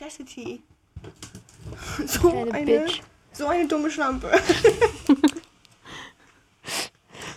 Audacity. 0.00 0.62
So 2.06 2.30
Kleine 2.30 2.52
eine, 2.52 2.80
Bitch. 2.80 3.00
so 3.32 3.46
eine 3.46 3.68
dumme 3.68 3.90
Schlampe. 3.90 4.30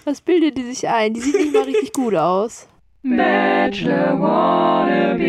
Was 0.05 0.21
bildet 0.21 0.58
die 0.58 0.63
sich 0.63 0.88
ein? 0.88 1.13
Die 1.13 1.20
sieht 1.20 1.36
nicht 1.36 1.54
mal 1.54 1.63
richtig 1.63 1.91
gut 1.94 2.15
aus. 2.15 2.68
Bachelor 3.04 4.20
Wannabe. 4.20 5.20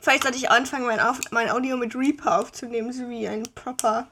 Vielleicht 0.00 0.22
sollte 0.22 0.38
ich 0.38 0.50
anfangen, 0.50 0.86
mein, 0.86 1.00
Auf 1.00 1.20
mein 1.30 1.50
Audio 1.50 1.76
mit 1.76 1.94
Reaper 1.94 2.40
aufzunehmen, 2.40 2.92
so 2.92 3.08
wie 3.08 3.28
ein 3.28 3.42
proper 3.54 4.08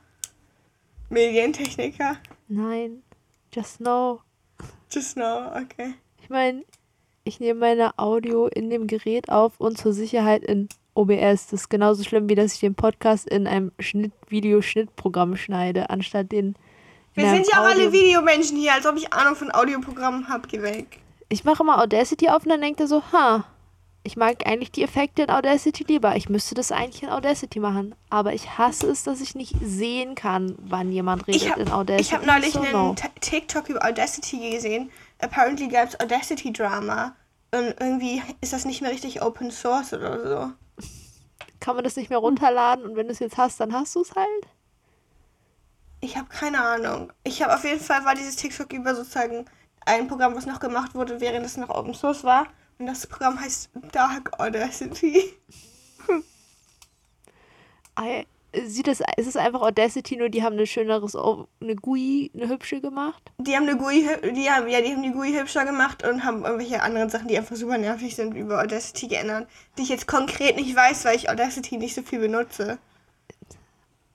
Medientechniker. 1.08 2.18
Nein. 2.48 3.02
Just 3.52 3.78
know. 3.78 4.20
Just 4.90 5.16
now, 5.16 5.52
okay. 5.56 5.94
Ich 6.22 6.28
meine, 6.28 6.64
ich 7.24 7.40
nehme 7.40 7.60
meine 7.60 7.98
Audio 7.98 8.46
in 8.46 8.70
dem 8.70 8.86
Gerät 8.86 9.30
auf 9.30 9.58
und 9.58 9.78
zur 9.78 9.92
Sicherheit 9.94 10.44
in 10.44 10.68
OBS. 10.94 11.48
Das 11.48 11.62
ist 11.62 11.68
genauso 11.68 12.04
schlimm, 12.04 12.28
wie 12.28 12.34
dass 12.34 12.54
ich 12.54 12.60
den 12.60 12.74
Podcast 12.74 13.28
in 13.28 13.46
einem 13.46 13.72
Schnitt 13.78 14.12
Videoschnittprogramm 14.28 15.36
schneide, 15.36 15.90
anstatt 15.90 16.32
den. 16.32 16.54
Wir 17.14 17.30
sind 17.30 17.48
ja 17.52 17.60
auch 17.60 17.68
alle 17.68 17.92
Videomenschen 17.92 18.56
hier, 18.56 18.74
als 18.74 18.86
ob 18.86 18.96
ich 18.96 19.12
Ahnung 19.12 19.34
von 19.34 19.52
Audioprogrammen 19.52 20.28
hab. 20.28 20.48
Geh 20.48 20.62
weg. 20.62 21.00
Ich 21.28 21.44
mache 21.44 21.62
immer 21.62 21.80
Audacity 21.80 22.28
auf 22.28 22.44
und 22.44 22.50
dann 22.50 22.60
denkt 22.60 22.80
er 22.80 22.86
so, 22.86 23.02
ha, 23.12 23.44
ich 24.02 24.16
mag 24.16 24.46
eigentlich 24.46 24.72
die 24.72 24.82
Effekte 24.82 25.22
in 25.22 25.30
Audacity 25.30 25.84
lieber. 25.84 26.16
Ich 26.16 26.28
müsste 26.28 26.54
das 26.54 26.72
eigentlich 26.72 27.02
in 27.02 27.10
Audacity 27.10 27.60
machen. 27.60 27.94
Aber 28.08 28.32
ich 28.32 28.56
hasse 28.58 28.88
es, 28.88 29.02
dass 29.04 29.20
ich 29.20 29.34
nicht 29.34 29.54
sehen 29.62 30.14
kann, 30.14 30.56
wann 30.58 30.90
jemand 30.90 31.26
redet 31.26 31.50
habe 31.50 31.62
in 31.62 31.70
Audacity. 31.70 32.02
ich 32.02 32.14
hab 32.14 32.26
neulich 32.26 32.52
so 32.52 32.60
einen 32.60 32.72
no. 32.72 32.94
TikTok 33.20 33.68
über 33.68 33.84
Audacity 33.84 34.50
gesehen. 34.50 34.90
Apparently 35.18 35.68
gab 35.68 35.88
es 35.88 36.00
Audacity-Drama. 36.00 37.14
Und 37.52 37.74
irgendwie 37.78 38.22
ist 38.40 38.52
das 38.52 38.64
nicht 38.64 38.80
mehr 38.80 38.90
richtig 38.90 39.22
Open 39.22 39.50
Source 39.50 39.92
oder 39.92 40.28
so. 40.28 40.52
Kann 41.60 41.74
man 41.76 41.84
das 41.84 41.96
nicht 41.96 42.10
mehr 42.10 42.18
runterladen 42.18 42.84
und 42.84 42.96
wenn 42.96 43.06
du 43.06 43.12
es 43.12 43.18
jetzt 43.18 43.36
hast, 43.36 43.60
dann 43.60 43.72
hast 43.72 43.94
du 43.94 44.00
es 44.00 44.14
halt? 44.14 44.46
Ich 46.00 46.16
habe 46.16 46.28
keine 46.28 46.60
Ahnung. 46.62 47.12
Ich 47.24 47.42
habe 47.42 47.54
auf 47.54 47.64
jeden 47.64 47.80
Fall 47.80 48.04
war 48.04 48.14
dieses 48.14 48.36
TikTok 48.36 48.72
über 48.72 48.94
sozusagen 48.94 49.44
ein 49.84 50.08
Programm, 50.08 50.34
was 50.34 50.46
noch 50.46 50.60
gemacht 50.60 50.94
wurde, 50.94 51.20
während 51.20 51.44
es 51.44 51.56
noch 51.56 51.68
Open 51.70 51.94
Source 51.94 52.24
war. 52.24 52.46
Und 52.78 52.86
das 52.86 53.06
Programm 53.06 53.38
heißt 53.38 53.70
Dark 53.92 54.38
Audacity. 54.40 55.34
Ei- 57.96 58.26
Sieht 58.52 58.88
es, 58.88 59.00
ist 59.16 59.28
es 59.28 59.36
einfach 59.36 59.62
Audacity, 59.62 60.16
nur 60.16 60.28
die 60.28 60.42
haben 60.42 60.54
eine 60.54 60.66
schöneres, 60.66 61.14
eine 61.14 61.76
GUI, 61.76 62.32
eine 62.34 62.48
hübsche 62.48 62.80
gemacht? 62.80 63.30
Die 63.38 63.54
haben 63.54 63.68
eine 63.68 63.76
GUI, 63.76 64.08
die 64.34 64.50
haben, 64.50 64.68
ja, 64.68 64.80
die 64.80 64.92
haben 64.92 65.04
die 65.04 65.12
GUI 65.12 65.32
hübscher 65.32 65.64
gemacht 65.64 66.04
und 66.04 66.24
haben 66.24 66.44
irgendwelche 66.44 66.82
anderen 66.82 67.10
Sachen, 67.10 67.28
die 67.28 67.38
einfach 67.38 67.54
super 67.54 67.78
nervig 67.78 68.16
sind, 68.16 68.34
über 68.34 68.60
Audacity 68.60 69.06
geändert. 69.06 69.48
Die 69.78 69.82
ich 69.82 69.88
jetzt 69.88 70.08
konkret 70.08 70.56
nicht 70.56 70.74
weiß, 70.74 71.04
weil 71.04 71.14
ich 71.14 71.30
Audacity 71.30 71.76
nicht 71.76 71.94
so 71.94 72.02
viel 72.02 72.18
benutze. 72.18 72.78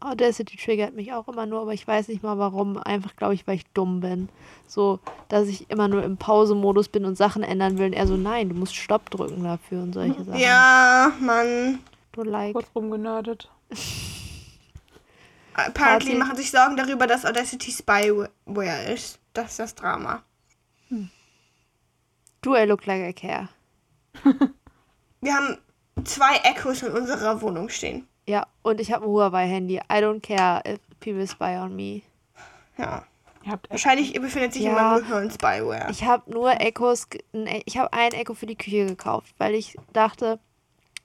Audacity 0.01 0.57
triggert 0.57 0.93
mich 0.93 1.13
auch 1.13 1.29
immer 1.29 1.45
nur, 1.45 1.61
aber 1.61 1.73
ich 1.73 1.87
weiß 1.87 2.09
nicht 2.09 2.21
mal 2.21 2.37
warum. 2.37 2.77
Einfach, 2.77 3.15
glaube 3.15 3.33
ich, 3.33 3.47
weil 3.47 3.55
ich 3.55 3.65
dumm 3.73 4.01
bin. 4.01 4.27
So, 4.67 4.99
dass 5.29 5.47
ich 5.47 5.69
immer 5.69 5.87
nur 5.87 6.03
im 6.03 6.17
Pausemodus 6.17 6.89
bin 6.89 7.05
und 7.05 7.15
Sachen 7.17 7.41
ändern 7.41 7.77
will. 7.77 7.87
Und 7.87 7.93
er 7.93 8.05
so, 8.05 8.17
nein, 8.17 8.49
du 8.49 8.55
musst 8.55 8.75
Stopp 8.75 9.09
drücken 9.09 9.43
dafür 9.43 9.81
und 9.81 9.93
solche 9.93 10.23
Sachen. 10.25 10.39
Ja, 10.39 11.13
Mann. 11.21 11.79
Du 12.11 12.23
like. 12.23 12.53
Kurz 12.53 12.67
rumgenördet. 12.75 13.49
Apparently 15.57 16.11
Party. 16.11 16.15
machen 16.15 16.35
sich 16.35 16.51
Sorgen 16.51 16.75
darüber, 16.75 17.07
dass 17.07 17.25
Audacity 17.25 17.71
Spyware 17.71 18.83
ist. 18.93 19.19
Das 19.33 19.51
ist 19.51 19.59
das 19.59 19.75
Drama. 19.75 20.21
Do 22.41 22.55
I 22.55 22.65
look 22.65 22.85
like 22.85 23.01
I 23.09 23.13
care? 23.13 23.49
Wir 25.21 25.33
haben 25.33 25.57
zwei 26.03 26.35
Echos 26.43 26.83
in 26.83 26.91
unserer 26.91 27.41
Wohnung 27.41 27.69
stehen. 27.69 28.07
Ja, 28.27 28.45
und 28.63 28.79
ich 28.81 28.91
habe 28.91 29.05
ein 29.05 29.09
Huawei-Handy. 29.09 29.77
I 29.77 29.95
don't 30.03 30.21
care 30.21 30.61
if 30.67 30.79
people 30.99 31.25
spy 31.27 31.57
on 31.57 31.75
me. 31.75 32.01
Ja. 32.77 33.03
Ihr 33.43 33.51
habt 33.51 33.65
echt 33.65 33.71
Wahrscheinlich 33.71 34.13
befindet 34.19 34.53
sich 34.53 34.63
Ja. 34.63 34.69
in 34.71 34.75
meinem 34.75 34.99
Gehirn 35.07 35.31
Spyware. 35.31 35.87
Ich 35.89 36.03
habe 36.03 36.29
nur 36.31 36.59
Echos, 36.59 37.07
ich 37.65 37.77
habe 37.77 37.93
ein 37.93 38.11
Echo 38.13 38.33
für 38.33 38.45
die 38.47 38.55
Küche 38.57 38.85
gekauft, 38.87 39.33
weil 39.37 39.53
ich 39.55 39.77
dachte, 39.93 40.39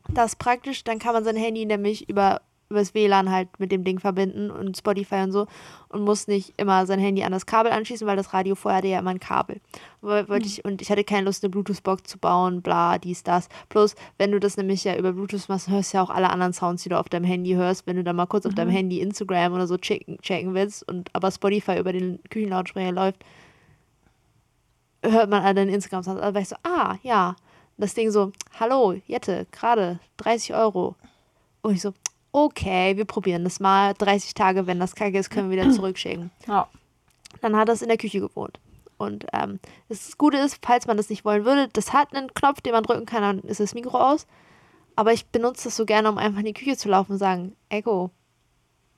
das 0.09 0.33
ist 0.33 0.39
praktisch, 0.39 0.83
dann 0.85 0.99
kann 0.99 1.13
man 1.15 1.25
sein 1.25 1.37
Handy 1.37 1.65
nämlich 1.67 2.09
über 2.09 2.41
übers 2.71 2.95
WLAN 2.95 3.31
halt 3.31 3.49
mit 3.59 3.73
dem 3.73 3.83
Ding 3.85 3.99
verbinden 3.99 4.51
und 4.51 4.77
Spotify 4.77 5.17
und 5.17 5.33
so 5.33 5.47
und 5.89 6.03
muss 6.03 6.29
nicht 6.29 6.55
immer 6.57 6.87
sein 6.87 7.01
Handy 7.01 7.25
an 7.25 7.33
das 7.33 7.45
Kabel 7.45 7.73
anschließen, 7.73 8.07
weil 8.07 8.17
das 8.17 8.33
Radio 8.33 8.55
vorher 8.55 8.79
hatte 8.79 8.87
ja 8.89 9.01
immer 9.01 9.11
ein 9.11 9.21
Kabel. 9.21 9.61
Woll- 10.01 10.29
Wollte 10.29 10.47
ich, 10.47 10.65
und 10.65 10.81
ich 10.81 10.91
hatte 10.91 11.03
keine 11.05 11.25
Lust, 11.27 11.43
eine 11.43 11.51
Bluetooth-Box 11.51 12.05
zu 12.05 12.19
bauen, 12.19 12.63
bla, 12.63 12.99
dies, 12.99 13.25
das. 13.25 13.49
Bloß, 13.69 13.97
wenn 14.19 14.31
du 14.31 14.39
das 14.41 14.57
nämlich 14.57 14.85
ja 14.85 14.97
über 14.97 15.13
Bluetooth 15.13 15.49
machst, 15.49 15.69
hörst 15.69 15.93
du 15.93 15.99
ja 15.99 16.03
auch 16.05 16.11
alle 16.11 16.31
anderen 16.31 16.53
Sounds, 16.53 16.85
die 16.85 16.89
du 16.89 16.99
auf 16.99 17.09
deinem 17.09 17.25
Handy 17.25 17.55
hörst, 17.55 17.87
wenn 17.87 17.97
du 17.97 18.05
dann 18.05 18.17
mal 18.17 18.27
kurz 18.27 18.47
auf 18.47 18.55
deinem 18.55 18.71
Handy 18.71 19.01
Instagram 19.01 19.53
oder 19.53 19.67
so 19.67 19.77
checken, 19.77 20.19
checken 20.23 20.55
willst 20.55 20.87
und 20.89 21.11
aber 21.13 21.31
Spotify 21.33 21.79
über 21.79 21.93
den 21.93 22.21
Küchenlautsprecher 22.31 22.93
läuft, 22.93 23.25
hört 25.03 25.31
man 25.31 25.43
alle 25.43 25.55
deine 25.55 25.73
Instagram-Sounds. 25.73 26.21
Also 26.21 26.35
war 26.35 26.43
ich 26.43 26.49
so, 26.49 26.57
ah, 26.63 26.97
ja. 27.03 27.35
Das 27.79 27.95
Ding 27.95 28.11
so, 28.11 28.31
hallo, 28.59 28.95
Jette, 29.07 29.47
gerade 29.53 29.99
30 30.19 30.55
Euro. 30.55 30.97
Und 31.63 31.75
ich 31.75 31.81
so, 31.81 31.95
okay, 32.33 32.97
wir 32.97 33.05
probieren 33.05 33.45
das 33.45 33.61
mal. 33.61 33.95
30 33.95 34.35
Tage, 34.35 34.67
wenn 34.67 34.81
das 34.81 34.95
kacke 34.95 35.19
ist, 35.19 35.31
können 35.31 35.51
wir 35.51 35.61
wieder 35.61 35.71
zurückschicken. 35.75 36.31
Ja. 36.47 36.69
Dann 37.41 37.57
hat 37.57 37.69
das 37.69 37.83
in 37.83 37.89
der 37.89 37.99
Küche 37.99 38.21
gewohnt. 38.21 38.59
Und 38.99 39.27
ähm, 39.33 39.61
das 39.89 40.19
Gute 40.19 40.37
ist, 40.37 40.59
falls 40.63 40.87
man 40.87 40.99
das 40.99 41.09
nicht 41.09 41.25
wollen 41.25 41.45
würde, 41.45 41.69
das 41.73 41.93
hat 41.93 42.15
einen 42.15 42.35
Knopf, 42.35 42.61
den 42.61 42.73
man 42.73 42.83
drücken 42.83 43.07
kann, 43.07 43.23
dann 43.23 43.39
ist 43.41 43.61
das 43.61 43.75
Mikro 43.75 43.99
aus. 43.99 44.27
Aber 44.95 45.13
ich 45.13 45.27
benutze 45.27 45.65
das 45.65 45.77
so 45.77 45.87
gerne, 45.87 46.11
um 46.11 46.19
einfach 46.19 46.41
in 46.41 46.45
die 46.47 46.53
Küche 46.53 46.77
zu 46.77 46.91
laufen 46.91 47.13
und 47.13 47.19
sagen, 47.19 47.57
Echo, 47.71 48.11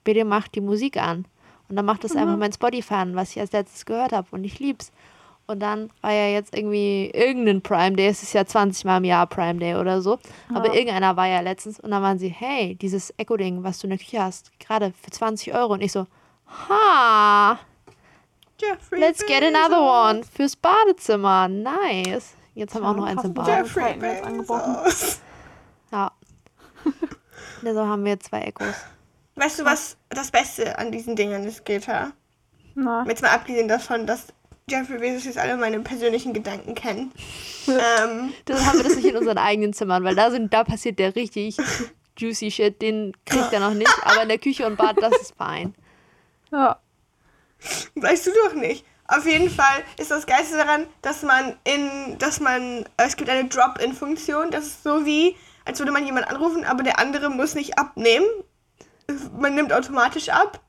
bitte 0.03 0.25
mach 0.25 0.49
die 0.49 0.61
Musik 0.61 0.97
an. 0.97 1.27
Und 1.69 1.77
dann 1.77 1.85
macht 1.85 2.03
das 2.03 2.17
einfach 2.17 2.37
mein 2.37 2.53
Spotify 2.53 2.95
an, 2.95 3.15
was 3.15 3.31
ich 3.31 3.41
als 3.41 3.53
letztes 3.53 3.87
gehört 3.87 4.13
habe. 4.13 4.27
Und 4.33 4.45
ich 4.45 4.59
lieb's. 4.59 4.91
Und 5.53 5.61
dann 5.61 5.91
war 6.01 6.13
ja 6.13 6.29
jetzt 6.29 6.57
irgendwie 6.57 7.11
irgendein 7.15 7.63
Prime 7.63 7.93
Day, 7.97 8.09
es 8.09 8.23
ist 8.23 8.33
ja 8.33 8.45
20 8.45 8.85
Mal 8.85 8.97
im 8.99 9.05
Jahr 9.05 9.27
Prime 9.27 9.59
Day 9.61 9.75
oder 9.77 10.01
so. 10.03 10.19
Aber 10.55 10.67
Ja. 10.69 10.73
irgendeiner 10.75 11.17
war 11.17 11.27
ja 11.27 11.41
letztens 11.41 11.79
und 11.81 11.91
dann 11.91 12.03
waren 12.03 12.19
sie, 12.19 12.29
hey, 12.29 12.75
dieses 12.77 13.13
Echo-Ding, 13.19 13.63
was 13.63 13.79
du 13.79 13.87
in 13.87 13.91
der 13.91 13.99
Küche 13.99 14.23
hast, 14.23 14.51
gerade 14.59 14.93
für 15.01 15.11
20 15.11 15.55
Euro. 15.55 15.75
Und 15.75 15.81
ich 15.83 15.93
so, 15.93 16.07
ha, 16.69 17.59
Jeffrey 18.61 19.01
let's 19.01 19.25
get 19.27 19.43
another 19.43 19.81
one 19.83 20.23
fürs 20.25 20.57
Badezimmer. 20.57 21.49
Nice. 21.49 22.35
Jetzt 22.55 22.75
haben 22.75 22.83
wir 22.83 22.91
auch 22.91 22.97
noch 22.97 23.07
eins 23.07 23.25
im 23.25 23.35
Passend. 23.35 23.55
Bad. 23.57 23.67
Jeffrey 23.67 24.09
jetzt 24.15 24.25
angebrochen. 24.25 24.77
Bezos. 24.85 25.21
Ja. 25.93 26.11
Deshalb 27.61 27.87
haben 27.89 28.05
wir 28.05 28.13
jetzt 28.13 28.27
zwei 28.29 28.41
Echos. 28.43 28.75
Weißt 29.37 29.59
du, 29.59 29.65
was 29.67 29.97
das 30.09 30.31
Beste 30.31 30.79
an 30.79 30.91
diesen 30.91 31.17
Dingern 31.17 31.45
ist, 31.45 31.65
Greta? 31.67 32.13
Na, 32.75 33.05
Jetzt 33.07 33.21
mal 33.21 33.31
abgesehen 33.31 33.69
davon, 33.69 34.07
dass 34.07 34.29
Jeffrey 34.71 34.99
Bezos 34.99 35.25
jetzt 35.25 35.39
alle 35.39 35.57
meine 35.57 35.81
persönlichen 35.81 36.33
Gedanken 36.33 36.75
kennt. 36.75 37.13
ähm, 37.67 38.33
Dann 38.45 38.67
haben 38.67 38.79
wir 38.79 38.85
das 38.85 38.97
nicht 38.97 39.07
in 39.07 39.17
unseren 39.17 39.39
eigenen 39.39 39.73
Zimmern, 39.73 40.05
weil 40.05 40.15
da 40.15 40.31
sind, 40.31 40.53
da 40.53 40.65
passiert 40.65 40.99
der 40.99 41.15
richtig 41.17 41.57
juicy 42.17 42.51
Shit, 42.51 42.81
den 42.83 43.13
kriegt 43.27 43.53
er 43.53 43.61
noch 43.61 43.75
nicht. 43.75 43.91
Aber 44.05 44.23
in 44.23 44.29
der 44.29 44.39
Küche 44.39 44.67
und 44.67 44.77
Bad, 44.77 44.97
das 45.01 45.13
ist 45.21 45.35
fein. 45.37 45.75
ja. 46.51 46.79
weißt 47.95 48.27
du 48.27 48.31
doch 48.45 48.55
nicht. 48.55 48.85
Auf 49.09 49.27
jeden 49.27 49.51
Fall 49.51 49.83
ist 49.99 50.11
das 50.11 50.27
Geilste 50.27 50.57
daran, 50.57 50.87
dass 51.03 51.23
man 51.23 51.57
in, 51.65 52.19
dass 52.19 52.41
man, 52.41 52.87
es 52.97 53.17
gibt 53.17 53.29
eine 53.29 53.49
Drop-in-Funktion. 53.49 54.51
Das 54.51 54.67
ist 54.67 54.83
so 54.83 55.05
wie, 55.05 55.37
als 55.65 55.79
würde 55.81 55.93
man 55.93 56.07
jemanden 56.07 56.31
anrufen, 56.31 56.65
aber 56.65 56.83
der 56.83 56.99
andere 56.99 57.29
muss 57.29 57.55
nicht 57.55 57.79
abnehmen. 57.79 58.27
Man 59.39 59.55
nimmt 59.55 59.73
automatisch 59.73 60.31
ab. 60.31 60.61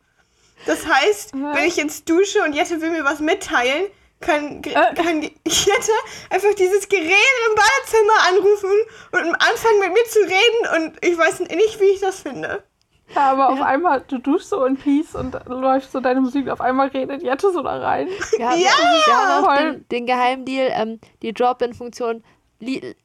Das 0.65 0.87
heißt, 0.87 1.33
Ja. 1.35 1.53
wenn 1.55 1.65
ich 1.65 1.75
jetzt 1.75 2.09
dusche 2.09 2.41
und 2.43 2.53
Jette 2.53 2.81
will 2.81 2.89
mir 2.91 3.03
was 3.03 3.19
mitteilen, 3.19 3.85
kann, 4.21 4.61
Äh. 4.63 4.93
kann 4.95 5.19
die- 5.21 5.35
Jette 5.47 5.91
einfach 6.29 6.53
dieses 6.57 6.87
Gerät 6.87 7.03
im 7.03 7.55
Badezimmer 7.55 8.13
anrufen 8.29 8.71
und 9.11 9.35
anfangen 9.35 9.79
mit 9.79 9.93
mir 9.93 10.05
zu 10.05 10.19
reden 10.19 10.85
und 10.85 11.05
ich 11.05 11.17
weiß 11.17 11.39
nicht, 11.41 11.79
wie 11.81 11.85
ich 11.93 11.99
das 11.99 12.21
finde. 12.21 12.63
Ja, 13.13 13.31
aber 13.31 13.49
auf 13.49 13.59
Ja. 13.59 13.65
einmal, 13.65 14.01
du 14.07 14.17
duschst 14.17 14.49
so 14.49 14.63
in 14.65 14.77
Peace 14.77 15.13
und 15.13 15.37
läuft 15.47 15.91
so 15.91 15.99
deine 15.99 16.21
Musik, 16.21 16.47
auf 16.49 16.61
einmal 16.61 16.87
redet 16.87 17.21
Jette 17.21 17.51
so 17.51 17.61
da 17.61 17.77
rein. 17.79 18.07
Ja! 18.39 18.55
wir 18.55 19.13
haben 19.13 19.43
auch 19.43 19.53
Voll. 19.53 19.71
den, 19.73 19.87
den 19.89 20.05
Geheimdeal, 20.07 20.69
ähm, 20.73 20.99
die 21.21 21.33
Drop-In-Funktion 21.33 22.23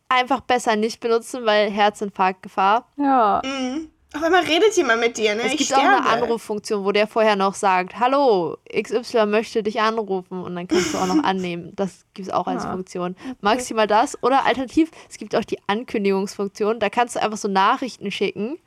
einfach 0.08 0.40
besser 0.42 0.76
nicht 0.76 1.00
benutzen, 1.00 1.44
weil 1.44 1.68
Herzinfarktgefahr. 1.70 2.86
Ja. 2.96 3.42
Mhm. 3.44 3.90
Auf 4.14 4.22
einmal 4.22 4.42
redet 4.44 4.74
jemand 4.74 5.00
mit 5.00 5.18
dir, 5.18 5.34
ne? 5.34 5.42
Es 5.42 5.52
ich 5.52 5.58
gibt 5.58 5.74
auch 5.74 5.78
sterbe. 5.80 5.96
eine 6.08 6.22
Anruffunktion, 6.22 6.82
wo 6.84 6.92
der 6.92 7.06
vorher 7.06 7.36
noch 7.36 7.54
sagt, 7.54 7.98
hallo, 8.00 8.56
XY 8.74 9.26
möchte 9.26 9.62
dich 9.62 9.80
anrufen 9.82 10.42
und 10.42 10.56
dann 10.56 10.66
kannst 10.66 10.94
du 10.94 10.98
auch 10.98 11.06
noch 11.06 11.22
annehmen. 11.24 11.72
Das 11.76 12.06
gibt 12.14 12.28
es 12.28 12.32
auch 12.34 12.46
als 12.46 12.64
Ah. 12.64 12.72
Funktion. 12.72 13.16
Maximal 13.42 13.86
das 13.86 14.20
oder 14.22 14.46
alternativ, 14.46 14.90
es 15.10 15.18
gibt 15.18 15.36
auch 15.36 15.44
die 15.44 15.58
Ankündigungsfunktion, 15.66 16.80
da 16.80 16.88
kannst 16.88 17.16
du 17.16 17.22
einfach 17.22 17.36
so 17.36 17.48
Nachrichten 17.48 18.10
schicken. 18.10 18.58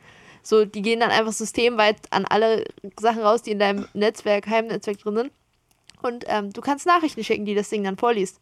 So, 0.44 0.66
die 0.66 0.82
gehen 0.84 1.00
dann 1.00 1.12
einfach 1.12 1.34
systemweit 1.34 1.98
an 2.12 2.26
alle 2.26 2.66
Sachen 3.00 3.22
raus, 3.22 3.42
die 3.42 3.52
in 3.52 3.60
deinem 3.60 3.88
Netzwerk, 3.94 4.48
Heimnetzwerk 4.48 5.00
drin 5.00 5.16
sind. 5.16 5.32
Und 6.04 6.26
ähm, 6.28 6.52
du 6.54 6.62
kannst 6.62 6.86
Nachrichten 6.88 7.24
schicken, 7.24 7.46
die 7.46 7.54
das 7.56 7.70
Ding 7.70 7.84
dann 7.84 7.98
vorliest. 7.98 8.40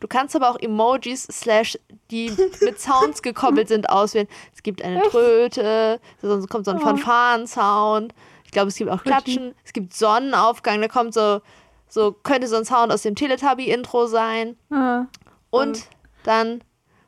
Du 0.00 0.08
kannst 0.08 0.34
aber 0.36 0.50
auch 0.50 0.58
Emojis 0.58 1.24
slash 1.30 1.78
die 2.10 2.30
mit 2.60 2.80
Sounds 2.80 3.22
gekoppelt 3.22 3.68
sind 3.68 3.88
auswählen. 3.90 4.28
Es 4.54 4.62
gibt 4.62 4.82
eine 4.82 5.02
Tröte, 5.02 6.00
sonst 6.20 6.48
kommt 6.48 6.64
so 6.64 6.70
ein 6.72 6.78
Oh. 6.78 6.80
Fanfaren-Sound. 6.80 8.12
Ich 8.44 8.50
glaube, 8.50 8.68
es 8.68 8.76
gibt 8.76 8.90
auch 8.90 9.02
Klatschen. 9.02 9.54
Es 9.64 9.72
gibt 9.72 9.94
Sonnenaufgang, 9.94 10.80
da 10.80 10.88
kommt 10.88 11.14
so, 11.14 11.40
so 11.88 12.12
könnte 12.12 12.48
so 12.48 12.56
ein 12.56 12.64
Sound 12.64 12.92
aus 12.92 13.02
dem 13.02 13.14
Teletubby-Intro 13.14 14.06
sein. 14.06 14.56
Ja. 14.70 15.06
Und 15.50 15.84
dann, 16.24 16.62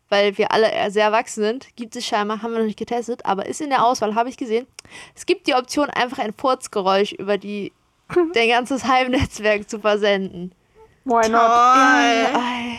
weil 0.09 0.37
wir 0.39 0.53
alle 0.53 0.71
sehr 0.91 1.05
erwachsen 1.07 1.43
sind, 1.43 1.77
gibt 1.77 1.97
es 1.97 2.07
scheinbar, 2.07 2.43
haben 2.43 2.53
wir 2.53 2.59
noch 2.61 2.67
nicht 2.67 2.79
getestet, 2.79 3.25
aber 3.27 3.47
ist 3.47 3.61
in 3.61 3.71
der 3.71 3.85
Auswahl, 3.85 4.15
habe 4.15 4.29
ich 4.29 4.37
gesehen. 4.37 4.67
Es 5.15 5.27
gibt 5.27 5.47
die 5.47 5.55
Option, 5.55 5.91
einfach 5.91 6.19
ein 6.19 6.33
Furzgeräusch 6.33 7.13
über 7.13 7.39
die 7.39 7.73
dein 8.35 8.49
ganzes 8.49 8.85
Heimnetzwerk 8.85 9.69
zu 9.69 9.79
versenden. 9.81 10.53
Why 11.05 11.29
not? 11.29 11.41
Toll. 11.41 12.41
Ei, 12.41 12.79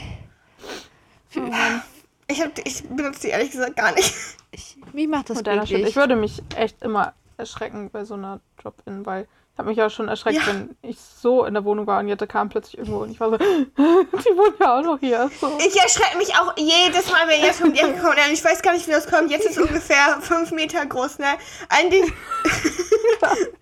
Ich, 2.27 2.41
hab, 2.41 2.57
ich 2.65 2.83
benutze 2.89 3.21
die 3.21 3.27
ehrlich 3.29 3.51
gesagt 3.51 3.75
gar 3.75 3.91
nicht. 3.93 4.13
ich, 4.51 4.77
mich 4.93 5.07
macht 5.07 5.29
das 5.29 5.43
glücklich. 5.43 5.87
Ich 5.87 5.95
würde 5.95 6.15
mich 6.15 6.41
echt 6.55 6.81
immer 6.81 7.13
erschrecken 7.37 7.89
bei 7.91 8.03
so 8.05 8.15
einer 8.15 8.39
Drop-In, 8.61 9.05
weil 9.05 9.23
ich 9.53 9.59
habe 9.59 9.69
mich 9.69 9.77
ja 9.77 9.89
schon 9.89 10.07
erschreckt, 10.09 10.37
Ja. 10.37 10.47
wenn 10.47 10.75
ich 10.81 10.97
so 10.99 11.45
in 11.45 11.53
der 11.53 11.63
Wohnung 11.63 11.87
war 11.87 11.99
und 11.99 12.07
Jette 12.09 12.27
kam 12.27 12.49
plötzlich 12.49 12.77
irgendwo 12.77 13.03
und 13.03 13.11
ich 13.11 13.19
war 13.19 13.29
so, 13.29 13.37
die 13.37 13.43
wohnt 13.77 14.59
ja 14.59 14.79
auch 14.79 14.81
noch 14.83 14.99
hier. 14.99 15.29
So. 15.39 15.57
Ich 15.59 15.79
erschrecke 15.79 16.17
mich 16.17 16.33
auch 16.35 16.53
jedes 16.57 17.09
Mal, 17.11 17.27
wenn 17.27 17.41
jetzt 17.41 17.61
um 17.61 17.71
die 17.71 17.79
Ecke 17.79 18.01
kommt. 18.01 18.17
Ich 18.33 18.43
weiß 18.43 18.61
gar 18.61 18.73
nicht, 18.73 18.87
wie 18.87 18.91
das 18.91 19.07
kommt. 19.09 19.29
Jetzt 19.31 19.45
ist 19.45 19.57
es 19.57 19.63
ungefähr 19.63 20.19
fünf 20.21 20.51
Meter 20.51 20.85
groß, 20.85 21.19
ne? 21.19 21.37
Eigentlich 21.69 22.03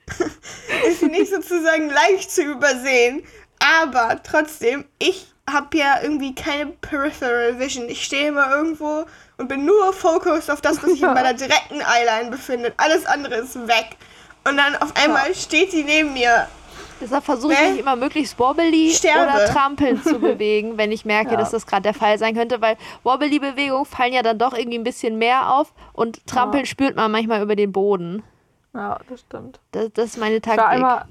ist 0.88 1.00
sie 1.02 1.08
nicht 1.08 1.32
sozusagen 1.32 1.90
leicht 1.90 2.32
zu 2.32 2.44
übersehen. 2.44 3.24
Aber 3.82 4.22
trotzdem, 4.24 4.86
ich 5.00 5.28
habe 5.50 5.78
ja 5.78 5.96
irgendwie 6.02 6.34
keine 6.36 6.68
Peripheral 6.68 7.60
Vision. 7.60 7.88
Ich 7.90 8.04
stehe 8.04 8.28
immer 8.30 8.50
irgendwo 8.56 9.06
und 9.38 9.48
bin 9.48 9.66
nur 9.66 9.92
focused 9.94 10.50
auf 10.50 10.62
das, 10.62 10.82
was 10.82 10.92
sich 10.92 11.02
in 11.02 11.14
meiner 11.14 11.34
direkten 11.34 11.82
Eyeline 11.82 12.32
befindet. 12.32 12.74
Alles 12.78 13.06
andere 13.06 13.36
ist 13.36 13.56
weg. 13.68 13.98
Und 14.48 14.58
dann 14.58 14.76
auf 14.78 14.94
einmal 15.02 15.34
steht 15.36 15.72
sie 15.72 15.84
neben 15.84 16.14
mir. 16.14 16.48
Deshalb 17.02 17.24
versuche 17.26 17.54
ich 17.54 17.60
Ne? 17.60 17.70
mich 17.72 17.80
immer 17.80 17.96
möglichst 17.98 18.38
wobbly 18.40 18.92
Sterbe. 18.94 19.24
oder 19.36 19.46
trampeln 19.46 20.02
zu 20.02 20.20
bewegen, 20.20 20.78
wenn 20.78 20.92
ich 20.92 21.04
merke, 21.06 21.32
Ja. 21.32 21.38
dass 21.38 21.52
das 21.52 21.66
gerade 21.68 21.82
der 21.84 21.94
Fall 21.94 22.18
sein 22.18 22.36
könnte, 22.36 22.62
weil 22.62 22.78
wobbly-Bewegungen 23.04 23.86
fallen 23.86 24.14
ja 24.14 24.22
dann 24.22 24.38
doch 24.38 24.54
irgendwie 24.54 24.78
ein 24.78 24.84
bisschen 24.84 25.18
mehr 25.18 25.54
auf 25.54 25.74
und 25.94 26.26
trampeln 26.28 26.64
Ja. 26.64 26.70
spürt 26.70 26.96
man 26.96 27.12
manchmal 27.12 27.42
über 27.42 27.56
den 27.58 27.72
Boden. 27.74 28.24
Ja, 28.74 29.00
das 29.10 29.22
stimmt. 29.22 29.60
Das, 29.72 29.92
das 29.94 30.06
ist 30.06 30.18
meine 30.18 30.38
Ich 30.38 30.48
war 30.48 30.56
Taktik. 30.56 30.74
einmal, 30.76 31.06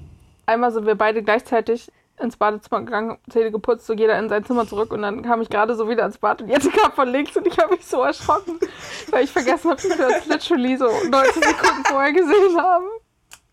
einmal 0.47 0.71
sind 0.71 0.85
wir 0.87 0.95
beide 0.95 1.21
gleichzeitig 1.21 1.91
ins 2.19 2.37
Badezimmer 2.37 2.81
gegangen, 2.81 3.17
Zähne 3.29 3.51
geputzt, 3.51 3.85
so 3.87 3.93
jeder 3.93 4.17
in 4.19 4.29
sein 4.29 4.45
Zimmer 4.45 4.67
zurück 4.67 4.93
und 4.93 5.01
dann 5.01 5.23
kam 5.23 5.41
ich 5.41 5.49
gerade 5.49 5.75
so 5.75 5.89
wieder 5.89 6.05
ins 6.05 6.17
Bad 6.17 6.41
und 6.41 6.49
Jette 6.49 6.69
kam 6.69 6.91
von 6.91 7.07
links 7.09 7.35
und 7.35 7.47
ich 7.47 7.57
habe 7.57 7.75
mich 7.75 7.85
so 7.85 8.01
erschrocken, 8.03 8.59
weil 9.09 9.23
ich 9.23 9.31
vergessen 9.31 9.71
habe, 9.71 9.81
dass 9.81 9.97
wir 9.97 10.07
uns 10.07 10.25
literally 10.27 10.77
so 10.77 10.85
19 10.85 11.41
Sekunden 11.43 11.85
vorher 11.85 12.13
gesehen 12.13 12.57
haben. 12.57 12.85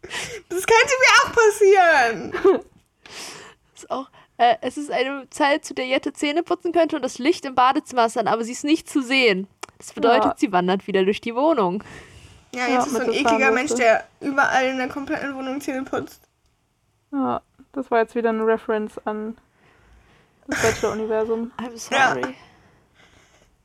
Das 0.02 0.66
könnte 0.66 0.94
mir 1.00 1.12
auch 1.22 1.32
passieren. 1.32 2.60
ist 3.74 3.90
auch, 3.90 4.08
äh, 4.36 4.56
es 4.60 4.76
ist 4.76 4.90
eine 4.90 5.28
Zeit, 5.30 5.64
zu 5.64 5.74
der 5.74 5.86
Jette 5.86 6.12
Zähne 6.12 6.42
putzen 6.42 6.72
könnte 6.72 6.96
und 6.96 7.02
das 7.02 7.18
Licht 7.18 7.44
im 7.46 7.54
Badezimmer 7.54 8.06
ist 8.06 8.16
dann, 8.16 8.28
aber 8.28 8.44
sie 8.44 8.52
ist 8.52 8.64
nicht 8.64 8.88
zu 8.88 9.00
sehen. 9.02 9.46
Das 9.78 9.92
bedeutet, 9.94 10.24
Ja. 10.24 10.34
sie 10.36 10.52
wandert 10.52 10.86
wieder 10.86 11.04
durch 11.04 11.20
die 11.22 11.34
Wohnung. 11.34 11.82
Ja, 12.54 12.66
Ja, 12.66 12.74
jetzt 12.74 12.88
ist 12.88 12.92
so 12.96 13.00
ein 13.00 13.12
ekliger 13.12 13.50
Mensch, 13.52 13.74
der 13.74 14.04
überall 14.20 14.66
in 14.66 14.76
der 14.76 14.88
kompletten 14.88 15.34
Wohnung 15.34 15.60
Zähne 15.60 15.84
putzt. 15.84 16.22
Ja, 17.12 17.40
das 17.72 17.90
war 17.90 18.00
jetzt 18.00 18.14
wieder 18.14 18.30
eine 18.30 18.46
Reference 18.46 18.98
an 19.04 19.36
das 20.46 20.62
Bachelor-Universum. 20.62 21.52
I'm 21.58 21.76
sorry. 21.76 22.34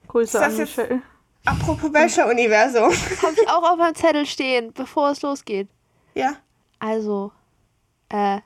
Grüße 0.08 0.24
Ist 0.26 0.34
das 0.36 0.44
an 0.54 0.58
Michelle. 0.58 1.02
Apropos 1.46 1.92
Bachelor-Universum. 1.92 2.92
Habe 3.22 3.34
ich 3.42 3.50
auch 3.50 3.72
auf 3.72 3.78
meinem 3.78 3.96
Zettel 3.96 4.26
stehen, 4.26 4.74
bevor 4.74 5.12
es 5.12 5.22
losgeht. 5.22 5.68
Ja. 6.14 6.36
Also, 6.80 7.32
äh, 8.10 8.40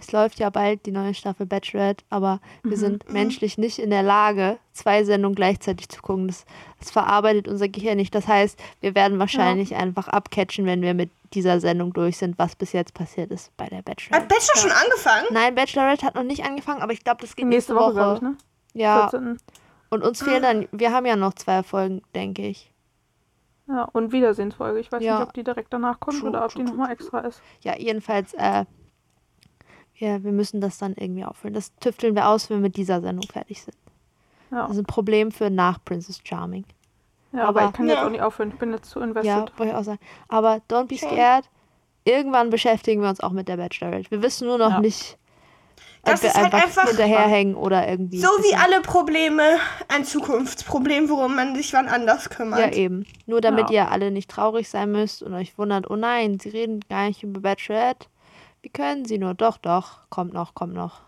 es 0.00 0.10
läuft 0.12 0.38
ja 0.38 0.50
bald 0.50 0.86
die 0.86 0.90
neue 0.92 1.14
Staffel 1.14 1.46
Bachelorette, 1.46 2.04
aber 2.10 2.40
wir 2.62 2.76
sind 2.76 3.10
menschlich 3.12 3.58
nicht 3.58 3.78
in 3.78 3.90
der 3.90 4.02
Lage, 4.02 4.58
zwei 4.72 5.04
Sendungen 5.04 5.34
gleichzeitig 5.34 5.88
zu 5.88 6.00
gucken. 6.02 6.26
Das, 6.28 6.44
das 6.78 6.90
verarbeitet 6.90 7.46
unser 7.48 7.68
Gehirn 7.68 7.96
nicht. 7.98 8.14
Das 8.14 8.26
heißt, 8.26 8.58
wir 8.80 8.94
werden 8.94 9.18
wahrscheinlich 9.18 9.74
einfach 9.76 10.08
abcatchen, 10.08 10.66
wenn 10.66 10.82
wir 10.82 10.94
mit 10.94 11.10
dieser 11.34 11.60
Sendung 11.60 11.92
durch 11.92 12.16
sind, 12.16 12.38
was 12.38 12.56
bis 12.56 12.72
jetzt 12.72 12.94
passiert 12.94 13.30
ist 13.30 13.56
bei 13.56 13.66
der 13.68 13.78
Hat 13.78 13.84
Bachelorette. 13.84 14.26
Bachelor 14.28 14.56
schon 14.56 14.70
angefangen? 14.72 15.26
Nein, 15.30 15.54
Bachelorette 15.54 16.04
hat 16.06 16.14
noch 16.16 16.24
nicht 16.24 16.44
angefangen, 16.44 16.82
aber 16.82 16.92
ich 16.92 17.04
glaube, 17.04 17.20
das 17.20 17.36
geht 17.36 17.46
Nächste 17.46 17.74
Woche, 17.76 17.92
glaube 17.92 18.14
ich, 18.16 18.22
ne? 18.22 18.36
Ja, 18.72 19.08
14. 19.10 19.38
und 19.90 20.02
uns 20.02 20.22
fehlen 20.22 20.42
dann, 20.42 20.68
wir 20.72 20.92
haben 20.92 21.06
ja 21.06 21.16
noch 21.16 21.34
zwei 21.34 21.62
Folgen, 21.62 22.02
denke 22.14 22.42
ich. 22.46 22.72
Ja, 23.68 23.84
und 23.92 24.10
Wiedersehensfolge. 24.10 24.80
Ich 24.80 24.90
weiß 24.90 25.02
Ja. 25.02 25.18
nicht, 25.18 25.28
ob 25.28 25.32
die 25.34 25.44
direkt 25.44 25.72
danach 25.72 26.00
kommt 26.00 26.18
True, 26.20 26.30
oder 26.30 26.44
ob 26.44 26.50
true, 26.50 26.64
die 26.64 26.70
nochmal 26.70 26.90
extra 26.90 27.20
ist. 27.20 27.40
Ja, 27.60 27.76
jedenfalls, 27.78 28.34
äh, 28.34 28.64
wir, 30.00 30.24
wir 30.24 30.32
müssen 30.32 30.60
das 30.60 30.78
dann 30.78 30.94
irgendwie 30.96 31.24
auffüllen. 31.24 31.54
Das 31.54 31.74
tüfteln 31.76 32.14
wir 32.14 32.28
aus, 32.28 32.50
wenn 32.50 32.58
wir 32.58 32.62
mit 32.62 32.76
dieser 32.76 33.00
Sendung 33.00 33.28
fertig 33.30 33.62
sind. 33.62 33.76
Ja, 34.50 34.62
Das 34.62 34.72
ist 34.72 34.78
ein 34.78 34.84
Problem 34.86 35.30
für 35.30 35.50
nach 35.50 35.78
Princess 35.84 36.20
Charming. 36.24 36.64
ja 37.32 37.44
aber, 37.46 37.60
aber- 37.60 37.68
ich 37.70 37.74
kann 37.76 37.86
jetzt 37.88 37.96
Ja. 37.98 38.06
auch 38.06 38.10
nicht 38.10 38.22
aufhören. 38.22 38.48
Ich 38.50 38.58
bin 38.58 38.72
jetzt 38.72 38.90
zu 38.90 38.98
Ja, 39.00 39.04
invested. 39.06 39.52
wollte 39.58 39.72
ich 39.72 39.74
auch 39.78 39.84
sagen. 39.84 40.00
Aber 40.28 40.60
don't 40.68 40.86
be 40.88 40.96
Schön. 40.96 41.08
scared. 41.10 41.44
Irgendwann 42.04 42.50
beschäftigen 42.50 43.02
wir 43.02 43.08
uns 43.10 43.20
auch 43.20 43.30
mit 43.32 43.46
der 43.46 43.58
Bachelorette. 43.58 44.10
Wir 44.10 44.22
wissen 44.22 44.48
nur 44.48 44.56
noch 44.58 44.70
Ja. 44.70 44.80
nicht, 44.80 45.18
Das 46.02 46.14
ob 46.14 46.22
wir 46.22 46.28
ist 46.30 46.36
halt 46.36 46.54
einfach, 46.54 46.66
einfach- 46.66 46.88
hinterherhängen 46.88 47.54
oder 47.54 47.86
irgendwie. 47.86 48.18
So 48.18 48.26
wie 48.28 48.54
alle 48.56 48.80
Probleme 48.80 49.42
ein 49.88 50.04
Zukunftsproblem, 50.06 51.10
worum 51.10 51.36
man 51.36 51.54
sich 51.54 51.72
wann 51.74 51.88
anders 51.88 52.30
kümmert. 52.30 52.58
Ja, 52.58 52.72
eben. 52.72 53.04
Nur 53.26 53.40
damit 53.42 53.68
Ja. 53.70 53.84
ihr 53.84 53.90
alle 53.92 54.10
nicht 54.10 54.30
traurig 54.30 54.68
sein 54.70 54.90
müsst 54.90 55.22
und 55.22 55.34
euch 55.34 55.56
wundert, 55.58 55.90
oh 55.90 55.96
nein, 55.96 56.40
sie 56.40 56.48
reden 56.48 56.80
gar 56.88 57.06
nicht 57.06 57.22
über 57.22 57.40
Bachelorette. 57.40 58.06
Wie 58.62 58.68
können 58.68 59.04
sie 59.04 59.18
nur? 59.18 59.34
Doch, 59.34 59.56
doch, 59.56 60.08
kommt 60.10 60.32
noch, 60.32 60.54
kommt 60.54 60.74
noch. 60.74 61.00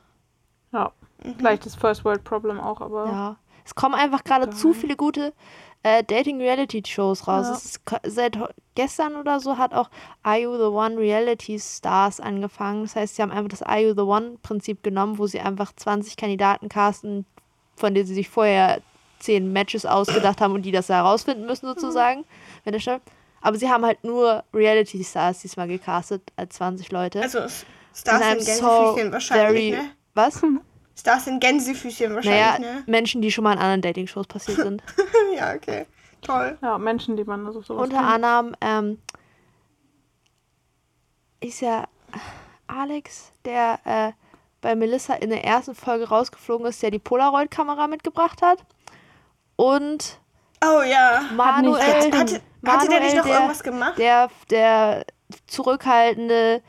Ja. 0.73 0.93
Vielleicht 1.39 1.67
das 1.67 1.75
First 1.75 2.05
World 2.05 2.25
Problem 2.25 2.59
auch, 2.59 2.81
aber 2.81 3.07
Ja. 3.07 3.37
Es 3.65 3.77
kommen 3.77 3.95
einfach 3.95 4.25
gerade 4.25 4.51
zu 4.51 4.73
viele 4.73 4.97
gute 4.97 5.33
äh, 5.85 6.03
Dating-Reality-Shows 6.03 7.29
raus. 7.29 7.47
Ja. 7.47 7.53
Es 7.53 7.65
ist, 7.65 7.81
seit 8.05 8.39
gestern 8.75 9.15
oder 9.15 9.39
so 9.39 9.57
hat 9.57 9.73
auch 9.73 9.89
Are 10.25 10.39
You 10.41 10.57
the 10.57 10.65
One 10.65 10.97
Reality 10.97 11.61
Stars 11.61 12.19
angefangen. 12.21 12.83
Das 12.83 12.97
heißt, 12.97 13.17
sie 13.17 13.23
haben 13.23 13.31
einfach 13.31 13.51
das 13.51 13.63
Are 13.63 13.81
You 13.81 13.95
the 13.95 14.03
One-Prinzip 14.03 14.83
genommen, 14.83 15.19
wo 15.19 15.29
sie 15.29 15.41
einfach 15.41 15.73
20 15.75 16.17
Kandidaten 16.17 16.69
casten, 16.69 17.25
von 17.77 17.95
denen 17.95 18.07
sie 18.07 18.15
sich 18.15 18.29
vorher 18.29 18.81
10 19.21 19.53
Matches 19.53 19.87
ausgedacht 19.87 20.41
haben 20.41 20.55
und 20.55 20.63
die 20.63 20.73
das 20.73 20.89
herausfinden 20.89 21.47
müssen, 21.47 21.67
sozusagen. 21.67 22.25
Wenn 22.65 22.73
der 22.73 22.81
stimmt. 22.81 23.03
Aber 23.43 23.57
sie 23.59 23.69
haben 23.69 23.85
halt 23.85 24.03
nur 24.05 24.45
Reality-Stars 24.55 25.41
diesmal 25.41 25.69
gecastet, 25.69 26.23
als 26.37 26.55
20 26.57 26.91
Leute. 26.93 27.21
Also 27.21 27.41
Stars 27.95 28.21
in 28.23 28.29
Gänsefüßchen 28.39 29.13
wahrscheinlich, 29.13 29.75
very- 29.75 29.83
ne? 29.83 29.91
Was? 30.15 30.41
Stars 30.97 31.27
in 31.27 31.41
Gänsefüßchen 31.41 32.13
Naja, 32.15 32.47
wahrscheinlich, 32.53 32.71
ne? 32.71 32.83
Menschen, 32.87 33.21
die 33.23 33.33
schon 33.33 33.45
mal 33.45 33.53
in 33.55 33.59
anderen 33.59 33.83
Dating-Shows 33.83 34.27
passiert 34.27 34.59
sind. 34.59 34.83
ja, 35.37 35.55
okay. 35.55 35.87
Toll. 36.23 36.57
ja, 36.63 36.79
Menschen, 36.79 37.17
die 37.17 37.25
man 37.25 37.45
also 37.47 37.63
sowas 37.63 37.83
Unter 37.83 37.97
kennt. 37.97 38.09
anderem 38.25 38.57
ähm, 38.61 38.99
ist 41.41 41.61
ja 41.61 41.89
Alex, 42.69 43.33
der 43.45 43.81
äh, 43.85 44.13
bei 44.61 44.77
Melissa 44.77 45.15
in 45.15 45.31
der 45.31 45.45
ersten 45.45 45.75
Folge 45.75 46.09
rausgeflogen 46.09 46.67
ist, 46.67 46.81
der 46.83 46.93
die 46.93 47.01
Polaroid-Kamera 47.01 47.89
mitgebracht 47.89 48.41
hat. 48.43 48.65
Und 49.57 50.21
Oh 50.65 50.83
ja. 50.83 51.23
Manuel, 51.35 52.05
geklappt. 52.11 52.41
Hatte, 52.67 52.79
hatte 52.79 52.89
der 52.91 53.01
nicht 53.01 53.15
Manuel, 53.15 53.17
noch 53.17 53.25
der, 53.27 53.35
irgendwas 53.35 53.63
gemacht? 53.63 53.99
Der, 53.99 54.29
der 54.51 55.05
zurückhaltende, 55.47 56.63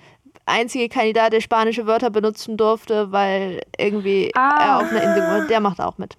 einzige 0.45 0.89
Kandidat, 0.89 1.33
der 1.33 1.41
spanische 1.41 1.85
Wörter 1.87 2.09
benutzen 2.09 2.57
durfte, 2.57 3.11
weil 3.11 3.61
irgendwie 3.77 4.31
Ah. 4.35 4.57
er 4.61 4.77
auf 4.77 4.89
einer 4.91 5.01
Insel 5.03 5.21
war. 5.23 5.41
Der 5.47 5.59
macht 5.59 5.81
auch 5.81 5.97
mit. 5.97 6.15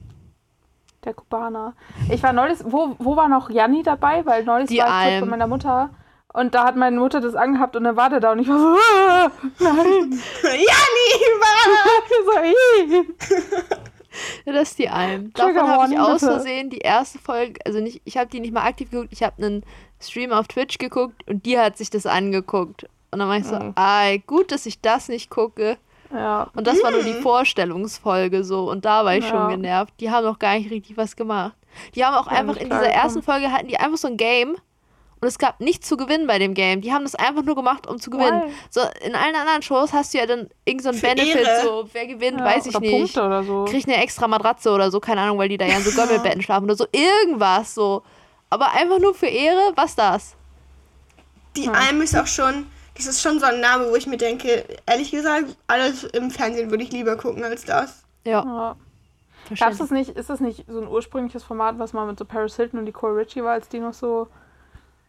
Der 1.05 1.15
Kubaner. 1.15 1.75
Ich 2.11 2.23
war 2.23 2.33
neulich, 2.33 2.59
wo, 2.65 2.95
wo 2.99 3.17
war 3.17 3.29
noch 3.29 3.51
Janni 3.51 3.83
dabei? 3.83 4.25
Weil 4.25 4.45
neulich 4.45 4.69
Die 4.69 4.79
war 4.79 4.87
ich 4.87 4.93
kurz 4.93 5.05
Alm. 5.13 5.21
bei 5.21 5.27
meiner 5.27 5.47
Mutter 5.47 5.91
und 6.33 6.55
da 6.55 6.65
hat 6.65 6.77
meine 6.77 6.99
Mutter 6.99 7.21
das 7.21 7.35
angehabt 7.35 7.77
und 7.77 7.85
dann 7.85 7.97
war 7.97 8.09
der 8.09 8.21
da 8.21 8.33
und 8.33 8.39
ich 8.39 8.49
war 8.49 8.59
so, 8.59 8.67
ah, 8.69 9.31
nein. 9.61 10.21
ja, 10.43 10.81
lieber! 10.97 13.05
so, 13.13 13.94
das 14.47 14.71
ist 14.71 14.79
die 14.79 14.89
Alm. 14.89 15.33
Davon 15.35 15.67
habe 15.69 15.93
ich 15.93 15.99
aus. 15.99 16.21
Versehen 16.21 16.71
die 16.71 16.79
erste 16.79 17.19
Folge, 17.19 17.61
also 17.65 17.81
nicht, 17.81 18.01
ich 18.05 18.17
habe 18.17 18.31
die 18.31 18.41
nicht 18.41 18.53
mal 18.55 18.63
aktiv 18.65 18.91
geguckt, 18.91 19.13
ich 19.13 19.23
habe 19.23 19.43
einen 19.45 19.65
Stream 20.01 20.33
auf 20.33 20.49
Twitch 20.49 20.79
geguckt 20.79 21.29
und 21.29 21.47
die 21.47 21.59
hat 21.59 21.77
sich 21.79 21.91
das 21.91 22.07
angeguckt. 22.07 22.85
Und 23.11 23.21
dann 23.21 23.29
war 23.29 23.37
ich 23.37 23.45
so, 23.45 23.55
Mhm. 23.57 23.73
ah, 23.77 24.17
gut, 24.27 24.51
dass 24.53 24.67
ich 24.67 24.81
das 24.81 25.09
nicht 25.09 25.31
gucke. 25.31 25.79
Ja, 26.13 26.49
Und 26.55 26.67
das 26.67 26.83
war 26.83 26.91
nur 26.91 27.03
Mhm. 27.03 27.07
die 27.07 27.15
Vorstellungsfolge 27.15 28.45
so 28.45 28.71
und 28.71 28.85
da 28.85 29.05
war 29.05 29.17
ich 29.17 29.25
schon 29.27 29.35
Ja. 29.35 29.49
genervt. 29.49 29.95
Die 30.01 30.11
haben 30.11 30.25
noch 30.25 30.39
gar 30.39 30.57
nicht 30.59 30.71
richtig 30.71 30.97
was 30.97 31.17
gemacht. 31.17 31.55
Die 31.95 32.05
haben 32.05 32.15
auch 32.15 32.27
Ja, 32.31 32.39
einfach 32.39 32.57
in 32.57 32.71
dieser 32.71 32.89
ersten 32.89 33.23
Folge 33.23 33.51
hatten 33.51 33.67
die 33.69 33.79
einfach 33.79 33.99
so 33.99 34.07
ein 34.09 34.17
Game 34.17 34.57
Und 35.25 35.29
es 35.29 35.39
gab 35.39 35.59
nichts 35.59 35.89
zu 35.89 35.97
gewinnen 35.97 36.27
bei 36.27 36.39
dem 36.39 36.53
Game. 36.53 36.83
Die 36.83 36.93
haben 36.93 37.05
das 37.05 37.15
einfach 37.15 37.43
nur 37.43 37.55
gemacht, 37.55 37.87
um 37.87 37.99
zu 37.99 38.11
gewinnen. 38.11 38.43
So, 38.69 38.83
in 39.03 39.15
allen 39.15 39.35
anderen 39.35 39.63
Shows 39.63 39.95
hast 39.95 40.13
du 40.13 40.19
ja 40.19 40.27
dann 40.27 40.51
irgend 40.67 40.83
so 40.83 40.91
Benefit, 40.91 41.37
Ehre. 41.37 41.63
so, 41.63 41.89
wer 41.95 42.07
gewinnt, 42.07 42.41
Ja, 42.41 42.45
weiß 42.45 42.67
ich 42.67 42.79
nicht. 42.79 42.91
Punkte 42.93 43.25
oder 43.25 43.43
so. 43.43 43.65
Kriegt 43.65 43.89
eine 43.89 44.03
extra 44.03 44.29
Matratze 44.29 44.71
oder 44.71 44.91
so, 44.91 45.01
keine 45.01 45.23
Ahnung, 45.23 45.39
weil 45.39 45.49
die 45.49 45.57
da 45.57 45.65
ja 45.65 45.79
in 45.79 45.83
so 45.83 45.93
Gommelbetten 45.99 46.43
schlafen 46.43 46.65
oder 46.65 46.77
so. 46.77 46.87
Irgendwas 46.93 47.75
so. 47.75 48.03
Aber 48.51 48.73
einfach 48.73 48.99
nur 48.99 49.15
für 49.15 49.29
Ehre, 49.29 49.73
was 49.77 49.97
das? 49.97 50.37
Die 51.57 51.69
Alm 51.69 52.03
ist 52.03 52.15
auch 52.15 52.27
schon, 52.27 52.67
das 52.95 53.07
ist 53.07 53.23
schon 53.23 53.41
so 53.41 53.47
ein 53.47 53.61
Name, 53.61 53.89
wo 53.91 53.97
ich 53.97 54.07
mir 54.07 54.19
denke, 54.19 54.67
ehrlich 54.85 55.11
gesagt, 55.11 55.57
alles 55.69 56.05
im 56.05 56.31
Fernsehen 56.31 56.71
würde 56.71 56.85
ich 56.85 56.93
lieber 56.93 57.17
gucken 57.17 57.45
als 57.45 57.65
das. 57.65 58.03
Ja, 58.27 58.43
Ja. 58.45 58.77
Gab's 59.59 59.79
das 59.79 59.91
nicht, 59.91 60.11
ist 60.11 60.29
das 60.29 60.41
nicht 60.41 60.65
so 60.69 60.81
ein 60.81 60.89
ursprüngliches 60.89 61.45
Format, 61.45 61.79
was 61.79 61.95
mal 61.95 62.07
mit 62.07 62.19
so 62.19 62.27
Paris 62.27 62.57
Hilton 62.57 62.79
und 62.81 62.85
Nicole 62.85 63.17
Richie 63.17 63.43
war, 63.43 63.53
als 63.53 63.69
die 63.69 63.79
noch 63.79 63.95
so. 63.95 64.29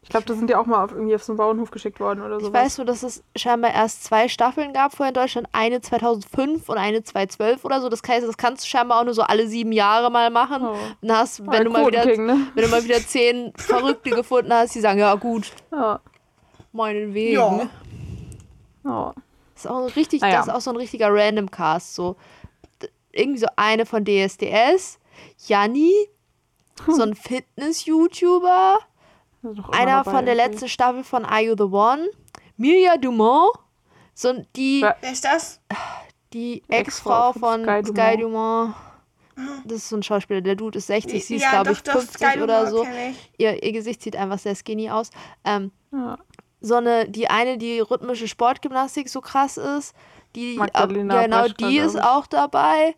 Ich 0.05 0.09
glaube, 0.09 0.27
da 0.27 0.35
sind 0.35 0.51
die 0.51 0.55
auch 0.55 0.67
mal 0.67 0.83
auf, 0.83 0.91
irgendwie 0.91 1.15
auf 1.15 1.23
so 1.23 1.31
einen 1.33 1.37
Bauernhof 1.37 1.71
geschickt 1.71 1.99
worden 1.99 2.21
oder 2.21 2.39
so. 2.39 2.45
Ich 2.47 2.53
weiß 2.53 2.77
nur, 2.77 2.85
dass 2.85 3.01
es 3.01 3.23
scheinbar 3.35 3.73
erst 3.73 4.03
zwei 4.03 4.27
Staffeln 4.27 4.71
gab 4.71 4.95
vorher 4.95 5.09
in 5.09 5.15
Deutschland. 5.15 5.47
Eine 5.51 5.81
2005 5.81 6.69
und 6.69 6.77
eine 6.77 7.03
2012 7.03 7.65
oder 7.65 7.81
so. 7.81 7.89
Das 7.89 8.01
heißt, 8.07 8.25
das 8.25 8.37
kannst 8.37 8.63
du 8.63 8.67
scheinbar 8.69 8.99
auch 8.99 9.03
nur 9.03 9.15
so 9.15 9.23
alle 9.23 9.47
sieben 9.47 9.71
Jahre 9.71 10.11
mal 10.11 10.29
machen. 10.29 10.61
Oh. 10.63 10.75
Dann 11.01 11.17
hast, 11.17 11.43
wenn, 11.47 11.63
du 11.63 11.71
mal 11.71 11.87
wieder, 11.87 12.05
ne? 12.05 12.47
wenn 12.53 12.63
du 12.63 12.69
mal 12.69 12.83
wieder 12.83 12.99
zehn 12.99 13.51
Verrückte 13.57 14.11
gefunden 14.11 14.53
hast, 14.53 14.75
die 14.75 14.79
sagen, 14.79 14.99
ja 14.99 15.15
gut, 15.15 15.51
Ja. 15.71 15.99
meinetwegen. 16.71 17.33
Ja. 17.33 17.69
ja. 18.83 19.13
Das 19.55 19.65
ist 19.65 19.71
auch 19.71 19.77
ein 19.85 19.89
richtig, 19.89 20.21
Naja. 20.21 20.37
das 20.37 20.47
ist 20.47 20.53
auch 20.53 20.61
so 20.61 20.69
ein 20.69 20.77
richtiger 20.77 21.07
Random 21.11 21.49
Cast. 21.49 21.95
So. 21.95 22.15
Irgendwie 23.11 23.39
so 23.39 23.47
eine 23.55 23.87
von 23.87 24.05
DSDS, 24.05 24.99
Janni, 25.47 25.91
so 26.87 27.01
ein 27.01 27.15
Fitness-YouTuber, 27.15 28.77
einer 29.71 30.03
von 30.03 30.25
der 30.25 30.35
letzten 30.35 30.67
Staffel 30.69 31.03
von 31.03 31.25
Are 31.25 31.41
You 31.41 31.55
the 31.57 31.63
One, 31.63 32.07
Mirja 32.57 32.97
Dumont, 32.97 33.51
so 34.13 34.33
die, 34.55 34.81
Ja. 34.81 34.95
Wer 35.01 35.11
ist 35.11 35.25
das? 35.25 35.59
die 36.33 36.63
Ex-Frau 36.67 37.33
von 37.33 37.63
von 37.65 37.85
Sky 37.85 37.85
Sky 37.85 38.17
Dumont. 38.21 38.73
Das 39.65 39.77
ist 39.79 39.89
so 39.89 39.97
ein 39.97 40.03
Schauspieler, 40.03 40.39
der 40.41 40.55
Dude 40.55 40.77
ist 40.77 40.87
60, 40.87 41.25
sie 41.25 41.35
ist, 41.35 41.49
glaube 41.49 41.73
ich, 41.73 41.79
50 41.79 42.41
oder 42.41 42.67
so. 42.67 42.85
Ihr, 43.37 43.61
ihr 43.61 43.71
Gesicht 43.73 44.01
sieht 44.01 44.15
einfach 44.15 44.39
sehr 44.39 44.55
skinny 44.55 44.89
aus. 44.89 45.09
Ähm, 45.43 45.71
Ja. 45.91 46.17
so 46.61 46.75
eine, 46.75 47.09
die 47.09 47.29
eine, 47.29 47.57
die 47.57 47.79
rhythmische 47.81 48.29
Sportgymnastik 48.29 49.09
so 49.09 49.19
krass 49.19 49.57
ist, 49.57 49.93
die 50.35 50.55
Magdalena 50.57 51.15
ab, 51.17 51.23
genau, 51.25 51.41
Breschka, 51.41 51.67
die 51.67 51.77
ist 51.79 52.01
auch 52.01 52.27
dabei. 52.27 52.95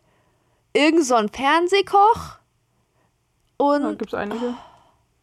Irgend 0.74 1.06
so 1.06 1.16
ein 1.16 1.30
Fernsehkoch. 1.30 2.38
Da 3.58 3.66
Und 3.66 3.98
gibt 3.98 4.14
es 4.14 4.20
einige. 4.20 4.54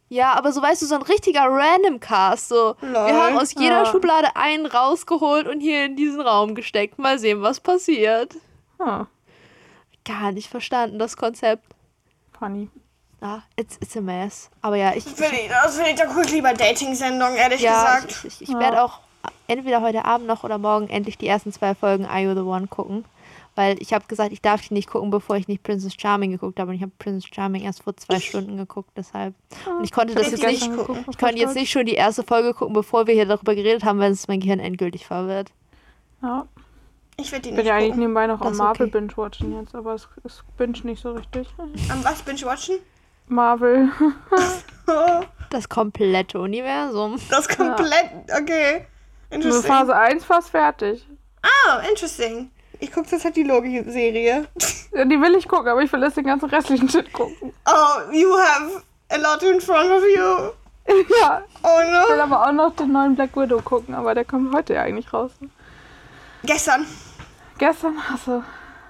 Ja, 0.09 0.33
aber 0.33 0.51
so 0.51 0.61
weißt 0.61 0.81
du, 0.81 0.85
so 0.85 0.95
ein 0.95 1.01
richtiger 1.01 1.45
Random 1.49 1.99
Cast. 1.99 2.49
So, 2.49 2.75
wir 2.81 3.15
haben 3.15 3.37
aus 3.37 3.53
jeder 3.53 3.83
Ja. 3.83 3.85
Schublade 3.85 4.35
einen 4.35 4.65
rausgeholt 4.65 5.47
und 5.47 5.59
hier 5.61 5.85
in 5.85 5.95
diesen 5.95 6.21
Raum 6.21 6.55
gesteckt. 6.55 6.99
Mal 6.99 7.17
sehen, 7.19 7.41
was 7.41 7.59
passiert. 7.59 8.35
Ah, 8.79 9.05
Gar 10.05 10.31
nicht 10.33 10.49
verstanden, 10.49 10.99
das 10.99 11.17
Konzept. 11.17 11.63
funny. 12.37 12.69
Ah, 13.21 13.39
it's, 13.55 13.77
it's 13.81 13.97
a 13.97 14.01
mess. 14.01 14.51
Aber 14.61 14.75
ja, 14.75 14.93
ich, 14.93 15.05
Will 15.17 15.25
ich, 15.31 15.49
das 15.49 15.77
will 15.79 15.85
ich, 15.87 15.95
da 15.95 16.05
gucke 16.05 16.21
ich 16.25 16.31
lieber 16.31 16.53
Dating-Sendungen, 16.53 17.35
ehrlich 17.37 17.61
ja, 17.61 17.73
gesagt. 17.95 18.11
ich, 18.11 18.25
ich, 18.25 18.41
ich 18.43 18.49
Ja. 18.49 18.59
werde 18.59 18.83
auch 18.83 18.99
entweder 19.47 19.81
heute 19.81 20.05
Abend 20.05 20.27
noch 20.27 20.43
oder 20.43 20.57
morgen 20.59 20.87
endlich 20.89 21.17
die 21.17 21.27
ersten 21.27 21.51
zwei 21.51 21.73
Folgen 21.73 22.05
Are 22.05 22.19
You 22.19 22.33
the 22.35 22.41
One 22.41 22.67
gucken. 22.67 23.05
Weil 23.55 23.81
ich 23.81 23.93
habe 23.93 24.05
gesagt, 24.07 24.33
ich 24.33 24.41
darf 24.41 24.61
die 24.67 24.73
nicht 24.73 24.89
gucken, 24.89 25.09
bevor 25.09 25.37
ich 25.37 25.47
nicht 25.47 25.63
Princess 25.63 25.93
Charming 25.97 26.31
geguckt 26.31 26.59
habe. 26.59 26.71
Und 26.71 26.75
ich 26.75 26.81
habe 26.81 26.91
Princess 26.99 27.29
Charming 27.33 27.63
erst 27.63 27.83
vor 27.83 27.95
zwei 27.95 28.19
Stunden 28.19 28.57
geguckt, 28.57 28.91
deshalb. 28.97 29.33
Und 29.65 29.83
ich 29.83 29.91
konnte 29.91 30.13
das 30.13 30.31
jetzt 30.31 30.43
nicht. 30.43 30.71
gucken. 30.75 31.05
Ich 31.09 31.17
konnte 31.17 31.37
jetzt 31.37 31.55
nicht 31.55 31.71
schon 31.71 31.85
die 31.85 31.93
erste 31.93 32.23
Folge 32.23 32.53
gucken, 32.53 32.73
bevor 32.73 33.07
wir 33.07 33.13
hier 33.13 33.25
darüber 33.25 33.55
geredet 33.55 33.83
haben, 33.83 33.99
weil 33.99 34.11
es 34.11 34.27
mein 34.27 34.41
Gehirn 34.41 34.59
endgültig 34.59 35.05
verwirrt. 35.05 35.51
Ja. 36.21 36.47
Ich 37.17 37.31
werde 37.31 37.43
die 37.43 37.49
Ich 37.49 37.55
nicht 37.55 37.63
bin 37.63 37.65
ja 37.67 37.75
eigentlich 37.75 37.95
nebenbei 37.95 38.27
noch 38.27 38.39
Das 38.41 38.47
am 38.51 38.57
Marvel 38.57 38.87
okay. 38.87 38.99
binge-watchen 38.99 39.57
jetzt, 39.57 39.73
aber 39.73 39.93
es, 39.93 40.09
es 40.25 40.43
binge 40.57 40.79
nicht 40.83 41.01
so 41.01 41.13
richtig. 41.13 41.47
Am 41.89 42.03
was 42.03 42.21
binge-watchen? 42.23 42.79
Marvel. 43.27 43.89
Das 45.49 45.69
komplette 45.69 46.39
Universum. 46.39 47.19
das 47.29 47.47
ist 47.47 47.57
komplett, 47.57 48.11
okay. 48.39 48.85
Also 49.29 49.47
Interesting. 49.47 49.71
Phase 49.71 49.95
1 49.95 50.25
fast 50.25 50.49
fertig. 50.49 51.07
Oh, 51.43 51.89
interesting. 51.89 52.51
Ich 52.79 52.91
gucke 52.91 53.07
jetzt 53.11 53.23
halt 53.25 53.35
die 53.35 53.43
Logi-Serie. 53.43 54.47
Ja, 54.93 55.05
die 55.05 55.19
will 55.21 55.35
ich 55.35 55.47
gucken, 55.47 55.67
aber 55.69 55.81
ich 55.81 55.91
will 55.91 56.01
erst 56.03 56.17
den 56.17 56.25
ganzen 56.25 56.49
restlichen 56.49 56.89
Shit 56.89 57.11
gucken. 57.13 57.53
Oh, 57.67 58.11
you 58.11 58.33
have 58.37 58.81
a 59.09 59.17
lot 59.17 59.43
in 59.43 59.59
front 59.61 59.91
of 59.91 60.03
you. 60.03 60.51
ja, 61.21 61.41
Oh 61.63 61.79
ich 61.81 62.09
will 62.09 62.17
no. 62.17 62.23
aber 62.23 62.47
auch 62.47 62.51
noch 62.51 62.75
den 62.75 62.91
neuen 62.91 63.15
Black 63.15 63.35
Widow 63.35 63.61
gucken, 63.61 63.95
aber 63.95 64.13
der 64.13 64.23
kommt 64.25 64.53
heute 64.55 64.73
ja 64.75 64.81
eigentlich 64.83 65.11
raus. 65.11 65.31
Gestern. 66.43 66.85
Gestern, 67.57 67.97
achso. 68.13 68.43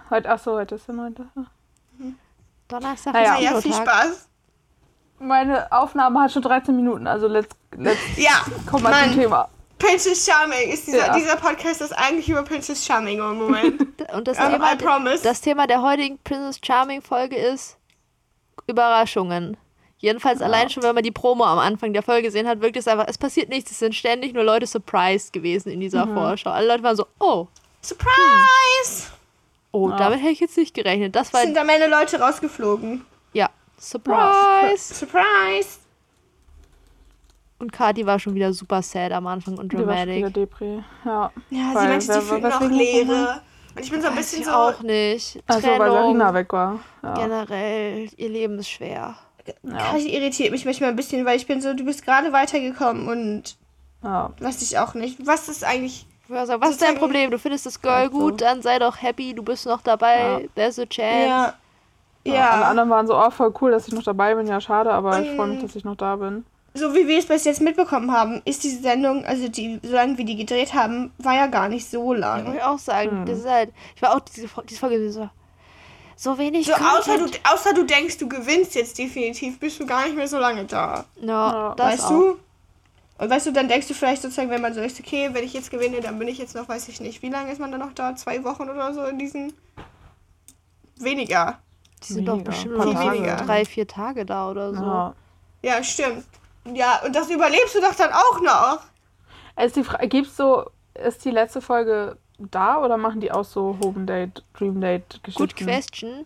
Heute, 0.10 0.30
achso, 0.30 0.54
heute 0.54 0.76
ist 0.76 0.88
der 0.88 0.96
9. 0.96 1.16
Donnerstag 2.68 3.14
Naja. 3.14 3.36
ist 3.36 3.42
Ja, 3.42 3.62
viel. 3.62 3.74
Spaß. 3.74 4.28
Meine 5.20 5.72
Aufnahme 5.72 6.22
hat 6.22 6.32
schon 6.32 6.42
13 6.42 6.76
Minuten, 6.76 7.08
also 7.08 7.28
let's, 7.28 7.48
let's 7.78 7.98
Ja, 8.18 8.44
kommen 8.70 8.84
wir 8.84 9.04
zum 9.04 9.14
Thema. 9.14 9.48
Princess 9.88 10.26
Charming 10.26 10.70
ist 10.72 10.88
dieser, 10.88 11.08
Ja. 11.08 11.14
dieser 11.16 11.36
Podcast 11.36 11.82
ist 11.82 11.92
eigentlich 11.92 12.30
über 12.30 12.44
Princess 12.44 12.86
Charming 12.86 13.20
im 13.20 13.38
Moment. 13.38 13.82
Und 14.14 14.28
das, 14.28 14.38
Um, 14.40 14.52
Thema, 14.52 14.74
I 14.74 14.76
promise. 14.78 15.24
das 15.24 15.42
Thema 15.42 15.68
der 15.68 15.82
heutigen 15.82 16.18
Princess 16.24 16.60
Charming 16.66 17.02
Folge 17.02 17.36
ist 17.36 17.78
Überraschungen. 18.68 19.58
Jedenfalls 19.98 20.42
allein 20.42 20.70
schon, 20.70 20.84
wenn 20.84 20.94
man 20.94 21.04
die 21.04 21.12
Promo 21.12 21.46
am 21.46 21.58
Anfang 21.60 21.94
der 21.94 22.04
Folge 22.04 22.24
gesehen 22.24 22.48
hat, 22.48 22.62
wirkt 22.62 22.78
es 22.78 22.88
einfach, 22.88 23.06
es 23.08 23.18
passiert 23.18 23.50
nichts. 23.50 23.72
Es 23.72 23.80
sind 23.80 23.96
ständig 23.96 24.34
nur 24.34 24.44
Leute 24.44 24.68
surprised 24.68 25.34
gewesen 25.34 25.70
in 25.72 25.80
dieser 25.80 26.06
Vorschau. 26.08 26.52
Alle 26.52 26.68
Leute 26.68 26.84
waren 26.84 26.96
so, 26.96 27.08
oh, 27.20 27.48
Surprise! 27.82 29.08
oh, 29.72 29.90
Ja. 29.90 29.98
damit 29.98 30.20
hätte 30.20 30.32
ich 30.32 30.40
jetzt 30.42 30.58
nicht 30.58 30.74
gerechnet. 30.74 31.16
Das 31.16 31.34
war, 31.34 31.42
Sind 31.42 31.58
am 31.58 31.70
Ende 31.70 31.88
Leute 31.88 32.20
rausgeflogen. 32.20 33.06
ja, 33.34 33.50
surprise. 33.80 34.94
Surprise! 34.94 35.80
Und 37.60 37.72
Kati 37.72 38.06
war 38.06 38.20
schon 38.20 38.36
wieder 38.36 38.52
super 38.54 38.82
sad 38.82 39.12
am 39.14 39.28
Anfang 39.28 39.58
und 39.58 39.72
Die 39.72 39.78
war 39.78 39.96
schon 39.98 40.08
wieder 40.08 40.30
dramatic. 40.30 40.34
Depri. 40.34 40.84
Ja. 41.06 41.32
Ja, 41.50 41.70
sie 41.70 41.74
meinte, 41.74 42.02
sie 42.14 42.22
fühlt 42.22 42.44
noch? 42.44 42.62
Leere. 42.62 43.42
Und 43.76 43.82
ich 43.84 43.92
bin 43.92 44.02
so 44.02 44.08
ein 44.10 44.16
bisschen 44.16 44.40
Ich 44.42 44.46
so. 44.46 44.52
auch 44.52 44.82
nicht. 44.82 45.42
Also, 45.48 45.68
weil 45.68 45.92
Sarina 45.92 46.34
weg 46.34 46.52
war. 46.54 46.80
Ja. 47.04 47.14
generell, 47.14 48.10
ihr 48.18 48.30
Leben 48.30 48.60
ist 48.60 48.70
schwer. 48.70 49.16
Ja. 49.64 49.78
Kati 49.78 50.10
irritiert 50.16 50.52
mich 50.52 50.66
manchmal 50.66 50.90
ein 50.90 50.96
bisschen, 50.96 51.26
weil 51.26 51.38
ich 51.38 51.48
bin 51.48 51.62
so, 51.62 51.74
du 51.74 51.86
bist 51.86 52.04
gerade 52.06 52.34
weitergekommen 52.34 53.08
und 53.08 53.56
ja. 54.04 54.32
weiß 54.40 54.62
ich 54.62 54.78
auch 54.80 54.94
nicht. 54.94 55.26
Was 55.26 55.48
ist 55.50 55.64
eigentlich. 55.64 56.06
Ich 56.24 56.30
würde 56.30 56.48
sagen, 56.48 56.62
was 56.62 56.72
ist 56.72 56.82
dein 56.82 56.96
Problem? 56.96 57.30
Du 57.32 57.38
findest 57.38 57.66
das 57.68 57.80
Girl 57.82 58.08
Ach 58.08 58.12
so. 58.12 58.18
gut, 58.20 58.42
dann 58.42 58.62
sei 58.64 58.80
doch 58.80 59.00
happy, 59.02 59.34
du 59.36 59.44
bist 59.44 59.66
noch 59.68 59.82
dabei, 59.82 60.18
Ja. 60.18 60.40
there's 60.56 60.80
a 60.80 60.86
chance. 60.86 61.28
Ja. 61.28 61.54
Alle 62.26 62.36
Ja. 62.36 62.62
anderen 62.70 62.90
waren 62.90 63.06
so, 63.08 63.16
oh, 63.16 63.30
voll 63.30 63.54
cool, 63.62 63.70
dass 63.72 63.88
ich 63.88 63.94
noch 63.94 64.02
dabei 64.04 64.34
bin. 64.34 64.48
Ja, 64.48 64.60
schade, 64.60 64.92
aber 64.92 65.22
ich 65.22 65.36
freue 65.36 65.48
mich, 65.48 65.60
Mm. 65.60 65.62
dass 65.62 65.76
ich 65.76 65.86
noch 65.86 65.96
da 65.96 66.16
bin. 66.16 66.44
So 66.78 66.94
wie 66.94 67.08
wir 67.08 67.18
es 67.20 67.26
bis 67.26 67.46
jetzt 67.46 67.62
mitbekommen 67.62 68.12
haben, 68.12 68.42
ist 68.44 68.64
diese 68.66 68.82
Sendung, 68.82 69.24
also 69.26 69.48
die, 69.48 69.80
solange 69.82 70.18
wir 70.18 70.26
die 70.26 70.36
gedreht 70.36 70.74
haben, 70.74 71.12
war 71.18 71.34
ja 71.34 71.48
gar 71.48 71.70
nicht 71.70 71.90
so 71.90 72.14
Ich 72.14 72.20
lang. 72.20 72.44
muss 72.54 72.62
auch 72.62 72.78
sagen, 72.80 73.12
Hm. 73.12 73.26
das 73.26 73.40
ist 73.40 73.48
halt, 73.50 73.72
ich 73.96 74.02
war 74.02 74.14
auch 74.16 74.20
diese, 74.20 74.48
diese 74.68 74.80
Folge 74.80 75.10
so, 75.12 75.30
so 76.18 76.38
wenig 76.38 76.68
So, 76.68 76.74
außer 76.74 77.18
du, 77.18 77.26
außer 77.50 77.74
du 77.74 77.84
denkst, 77.84 78.18
du 78.18 78.28
gewinnst 78.28 78.76
jetzt 78.76 78.98
definitiv, 78.98 79.58
bist 79.58 79.80
du 79.80 79.86
gar 79.86 80.04
nicht 80.06 80.18
mehr 80.18 80.28
so 80.28 80.38
lange 80.38 80.66
da. 80.66 81.06
Ja, 81.22 81.28
Ja. 81.70 81.76
das 81.76 81.94
weißt 81.94 82.04
auch. 82.06 82.10
du? 82.10 82.38
Und 83.18 83.30
weißt 83.30 83.46
du, 83.48 83.52
dann 83.54 83.70
denkst 83.70 83.88
du 83.88 83.94
vielleicht 83.94 84.22
sozusagen, 84.22 84.50
wenn 84.50 84.62
man 84.62 84.74
so 84.74 84.82
ist, 84.82 85.00
okay, 85.00 85.30
wenn 85.32 85.46
ich 85.46 85.54
jetzt 85.54 85.72
gewinne, 85.72 86.02
dann 86.02 86.20
bin 86.20 86.28
ich 86.28 86.38
jetzt 86.38 86.54
noch, 86.56 86.68
weiß 86.68 86.90
ich 86.90 87.00
nicht, 87.00 87.22
wie 87.22 87.30
lange 87.30 87.50
ist 87.54 87.60
man 87.62 87.72
dann 87.72 87.80
noch 87.80 87.94
da? 87.94 88.14
Zwei 88.18 88.44
Wochen 88.44 88.70
oder 88.70 88.94
so 88.94 89.06
in 89.06 89.18
diesen. 89.18 89.54
Weniger. 91.00 91.60
Die 92.08 92.14
sind 92.14 92.26
doch 92.28 92.42
bestimmt 92.42 92.78
noch 92.78 92.94
drei, 93.46 93.64
vier 93.66 93.88
Tage 93.88 94.26
da 94.26 94.50
oder 94.50 94.74
so. 94.74 94.84
Ja. 94.84 95.16
Ja, 95.62 95.82
stimmt. 95.84 96.26
Ja, 96.74 97.02
und 97.06 97.16
das 97.16 97.30
überlebst 97.30 97.76
du 97.76 97.82
doch 97.82 97.96
dann 97.96 98.12
auch 98.12 98.42
noch. 98.42 98.80
Ist 99.64 99.76
die 99.76 99.84
Frage, 99.84 100.08
gibt's 100.08 100.36
so, 100.36 100.70
ist 100.96 101.24
die 101.26 101.32
letzte 101.32 101.62
Folge 101.62 102.18
da 102.38 102.80
oder 102.82 102.98
machen 102.98 103.22
die 103.22 103.32
auch 103.32 103.46
so 103.46 103.78
Home 103.82 104.06
Date, 104.06 104.44
Dream 104.54 104.82
Date 104.82 105.22
Geschichten? 105.24 105.44
Good 105.44 105.56
question. 105.56 106.26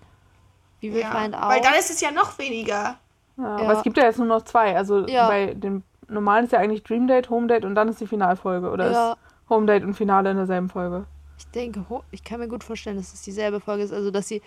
We 0.82 0.94
will 0.94 1.02
Ja. 1.02 1.12
find 1.12 1.36
out. 1.36 1.50
Weil 1.50 1.62
dann 1.62 1.74
ist 1.76 1.90
es 1.92 2.02
ja 2.02 2.12
noch 2.12 2.38
weniger. 2.40 2.98
Ja, 3.38 3.44
Ja. 3.44 3.56
Aber 3.58 3.74
es 3.74 3.84
gibt 3.84 3.98
ja 3.98 4.04
jetzt 4.06 4.18
nur 4.18 4.28
noch 4.28 4.44
zwei. 4.44 4.76
Also 4.76 5.06
Ja. 5.08 5.28
bei 5.28 5.54
dem 5.54 5.84
normalen 6.08 6.46
ist 6.46 6.54
ja 6.54 6.60
eigentlich 6.60 6.84
Dream 6.84 7.08
Date, 7.08 7.30
Home 7.30 7.48
Date 7.48 7.66
und 7.66 7.76
dann 7.76 7.90
ist 7.90 8.00
die 8.02 8.08
Finalfolge. 8.08 8.70
Oder 8.70 8.92
ja, 8.92 9.12
ist 9.12 9.18
Home 9.50 9.66
Date 9.68 9.84
und 9.84 9.94
Finale 9.94 10.32
in 10.32 10.38
derselben 10.38 10.70
Folge? 10.70 11.06
ich 11.38 11.46
denke, 11.52 11.86
ich 12.12 12.24
kann 12.24 12.40
mir 12.42 12.48
gut 12.50 12.64
vorstellen, 12.66 12.98
dass 12.98 13.14
es 13.14 13.22
dieselbe 13.22 13.60
Folge 13.62 13.84
ist. 13.84 13.94
Also, 13.94 14.12
dass 14.12 14.28
sie 14.28 14.42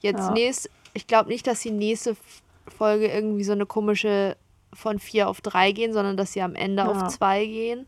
jetzt 0.00 0.28
Ja. 0.28 0.30
nächst, 0.32 0.70
ich 0.94 1.06
glaube 1.08 1.28
nicht, 1.28 1.44
dass 1.46 1.60
die 1.60 1.72
nächste 1.72 2.16
Folge 2.68 3.08
irgendwie 3.08 3.42
so 3.42 3.50
eine 3.52 3.66
komische 3.66 4.36
von 4.76 4.98
vier 4.98 5.28
auf 5.28 5.40
drei 5.40 5.72
gehen, 5.72 5.92
sondern 5.92 6.16
dass 6.16 6.32
sie 6.32 6.42
am 6.42 6.54
Ende 6.54 6.82
Ja. 6.84 6.90
auf 6.90 7.08
zwei 7.08 7.44
gehen. 7.44 7.86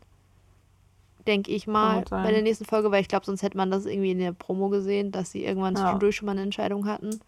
Denke 1.27 1.51
ich 1.51 1.67
mal 1.67 2.03
bei 2.09 2.31
der 2.31 2.41
nächsten 2.41 2.65
Folge, 2.65 2.91
weil 2.91 3.01
ich 3.01 3.07
glaube, 3.07 3.25
sonst 3.25 3.43
hätte 3.43 3.57
man 3.57 3.69
das 3.69 3.85
irgendwie 3.85 4.11
in 4.11 4.19
der 4.19 4.31
Promo 4.31 4.69
gesehen, 4.69 5.11
dass 5.11 5.31
sie 5.31 5.43
irgendwann 5.45 5.75
Ja. 5.75 5.81
zwischendurch 5.83 6.15
schon 6.15 6.25
mal 6.25 6.31
eine 6.31 6.41
Entscheidung 6.41 6.87
hatten. 6.87 7.19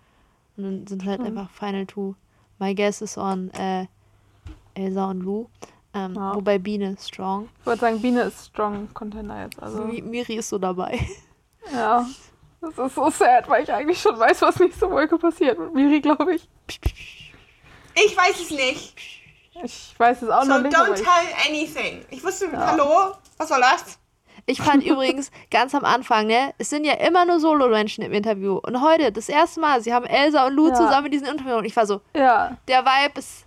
Und 0.58 0.64
dann 0.64 0.88
sind 0.88 1.06
halt 1.06 1.20
Hm. 1.20 1.28
einfach 1.28 1.50
Final 1.52 1.86
Two. 1.86 2.16
My 2.60 2.74
guess 2.74 3.02
is 3.02 3.18
on 3.18 3.50
äh, 3.52 3.86
Elsa 4.74 5.10
und 5.10 5.22
Lou. 5.22 5.48
Ähm, 5.94 6.16
Ja. 6.16 6.34
Wobei 6.36 6.58
Biene 6.58 6.92
ist 6.94 7.10
strong. 7.10 7.50
Ich 7.60 7.66
wollte 7.66 7.82
sagen, 7.82 8.02
Biene 8.02 8.22
ist 8.22 8.48
strong 8.48 8.88
Contender 8.94 9.44
jetzt. 9.44 9.62
Also, 9.62 9.84
Mi- 9.84 10.02
Miri 10.02 10.36
ist 10.36 10.50
so 10.50 10.58
dabei. 10.58 10.98
ja. 11.74 12.08
Das 12.62 12.78
ist 12.78 12.96
so 12.96 13.10
sad, 13.10 13.50
weil 13.50 13.64
ich 13.64 13.74
eigentlich 13.74 14.00
schon 14.00 14.18
weiß, 14.18 14.42
was 14.44 14.60
nächste 14.60 14.90
Woche 14.90 15.18
passiert 15.18 15.58
mit 15.60 15.74
Miri, 15.74 16.00
glaube 16.00 16.36
ich. 16.36 16.48
Ich 17.96 18.16
weiß 18.16 18.40
es 18.40 18.52
nicht. 18.52 18.94
Ich 19.64 19.94
weiß 19.98 20.22
es 20.22 20.30
auch 20.30 20.44
So, 20.44 20.50
noch 20.50 20.62
nicht. 20.62 20.76
aber 20.76 20.90
don't 20.90 20.94
ich, 20.96 21.02
tell 21.02 21.48
anything. 21.50 22.06
Ich 22.10 22.24
wusste, 22.24 22.48
hallo? 22.58 23.14
Was 23.38 23.50
soll 23.50 23.60
das? 23.60 23.98
Ich 24.48 24.60
fand 24.62 24.84
übrigens 24.84 25.30
ganz 25.52 25.76
am 25.76 25.86
Anfang, 25.86 26.26
ne, 26.26 26.54
es 26.58 26.70
sind 26.70 26.84
ja 26.84 26.94
immer 26.94 27.26
nur 27.26 27.40
Solo-Menschen 27.40 28.04
im 28.04 28.12
Interview. 28.12 28.58
Und 28.64 28.82
heute, 28.82 29.12
das 29.12 29.30
erste 29.30 29.60
Mal, 29.60 29.82
sie 29.82 29.94
haben 29.94 30.06
Elsa 30.06 30.48
und 30.48 30.54
Lou 30.56 30.70
Ja. 30.70 30.74
zusammen 30.74 31.06
in 31.08 31.12
diesem 31.12 31.28
Interview. 31.28 31.56
Und 31.58 31.66
ich 31.66 31.76
war 31.76 31.86
so, 31.86 32.02
ja, 32.16 32.58
der 32.68 32.84
Vibe 32.84 33.20
ist 33.20 33.46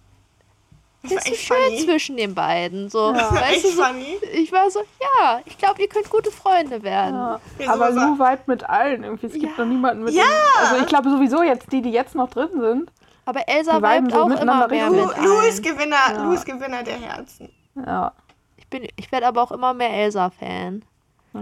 Das 1.02 1.14
bisschen 1.14 1.32
echt 1.32 1.42
schön 1.42 1.56
funny. 1.64 1.84
zwischen 1.84 2.16
den 2.16 2.34
beiden. 2.34 2.90
So, 2.90 3.12
Ja. 3.12 3.30
weißt 3.34 3.52
echt 3.54 3.64
du, 3.64 3.70
so, 3.72 3.82
funny. 3.82 4.18
ich 4.34 4.52
war 4.52 4.70
so, 4.70 4.80
ja, 5.18 5.40
ich 5.46 5.58
glaube, 5.58 5.82
ihr 5.82 5.88
könnt 5.88 6.08
gute 6.10 6.30
Freunde 6.30 6.82
werden. 6.84 7.14
ja. 7.16 7.40
Ja, 7.58 7.72
Aber 7.72 7.92
so- 7.92 7.98
Lou 8.00 8.14
vibet 8.18 8.46
mit 8.46 8.68
allen 8.68 9.02
irgendwie. 9.02 9.26
Es 9.26 9.32
gibt 9.32 9.58
Ja. 9.58 9.64
noch 9.64 9.70
niemanden 9.70 10.04
mit 10.04 10.14
Ja. 10.14 10.22
dem, 10.22 10.64
Also 10.64 10.76
ich 10.76 10.86
glaube 10.86 11.10
sowieso 11.10 11.42
jetzt, 11.42 11.72
die, 11.72 11.82
die 11.82 11.90
jetzt 11.90 12.14
noch 12.14 12.30
drin 12.30 12.50
sind. 12.60 12.92
Aber 13.26 13.48
Elsa 13.48 13.76
vibet 13.76 14.12
so 14.12 14.22
auch 14.22 14.40
immer 14.40 14.68
mehr 14.68 14.86
Lou, 14.90 15.06
mit 15.06 15.16
Lou 15.18 15.36
allen. 15.38 15.48
ist 15.48 15.62
Gewinner, 15.62 15.96
Ja. 16.12 16.22
Lou 16.24 16.32
ist 16.32 16.44
Gewinner 16.44 16.82
der 16.82 16.98
Herzen. 16.98 17.50
Ja, 17.74 18.12
Ich, 18.56 18.68
bin- 18.68 18.88
ich 18.96 19.10
werde 19.12 19.26
aber 19.26 19.42
auch 19.42 19.52
immer 19.52 19.72
mehr 19.74 19.90
Elsa-Fan. 19.90 20.84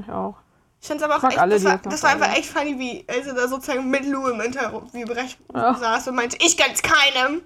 ich 0.00 0.08
auch. 0.12 0.36
Ich 0.80 0.88
fand's 0.88 1.02
aber 1.02 1.16
auch 1.16 1.24
echt, 1.24 1.38
alle, 1.38 1.54
das, 1.54 1.64
war, 1.64 1.78
das 1.78 2.02
war 2.02 2.10
einfach 2.10 2.36
echt 2.36 2.48
funny, 2.48 2.78
wie 2.78 3.04
Elsa 3.06 3.32
da 3.32 3.46
sozusagen 3.48 3.88
mit 3.88 4.04
Lou 4.06 4.26
im 4.28 4.40
Interview 4.40 4.80
berecht 5.06 5.38
Ja. 5.54 5.74
saß 5.74 6.08
und 6.08 6.16
meinte, 6.16 6.36
ich 6.40 6.56
gönn's 6.56 6.82
keinem. 6.82 7.42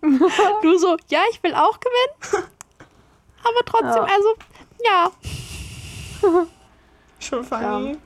Du 0.62 0.78
so, 0.78 0.96
ja, 1.08 1.20
ich 1.32 1.42
will 1.42 1.54
auch 1.54 1.78
gewinnen. 1.80 2.46
Aber 3.42 3.64
trotzdem, 3.66 4.04
Ja. 4.06 4.14
also, 4.14 4.34
ja. 4.84 5.10
Schon 7.20 7.44
funny. 7.44 7.98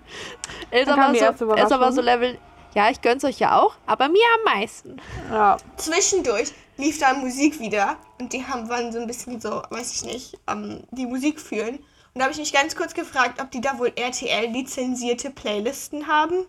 Elsa 0.70 0.96
Dann 0.96 1.00
kam 1.00 1.20
war, 1.20 1.36
so, 1.36 1.52
Elsa 1.54 1.80
war 1.80 1.92
so 1.92 2.00
Level, 2.00 2.38
ja, 2.74 2.90
ich 2.90 3.00
gönn's 3.00 3.24
euch 3.24 3.38
ja 3.38 3.60
auch, 3.60 3.74
aber 3.86 4.08
mir 4.08 4.24
am 4.38 4.54
meisten. 4.58 4.96
Ja, 5.30 5.56
Zwischendurch 5.76 6.52
lief 6.76 6.98
da 6.98 7.14
Musik 7.14 7.60
wieder 7.60 7.96
und 8.20 8.32
die 8.32 8.44
haben 8.46 8.68
waren 8.68 8.92
so 8.92 8.98
ein 9.00 9.06
bisschen 9.06 9.40
so, 9.40 9.62
weiß 9.70 9.94
ich 9.94 10.04
nicht, 10.04 10.38
ähm, 10.48 10.82
die 10.90 11.06
Musik 11.06 11.40
fühlen. 11.40 11.76
Und 12.14 12.18
da 12.18 12.22
habe 12.24 12.32
ich 12.32 12.38
mich 12.38 12.52
ganz 12.52 12.76
kurz 12.76 12.94
gefragt, 12.94 13.40
ob 13.40 13.50
die 13.50 13.60
da 13.60 13.78
wohl 13.78 13.92
RTL 13.96 14.50
lizenzierte 14.50 15.30
Playlisten 15.30 16.06
haben. 16.08 16.46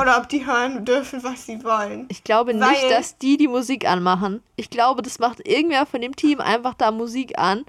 Oder 0.00 0.18
ob 0.18 0.28
die 0.28 0.46
hören 0.46 0.84
dürfen, 0.84 1.24
was 1.24 1.46
sie 1.46 1.64
wollen. 1.64 2.06
Ich 2.10 2.22
glaube 2.22 2.52
nicht, 2.54 2.82
Weil- 2.82 2.90
dass 2.90 3.16
die 3.18 3.36
die 3.36 3.48
Musik 3.48 3.88
anmachen. 3.88 4.42
Ich 4.54 4.70
glaube, 4.70 5.02
das 5.02 5.18
macht 5.18 5.46
irgendwer 5.48 5.86
von 5.86 6.00
dem 6.02 6.14
Team 6.14 6.40
einfach 6.40 6.74
da 6.74 6.90
Musik 6.90 7.38
an. 7.38 7.64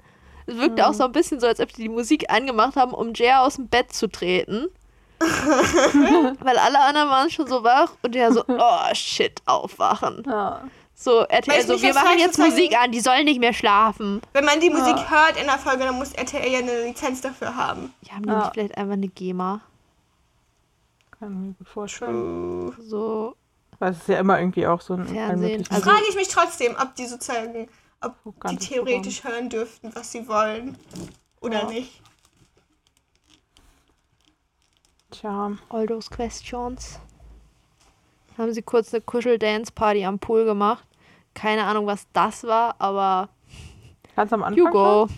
Es 0.46 0.56
wirkte 0.56 0.86
auch 0.86 0.94
so 0.94 1.04
ein 1.04 1.12
bisschen 1.12 1.40
so, 1.40 1.46
als 1.46 1.60
ob 1.60 1.72
die 1.72 1.82
die 1.82 1.88
Musik 1.88 2.30
angemacht 2.30 2.76
haben, 2.76 2.92
um 2.92 3.14
Jer 3.14 3.42
aus 3.42 3.56
dem 3.56 3.68
Bett 3.68 3.92
zu 3.92 4.06
treten. 4.08 4.68
Weil 6.40 6.58
alle 6.58 6.80
anderen 6.80 7.08
waren 7.10 7.30
schon 7.30 7.46
so 7.46 7.62
wach 7.62 7.92
und 8.02 8.14
der 8.14 8.32
so, 8.32 8.42
oh 8.48 8.94
shit, 8.94 9.40
aufwachen. 9.46 10.22
ja. 10.26 10.62
So, 10.94 11.20
RTL 11.20 11.60
ich 11.60 11.66
so, 11.66 11.80
wir 11.80 11.94
machen 11.94 12.18
jetzt 12.18 12.38
Musik 12.38 12.76
an, 12.78 12.92
die 12.92 13.00
sollen 13.00 13.24
nicht 13.24 13.40
mehr 13.40 13.54
schlafen. 13.54 14.20
Wenn 14.34 14.44
man 14.44 14.60
die 14.60 14.68
Musik 14.68 14.96
Ja. 14.98 15.08
hört 15.10 15.40
in 15.40 15.46
der 15.46 15.56
Folge, 15.58 15.84
dann 15.84 15.94
muss 15.96 16.12
RTL 16.12 16.46
ja 16.52 16.58
eine 16.58 16.84
Lizenz 16.84 17.22
dafür 17.22 17.56
haben. 17.56 17.94
Ja, 18.02 18.16
haben 18.16 18.22
die 18.24 18.28
Ja. 18.28 18.50
vielleicht 18.52 18.76
einfach 18.76 18.92
eine 18.92 19.08
GEMA? 19.08 19.62
Kann 21.18 21.30
ich 21.32 21.36
mir 21.48 21.54
gut 21.54 21.68
vorstellen. 21.68 22.72
So, 22.86 23.34
Weil 23.78 23.92
es 23.92 23.98
ist 23.98 24.08
ja 24.08 24.18
immer 24.20 24.38
irgendwie 24.38 24.66
auch 24.66 24.82
so 24.82 24.92
ein 24.92 25.06
Fernsehen, 25.06 25.64
also- 25.70 25.82
Frage 25.88 26.02
ich 26.10 26.16
mich 26.16 26.28
trotzdem, 26.28 26.76
ob 26.78 26.94
die 26.96 27.06
sozusagen, 27.06 27.66
ob 28.02 28.14
Oh, 28.26 28.32
die 28.50 28.56
theoretisch 28.58 29.24
hören 29.24 29.48
dürften, 29.48 29.90
was 29.94 30.12
sie 30.12 30.28
wollen. 30.28 30.76
Oder 31.40 31.62
Ja. 31.62 31.68
nicht. 31.68 32.02
Tja, 35.10 35.52
all 35.70 35.86
those 35.86 36.08
questions. 36.08 37.00
Haben 38.38 38.52
sie 38.52 38.62
kurz 38.62 38.94
eine 38.94 39.00
Kuschel-Dance-Party 39.02 40.04
am 40.04 40.18
Pool 40.18 40.44
gemacht. 40.44 40.84
Keine 41.34 41.64
Ahnung, 41.64 41.86
was 41.86 42.06
das 42.12 42.44
war, 42.44 42.74
aber 42.78 43.28
ganz 44.16 44.32
am 44.32 44.42
Anfang. 44.42 44.66
Hugo. 44.68 45.08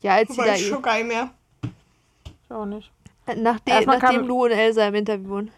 Ja, 0.00 0.14
als 0.14 0.30
sie 0.30 0.38
Wobei 0.38 0.46
da 0.48 0.54
ich 0.54 0.66
schon 0.66 0.82
geil 0.82 1.04
mehr. 1.04 1.30
Ich 1.62 2.50
auch 2.50 2.64
nicht. 2.64 2.90
nachdem, 3.26 3.74
Erstmal 3.74 3.98
nachdem 3.98 4.18
kam- 4.20 4.26
Lou 4.28 4.44
und 4.44 4.52
Elsa 4.52 4.88
im 4.88 4.94
Interview 4.94 5.30
waren. 5.30 5.50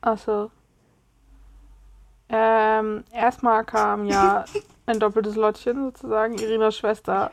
Achso. 0.00 0.50
Ähm, 2.28 3.04
erstmal 3.12 3.64
kam 3.64 4.06
ja 4.06 4.44
ein 4.86 4.98
doppeltes 4.98 5.36
Lottchen 5.36 5.84
sozusagen. 5.92 6.34
Irinas 6.38 6.76
Schwester 6.76 7.30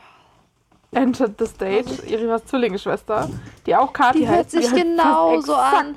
entered 0.94 1.34
the 1.38 1.46
stage. 1.46 1.86
Irinas 2.06 2.44
Zwillingsschwester, 2.46 3.28
die 3.66 3.74
auch 3.76 3.92
Kati 3.92 4.18
Die 4.20 4.28
hört 4.28 4.38
heißt, 4.38 4.50
sich 4.52 4.70
halt 4.70 4.82
genauso 4.82 5.54
an. 5.54 5.96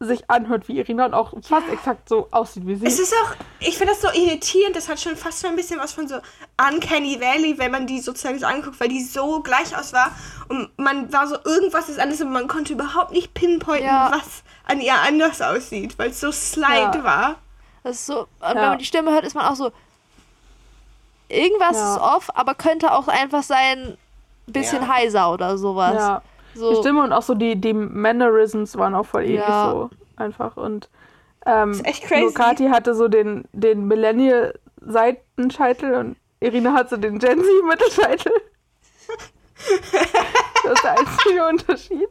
sich 0.00 0.28
anhört 0.28 0.66
wie 0.66 0.78
Irina 0.78 1.06
und 1.06 1.14
auch 1.14 1.32
fast 1.42 1.68
exakt 1.68 2.08
so 2.08 2.26
aussieht 2.32 2.66
wie 2.66 2.74
sie. 2.74 2.86
Es 2.86 2.98
ist 2.98 3.14
auch, 3.22 3.34
ich 3.60 3.78
finde 3.78 3.92
das 3.92 4.02
so 4.02 4.08
irritierend, 4.08 4.74
das 4.74 4.88
hat 4.88 4.98
schon 5.00 5.14
fast 5.16 5.40
schon 5.42 5.50
ein 5.50 5.56
bisschen 5.56 5.78
was 5.78 5.92
von 5.92 6.08
so 6.08 6.16
Uncanny 6.60 7.20
Valley, 7.20 7.56
wenn 7.58 7.70
man 7.70 7.86
die 7.86 8.00
sozusagen 8.00 8.36
so 8.38 8.46
anguckt, 8.46 8.80
weil 8.80 8.88
die 8.88 9.00
so 9.04 9.40
gleich 9.42 9.76
aus 9.78 9.92
war 9.92 10.10
und 10.48 10.76
man 10.76 11.12
war 11.12 11.28
so, 11.28 11.36
irgendwas 11.44 11.88
ist 11.88 12.00
anders 12.00 12.20
und 12.20 12.32
man 12.32 12.48
konnte 12.48 12.72
überhaupt 12.72 13.12
nicht 13.12 13.32
pinpointen, 13.32 13.86
Ja. 13.86 14.10
was 14.12 14.42
an 14.66 14.80
ihr 14.80 14.94
anders 14.94 15.40
aussieht, 15.40 15.96
weil 16.00 16.10
es 16.10 16.20
so 16.20 16.32
slight 16.32 16.96
Ja. 16.96 17.04
war. 17.04 17.36
Das 17.84 17.96
ist 17.96 18.06
so, 18.06 18.22
und 18.22 18.28
wenn 18.40 18.56
Ja. 18.56 18.68
man 18.70 18.78
die 18.78 18.84
Stimme 18.84 19.12
hört, 19.12 19.24
ist 19.24 19.34
man 19.36 19.44
auch 19.46 19.54
so. 19.56 19.70
Irgendwas 21.28 21.76
Ja. 21.76 21.94
ist 21.94 22.00
off, 22.00 22.30
aber 22.34 22.54
könnte 22.54 22.92
auch 22.92 23.08
einfach 23.08 23.42
sein, 23.42 23.96
bisschen 24.46 24.82
Ja. 24.82 24.88
heiser 24.88 25.32
oder 25.32 25.56
sowas. 25.58 25.94
ja. 25.94 26.22
So, 26.54 26.70
Die 26.70 26.76
Stimme 26.80 27.02
und 27.02 27.12
auch 27.14 27.22
so 27.22 27.34
die, 27.34 27.58
die 27.58 27.72
Mannerisms 27.72 28.76
waren 28.76 28.94
auch 28.94 29.06
voll 29.06 29.22
ähnlich 29.24 29.40
Ja. 29.40 29.70
so 29.70 29.88
einfach. 30.16 30.56
Und 30.58 30.90
ähm, 31.46 31.70
ist 31.72 31.86
echt 31.86 32.04
crazy. 32.04 32.20
nur 32.22 32.34
Kati 32.34 32.68
hatte 32.68 32.94
so 32.94 33.08
den, 33.08 33.44
den 33.52 33.86
Millennial-Seitenscheitel 33.88 35.94
und 35.94 36.16
Irina 36.40 36.74
hat 36.74 36.90
so 36.90 36.96
den 36.98 37.18
Gen 37.18 37.40
Z-Mittelscheitel. 37.42 38.32
das 40.64 40.72
ist 40.72 40.84
der 40.84 40.98
einzige 40.98 41.46
Unterschied. 41.48 42.08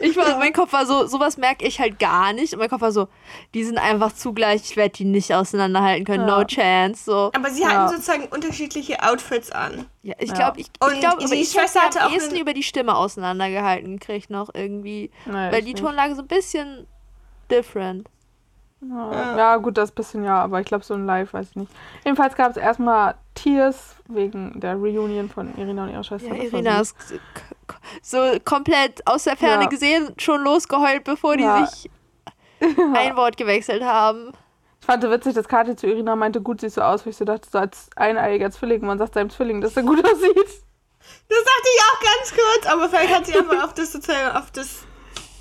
Ich 0.00 0.16
war, 0.16 0.38
mein 0.38 0.52
Kopf 0.52 0.72
war 0.72 0.86
so, 0.86 1.06
sowas 1.06 1.36
merke 1.36 1.66
ich 1.66 1.80
halt 1.80 1.98
gar 1.98 2.32
nicht. 2.32 2.52
Und 2.52 2.58
mein 2.60 2.68
Kopf 2.68 2.80
war 2.80 2.92
so, 2.92 3.08
die 3.54 3.64
sind 3.64 3.78
einfach 3.78 4.12
zugleich, 4.12 4.62
ich 4.64 4.76
werde 4.76 4.90
die 4.94 5.04
nicht 5.04 5.34
auseinanderhalten 5.34 6.04
können, 6.04 6.26
Ja. 6.28 6.38
no 6.38 6.44
chance. 6.44 7.04
So. 7.04 7.30
Aber 7.34 7.50
sie 7.50 7.62
Ja. 7.62 7.68
hatten 7.68 7.88
sozusagen 7.92 8.26
unterschiedliche 8.26 9.02
Outfits 9.02 9.50
an. 9.52 9.86
Ja, 10.02 10.14
ich 10.18 10.30
Ja. 10.30 10.34
glaube, 10.36 10.60
ich, 10.60 10.66
ich 10.66 11.00
glaube, 11.00 11.18
die 11.20 11.24
aber 11.26 11.34
ich 11.34 11.50
Schwester 11.50 11.80
hatte 11.80 12.00
am 12.00 12.08
auch 12.08 12.14
ehesten 12.14 12.36
über 12.36 12.54
die 12.54 12.62
Stimme 12.62 12.96
auseinandergehalten 12.96 13.98
gekriegt 13.98 14.30
noch 14.30 14.50
irgendwie. 14.54 15.10
Nee, 15.26 15.32
weil 15.32 15.62
die 15.62 15.72
nicht. 15.74 15.78
Tonlage 15.82 16.14
so 16.14 16.22
ein 16.22 16.28
bisschen 16.28 16.86
different. 17.50 18.08
Ja, 18.88 19.36
ja, 19.36 19.56
gut, 19.56 19.78
das 19.78 19.90
bisschen 19.90 20.22
ja, 20.24 20.42
aber 20.42 20.60
ich 20.60 20.66
glaube, 20.66 20.84
so 20.84 20.94
ein 20.94 21.06
Live 21.06 21.32
weiß 21.32 21.48
ich 21.50 21.56
nicht. 21.56 21.72
Jedenfalls 22.04 22.34
gab 22.34 22.50
es 22.50 22.56
erstmal 22.56 23.14
Tears 23.34 23.95
wegen 24.08 24.58
der 24.60 24.74
Reunion 24.76 25.28
von 25.28 25.56
Irina 25.56 25.84
und 25.84 25.90
ihrer 25.90 26.04
Schwester. 26.04 26.34
Ja, 26.34 26.42
Irina 26.42 26.80
ist 26.80 26.94
so 28.02 28.18
komplett 28.44 29.06
aus 29.06 29.24
der 29.24 29.36
Ferne 29.36 29.64
Ja. 29.64 29.68
gesehen, 29.68 30.14
schon 30.18 30.42
losgeheult, 30.42 31.04
bevor 31.04 31.36
die 31.36 31.44
Ja. 31.44 31.66
sich 31.66 31.90
ein 32.94 33.16
Wort 33.16 33.36
gewechselt 33.36 33.82
haben. 33.82 34.32
Ich 34.80 34.86
fand 34.86 35.02
witzig, 35.02 35.34
dass 35.34 35.48
Kathi 35.48 35.74
zu 35.74 35.86
Irina 35.88 36.14
meinte, 36.14 36.40
gut 36.40 36.60
siehst 36.60 36.76
du 36.76 36.80
aus, 36.82 37.04
weil 37.04 37.10
ich 37.10 37.16
so 37.16 37.24
dachte, 37.24 37.48
so 37.50 37.58
als 37.58 37.90
eineiiger 37.96 38.50
Zwilling, 38.50 38.86
man 38.86 38.98
sagt 38.98 39.14
seinem 39.14 39.30
Zwilling, 39.30 39.60
dass 39.60 39.76
er 39.76 39.82
gut 39.82 39.98
aussieht. 40.04 40.62
Das 41.28 41.38
dachte 41.38 41.68
ich 41.74 41.82
auch 41.82 42.00
ganz 42.00 42.34
kurz, 42.34 42.66
aber 42.72 42.88
vielleicht 42.88 43.14
hat 43.14 43.26
sie 43.26 43.34
einfach 43.38 43.64
auf 43.64 43.74
das 43.74 43.92
sozusagen 43.92 44.36
auf 44.36 44.50
das 44.52 44.84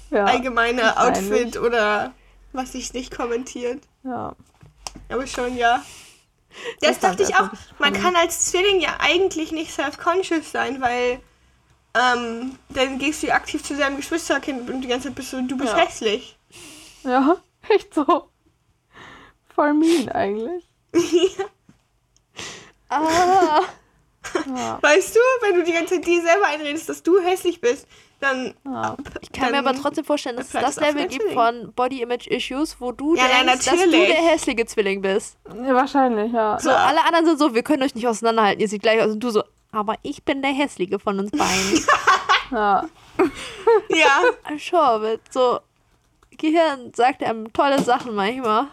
Ja, 0.10 0.26
allgemeine. 0.26 1.00
Outfit 1.00 1.58
oder 1.58 2.12
was 2.54 2.74
ich 2.76 2.94
nicht 2.94 3.16
kommentiert. 3.16 3.82
ja. 4.04 4.34
Aber 5.10 5.28
schon, 5.28 5.56
ja. 5.58 5.84
Das 6.82 6.98
fand 6.98 7.20
dachte 7.20 7.32
ich 7.32 7.36
auch, 7.38 7.50
man 7.80 7.94
kann 7.94 8.16
als 8.16 8.46
Zwilling 8.46 8.80
ja 8.80 8.96
eigentlich 9.00 9.52
nicht 9.52 9.72
self-conscious 9.72 10.52
sein, 10.52 10.82
weil 10.82 11.20
ähm, 11.94 12.58
dann 12.70 13.00
gehst 13.00 13.24
du 13.24 13.34
aktiv 13.34 13.64
zu 13.64 13.76
deinem 13.78 13.98
Geschwisterkind 13.98 14.70
und 14.70 14.82
die 14.82 14.88
ganze 14.88 15.08
Zeit 15.08 15.16
bist 15.16 15.34
du, 15.34 15.42
du 15.44 15.58
bist 15.58 15.74
Ja. 15.74 15.80
hässlich. 15.80 16.38
Ja, 17.04 17.38
echt 17.70 17.94
so. 17.94 18.30
Voll 19.54 19.74
mean 19.74 20.10
eigentlich. 20.10 20.68
Ah, 22.90 23.62
Ja, 24.46 24.80
Weißt 24.82 25.16
du, 25.16 25.20
wenn 25.42 25.56
du 25.56 25.64
die 25.64 25.74
ganze 25.74 25.96
Zeit 25.96 26.06
dir 26.06 26.22
selber 26.22 26.46
einredest, 26.48 26.88
dass 26.90 27.04
du 27.04 27.20
hässlich 27.20 27.62
bist, 27.62 27.88
dann 28.26 28.54
ja. 28.66 28.98
ich 29.22 29.32
kann 29.32 29.52
mir 29.52 29.58
Dann 29.58 29.68
aber 29.68 29.82
trotzdem 29.82 30.06
vorstellen, 30.06 30.38
dass 30.38 30.48
es 30.48 30.54
das 30.54 30.76
Level 30.78 31.08
gibt 31.08 31.32
von 31.34 31.72
Body 31.74 32.02
Image 32.02 32.28
Issues, 32.28 32.76
wo 32.80 32.92
du 32.92 33.16
Ja, 33.16 33.28
denkst, 33.28 33.66
dass 33.66 33.84
du 33.84 33.90
der 33.92 34.16
hässliche 34.16 34.66
Zwilling 34.66 35.02
bist. 35.02 35.38
ja 35.48 35.74
wahrscheinlich, 35.74 36.32
ja. 36.32 36.60
So, 36.60 36.72
alle 36.72 37.04
anderen 37.06 37.26
sind 37.26 37.40
so, 37.40 37.54
wir 37.54 37.64
können 37.64 37.84
euch 37.84 37.96
nicht 37.96 38.08
auseinanderhalten, 38.08 38.62
ihr 38.62 38.68
seht 38.68 38.82
gleich 38.82 39.02
aus 39.02 39.12
und 39.12 39.20
du 39.20 39.30
so, 39.30 39.44
aber 39.72 39.96
ich 40.04 40.24
bin 40.24 40.42
der 40.42 40.52
hässliche 40.52 41.00
von 41.00 41.20
uns 41.20 41.32
beiden. 41.32 41.86
ja. 42.52 42.86
ja. 43.90 44.22
I'm 44.50 44.60
sure 44.60 45.14
it. 45.14 45.22
So, 45.32 45.60
Gehirn 46.38 46.94
sagt 46.94 47.24
einem 47.24 47.52
tolle 47.54 47.82
Sachen 47.82 48.16
manchmal. 48.16 48.68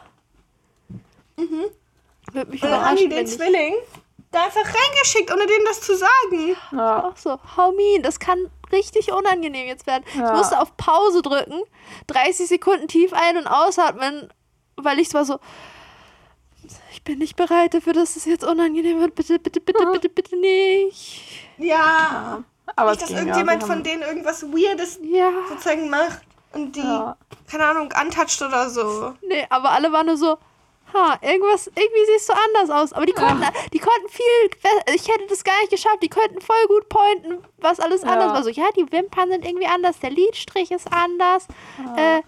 Würde 1.37 2.51
mich 2.51 2.63
Und 2.63 2.71
dann 2.71 2.85
haben 2.85 2.97
die 2.97 3.09
den. 3.09 3.27
Zwilling 3.27 3.75
da 4.33 4.45
einfach 4.45 4.65
reingeschickt, 4.65 5.31
ohne 5.33 5.47
denen 5.47 5.65
das 5.67 5.81
zu 5.81 5.97
sagen. 5.97 6.57
Ja. 6.73 7.05
Auch 7.05 7.17
so, 7.17 7.39
how 7.57 7.75
mean, 7.77 8.03
das 8.03 8.19
kann 8.19 8.51
richtig 8.73 9.13
unangenehm 9.13 9.67
jetzt 9.67 9.87
werden. 9.87 10.05
Ja. 10.17 10.31
Ich 10.33 10.37
musste 10.39 10.61
auf 10.61 10.77
Pause 10.77 11.23
drücken, 11.23 11.61
30 12.09 12.49
Sekunden 12.49 12.89
tief 12.89 13.13
ein- 13.13 13.37
und 13.37 13.47
ausatmen, 13.47 14.29
weil 14.77 14.99
ich 14.99 15.13
war 15.15 15.25
so, 15.25 15.39
ich 16.93 17.03
bin 17.05 17.19
nicht 17.19 17.37
bereit 17.37 17.75
dafür, 17.75 17.93
dass 17.93 18.17
es 18.17 18.25
jetzt 18.25 18.45
unangenehm 18.45 19.01
wird. 19.01 19.15
Bitte, 19.15 19.39
bitte, 19.39 19.61
bitte, 19.61 19.85
bitte, 19.93 20.09
bitte 20.09 20.37
nicht. 20.37 21.23
Ja. 21.59 22.45
Aber 22.77 22.91
nicht, 22.91 23.03
dass 23.03 23.11
ja. 23.11 23.19
irgendjemand 23.19 23.63
Sie 23.63 23.67
von 23.67 23.77
haben- 23.79 23.85
denen 23.85 24.03
irgendwas 24.03 24.43
Weirdes 24.45 24.99
Ja. 25.03 25.31
sozusagen 25.49 25.91
macht 25.91 26.21
und 26.53 26.77
die, 26.77 26.81
Ja. 26.81 27.17
keine 27.51 27.67
Ahnung, 27.67 27.93
antatscht 27.93 28.41
oder 28.43 28.71
so. 28.71 29.15
Nee, 29.27 29.45
aber 29.51 29.71
alle 29.73 29.93
waren 29.93 30.07
nur 30.07 30.17
so, 30.17 30.39
ha, 30.95 31.19
irgendwas, 31.23 31.67
irgendwie 31.69 32.05
siehst 32.13 32.29
du 32.29 32.33
anders 32.35 32.71
aus. 32.71 32.93
Aber 32.93 33.07
die 33.07 33.13
konnten, 33.13 33.45
die 33.73 33.79
konnten 33.79 34.09
viel, 34.09 34.51
ich 34.95 35.09
hätte 35.09 35.27
das 35.29 35.43
gar 35.45 35.59
nicht 35.61 35.71
geschafft, 35.71 36.03
die 36.03 36.09
könnten 36.09 36.41
voll 36.41 36.67
gut 36.69 36.89
pointen, 36.89 37.39
was 37.59 37.81
alles 37.81 38.03
anders 38.05 38.29
Ja. 38.29 38.35
war. 38.35 38.43
So, 38.43 38.51
ja, 38.51 38.65
die 38.77 38.91
Wimpern 38.93 39.31
sind 39.31 39.45
irgendwie 39.47 39.67
anders, 39.67 39.99
der 40.01 40.11
Lidstrich 40.11 40.71
ist 40.71 40.89
anders. 40.93 41.47
Äh, 41.97 42.23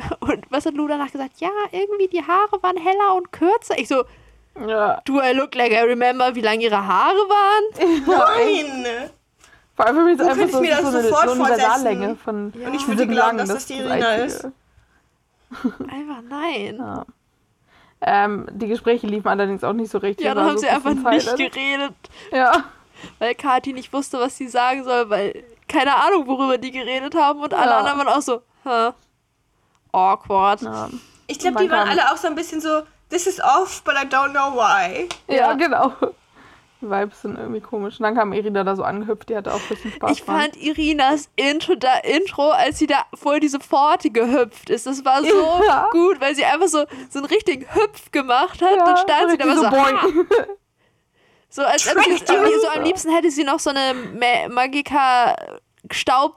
und 0.20 0.44
was 0.50 0.66
hat 0.66 0.74
Lou 0.74 0.88
danach 0.88 1.10
gesagt? 1.12 1.34
Ja, 1.40 1.50
irgendwie 1.72 2.08
die 2.08 2.22
Haare 2.26 2.62
waren 2.62 2.76
heller 2.76 3.14
und 3.16 3.30
kürzer. 3.32 3.78
Ich 3.78 3.88
so, 3.88 4.04
Ja. 4.66 5.00
do 5.04 5.20
I 5.20 5.32
look 5.32 5.54
like 5.54 5.72
I 5.72 5.80
remember, 5.80 6.34
wie 6.34 6.40
lang 6.40 6.60
ihre 6.60 6.86
Haare 6.86 7.16
waren? 7.16 8.04
Nein! 8.06 9.10
Vor 9.76 9.86
allem 9.86 10.08
ist 10.08 10.20
Du 10.20 10.26
einfach 10.26 10.48
so, 10.48 10.60
mir 10.60 10.76
so 10.76 10.82
das 10.82 10.94
eine, 10.94 11.02
sofort 11.04 11.24
so 11.24 11.30
eine 11.32 11.42
Universallänge 11.42 12.16
vorsetzen. 12.16 12.52
von 12.52 12.64
Und 12.66 12.74
ich 12.74 12.82
die 12.82 12.88
würde 12.88 13.06
glauben, 13.06 13.36
lang, 13.38 13.38
dass 13.38 13.48
das 13.48 13.66
die 13.66 13.74
ist 13.74 13.80
Irina 13.86 14.08
Einzige. 14.08 14.52
Einfach 15.90 16.22
nein. 16.28 16.76
Ja. 16.78 17.04
Ähm, 18.02 18.46
die 18.50 18.68
Gespräche 18.68 19.06
liefen 19.06 19.28
allerdings 19.28 19.62
auch 19.62 19.72
nicht 19.74 19.90
so 19.90 19.98
richtig. 19.98 20.24
Ja, 20.26 20.34
dann 20.34 20.46
haben 20.46 20.56
so 20.56 20.62
sie 20.62 20.68
einfach 20.68 20.90
bisschen 20.90 21.10
nicht 21.10 21.22
silent. 21.28 21.52
geredet, 21.54 21.94
Ja. 22.32 22.64
weil 23.18 23.34
Kathi 23.34 23.72
nicht 23.74 23.92
wusste, 23.92 24.18
was 24.18 24.36
sie 24.36 24.48
sagen 24.48 24.84
soll, 24.84 25.10
weil 25.10 25.44
keine 25.68 25.94
Ahnung, 25.96 26.26
worüber 26.26 26.56
die 26.58 26.70
geredet 26.70 27.14
haben 27.14 27.40
und 27.40 27.52
alle 27.54 27.70
Ja. 27.70 27.78
anderen 27.78 27.98
waren 27.98 28.08
auch 28.08 28.22
so, 28.22 28.42
hä? 28.64 28.90
Awkward. 29.92 30.62
Ja. 30.62 30.88
Ich 31.26 31.38
glaube, 31.38 31.62
die 31.62 31.70
waren 31.70 31.88
alle 31.88 32.10
auch 32.10 32.16
so 32.16 32.26
ein 32.26 32.34
bisschen 32.34 32.60
so, 32.60 32.82
this 33.08 33.26
is 33.26 33.40
off, 33.40 33.82
but 33.84 33.94
I 33.94 34.06
don't 34.06 34.30
know 34.30 34.52
why. 34.54 35.08
ja, 35.28 35.34
Ja. 35.36 35.52
genau. 35.54 35.92
Die 36.80 36.88
Vibes 36.90 37.20
sind 37.22 37.38
irgendwie 37.38 37.60
komisch. 37.60 37.98
Und 38.00 38.04
dann 38.04 38.14
kam 38.14 38.32
Irina 38.32 38.64
da 38.64 38.74
so 38.74 38.82
angehüpft, 38.82 39.28
die 39.28 39.36
hatte 39.36 39.52
auch 39.52 39.60
ein 39.60 39.68
bisschen 39.68 39.92
Spaß. 39.92 40.12
Ich 40.12 40.24
dran. 40.24 40.40
fand 40.40 40.56
Irinas 40.56 41.28
Intro, 41.36 41.74
da 41.74 41.94
Intro, 41.98 42.50
als 42.50 42.78
sie 42.78 42.86
da 42.86 43.04
vor 43.14 43.38
diese 43.38 43.60
Pforte 43.60 44.10
gehüpft 44.10 44.70
ist, 44.70 44.86
das 44.86 45.04
war 45.04 45.22
so 45.22 45.28
Ja. 45.68 45.88
gut, 45.92 46.20
weil 46.20 46.34
sie 46.34 46.44
einfach 46.44 46.68
so, 46.68 46.84
so 47.10 47.18
einen 47.18 47.26
richtigen 47.26 47.66
Hüpf 47.74 48.10
gemacht 48.10 48.62
hat. 48.62 48.70
ja, 48.76 48.84
dann 48.84 48.96
stand 48.96 49.30
sie 49.30 49.36
da 49.36 49.54
so, 49.54 49.62
so 49.62 50.24
so 51.52 51.62
als 51.62 51.86
ob 51.94 52.02
sie, 52.04 52.16
so 52.62 52.68
am 52.68 52.82
liebsten 52.84 53.10
hätte 53.12 53.30
sie 53.30 53.44
noch 53.44 53.58
so 53.58 53.70
eine 53.70 53.92
Ma 53.94 54.48
Magika 54.48 55.34
Staub, 55.90 56.36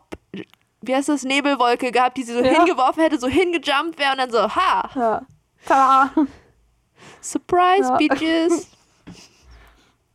wie 0.81 0.95
heißt 0.95 1.07
das, 1.09 1.23
Nebelwolke 1.23 1.91
gehabt, 1.91 2.17
die 2.17 2.23
sie 2.23 2.33
so 2.33 2.39
Ja. 2.41 2.51
hingeworfen 2.51 3.01
hätte, 3.03 3.19
so 3.19 3.27
hingejumpt 3.27 3.97
wäre 3.99 4.11
und 4.13 4.17
dann 4.17 4.31
so, 4.31 4.41
ha, 4.55 4.89
Ja. 4.95 5.21
Tada. 5.65 6.09
surprise, 7.21 7.89
Ja. 7.89 7.97
bitches. 7.97 8.67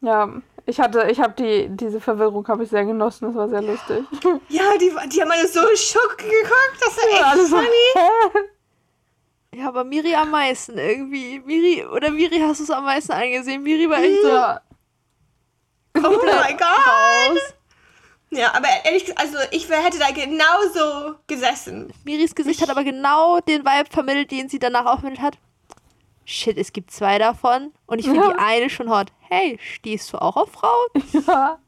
Ja, 0.00 0.28
ich 0.66 0.78
hatte, 0.80 1.08
ich 1.10 1.18
habe 1.20 1.34
die, 1.34 1.68
diese 1.70 2.00
Verwirrung 2.00 2.46
habe 2.48 2.62
ich 2.64 2.70
sehr 2.70 2.84
genossen, 2.84 3.26
das 3.26 3.34
war 3.34 3.48
sehr 3.48 3.62
lustig. 3.62 4.04
Ja, 4.48 4.76
die, 4.78 4.92
die 5.08 5.20
haben 5.22 5.30
alle 5.30 5.46
so 5.48 5.60
schock 5.74 6.18
geguckt, 6.18 6.78
das 6.80 6.96
war 6.96 7.08
echt 7.10 7.24
Alle 7.24 7.46
so, 7.46 7.56
funny. 7.56 8.46
Ja, 9.54 9.68
aber 9.68 9.82
Miri 9.84 10.14
am 10.14 10.30
meisten 10.30 10.78
irgendwie. 10.78 11.40
Miri, 11.40 11.84
oder 11.86 12.10
Miri 12.10 12.38
hast 12.38 12.60
du 12.60 12.64
es 12.64 12.70
am 12.70 12.84
meisten 12.84 13.12
angesehen? 13.12 13.62
Miri 13.62 13.88
war 13.88 13.98
echt 13.98 14.22
so 14.22 14.28
Ja, 14.28 14.60
Oh 15.96 16.00
mein 16.24 16.56
Gott. 16.56 17.54
Ja, 18.30 18.54
aber 18.54 18.68
ehrlich 18.84 19.04
gesagt, 19.06 19.20
also 19.20 19.38
ich 19.50 19.68
hätte 19.70 19.98
da 19.98 20.10
genauso 20.10 21.16
gesessen. 21.26 21.90
Miris 22.04 22.34
Gesicht 22.34 22.60
hat 22.60 22.68
aber 22.70 22.84
genau 22.84 23.40
den 23.40 23.64
Vibe 23.64 23.88
vermittelt, 23.90 24.30
den 24.30 24.48
sie 24.50 24.58
danach 24.58 24.84
auch 24.84 25.00
vermittelt 25.00 25.22
hat. 25.26 25.38
Shit, 26.26 26.58
es 26.58 26.74
gibt 26.74 26.90
zwei 26.90 27.18
davon 27.18 27.72
und 27.86 27.98
ich 28.00 28.04
finde 28.04 28.20
Ja. 28.20 28.32
die 28.34 28.38
eine 28.38 28.68
schon 28.70 28.90
hot. 28.90 29.10
Hey, 29.28 29.58
stehst 29.60 30.12
du 30.12 30.18
auch 30.20 30.36
auf 30.36 30.50
Frauen? 30.52 30.88
ja. 31.26 31.58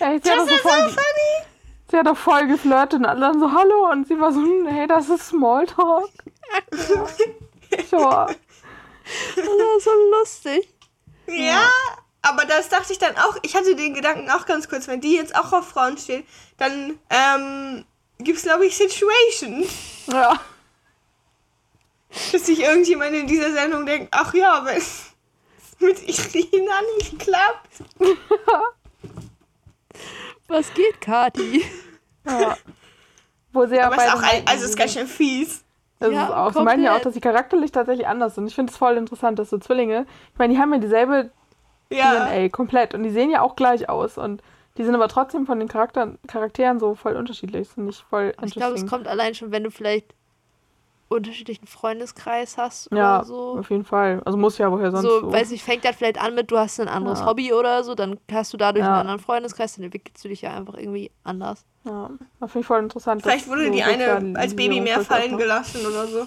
Ey, 0.00 0.18
sie, 0.22 0.28
Das 0.28 0.38
doch 0.38 0.48
so 0.48 0.54
ist 0.54 0.62
so 0.62 0.68
voll, 0.68 0.88
funny. 0.88 1.46
sie 1.90 1.96
hat 1.96 2.06
doch 2.06 2.16
voll 2.16 2.46
geflirtet 2.46 3.00
und 3.00 3.06
alle 3.06 3.20
dann 3.20 3.40
so, 3.40 3.52
hallo. 3.52 3.90
Und 3.90 4.08
sie 4.08 4.18
war 4.18 4.32
so, 4.32 4.40
hey, 4.66 4.86
das 4.86 5.08
ist 5.08 5.28
Smalltalk. 5.28 6.10
Sure. 7.90 8.34
Das 9.36 9.46
war 9.46 9.80
so 9.80 9.90
lustig. 10.18 10.68
Ja, 11.26 11.68
aber 12.22 12.44
das 12.46 12.68
dachte 12.68 12.92
ich 12.92 12.98
dann 12.98 13.16
auch, 13.16 13.36
ich 13.42 13.54
hatte 13.54 13.76
den 13.76 13.94
Gedanken 13.94 14.30
auch 14.30 14.46
ganz 14.46 14.68
kurz, 14.68 14.88
wenn 14.88 15.00
die 15.00 15.14
jetzt 15.16 15.34
auch 15.36 15.52
auf 15.52 15.68
Frauen 15.68 15.98
stehen, 15.98 16.26
dann 16.56 16.98
ähm, 17.10 17.84
gibt 18.18 18.38
es, 18.38 18.44
glaube 18.44 18.66
ich, 18.66 18.76
Situations, 18.76 19.68
Ja. 20.10 20.40
dass 22.32 22.46
sich 22.46 22.60
irgendjemand 22.60 23.12
in 23.14 23.26
dieser 23.26 23.52
Sendung 23.52 23.84
denkt, 23.86 24.08
ach 24.10 24.32
ja, 24.34 24.64
wenn 24.64 24.78
es 24.78 25.07
mit 25.80 26.02
Irina 26.08 26.74
nicht 26.98 27.18
klappt. 27.18 27.82
Was 30.48 30.72
geht, 30.74 31.00
Kati? 31.00 31.64
ja. 32.26 32.56
Wo 33.52 33.66
sie 33.66 33.76
ja 33.76 33.86
Aber 33.86 33.96
es 33.96 34.04
ist 34.04 34.12
auch, 34.12 34.22
ein, 34.22 34.42
also 34.46 34.64
es 34.64 34.70
ist 34.70 34.78
ganz 34.78 34.92
schön 34.92 35.06
fies. 35.06 35.64
Das 36.00 36.12
Ja, 36.12 36.24
ist 36.26 36.32
auch. 36.32 36.52
Sie 36.52 36.62
meinen 36.62 36.84
ja 36.84 36.96
auch, 36.96 37.00
dass 37.00 37.14
sie 37.14 37.20
charakterlich 37.20 37.72
tatsächlich 37.72 38.06
anders 38.06 38.34
sind. 38.34 38.46
Ich 38.46 38.54
finde 38.54 38.70
es 38.70 38.76
voll 38.78 38.96
interessant, 38.96 39.38
dass 39.38 39.50
so 39.50 39.58
Zwillinge, 39.58 40.06
ich 40.32 40.38
meine, 40.38 40.52
die 40.54 40.60
haben 40.60 40.72
ja 40.72 40.78
dieselbe 40.78 41.30
Ja. 41.90 42.26
DNA 42.26 42.48
komplett 42.50 42.94
und 42.94 43.02
die 43.02 43.10
sehen 43.10 43.30
ja 43.30 43.40
auch 43.42 43.56
gleich 43.56 43.88
aus 43.88 44.18
und 44.18 44.42
die 44.76 44.84
sind 44.84 44.94
aber 44.94 45.08
trotzdem 45.08 45.44
von 45.46 45.58
den 45.58 45.66
Charakteren, 45.66 46.18
Charakteren 46.28 46.78
so 46.78 46.94
voll 46.94 47.16
unterschiedlich. 47.16 47.66
Das 47.66 47.74
finde 47.74 47.90
ich 47.90 48.02
voll 48.04 48.32
Ich 48.44 48.52
glaube, 48.52 48.76
es 48.76 48.86
kommt 48.86 49.08
allein 49.08 49.34
schon, 49.34 49.50
wenn 49.50 49.64
du 49.64 49.70
vielleicht 49.70 50.14
unterschiedlichen 51.08 51.66
Freundeskreis 51.66 52.58
hast 52.58 52.90
ja, 52.92 53.16
oder 53.18 53.24
so. 53.24 53.58
auf 53.58 53.70
jeden 53.70 53.84
Fall. 53.84 54.20
Also 54.24 54.36
muss 54.38 54.58
ja 54.58 54.70
woher 54.70 54.90
sonst 54.90 55.04
so, 55.04 55.20
so. 55.20 55.32
weiß 55.32 55.50
ich, 55.52 55.62
fängt 55.62 55.84
das 55.84 55.96
vielleicht 55.96 56.20
an 56.20 56.34
mit, 56.34 56.50
du 56.50 56.58
hast 56.58 56.78
ein 56.80 56.88
anderes 56.88 57.20
Ja. 57.20 57.26
Hobby 57.26 57.52
oder 57.52 57.82
so, 57.84 57.94
dann 57.94 58.18
hast 58.30 58.52
du 58.52 58.56
dadurch 58.56 58.84
Ja. 58.84 58.90
einen 58.92 59.00
anderen 59.00 59.20
Freundeskreis, 59.20 59.74
dann 59.76 59.84
entwickelst 59.84 60.22
du 60.24 60.28
dich 60.28 60.42
ja 60.42 60.54
einfach 60.54 60.74
irgendwie 60.74 61.10
anders. 61.24 61.64
ja, 61.84 62.10
das 62.40 62.52
finde 62.52 62.60
ich 62.62 62.66
voll 62.66 62.80
interessant. 62.80 63.22
Vielleicht 63.22 63.48
wurde 63.48 63.70
die 63.70 63.82
eine 63.82 64.34
als 64.38 64.54
Baby 64.54 64.80
mehr 64.80 65.00
fallen 65.00 65.36
gelassen 65.38 65.80
oder 65.86 66.06
so. 66.06 66.26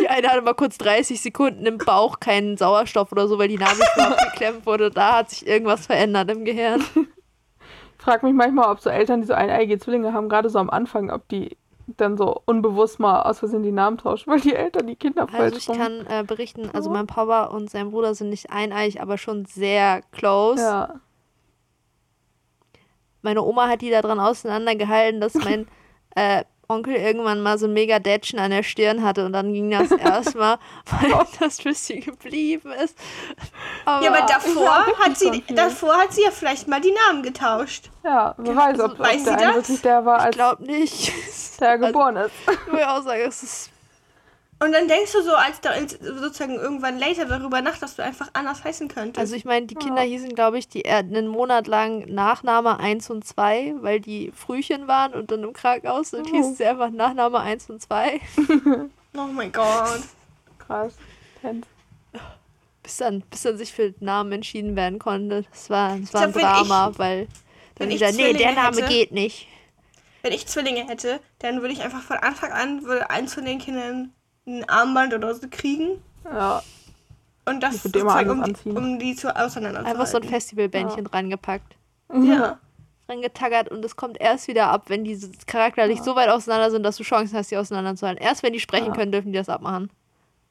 Die 0.00 0.08
eine 0.08 0.28
hatte 0.28 0.42
mal 0.42 0.54
kurz 0.54 0.78
30 0.78 1.20
Sekunden 1.20 1.66
im 1.66 1.78
Bauch 1.78 2.20
keinen 2.20 2.56
Sauerstoff 2.56 3.10
oder 3.10 3.26
so, 3.26 3.36
weil 3.38 3.48
die 3.48 3.58
Nabelschnur 3.58 4.16
geklemmt 4.32 4.64
wurde. 4.64 4.90
Da 4.90 5.16
hat 5.16 5.30
sich 5.30 5.44
irgendwas 5.46 5.86
verändert 5.86 6.30
im 6.30 6.44
Gehirn. 6.44 6.84
Ich 8.08 8.10
frage 8.14 8.24
mich 8.24 8.34
manchmal, 8.34 8.70
ob 8.72 8.80
so 8.80 8.88
Eltern, 8.88 9.20
die 9.20 9.26
so 9.26 9.34
eineige 9.34 9.78
Zwillinge 9.78 10.14
haben, 10.14 10.30
gerade 10.30 10.48
so 10.48 10.58
am 10.58 10.70
Anfang, 10.70 11.10
ob 11.10 11.28
die 11.28 11.58
dann 11.98 12.16
so 12.16 12.40
unbewusst 12.46 12.98
mal 12.98 13.20
aus 13.20 13.40
Versehen 13.40 13.62
die 13.62 13.70
Namen 13.70 13.98
tauschen, 13.98 14.32
weil 14.32 14.40
die 14.40 14.54
Eltern 14.54 14.86
die 14.86 14.96
Kinder 14.96 15.26
Also 15.26 15.36
falsch 15.36 15.56
ich 15.58 15.68
rum- 15.68 15.76
kann 15.76 16.06
äh, 16.06 16.24
berichten, 16.26 16.70
also 16.72 16.88
mein 16.88 17.06
Papa 17.06 17.44
und 17.44 17.68
sein 17.68 17.90
Bruder 17.90 18.14
sind 18.14 18.30
nicht 18.30 18.50
eineig, 18.50 18.98
aber 18.98 19.18
schon 19.18 19.44
sehr 19.44 20.00
close. 20.10 20.62
Ja. 20.62 21.00
Meine 23.20 23.42
Oma 23.42 23.68
hat 23.68 23.82
die 23.82 23.90
da 23.90 24.00
dran 24.00 24.20
auseinandergehalten, 24.20 25.20
dass 25.20 25.34
mein 25.34 25.66
äh, 26.16 26.44
Onkel 26.70 26.96
irgendwann 26.96 27.40
mal 27.40 27.56
so 27.56 27.66
ein 27.66 27.72
mega 27.72 27.98
Dätschen 27.98 28.38
an 28.38 28.50
der 28.50 28.62
Stirn 28.62 29.02
hatte 29.02 29.24
und 29.24 29.32
dann 29.32 29.54
ging 29.54 29.70
das 29.70 29.90
erstmal, 29.90 30.58
weil 31.00 31.26
das 31.40 31.62
bisschen 31.62 32.02
geblieben 32.02 32.72
ist. 32.72 32.94
Aber, 33.86 34.04
Ja, 34.04 34.10
aber 34.12 34.26
davor 34.26 34.86
hat 34.98 35.16
sie 35.16 35.42
davor 35.54 35.96
hat 35.96 36.12
sie 36.12 36.24
ja 36.24 36.30
vielleicht 36.30 36.68
mal 36.68 36.82
die 36.82 36.92
Namen 37.06 37.22
getauscht. 37.22 37.88
Ja, 38.04 38.34
wer 38.36 38.54
weiß, 38.54 38.80
ob, 38.80 38.82
also, 38.82 38.92
ob 38.92 38.98
weiß 38.98 39.24
der 39.24 39.36
das? 39.38 39.54
wirklich 39.54 39.80
der 39.80 40.04
war, 40.04 40.18
ich 40.18 40.24
als 40.24 40.36
glaube 40.36 40.62
nicht. 40.64 41.12
der 41.58 41.78
geboren 41.86 42.16
ist. 42.16 42.32
Ich 42.46 42.70
würde 42.70 42.90
auch 42.90 43.02
sagen, 43.02 43.22
es 43.26 43.42
ist 43.42 43.70
Und 44.60 44.72
dann 44.72 44.88
denkst 44.88 45.12
du 45.12 45.22
so, 45.22 45.34
als 45.36 45.60
da 45.60 45.70
sozusagen 46.00 46.56
irgendwann 46.56 46.98
later 46.98 47.26
darüber 47.26 47.62
nach, 47.62 47.78
dass 47.78 47.94
du 47.94 48.02
einfach 48.02 48.28
anders 48.32 48.64
heißen 48.64 48.88
könntest. 48.88 49.18
Also 49.18 49.36
ich 49.36 49.44
meine, 49.44 49.66
die 49.66 49.76
Kinder 49.76 50.02
hießen, 50.02 50.34
glaube 50.34 50.58
ich, 50.58 50.68
die 50.68 50.84
einen 50.86 51.28
Monat 51.28 51.68
lang 51.68 52.06
Nachname 52.12 52.80
1 52.80 53.08
und 53.10 53.24
2, 53.24 53.74
weil 53.82 54.00
die 54.00 54.32
Frühchen 54.34 54.88
waren 54.88 55.14
und 55.14 55.30
dann 55.30 55.44
im 55.44 55.52
Krankenhaus 55.52 56.10
sind, 56.10 56.26
Oh. 56.28 56.34
hießen 56.34 56.56
sie 56.56 56.64
einfach 56.64 56.90
Nachname 56.90 57.38
1 57.38 57.70
und 57.70 57.80
2. 57.80 58.20
oh 59.16 59.20
mein 59.32 59.52
Gott. 59.52 60.00
Krass. 60.58 60.94
Bis 62.82 62.96
dann, 62.96 63.20
bis 63.30 63.42
dann 63.42 63.58
sich 63.58 63.72
für 63.72 63.94
Namen 64.00 64.32
entschieden 64.32 64.74
werden 64.74 64.98
konnte. 64.98 65.44
Das 65.50 65.70
war, 65.70 65.96
das 65.98 66.12
war 66.14 66.28
glaub, 66.28 66.36
ein 66.36 66.42
Drama, 66.66 66.88
ich- 66.92 66.98
weil 66.98 67.26
dann 67.76 67.88
wenn 67.88 67.90
ich 67.90 67.96
wieder, 68.00 68.10
nee, 68.12 68.16
der 68.16 68.32
Zwillinge 68.32 68.54
Name 68.54 68.76
hätte- 68.78 68.88
geht 68.88 69.12
nicht. 69.12 69.46
Wenn 70.22 70.32
ich 70.32 70.46
Zwillinge 70.48 70.84
hätte, 70.88 71.20
dann 71.38 71.60
würde 71.60 71.72
ich 71.74 71.82
einfach 71.82 72.02
von 72.02 72.16
Anfang 72.16 72.50
an 72.50 72.82
würde 72.82 73.08
eins 73.08 73.34
von 73.34 73.44
den 73.44 73.58
Kindern 73.60 74.12
ein 74.48 74.68
Armband 74.68 75.14
oder 75.14 75.34
so 75.34 75.46
kriegen 75.50 76.02
Ja. 76.24 76.62
und 77.46 77.62
das 77.62 77.82
sozusagen, 77.82 78.30
um, 78.30 78.76
um 78.76 78.98
die 78.98 79.14
zu 79.14 79.28
auseinanderzuhalten. 79.34 79.86
Einfach 80.00 80.06
so 80.06 80.16
ein 80.18 80.24
Festivalbändchen 80.24 81.04
dran 81.04 81.30
gepackt, 81.30 81.76
Ja. 82.12 82.58
dran 83.06 83.22
getaggert 83.22 83.70
und 83.70 83.84
es 83.84 83.96
kommt 83.96 84.20
erst 84.20 84.48
wieder 84.48 84.68
ab, 84.68 84.84
wenn 84.88 85.04
die 85.04 85.18
charakterlich 85.46 86.02
so 86.02 86.16
weit 86.16 86.28
auseinander 86.28 86.70
sind, 86.70 86.82
dass 86.82 86.96
du 86.96 87.02
Chancen 87.04 87.36
hast, 87.36 87.50
die 87.50 87.56
auseinanderzuhalten. 87.56 88.22
Erst 88.22 88.42
wenn 88.42 88.52
die 88.52 88.60
sprechen 88.60 88.86
Ja. 88.88 88.92
können, 88.92 89.12
dürfen 89.12 89.32
die 89.32 89.38
das 89.38 89.48
abmachen. 89.48 89.90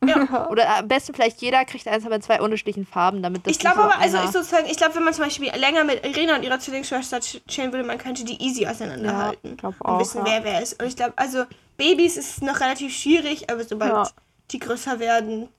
Ja. 0.05 0.47
Oder 0.49 0.77
am 0.77 0.88
besten 0.88 1.13
vielleicht 1.15 1.41
jeder 1.41 1.65
kriegt 1.65 1.88
eins, 1.88 2.05
aber 2.05 2.15
in 2.15 2.21
zwei 2.21 2.39
unterschiedlichen 2.39 2.86
Farben, 2.86 3.23
damit 3.23 3.45
das 3.45 3.51
Ich 3.51 3.60
glaube 3.60 3.83
aber, 3.83 3.97
also 3.97 4.17
ich 4.17 4.25
sozusagen, 4.31 4.67
ich 4.67 4.77
glaube, 4.77 4.95
wenn 4.95 5.03
man 5.03 5.13
zum 5.13 5.23
Beispiel 5.23 5.49
länger 5.55 5.83
mit 5.83 6.05
Irina 6.05 6.36
und 6.36 6.43
ihrer 6.43 6.60
Zwillingsschwester 6.60 7.17
ch- 7.17 7.41
chillen 7.47 7.71
würde, 7.73 7.86
man 7.86 7.97
könnte 7.97 8.23
die 8.23 8.39
easy 8.41 8.67
auseinanderhalten. 8.67 9.39
Ja, 9.49 9.51
ich 9.53 9.57
glaub 9.57 9.73
und 9.81 9.86
auch, 9.88 9.99
wissen, 9.99 10.19
ja. 10.19 10.25
wer 10.25 10.43
wer 10.43 10.62
ist. 10.62 10.79
Und 10.81 10.88
ich 10.88 10.95
glaube, 10.95 11.13
also 11.15 11.45
Babys 11.77 12.15
ist 12.17 12.41
noch 12.43 12.60
relativ 12.60 12.95
schwierig, 12.95 13.49
aber 13.49 13.63
sobald 13.63 13.91
Ja. 13.91 14.07
die 14.51 14.60
größer 14.60 14.99
werden. 14.99 15.49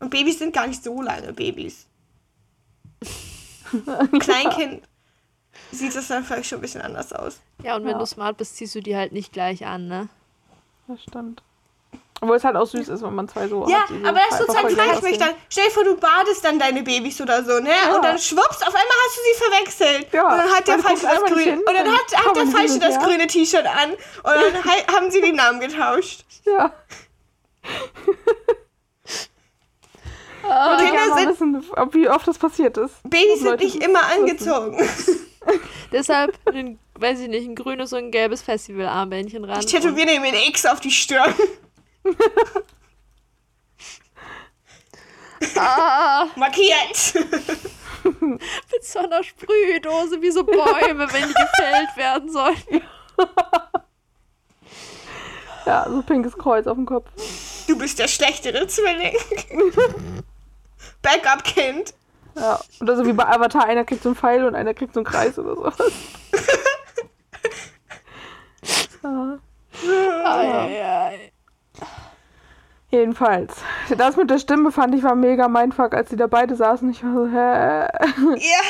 Und 0.00 0.10
Babys 0.10 0.38
sind 0.38 0.52
gar 0.54 0.66
nicht 0.66 0.82
so 0.84 1.00
lange 1.00 1.32
Babys. 1.32 1.86
Kleinkind 4.20 4.82
sieht 5.70 5.94
das 5.94 6.08
dann 6.08 6.24
vielleicht 6.24 6.48
schon 6.48 6.58
ein 6.58 6.62
bisschen 6.62 6.82
anders 6.82 7.12
aus. 7.12 7.40
Ja, 7.62 7.76
und 7.76 7.84
wenn 7.84 7.92
Ja. 7.92 7.98
du 7.98 8.06
smart 8.06 8.36
bist, 8.36 8.56
ziehst 8.56 8.74
du 8.74 8.80
die 8.82 8.96
halt 8.96 9.12
nicht 9.12 9.32
gleich 9.32 9.64
an, 9.66 9.88
ne? 9.88 10.08
Das 10.88 11.02
stimmt. 11.02 11.42
Obwohl 12.22 12.36
es 12.36 12.44
halt 12.44 12.54
auch 12.54 12.66
süß 12.66 12.88
ist, 12.88 13.02
wenn 13.02 13.14
man 13.16 13.28
zwei 13.28 13.48
so 13.48 13.66
Ja, 13.68 13.80
hat. 13.80 13.90
aber 14.06 14.20
das 14.30 14.38
sozusagen 14.38 14.70
frage 14.70 14.92
ich 14.94 15.02
mich 15.02 15.18
dann. 15.18 15.30
Stell 15.50 15.64
dir 15.64 15.70
vor, 15.72 15.82
du 15.82 15.96
badest 15.96 16.44
dann 16.44 16.56
deine 16.56 16.84
Babys 16.84 17.20
oder 17.20 17.42
so, 17.44 17.58
ne? 17.58 17.70
Ja. 17.70 17.96
Und 17.96 18.04
dann 18.04 18.16
schwupps, 18.16 18.62
auf 18.62 18.68
einmal 18.68 18.96
hast 19.06 19.16
du 19.16 19.20
sie 19.24 19.34
verwechselt. 19.44 20.12
Ja, 20.12 20.22
Und 20.30 20.38
dann 20.38 20.50
hat 20.52 20.68
der 20.68 20.78
Falsche 20.78 21.02
das 21.06 21.24
grüne. 21.24 21.42
hin, 21.42 21.58
Und 21.58 21.66
dann 21.74 21.88
hat, 21.92 22.26
hat 22.26 22.36
der 22.36 22.46
Falsche 22.46 22.78
das 22.78 22.96
her. 22.96 23.04
grüne 23.04 23.26
T-Shirt 23.26 23.66
an. 23.66 23.90
Und 23.90 23.98
dann 24.24 24.64
haben 24.96 25.10
sie 25.10 25.20
den 25.20 25.34
Namen 25.34 25.58
getauscht. 25.58 26.20
Ja. 26.46 26.72
Und 30.44 30.80
Ich 30.80 30.92
will 30.92 30.98
Kinder 30.98 31.16
sind, 31.16 31.28
wissen, 31.28 31.70
ob, 31.76 31.94
wie 31.94 32.08
oft 32.08 32.26
das 32.26 32.38
passiert 32.38 32.76
ist. 32.76 32.94
Babys 33.04 33.40
sind 33.40 33.44
Leute, 33.50 33.64
nicht 33.64 33.82
immer 33.82 34.00
angezogen. 34.16 34.78
Deshalb, 35.92 36.36
ein, 36.46 36.78
weiß 36.98 37.20
ich 37.20 37.28
nicht, 37.28 37.46
ein 37.48 37.54
grünes 37.54 37.92
und 37.92 37.98
ein 37.98 38.10
gelbes 38.10 38.42
Festivalarmbändchen 38.42 39.44
ran. 39.44 39.58
Ich 39.60 39.66
tätowiere 39.66 40.20
mir 40.20 40.28
ein 40.28 40.34
X 40.48 40.66
auf 40.66 40.80
die 40.80 40.90
Stirn. 40.90 41.34
Ah, 45.56 46.28
Markiert. 46.36 47.14
mit 48.04 48.84
so 48.84 48.98
einer 49.00 49.22
Sprühdose 49.22 50.20
wie 50.20 50.30
so 50.30 50.44
Bäume, 50.44 51.12
wenn 51.12 51.28
die 51.28 51.34
gefällt 51.34 51.96
werden 51.96 52.30
sollen. 52.30 52.82
Ja, 55.64 55.86
so 55.88 56.02
pinkes 56.02 56.36
Kreuz 56.36 56.66
auf 56.66 56.76
dem 56.76 56.86
Kopf. 56.86 57.08
Du 57.68 57.78
bist 57.78 57.96
der 57.98 58.08
schlechtere 58.08 58.66
Zwilling. 58.66 59.16
Backup-Kind. 61.02 61.94
Ja. 62.34 62.58
Oder 62.80 62.96
so 62.96 63.06
wie 63.06 63.12
bei 63.12 63.26
Avatar, 63.28 63.66
einer 63.66 63.84
kriegt 63.84 64.02
so 64.02 64.08
einen 64.08 64.16
Pfeil 64.16 64.44
und 64.44 64.56
einer 64.56 64.74
kriegt 64.74 64.94
so 64.94 65.00
einen 65.00 65.06
Kreis 65.06 65.38
oder 65.38 65.54
sowas. 65.54 65.76
ja. 69.04 69.38
Ei, 70.24 70.84
ei. 70.84 71.31
Jedenfalls. 72.90 73.56
Das 73.96 74.16
mit 74.16 74.28
der 74.28 74.38
Stimme 74.38 74.70
fand 74.70 74.94
ich 74.94 75.02
war 75.02 75.14
mega 75.14 75.48
mindfuck, 75.48 75.94
als 75.94 76.10
sie 76.10 76.16
da 76.16 76.26
beide 76.26 76.54
saßen. 76.56 76.90
Ich 76.90 77.02
war 77.02 77.14
so, 77.14 77.26
hä? 77.26 77.86
Ja. 78.38 78.60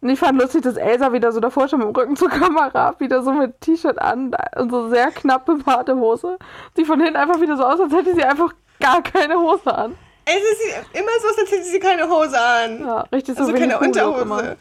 Und 0.00 0.08
ich 0.08 0.18
fand 0.18 0.40
lustig, 0.40 0.62
dass 0.62 0.76
Elsa 0.76 1.12
wieder 1.12 1.30
so 1.32 1.38
davor 1.38 1.68
schon 1.68 1.78
mit 1.78 1.88
dem 1.88 1.94
Rücken 1.94 2.16
zur 2.16 2.28
Kamera, 2.30 2.94
wieder 2.98 3.22
so 3.22 3.32
mit 3.32 3.60
T-Shirt 3.60 4.00
an 4.00 4.34
und 4.56 4.70
so 4.70 4.88
sehr 4.88 5.10
knapp 5.12 5.44
bewahrte 5.46 5.94
Hose. 5.96 6.38
Sie 6.74 6.84
von 6.84 6.98
hinten 6.98 7.16
einfach 7.16 7.40
wieder 7.40 7.56
so 7.56 7.64
aus, 7.64 7.78
als 7.78 7.92
hätte 7.92 8.14
sie 8.14 8.24
einfach 8.24 8.52
gar 8.80 9.00
keine 9.02 9.38
Hose 9.38 9.72
an. 9.72 9.96
Es 10.24 10.34
ist 10.36 10.62
immer 10.92 11.10
so, 11.20 11.28
als 11.28 11.50
hätte 11.52 11.62
sie 11.62 11.78
keine 11.78 12.08
Hose 12.08 12.40
an. 12.40 12.80
Ja, 12.80 13.00
richtig 13.12 13.36
so 13.36 13.42
Also 13.42 13.54
wie 13.54 13.58
keine 13.60 13.78
Unterhose. 13.78 14.56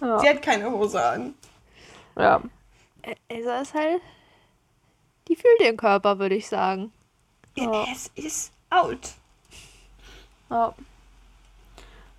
Ja. 0.00 0.18
Sie 0.20 0.28
hat 0.28 0.42
keine 0.42 0.70
Hose 0.70 1.02
an. 1.02 1.34
ja. 2.18 2.40
Elsa 3.28 3.60
ist 3.62 3.74
halt. 3.74 4.02
Die 5.28 5.36
fühlt 5.36 5.60
ihren 5.60 5.76
Körper, 5.76 6.18
würde 6.18 6.34
ich 6.34 6.48
sagen. 6.48 6.92
Ja. 7.56 7.84
Es 7.92 8.10
ist 8.14 8.52
out. 8.70 8.98
Ja. 10.50 10.74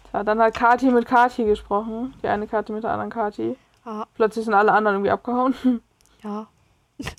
Tja, 0.10 0.24
dann 0.24 0.40
hat 0.42 0.54
Kati 0.56 0.90
mit 0.92 1.06
Kati 1.06 1.44
gesprochen. 1.46 2.14
Die 2.24 2.28
eine 2.28 2.48
Kati 2.48 2.72
mit 2.72 2.84
der 2.84 2.92
anderen 2.92 3.10
Kati. 3.12 3.56
Ah, 3.86 4.06
Plötzlich 4.16 4.46
sind 4.46 4.54
alle 4.54 4.72
anderen 4.72 4.98
irgendwie 4.98 5.12
abgehauen. 5.12 5.82
ja. 6.24 6.48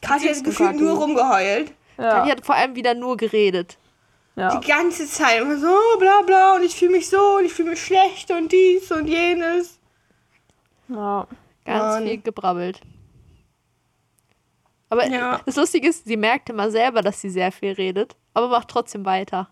Kathi 0.00 0.28
hat 0.28 0.44
gefühlt 0.44 0.76
nur 0.80 0.96
rumgeheult. 0.98 1.72
Ja. 1.98 2.24
Die 2.24 2.30
hat 2.30 2.44
vor 2.46 2.54
allem 2.54 2.74
wieder 2.74 2.94
nur 2.94 3.16
geredet. 3.16 3.76
ja. 4.36 4.56
Die 4.58 4.66
ganze 4.66 5.06
Zeit. 5.06 5.40
Immer 5.42 5.58
so, 5.58 5.76
bla 5.98 6.22
bla, 6.22 6.54
und 6.56 6.62
ich 6.62 6.74
fühle 6.74 6.92
mich 6.92 7.08
so, 7.08 7.36
und 7.38 7.44
ich 7.44 7.52
fühle 7.52 7.70
mich 7.70 7.84
schlecht, 7.84 8.30
und 8.30 8.50
dies 8.52 8.90
und 8.92 9.06
jenes. 9.08 9.78
ja. 10.88 11.26
Ganz 11.64 11.94
Mann. 11.94 12.04
viel 12.04 12.20
gebrabbelt. 12.22 12.80
Aber 14.92 15.06
Ja. 15.06 15.40
das 15.46 15.56
Lustige 15.56 15.88
ist, 15.88 16.04
sie 16.04 16.18
merkt 16.18 16.50
immer 16.50 16.70
selber, 16.70 17.00
dass 17.00 17.18
sie 17.22 17.30
sehr 17.30 17.50
viel 17.50 17.72
redet, 17.72 18.14
aber 18.34 18.48
macht 18.48 18.68
trotzdem 18.68 19.06
weiter. 19.06 19.48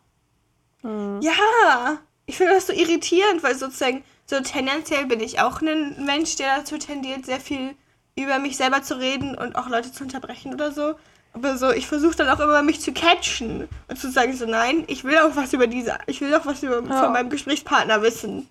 Mhm. 0.83 1.19
Ja, 1.23 1.97
ich 2.27 2.37
finde 2.37 2.53
das 2.53 2.67
so 2.67 2.75
irritierend, 2.75 3.43
weil 3.43 3.55
sozusagen, 3.55 4.05
so 4.27 4.39
tendenziell 4.41 5.07
bin 5.07 5.21
ich 5.21 5.41
auch 5.41 5.63
ein 5.63 6.05
Mensch, 6.05 6.37
der 6.37 6.59
dazu 6.59 6.77
tendiert, 6.77 7.25
sehr 7.25 7.41
viel 7.41 7.75
über 8.19 8.39
mich 8.39 8.59
selber 8.59 8.83
zu 8.83 8.99
reden 8.99 9.35
und 9.35 9.57
auch 9.57 9.69
Leute 9.71 9.91
zu 9.93 10.05
unterbrechen 10.05 10.53
oder 10.53 10.73
so. 10.73 10.93
Aber 11.33 11.57
so, 11.57 11.71
ich 11.71 11.87
versuche 11.87 12.17
dann 12.17 12.29
auch 12.29 12.41
immer, 12.41 12.61
mich 12.63 12.81
zu 12.83 12.93
catchen 12.93 13.67
und 13.89 13.97
zu 13.99 14.11
sagen, 14.11 14.35
so, 14.37 14.45
nein, 14.45 14.85
ich 14.89 15.05
will 15.05 15.17
auch 15.17 15.37
was 15.37 15.55
über 15.55 15.67
diese, 15.69 15.97
ich 16.07 16.21
will 16.21 16.35
auch 16.35 16.45
was 16.45 16.63
über, 16.63 16.83
Ja. 16.87 17.03
von 17.05 17.13
meinem 17.15 17.31
Gesprächspartner 17.31 18.03
wissen. 18.03 18.47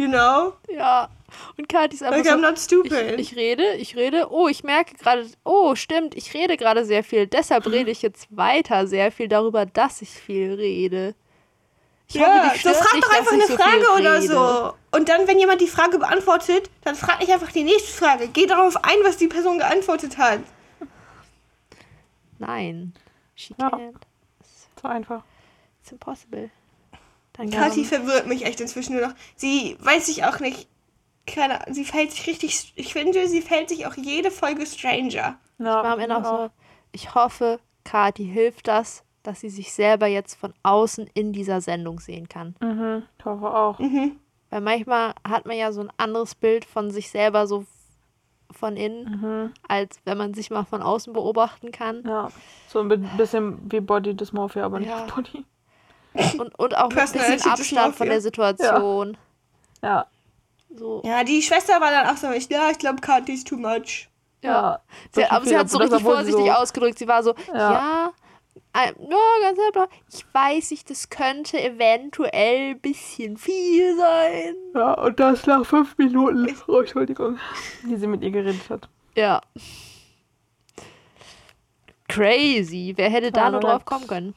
You 0.00 0.08
know? 0.08 0.54
Ja. 0.68 1.10
Und 1.58 1.68
Kathi 1.68 1.94
ist 1.96 2.02
einfach 2.02 2.16
Like, 2.16 2.26
so, 2.26 2.32
I'm 2.32 2.40
not 2.40 2.58
stupid. 2.58 2.92
ich, 3.18 3.32
ich 3.32 3.36
rede, 3.36 3.74
ich 3.74 3.96
rede, 3.96 4.28
oh, 4.30 4.48
ich 4.48 4.64
merke 4.64 4.94
gerade, 4.94 5.26
oh, 5.44 5.74
stimmt, 5.74 6.14
ich 6.14 6.32
rede 6.32 6.56
gerade 6.56 6.86
sehr 6.86 7.04
viel, 7.04 7.26
deshalb 7.26 7.66
rede 7.70 7.90
ich 7.90 8.00
jetzt 8.00 8.26
weiter 8.34 8.86
sehr 8.86 9.12
viel 9.12 9.28
darüber, 9.28 9.66
dass 9.66 10.00
ich 10.00 10.08
viel 10.08 10.54
rede. 10.54 11.14
Ich 12.08 12.14
ja, 12.14 12.44
hoffe, 12.44 12.54
dich 12.54 12.62
so 12.62 12.70
frag 12.72 12.94
nicht, 12.94 13.04
doch 13.04 13.12
einfach 13.18 13.32
eine 13.32 13.46
so 13.46 13.56
Frage 13.56 13.84
oder 14.00 14.14
rede. 14.22 14.26
so. 14.32 14.72
Und 14.96 15.08
dann, 15.10 15.28
wenn 15.28 15.38
jemand 15.38 15.60
die 15.60 15.66
Frage 15.68 15.98
beantwortet, 15.98 16.70
dann 16.82 16.94
frag 16.96 17.20
nicht 17.20 17.30
einfach 17.30 17.52
die 17.52 17.62
nächste 17.62 17.92
Frage. 17.92 18.26
Geh 18.28 18.46
darauf 18.46 18.82
ein, 18.82 18.96
was 19.04 19.18
die 19.18 19.28
Person 19.28 19.58
geantwortet 19.58 20.16
hat. 20.16 20.40
Nein. 22.38 22.94
She 23.36 23.54
Ja. 23.60 23.68
can't. 23.68 23.94
So 24.82 24.88
einfach. 24.88 25.22
It's 25.82 25.92
impossible. 25.92 26.50
Dann 27.34 27.50
Kathi 27.50 27.84
verwirrt 27.84 28.26
mich 28.26 28.44
echt 28.44 28.60
inzwischen 28.60 28.96
nur 28.96 29.06
noch. 29.08 29.14
Sie 29.36 29.76
weiß 29.80 30.08
ich 30.08 30.24
auch 30.24 30.40
nicht. 30.40 30.68
Keine 31.26 31.60
Ahnung, 31.62 31.74
sie 31.74 31.84
fällt 31.84 32.10
sich 32.10 32.26
richtig. 32.26 32.72
Ich 32.76 32.92
finde, 32.92 33.28
sie 33.28 33.40
fällt 33.42 33.68
sich 33.68 33.86
auch 33.86 33.94
jede 33.94 34.30
Folge 34.30 34.66
Stranger. 34.66 35.38
Ja, 35.58 35.64
war 35.64 35.84
am 35.84 36.00
Ende 36.00 36.16
auch 36.16 36.24
so, 36.24 36.50
ich 36.92 37.14
hoffe, 37.14 37.60
Kathi 37.84 38.24
hilft 38.26 38.66
das, 38.68 39.04
dass 39.22 39.40
sie 39.40 39.50
sich 39.50 39.72
selber 39.72 40.06
jetzt 40.06 40.34
von 40.34 40.52
außen 40.62 41.08
in 41.14 41.32
dieser 41.32 41.60
Sendung 41.60 42.00
sehen 42.00 42.28
kann. 42.28 42.56
Mhm, 42.60 43.02
ich 43.18 43.24
hoffe 43.24 43.54
auch. 43.54 43.78
Mhm. 43.78 44.16
Weil 44.48 44.60
manchmal 44.62 45.14
hat 45.28 45.46
man 45.46 45.56
ja 45.56 45.70
so 45.72 45.82
ein 45.82 45.92
anderes 45.98 46.34
Bild 46.34 46.64
von 46.64 46.90
sich 46.90 47.10
selber 47.10 47.46
so 47.46 47.64
von 48.50 48.76
innen, 48.76 49.20
Mhm. 49.20 49.52
als 49.68 50.00
wenn 50.04 50.18
man 50.18 50.34
sich 50.34 50.50
mal 50.50 50.64
von 50.64 50.82
außen 50.82 51.12
beobachten 51.12 51.70
kann. 51.70 52.02
Ja. 52.04 52.28
So 52.66 52.80
ein 52.80 52.88
bi- 52.88 52.96
bisschen 53.16 53.70
wie 53.70 53.78
Body 53.80 54.14
Dysmorphia, 54.16 54.64
aber 54.64 54.80
Ja. 54.80 55.02
nicht 55.04 55.14
Body. 55.14 55.44
Und, 56.38 56.58
und 56.58 56.76
auch 56.76 56.88
mit 56.88 56.98
ein 56.98 57.12
bisschen 57.12 57.50
Abstand 57.50 57.94
von 57.94 58.08
der 58.08 58.20
Situation. 58.20 59.16
Ja. 59.82 60.06
So. 60.76 61.02
Ja, 61.04 61.24
die 61.24 61.42
Schwester 61.42 61.80
war 61.80 61.90
dann 61.90 62.06
auch 62.06 62.16
so, 62.16 62.30
ich, 62.30 62.48
ja, 62.48 62.70
ich 62.70 62.78
glaube, 62.78 63.00
Kathi 63.00 63.34
ist 63.34 63.48
too 63.48 63.56
much. 63.56 64.08
Ja. 64.42 64.80
Sie, 65.12 65.24
aber 65.24 65.44
sie 65.44 65.56
hat 65.56 65.68
so 65.68 65.78
richtig 65.78 66.02
vorsichtig 66.02 66.50
aus. 66.50 66.62
ausgedrückt. 66.62 66.98
Sie 66.98 67.08
war 67.08 67.22
so, 67.22 67.34
Ja. 67.52 67.72
ja, 67.72 68.12
ja, 68.74 68.90
ganz 69.42 69.58
einfach. 69.66 69.88
Ich 70.12 70.24
weiß 70.32 70.70
nicht, 70.70 70.88
das 70.90 71.10
könnte 71.10 71.60
eventuell 71.62 72.70
ein 72.70 72.80
bisschen 72.80 73.36
viel 73.36 73.96
sein. 73.96 74.54
Ja, 74.74 74.94
und 74.94 75.18
das 75.20 75.46
nach 75.46 75.64
fünf 75.66 75.98
Minuten. 75.98 76.56
Oh, 76.68 76.78
Entschuldigung. 76.80 77.38
Die 77.84 77.96
sie 77.96 78.06
mit 78.06 78.22
ihr 78.22 78.30
geredet 78.30 78.70
hat. 78.70 78.88
Ja. 79.16 79.40
Crazy. 82.08 82.92
Wer 82.96 83.10
hätte 83.10 83.32
da 83.32 83.44
Ja, 83.44 83.50
nur 83.50 83.60
drauf 83.60 83.84
kommen 83.84 84.06
können? 84.06 84.34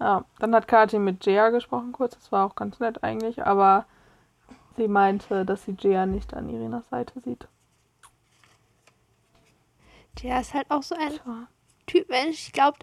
Ja, 0.00 0.24
dann 0.38 0.54
hat 0.54 0.68
Kathi 0.68 0.98
mit 0.98 1.24
Jaya 1.26 1.50
gesprochen 1.50 1.92
kurz. 1.92 2.14
Das 2.14 2.30
war 2.30 2.46
auch 2.46 2.54
ganz 2.54 2.78
nett 2.78 3.02
eigentlich, 3.02 3.44
aber 3.44 3.84
sie 4.76 4.86
meinte, 4.88 5.44
dass 5.44 5.64
sie 5.64 5.76
Jaya 5.78 6.06
nicht 6.06 6.34
an 6.34 6.48
Irinas 6.48 6.88
Seite 6.88 7.18
sieht. 7.20 7.48
Der 10.22 10.40
ist 10.40 10.54
halt 10.54 10.70
auch 10.70 10.82
so 10.82 10.94
ein 10.94 11.10
Tja. 11.10 11.46
Typ 11.86 12.08
Mensch, 12.10 12.46
ich 12.48 12.52
glaube, 12.52 12.78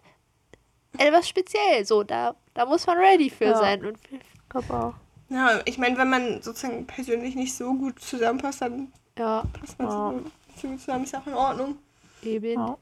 etwas 0.98 1.28
speziell. 1.28 1.86
So, 1.86 2.04
da, 2.04 2.36
da 2.54 2.66
muss 2.66 2.88
man 2.88 2.98
ready 2.98 3.30
für 3.30 3.46
Ja. 3.46 3.56
sein. 3.58 3.86
Und 3.86 3.98
Ich 4.12 4.50
glaube 4.50 4.74
auch. 4.74 4.94
Ja, 5.30 5.60
ich 5.66 5.78
meine, 5.78 5.98
wenn 5.98 6.10
man 6.10 6.42
sozusagen 6.42 6.86
persönlich 6.86 7.36
nicht 7.36 7.56
so 7.56 7.74
gut 7.74 8.00
zusammenpasst, 8.00 8.62
dann 8.62 8.92
ja, 9.18 9.44
passt 9.60 9.78
man 9.80 9.88
Ja. 9.88 10.14
so 10.56 10.68
gut 10.70 10.80
zusammen, 10.80 11.04
ist 11.04 11.16
auch 11.16 11.28
in 11.28 11.34
Ordnung. 11.34 11.78
eben. 12.22 12.54
Ja. 12.60 12.78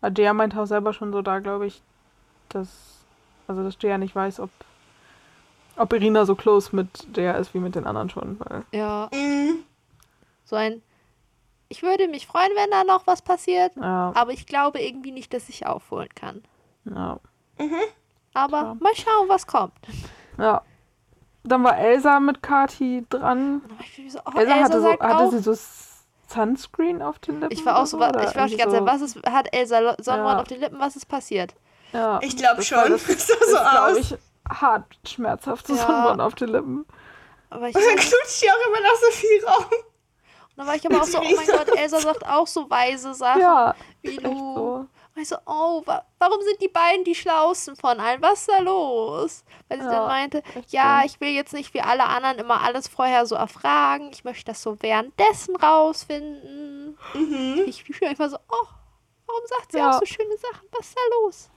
Aber 0.00 0.12
Jaya 0.16 0.32
meinte 0.32 0.60
auch 0.60 0.66
selber 0.66 0.92
schon 0.92 1.12
so 1.12 1.20
da, 1.22 1.38
glaube 1.40 1.66
ich, 1.66 1.82
dass, 2.54 2.68
also 3.48 3.62
dass 3.64 3.76
Jaya 3.80 3.98
nicht 3.98 4.14
weiß, 4.14 4.40
ob, 4.40 4.50
ob 5.76 5.92
Irina 5.92 6.24
so 6.26 6.34
close 6.34 6.74
mit 6.74 6.88
Jaya 7.16 7.32
ist 7.34 7.54
wie 7.54 7.58
mit 7.58 7.74
den 7.74 7.86
anderen 7.86 8.10
schon. 8.10 8.38
Weil, 8.40 8.64
Ja, 8.72 9.08
Mhm. 9.12 9.64
so 10.44 10.56
ein. 10.56 10.82
Ich 11.68 11.82
würde 11.84 12.08
mich 12.08 12.26
freuen, 12.26 12.50
wenn 12.56 12.70
da 12.70 12.82
noch 12.82 13.06
was 13.06 13.22
passiert. 13.22 13.76
ja, 13.76 14.10
Aber 14.16 14.32
ich 14.32 14.46
glaube 14.46 14.80
irgendwie 14.80 15.12
nicht, 15.12 15.32
dass 15.32 15.48
ich 15.48 15.66
aufholen 15.66 16.08
kann. 16.14 16.42
ja. 16.84 17.18
Aber 18.34 18.58
Ja. 18.62 18.76
mal 18.80 18.94
schauen, 18.94 19.28
was 19.28 19.46
kommt. 19.46 19.74
Ja. 20.38 20.62
Dann 21.42 21.64
war 21.64 21.76
Elsa 21.78 22.20
mit 22.20 22.42
Kati 22.42 23.04
dran. 23.08 23.62
So, 24.08 24.18
oh, 24.24 24.38
Elsa, 24.38 24.52
Elsa 24.52 24.64
hatte, 24.64 24.80
so, 24.80 24.90
hatte 25.00 25.16
auch, 25.24 25.30
sie 25.30 25.38
so 25.38 25.54
Sunscreen 26.28 27.02
auf 27.02 27.18
den 27.18 27.40
Lippen? 27.40 27.52
ich 27.56 27.64
war 27.66 27.78
auch 27.78 27.86
so, 27.86 27.96
oder 27.96 28.22
ich 28.28 28.36
war 28.36 28.44
auch 28.44 28.48
die 28.48 28.56
ganze 28.56 28.76
Zeit, 28.76 28.86
was 28.86 29.00
ist, 29.00 29.22
hat 29.26 29.52
Elsa 29.54 29.94
Sonnenbrand 30.00 30.36
Ja. 30.36 30.40
auf 30.42 30.48
den 30.48 30.60
Lippen, 30.60 30.78
was 30.78 30.96
ist 30.96 31.06
passiert? 31.06 31.54
Ja, 31.92 32.18
Ich 32.22 32.36
glaube 32.36 32.62
schon. 32.62 32.90
Das 32.90 33.04
Das 33.06 33.26
sah 33.26 33.36
so 33.46 33.56
aus. 33.58 33.98
ich, 33.98 34.14
hart 34.48 34.84
schmerzhaft, 35.06 35.68
Ja. 35.68 35.74
Sonnenbrand 35.76 36.20
auf 36.20 36.34
den 36.34 36.48
Lippen. 36.48 36.86
Aber 37.50 37.68
ich, 37.68 37.74
Und 37.74 37.82
dann 37.82 37.90
und 37.92 38.00
knutscht 38.00 38.42
die 38.42 38.50
auch 38.50 38.66
immer 38.68 38.80
noch 38.80 38.96
so 38.96 39.10
viel 39.10 39.44
Raum. 39.44 39.64
dann 40.56 40.66
war 40.66 40.74
ich 40.76 40.86
aber 40.86 41.00
auch 41.00 41.04
so, 41.04 41.18
oh 41.18 41.22
mein 41.36 41.46
Gott, 41.46 41.68
Elsa 41.76 42.00
sagt 42.00 42.26
auch 42.26 42.46
so 42.46 42.68
weise 42.70 43.12
Sachen 43.14 43.40
Ja, 43.40 43.74
wie 44.02 44.16
du. 44.16 44.28
so. 44.30 44.86
Und 45.16 45.22
ich 45.22 45.28
so, 45.28 45.36
oh, 45.46 45.82
wa 45.86 46.04
warum 46.20 46.40
sind 46.42 46.62
die 46.62 46.68
beiden 46.68 47.02
die 47.02 47.16
Schlausten 47.16 47.74
von 47.74 47.98
allen? 47.98 48.22
Was 48.22 48.40
ist 48.42 48.48
da 48.48 48.58
los? 48.62 49.44
Weil 49.68 49.78
sie 49.80 49.84
Ja, 49.86 49.90
dann 49.90 50.06
meinte, 50.06 50.42
ja, 50.68 51.02
ich 51.04 51.20
will 51.20 51.30
jetzt 51.30 51.52
nicht 51.52 51.74
wie 51.74 51.80
alle 51.80 52.04
anderen 52.04 52.38
immer 52.38 52.60
alles 52.62 52.86
vorher 52.86 53.26
so 53.26 53.34
erfragen. 53.34 54.10
Ich 54.12 54.22
möchte 54.22 54.44
das 54.44 54.62
so 54.62 54.76
währenddessen 54.80 55.56
rausfinden. 55.56 56.96
Mhm. 57.14 57.64
Ich 57.66 57.82
fühle 57.82 58.10
einfach 58.10 58.30
so, 58.30 58.36
oh, 58.36 58.66
warum 59.26 59.42
sagt 59.46 59.72
sie 59.72 59.78
Ja. 59.78 59.90
auch 59.90 59.98
so 59.98 60.06
schöne 60.06 60.36
Sachen? 60.36 60.68
Was 60.70 60.86
ist 60.86 60.96
da 60.96 61.16
los? 61.24 61.50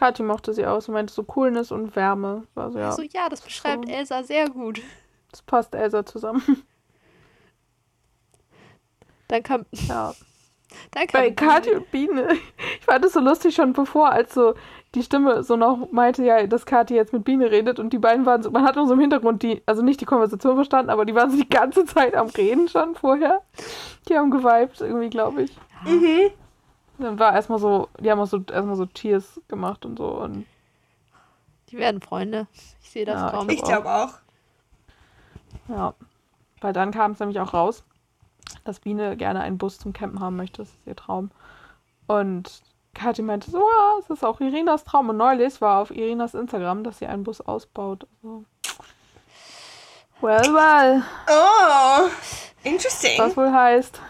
Kathi 0.00 0.22
mochte 0.22 0.54
sie 0.54 0.64
aus 0.64 0.88
und 0.88 0.94
meinte 0.94 1.12
so 1.12 1.22
Coolness 1.24 1.70
und 1.70 1.94
Wärme. 1.94 2.44
War 2.54 2.72
so, 2.72 2.78
ja, 2.78 2.90
So, 2.92 3.02
ja, 3.02 3.28
das 3.28 3.42
beschreibt 3.42 3.84
So. 3.86 3.92
Elsa 3.92 4.22
sehr 4.22 4.48
gut. 4.48 4.80
das 5.30 5.42
passt 5.42 5.74
Elsa 5.74 6.06
zusammen. 6.06 6.42
Dann 9.28 9.42
kam, 9.42 9.66
Ja. 9.88 10.14
dann 10.92 11.06
kam 11.06 11.20
Bei 11.20 11.30
Kathi 11.32 11.74
und 11.74 11.90
Biene, 11.90 12.32
ich 12.32 12.84
fand 12.86 13.04
es 13.04 13.12
so 13.12 13.20
lustig 13.20 13.54
schon 13.54 13.72
bevor, 13.74 14.10
als 14.10 14.32
so 14.32 14.54
die 14.94 15.02
Stimme 15.02 15.42
so 15.42 15.56
noch 15.56 15.92
meinte, 15.92 16.24
ja, 16.24 16.46
dass 16.46 16.64
Kathi 16.64 16.94
jetzt 16.94 17.12
mit 17.12 17.24
Biene 17.24 17.50
redet 17.50 17.78
und 17.78 17.92
die 17.92 17.98
beiden 17.98 18.24
waren 18.24 18.42
so, 18.42 18.50
man 18.50 18.64
hat 18.64 18.76
nur 18.76 18.86
so 18.86 18.94
im 18.94 19.00
Hintergrund 19.00 19.42
die, 19.42 19.62
also 19.66 19.82
nicht 19.82 20.00
die 20.00 20.04
Konversation 20.06 20.54
verstanden, 20.56 20.90
aber 20.90 21.04
die 21.04 21.14
waren 21.14 21.30
so 21.30 21.36
die 21.36 21.48
ganze 21.48 21.84
Zeit 21.84 22.14
am 22.14 22.28
Reden 22.28 22.68
schon 22.68 22.94
vorher. 22.94 23.42
Die 24.08 24.16
haben 24.16 24.30
geweibt 24.30 24.80
irgendwie, 24.80 25.10
glaube 25.10 25.42
ich. 25.42 25.56
Mhm. 25.84 26.30
Dann 27.00 27.18
war 27.18 27.34
erstmal 27.34 27.58
so, 27.58 27.88
die 27.98 28.10
haben 28.10 28.20
auch 28.20 28.26
so 28.26 28.38
erstmal 28.50 28.76
so 28.76 28.86
Cheers 28.86 29.40
gemacht 29.48 29.84
und 29.86 29.96
so 29.98 30.06
und 30.06 30.46
die 31.70 31.78
werden 31.78 32.00
Freunde. 32.00 32.46
Ich 32.82 32.90
sehe 32.90 33.04
das 33.04 33.20
Ja, 33.20 33.30
kaum. 33.30 33.48
Ich 33.48 33.62
glaube 33.62 33.88
auch. 33.88 34.12
ja. 35.68 35.94
Weil 36.60 36.72
dann 36.72 36.90
kam 36.90 37.12
es 37.12 37.20
nämlich 37.20 37.40
auch 37.40 37.54
raus, 37.54 37.84
dass 38.64 38.80
Biene 38.80 39.16
gerne 39.16 39.40
einen 39.40 39.56
Bus 39.56 39.78
zum 39.78 39.92
Campen 39.92 40.20
haben 40.20 40.36
möchte. 40.36 40.58
Das 40.62 40.68
ist 40.68 40.78
ihr 40.86 40.96
Traum. 40.96 41.30
Und 42.06 42.62
Kathi 42.92 43.22
meinte 43.22 43.50
so, 43.50 43.58
ja, 43.58 43.98
es 44.00 44.10
ist 44.10 44.24
auch 44.24 44.40
Irinas 44.40 44.84
Traum. 44.84 45.08
Und 45.08 45.16
neulich 45.16 45.60
war 45.60 45.80
auf 45.80 45.90
Irinas 45.90 46.34
Instagram, 46.34 46.84
dass 46.84 46.98
sie 46.98 47.06
einen 47.06 47.24
Bus 47.24 47.40
ausbaut. 47.40 48.06
Also, 48.22 48.44
well, 50.20 50.42
well. 50.52 51.02
Oh, 51.28 52.08
interesting. 52.64 53.16
Was 53.18 53.36
wohl 53.36 53.52
heißt. 53.52 54.00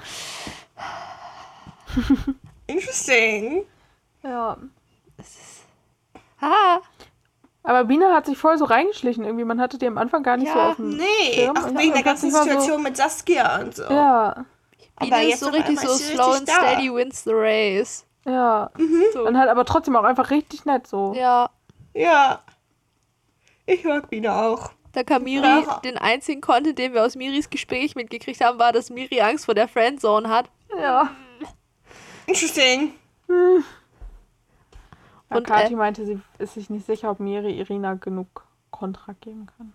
Interesting. 2.71 3.65
Ja. 4.23 4.57
Ah, 6.41 6.79
Aber 7.63 7.85
Biene 7.85 8.13
hat 8.15 8.27
sich 8.27 8.39
voll 8.39 8.57
so 8.59 8.65
reingeschlichen 8.65 9.25
irgendwie. 9.25 9.45
Man 9.45 9.61
hatte 9.61 9.77
die 9.79 9.87
am 9.87 9.99
Anfang 9.99 10.23
gar 10.23 10.37
nicht 10.37 10.51
so 10.53 10.59
Ja, 10.59 10.71
auf 10.71 10.77
dem 10.77 10.91
Nee, 10.97 11.05
Schirm. 11.35 11.57
auch 11.57 11.67
wegen 11.67 11.79
der 11.79 11.93
dann 11.93 12.03
ganzen 12.05 12.31
Situation 12.31 12.83
mit 12.83 12.97
Saskia 12.97 13.61
und 13.61 13.75
so. 13.77 13.85
So, 13.87 13.93
ja, 13.93 14.45
Biene 14.99 15.15
Aber 15.15 15.23
ist 15.23 15.29
jetzt 15.31 15.41
so 15.41 15.49
richtig 15.51 15.81
so 15.81 15.89
slow 15.95 16.33
and 16.37 16.49
da. 16.49 16.53
steady 16.55 16.95
wins 16.95 17.25
the 17.25 17.33
race. 17.35 18.07
ja. 18.27 18.71
So. 19.13 19.27
Und 19.27 19.39
halt 19.39 19.49
aber 19.51 19.65
trotzdem 19.65 19.97
auch 19.97 20.05
einfach 20.05 20.31
richtig 20.31 20.65
nett 20.65 20.87
so. 20.87 21.13
Ja, 21.15 21.51
Ja. 21.95 22.41
Ich 23.67 23.85
mag 23.85 24.09
Biene 24.11 24.35
auch. 24.35 24.71
da 24.93 25.05
kam 25.05 25.23
Miri, 25.25 25.45
Ja. 25.47 25.81
den 25.85 25.97
einzigen 25.99 26.41
Content, 26.41 26.79
den 26.79 26.93
wir 26.95 27.05
aus 27.05 27.15
Miris 27.15 27.51
Gespräch 27.51 27.95
mitgekriegt 27.95 28.43
haben, 28.43 28.59
war, 28.59 28.73
dass 28.73 28.91
Miri 28.91 29.21
Angst 29.21 29.45
vor 29.45 29.55
der 29.55 29.69
Friendzone 29.69 30.29
hat. 30.29 30.51
Ja. 30.77 31.11
Interesting. 32.31 32.95
Ja, 35.29 35.37
Und, 35.37 35.47
Kathi 35.47 35.73
äh, 35.73 35.77
meinte, 35.77 36.07
sie 36.07 36.21
ist 36.39 36.55
sich 36.55 36.71
nicht 36.71 36.87
sicher, 36.87 37.11
ob 37.11 37.21
Miri 37.21 37.59
Irina 37.59 37.95
genug 37.95 38.45
Kontra 38.71 39.15
geben 39.21 39.47
kann. 39.57 39.73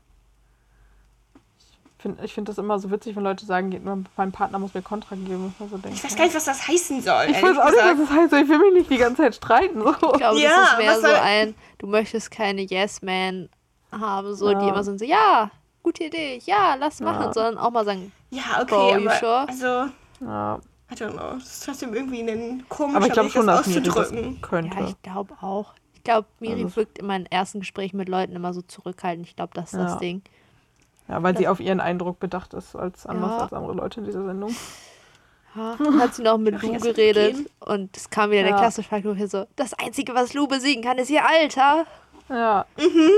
Ich 1.97 2.01
finde 2.01 2.23
ich 2.23 2.33
find 2.33 2.47
das 2.49 2.57
immer 2.57 2.77
so 2.79 2.91
witzig, 2.91 3.15
wenn 3.15 3.23
Leute 3.23 3.45
sagen, 3.45 4.05
mein 4.15 4.31
Partner 4.31 4.59
muss 4.59 4.73
mir 4.73 4.81
Kontra 4.83 5.15
geben. 5.15 5.53
Ich, 5.59 5.69
so 5.69 5.77
denke, 5.77 5.97
Ich 5.97 6.03
weiß 6.03 6.15
gar 6.15 6.25
nicht, 6.25 6.35
was 6.35 6.45
das 6.45 6.67
heißen 6.67 7.01
soll. 7.01 7.25
ich 7.29 7.41
weiß 7.41 7.57
auch 7.57 7.71
nicht, 7.71 7.77
was 7.83 7.97
das 7.97 8.09
heißt. 8.11 8.33
Ich 8.33 8.47
will 8.49 8.59
mich 8.59 8.73
nicht 8.73 8.89
die 8.91 8.97
ganze 8.97 9.23
Zeit 9.23 9.35
streiten. 9.35 9.81
So. 9.81 9.89
Ich 9.91 9.97
glaube, 10.19 10.39
Ja, 10.39 10.49
das 10.49 10.71
ist 10.73 10.77
mehr 10.77 10.99
so 11.01 11.07
ein, 11.21 11.55
du 11.79 11.87
möchtest 11.87 12.31
keine 12.31 12.61
Yes-Man 12.61 13.49
haben, 13.91 14.35
so, 14.35 14.49
die 14.53 14.65
Ja. 14.65 14.69
immer 14.69 14.83
sind 14.83 14.99
so, 14.99 15.05
ja, 15.05 15.49
gute 15.83 16.03
Idee, 16.05 16.39
ja, 16.45 16.75
lass 16.75 16.99
machen, 17.01 17.23
Ja. 17.27 17.33
sondern 17.33 17.57
auch 17.57 17.71
mal 17.71 17.85
sagen, 17.85 18.11
Ja, 18.29 18.61
okay, 18.61 18.65
Bro, 18.67 18.97
you 18.97 19.09
aber 19.09 19.15
sure? 19.17 19.47
also, 19.47 19.91
Ja. 20.21 20.59
I 20.91 20.93
don't 20.95 21.11
know. 21.13 21.33
Das 21.35 21.43
ist 21.45 21.65
trotzdem 21.65 21.93
irgendwie 21.93 22.21
ein 22.21 22.63
komischer 22.69 22.97
Aber 22.97 23.07
ich 23.07 23.13
glaube 23.13 23.29
schon, 23.29 23.47
das 23.47 23.63
dass 23.63 23.67
Miri 23.67 23.81
das 23.89 24.11
könnte. 24.41 24.77
ja, 24.79 24.87
ich 24.87 25.01
glaube 25.01 25.33
auch. 25.41 25.73
Ich 25.95 26.03
glaube, 26.03 26.27
Miri 26.39 26.63
Also- 26.63 26.75
wirkt 26.75 26.99
in 26.99 27.07
meinen 27.07 27.25
ersten 27.25 27.59
Gesprächen 27.61 27.97
mit 27.97 28.07
Leuten 28.09 28.35
immer 28.35 28.53
so 28.53 28.61
zurückhaltend. 28.61 29.27
Ich 29.27 29.35
glaube, 29.35 29.51
das 29.55 29.73
ist 29.73 29.79
das 29.79 29.93
Ja. 29.93 29.97
Ding. 29.99 30.21
ja, 31.07 31.23
weil 31.23 31.35
sie 31.37 31.47
auf 31.47 31.59
ihren 31.59 31.79
Eindruck 31.79 32.19
bedacht 32.19 32.53
ist, 32.53 32.75
als 32.75 33.05
anders 33.07 33.31
Ja. 33.31 33.37
als 33.39 33.53
andere 33.53 33.73
Leute 33.73 33.99
in 34.01 34.05
dieser 34.05 34.23
Sendung. 34.25 34.55
Ja, 35.55 35.75
dann 35.79 35.99
hat 36.01 36.13
sie 36.13 36.21
noch 36.21 36.37
mit 36.37 36.53
Ach, 36.57 36.63
Lou 36.63 36.73
jetzt 36.73 36.83
wird 36.83 36.95
geredet 36.97 37.49
und 37.61 37.95
es 37.95 38.09
kam 38.09 38.29
wieder 38.29 38.41
der 38.43 38.51
Ja. 38.51 38.57
klassische 38.59 38.89
Faktor 38.89 39.15
hier 39.15 39.27
so, 39.29 39.45
das 39.55 39.73
Einzige, 39.73 40.13
was 40.13 40.33
Lou 40.33 40.47
besiegen 40.47 40.83
kann, 40.83 40.97
ist 40.97 41.09
ihr 41.09 41.25
Alter. 41.25 41.85
Ja. 42.29 42.65
Mhm. 42.77 43.09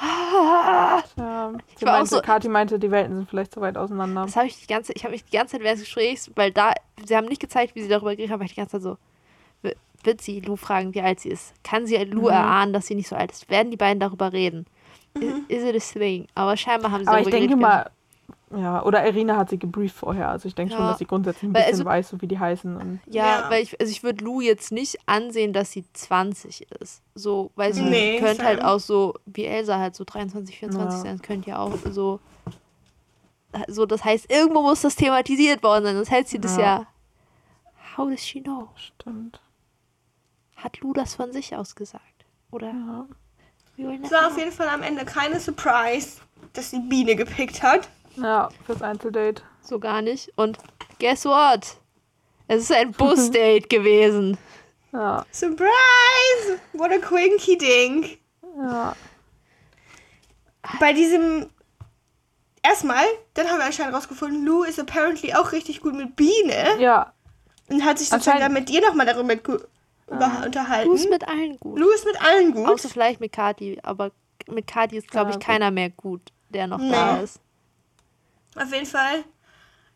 ja. 1.16 1.52
Sie 1.76 1.84
war 1.86 1.92
auch 1.94 1.96
meinte, 1.98 2.10
so- 2.16 2.20
Kathi 2.20 2.48
meinte, 2.48 2.78
die 2.78 2.90
Welten 2.90 3.16
sind 3.16 3.28
vielleicht 3.28 3.52
zu 3.52 3.60
weit 3.60 3.76
auseinander. 3.76 4.22
Das 4.22 4.36
habe 4.36 4.46
ich 4.46 4.60
die 4.60 4.66
ganze 4.66 4.92
ich 4.92 5.04
habe 5.04 5.12
mich 5.12 5.24
die 5.24 5.36
ganze 5.36 5.52
Zeit 5.52 5.62
während 5.62 5.78
des 5.80 5.84
Gesprächs, 5.86 6.30
weil 6.36 6.52
da, 6.52 6.72
sie 7.04 7.16
haben 7.16 7.26
nicht 7.26 7.40
gezeigt, 7.40 7.74
wie 7.74 7.82
sie 7.82 7.88
darüber 7.88 8.10
geredet 8.14 8.30
haben, 8.32 8.40
weil 8.40 8.46
ich 8.46 8.54
die 8.54 8.60
ganze 8.60 8.72
Zeit 8.80 8.82
so, 8.82 8.96
wird 10.04 10.20
sie 10.20 10.38
Lou 10.40 10.54
fragen, 10.54 10.94
wie 10.94 11.00
alt 11.02 11.18
sie 11.20 11.28
ist? 11.30 11.52
Kann 11.64 11.86
sie 11.86 11.96
Lou 12.04 12.22
Mhm. 12.22 12.28
erahnen, 12.28 12.72
dass 12.72 12.86
sie 12.86 12.94
nicht 12.94 13.08
so 13.08 13.16
alt 13.16 13.32
ist? 13.32 13.50
Werden 13.50 13.70
die 13.72 13.76
beiden 13.76 13.98
darüber 13.98 14.32
reden? 14.32 14.66
Mhm. 15.16 15.44
Is 15.48 15.64
it 15.64 15.74
a 15.74 15.98
thing? 15.98 16.28
Aber 16.36 16.56
scheinbar 16.56 16.92
haben 16.92 17.02
sie 17.02 17.08
Aber 17.10 17.20
ich 17.20 17.28
denke 17.30 17.56
mal, 17.56 17.90
ja, 18.56 18.82
oder 18.82 19.04
Irina 19.06 19.36
hat 19.36 19.50
sie 19.50 19.58
gebrieft 19.58 19.94
vorher. 19.96 20.28
Also 20.30 20.48
ich 20.48 20.54
denke 20.54 20.72
schon, 20.74 20.82
Ja. 20.82 20.90
dass 20.90 20.98
sie 20.98 21.06
grundsätzlich 21.06 21.50
ein 21.50 21.54
Weil 21.54 21.62
bisschen 21.62 21.80
also- 21.80 21.84
weiß, 21.84 22.08
so 22.08 22.20
wie 22.22 22.26
die 22.26 22.38
heißen. 22.38 22.76
Und 22.76 23.00
Ja, 23.06 23.40
Ja. 23.42 23.50
weil 23.50 23.62
ich, 23.62 23.78
also 23.80 23.90
ich 23.90 24.02
würde 24.02 24.24
Lou 24.24 24.40
jetzt 24.40 24.72
nicht 24.72 24.96
ansehen, 25.06 25.52
dass 25.52 25.70
sie 25.72 25.84
20 25.92 26.66
ist. 26.80 27.02
So, 27.14 27.50
weil 27.56 27.74
sie 27.74 27.82
Nee, 27.82 28.18
könnte 28.20 28.44
halt 28.44 28.62
auch 28.64 28.80
so, 28.80 29.14
wie 29.26 29.44
Elsa 29.44 29.78
halt 29.78 29.94
so 29.94 30.04
23, 30.04 30.58
24 30.58 30.98
Ja. 30.98 31.02
sein, 31.02 31.18
das 31.18 31.26
könnte 31.26 31.50
ja 31.50 31.58
auch 31.58 31.76
so. 31.90 32.20
So, 33.66 33.86
das 33.86 34.04
heißt, 34.04 34.30
irgendwo 34.30 34.62
muss 34.62 34.82
das 34.82 34.94
thematisiert 34.96 35.62
worden 35.62 35.84
sein. 35.84 35.96
Das 35.96 36.10
heißt, 36.10 36.28
sie 36.28 36.38
das 36.38 36.56
Ja. 36.56 36.62
ja. 36.62 36.86
How 37.96 38.08
does 38.08 38.24
she 38.24 38.40
know? 38.42 38.68
stimmt. 38.76 39.40
Hat 40.56 40.80
Lou 40.80 40.92
das 40.92 41.14
von 41.14 41.32
sich 41.32 41.56
aus 41.56 41.74
gesagt? 41.74 42.02
Oder? 42.50 42.68
Ja. 42.68 43.06
Es 44.02 44.10
war 44.10 44.26
auf 44.28 44.36
jeden 44.38 44.52
Fall 44.52 44.68
am 44.68 44.82
Ende 44.82 45.04
keine 45.04 45.38
Surprise, 45.38 46.20
dass 46.52 46.70
die 46.70 46.80
Biene 46.80 47.14
gepickt 47.16 47.62
hat. 47.62 47.88
Ja, 48.22 48.48
fürs 48.66 48.82
Einzeldate. 48.82 49.42
So 49.62 49.78
gar 49.78 50.02
nicht. 50.02 50.32
Und 50.36 50.58
guess 50.98 51.24
what? 51.24 51.76
Es 52.46 52.62
ist 52.62 52.72
ein 52.72 52.92
Busdate 52.92 53.66
gewesen. 53.68 54.38
Ja, 54.92 55.24
Surprise! 55.30 56.58
What 56.72 56.90
a 56.92 56.98
quinky 56.98 57.58
Ding. 57.58 58.18
ja. 58.56 58.94
Bei 60.80 60.92
diesem. 60.92 61.48
Erstmal, 62.62 63.04
dann 63.34 63.46
haben 63.48 63.58
wir 63.58 63.64
anscheinend 63.66 63.94
rausgefunden, 63.94 64.44
Lou 64.44 64.64
ist 64.64 64.78
apparently 64.80 65.32
auch 65.32 65.52
richtig 65.52 65.80
gut 65.80 65.94
mit 65.94 66.16
Biene. 66.16 66.78
Ja, 66.78 67.12
Und 67.70 67.84
hat 67.84 67.98
sich 67.98 68.08
sozusagen 68.08 68.40
dann 68.40 68.52
mit 68.52 68.68
dir 68.68 68.80
nochmal 68.82 69.06
darüber 69.06 69.32
über 69.34 70.42
unterhalten. 70.44 70.88
Lou 70.88 70.94
ist 70.94 71.08
mit 71.08 71.26
allen 71.28 71.56
gut. 71.60 71.78
Lou 71.78 71.88
ist 71.90 72.04
mit 72.04 72.20
allen 72.20 72.52
gut. 72.52 72.68
Außer 72.68 72.88
vielleicht 72.88 73.20
mit 73.20 73.32
Kati. 73.32 73.78
Aber 73.84 74.10
mit 74.50 74.66
Kati 74.66 74.96
ist, 74.98 75.08
glaube 75.10 75.30
Ja, 75.30 75.36
ich, 75.36 75.36
gut. 75.36 75.46
keiner 75.46 75.70
mehr 75.70 75.88
gut, 75.90 76.20
der 76.50 76.66
noch 76.66 76.78
Nee. 76.78 76.90
da 76.90 77.18
ist. 77.20 77.40
Auf 78.62 78.72
jeden 78.72 78.86
Fall. 78.86 79.24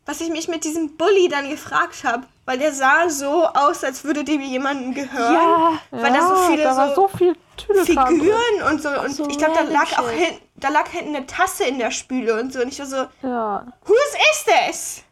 Was 0.05 0.21
ich 0.21 0.31
mich 0.31 0.49
mit 0.49 0.65
diesem 0.65 0.97
Bully 0.97 1.29
dann 1.29 1.49
gefragt 1.49 2.03
habe, 2.05 2.25
weil 2.45 2.59
der 2.59 2.73
sah 2.73 3.09
so 3.09 3.47
aus, 3.47 3.85
als 3.85 4.03
würde 4.03 4.25
dem 4.25 4.41
jemandem 4.41 4.95
gehören. 4.95 5.33
Ja, 5.35 5.73
Weil 5.93 6.13
da 6.13 6.23
so 6.27 6.35
viele 6.51 6.65
da 6.65 6.77
war 6.77 6.89
so 6.95 7.03
so 7.03 7.09
viel. 7.17 7.37
Figuren 7.85 8.63
und 8.71 8.83
so. 8.83 8.89
Und 8.89 9.11
so 9.15 9.29
ich 9.29 9.39
glaube, 9.39 9.55
da 9.55 9.63
lag 9.63 9.97
auch 9.99 10.09
hin, 10.11 10.37
da 10.57 10.69
lag 10.71 10.89
hinten 10.89 11.15
eine 11.15 11.27
Tasse 11.27 11.65
in 11.65 11.79
der 11.79 11.93
Spüle 11.93 12.41
und 12.41 12.53
so. 12.53 12.61
Und 12.63 12.69
ich 12.69 12.79
war 12.81 12.87
so, 12.87 12.97
Ja. 13.23 13.67
whose 13.85 14.17
is 14.33 14.45
this? 14.45 15.05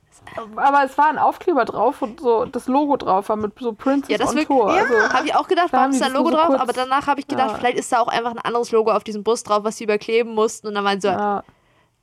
Aber 0.57 0.85
es 0.85 0.97
war 0.99 1.07
ein 1.07 1.19
Aufkleber 1.19 1.65
drauf 1.65 2.03
und 2.03 2.21
so 2.21 2.45
das 2.45 2.67
Logo 2.67 2.97
drauf 2.97 3.29
war 3.29 3.37
mit 3.37 3.53
so 3.59 3.73
Princess 3.73 4.11
Ja, 4.11 4.19
das 4.19 4.31
on 4.35 4.45
Tour. 4.45 4.75
Ja. 4.77 4.83
Also, 4.83 5.13
Habe 5.13 5.27
ich 5.27 5.35
auch 5.37 5.47
gedacht, 5.49 5.69
Da 5.69 5.73
warum 5.73 5.85
haben 5.85 5.93
ist 5.93 6.01
da 6.01 6.07
ein 6.07 6.13
das 6.13 6.19
Logo 6.19 6.31
so 6.31 6.37
drauf? 6.37 6.47
kurz- 6.49 6.61
Aber 6.61 6.73
danach 6.73 7.07
habe 7.07 7.21
ich 7.21 7.27
gedacht, 7.29 7.51
Ja. 7.53 7.57
vielleicht 7.59 7.79
ist 7.79 7.93
da 7.93 8.01
auch 8.01 8.09
einfach 8.09 8.31
ein 8.33 8.39
anderes 8.39 8.71
Logo 8.73 8.91
auf 8.93 9.05
diesem 9.05 9.23
Bus 9.25 9.43
drauf, 9.45 9.63
was 9.65 9.77
sie 9.77 9.85
überkleben 9.85 10.35
mussten. 10.35 10.67
Und 10.69 10.75
dann 10.75 10.85
waren 10.85 11.01
sie 11.01 11.09
so, 11.09 11.15
ja. 11.15 11.43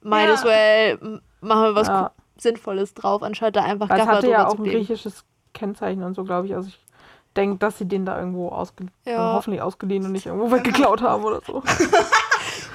might 0.02 0.28
Ja. 0.28 0.34
as 0.34 0.44
well, 0.46 1.22
machen 1.42 1.62
wir 1.64 1.76
was 1.76 1.88
Ja. 1.88 2.12
Sinnvolles 2.38 2.94
drauf, 2.94 3.24
anstatt 3.24 3.56
da 3.56 3.64
einfach 3.64 3.90
Weil 3.90 3.98
Gaffer 4.00 4.12
hatte 4.18 4.28
ja 4.30 4.38
drüber 4.44 4.50
auch 4.52 4.56
zu 4.58 4.64
ein 4.64 4.70
griechisches 4.70 5.24
Kennzeichen 5.54 6.04
und 6.04 6.14
so, 6.16 6.24
glaube 6.24 6.48
ich. 6.48 6.56
Also 6.56 6.70
ich 6.70 6.80
denkt, 7.36 7.62
dass 7.64 7.78
sie 7.78 7.86
den 7.86 8.06
da 8.06 8.18
irgendwo 8.20 8.50
ausgeliehen, 8.50 8.94
Ja. 9.06 9.32
hoffentlich 9.34 9.62
ausgeliehen 9.62 10.06
und 10.06 10.12
nicht 10.12 10.26
irgendwo 10.28 10.52
weggeklaut 10.52 11.02
haben 11.02 11.24
oder 11.24 11.42
so. 11.46 11.64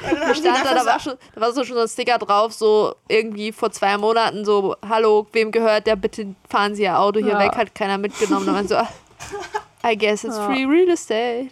Und 0.04 0.18
dann 0.20 0.20
Da 0.28 0.34
stand 0.34 0.64
da, 0.64 0.84
war, 0.84 0.98
schon, 0.98 1.14
da 1.34 1.40
war 1.40 1.52
so 1.52 1.62
schon 1.64 1.76
so 1.76 1.82
ein 1.82 1.88
Sticker 1.88 2.18
drauf, 2.18 2.52
so 2.52 2.94
irgendwie 3.08 3.52
vor 3.52 3.70
zwei 3.70 3.96
Monaten, 3.98 4.44
so, 4.44 4.74
hallo, 4.88 5.28
wem 5.32 5.52
gehört 5.52 5.86
der, 5.86 5.94
bitte 5.94 6.34
fahren 6.48 6.74
Sie 6.74 6.82
Ihr 6.82 6.98
Auto 6.98 7.20
hier 7.20 7.34
Ja. 7.34 7.38
weg, 7.38 7.56
hat 7.56 7.72
keiner 7.74 7.98
mitgenommen. 7.98 8.46
Da 8.46 8.52
waren 8.54 8.66
so, 8.66 8.76
ah, 8.76 8.88
I 9.88 9.96
guess 9.96 10.24
it's 10.24 10.36
Ja. 10.36 10.46
free 10.46 10.64
real 10.64 10.88
estate. 10.88 11.50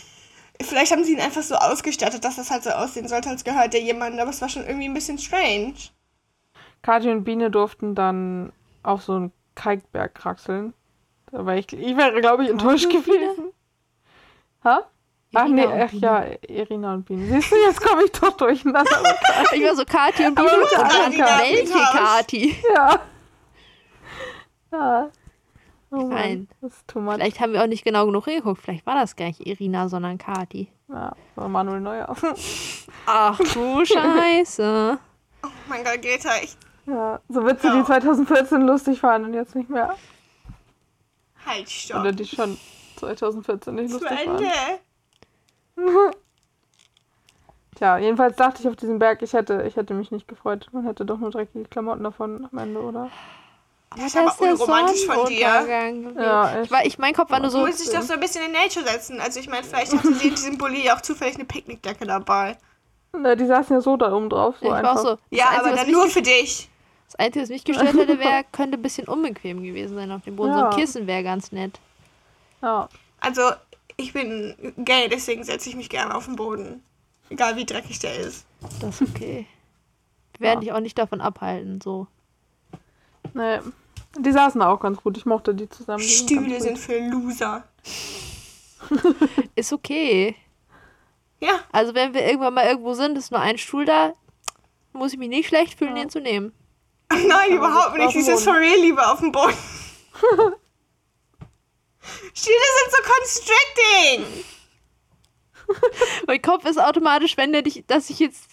Vielleicht 0.62 0.92
haben 0.92 1.04
sie 1.04 1.14
ihn 1.14 1.22
einfach 1.22 1.42
so 1.42 1.56
ausgestattet, 1.56 2.24
dass 2.24 2.36
das 2.36 2.52
halt 2.52 2.64
so 2.64 2.72
aussehen 2.72 3.08
sollte, 3.08 3.30
als 3.30 3.44
gehört 3.44 3.74
der 3.74 3.82
jemand, 3.82 4.20
aber 4.20 4.30
es 4.30 4.42
war 4.42 4.50
schon 4.50 4.66
irgendwie 4.66 4.90
ein 4.90 4.94
bisschen 4.94 5.18
strange. 5.18 5.76
Kathi 6.82 7.10
und 7.10 7.24
Biene 7.24 7.50
durften 7.50 7.96
dann 7.96 8.52
auf 8.84 9.04
so 9.04 9.14
einen 9.14 9.32
Kalkberg 9.56 10.16
kraxeln. 10.16 10.74
Da 11.32 11.46
war 11.46 11.56
ich, 11.56 11.72
ich 11.72 11.96
wäre, 11.96 12.20
glaube 12.20 12.44
ich, 12.44 12.50
enttäuscht 12.50 12.90
gewesen. 12.90 13.52
Ha? 14.64 14.84
Ach 15.36 15.48
nee, 15.48 15.62
Irina 15.62 15.86
ach 15.86 15.94
ja, 15.94 16.26
Irina 16.48 16.94
und 16.96 17.06
Biene. 17.06 17.26
Siehst 17.28 17.52
du, 17.52 17.56
jetzt 17.56 17.82
komme 17.82 18.04
ich 18.04 18.12
doch 18.12 18.36
durcheinander. 18.36 18.90
Ich 19.54 19.64
war 19.64 19.76
so, 19.76 19.86
Kati 19.86 20.26
und 20.26 20.36
Biene. 20.36 20.50
Und 20.50 20.72
dann, 20.72 21.12
Kati 21.12 21.18
da 21.18 21.40
welche. 21.40 21.74
Kati? 21.74 22.56
ja. 22.74 23.00
Ja. 24.72 25.10
Oh 25.92 25.98
Mann, 25.98 26.10
Nein. 26.10 26.48
das 26.62 26.74
ist 26.74 26.88
too 26.88 27.00
much. 27.00 27.16
Vielleicht 27.16 27.40
haben 27.40 27.54
wir 27.54 27.64
auch 27.64 27.68
nicht 27.68 27.84
genau 27.84 28.06
genug 28.06 28.26
hingeguckt. 28.26 28.62
Vielleicht 28.62 28.86
war 28.86 28.96
das 28.96 29.16
gar 29.16 29.26
nicht 29.26 29.46
Irina, 29.46 29.90
sondern 29.90 30.18
Kati. 30.20 30.72
Ja, 30.88 31.14
war 31.36 31.50
Manuel 31.50 31.82
Neuer. 31.82 32.16
Ach 33.06 33.40
du 33.40 33.86
Scheiße. 33.86 35.00
Oh 35.44 35.48
mein 35.68 35.84
Gott, 35.84 36.02
Greta, 36.02 36.30
ich 36.44 36.56
ja, 36.86 37.20
so 37.30 37.46
Witze, 37.46 37.68
Ja. 37.68 37.80
die 37.80 37.86
2014 37.86 38.62
lustig 38.62 39.02
waren 39.04 39.26
und 39.26 39.34
jetzt 39.34 39.56
nicht 39.56 39.70
mehr. 39.70 39.96
halt 41.46 41.62
Oder 41.62 42.02
stopp. 42.14 42.16
die 42.18 42.26
schon 42.26 42.58
2014 42.98 43.76
nicht 43.76 43.90
Zu 43.92 44.00
lustig 44.00 44.28
waren. 44.28 44.44
Ende. 44.44 44.52
Tja, 47.76 47.98
jedenfalls 47.98 48.36
dachte 48.36 48.62
ich 48.62 48.68
auf 48.68 48.76
diesem 48.76 49.00
Berg, 49.00 49.22
ich 49.22 49.34
hätte, 49.34 49.64
ich 49.68 49.76
hätte 49.76 49.94
mich 49.94 50.12
nicht 50.12 50.28
gefreut. 50.28 50.68
Man 50.72 50.86
hätte 50.86 51.06
doch 51.06 51.18
nur 51.20 51.32
dreckige 51.32 51.64
Klamotten 51.66 52.04
davon 52.04 52.48
am 52.52 52.58
Ende, 52.58 52.82
oder? 52.82 53.10
Das 53.96 54.06
ist 54.06 54.18
aber 54.18 54.36
unromantisch 54.40 55.06
von 55.06 55.26
dir. 55.28 55.40
Ja, 55.40 56.62
ich, 56.62 56.70
war, 56.72 56.86
ich 56.86 56.98
mein 57.00 57.14
Kopf 57.14 57.32
war 57.32 57.40
nur 57.40 57.48
Du 57.50 57.54
so. 57.58 57.66
musst 57.66 57.80
dich 57.80 57.90
doch 57.90 58.04
so 58.04 58.14
ein 58.14 58.20
bisschen 58.20 58.46
in 58.46 58.52
Nature 58.52 58.86
setzen. 58.86 59.20
Also 59.20 59.40
ich 59.40 59.50
meine, 59.50 59.64
vielleicht 59.64 59.92
hatte 59.94 60.14
sie 60.14 60.28
in 60.28 60.36
diesem 60.36 60.58
Bulli 60.58 60.90
auch 60.92 61.02
zufällig 61.02 61.36
eine 61.36 61.46
Picknickdecke 61.46 62.06
dabei. 62.06 62.58
Na, 63.14 63.36
die 63.36 63.46
saßen 63.48 63.76
ja 63.76 63.82
so 63.82 63.98
da 63.98 64.14
oben 64.14 64.30
drauf. 64.30 64.56
So 64.60 64.66
ich 64.66 64.72
war 64.72 64.78
einfach. 64.78 64.96
auch 64.96 65.02
so. 65.02 65.18
Ja, 65.32 65.50
Einzige, 65.50 65.66
aber 65.68 65.76
dann 65.76 65.92
nur 65.92 66.08
für 66.10 66.22
dich. 66.22 66.70
Das 67.08 67.16
Einzige, 67.16 67.42
was 67.44 67.50
mich 67.50 67.64
gestört 67.64 67.94
hätte, 67.98 68.20
wäre, 68.20 68.46
könnte 68.52 68.78
ein 68.78 68.84
bisschen 68.84 69.08
unbequem 69.08 69.64
gewesen 69.64 69.96
sein 69.96 70.12
auf 70.12 70.24
dem 70.24 70.36
Boden. 70.36 70.54
So 70.54 70.60
Ja. 70.60 70.70
ein 70.70 70.76
Kissen 70.78 71.08
wäre 71.08 71.24
ganz 71.24 71.52
nett. 71.52 71.80
Ja. 72.62 72.88
Also 73.20 73.42
ich 73.98 74.14
bin 74.14 74.56
gay, 74.78 75.10
deswegen 75.10 75.44
setze 75.44 75.68
ich 75.70 75.76
mich 75.76 75.90
gerne 75.90 76.14
auf 76.14 76.26
den 76.26 76.36
Boden. 76.36 76.84
Egal 77.32 77.56
wie 77.56 77.66
dreckig 77.66 77.98
der 78.00 78.16
ist. 78.20 78.46
Das 78.82 79.02
ist 79.02 79.10
okay. 79.10 79.48
Wir 80.38 80.42
werden 80.50 80.60
Ja. 80.62 80.66
dich 80.66 80.72
auch 80.74 80.80
nicht 80.80 80.98
davon 81.00 81.20
abhalten, 81.22 81.82
so. 81.82 82.06
Nee. 83.34 83.60
Die 84.18 84.32
saßen 84.32 84.62
auch 84.62 84.80
ganz 84.80 85.02
gut. 85.02 85.18
Ich 85.18 85.26
mochte 85.26 85.54
die 85.54 85.70
zusammen. 85.70 86.00
Die 86.02 86.10
Stühle 86.10 86.60
sind 86.60 86.74
gut. 86.76 86.82
für 86.84 87.00
Loser. 87.00 87.64
Ist 89.56 89.72
okay. 89.74 90.36
Ja, 91.42 91.60
Also 91.72 91.94
wenn 91.94 92.14
wir 92.14 92.26
irgendwann 92.26 92.54
mal 92.54 92.66
irgendwo 92.66 92.94
sind, 92.96 93.18
ist 93.18 93.32
nur 93.32 93.40
ein 93.40 93.58
Stuhl 93.58 93.86
da, 93.86 94.14
muss 94.94 95.14
ich 95.14 95.20
mich 95.20 95.30
nicht 95.30 95.48
schlecht 95.48 95.78
fühlen, 95.78 95.96
Ja. 95.96 96.04
den 96.04 96.10
zu 96.10 96.20
nehmen. 96.20 96.52
nein, 97.12 97.52
überhaupt 97.54 97.98
nicht. 97.98 98.14
Dieses 98.14 98.44
Boden. 98.44 98.56
for 98.56 98.56
real 98.62 98.80
lieber 98.82 99.12
auf 99.12 99.20
dem 99.20 99.32
Boden. 99.32 99.54
Stühle 102.34 102.58
sind 102.78 102.92
so 102.92 102.98
constricting. 103.14 104.44
Mein 106.28 106.42
Kopf 106.42 106.66
ist 106.66 106.80
automatisch, 106.80 107.38
wenn 107.38 107.52
der 107.54 107.62
dich, 107.62 107.84
dass 107.88 108.10
ich 108.10 108.20
jetzt 108.20 108.49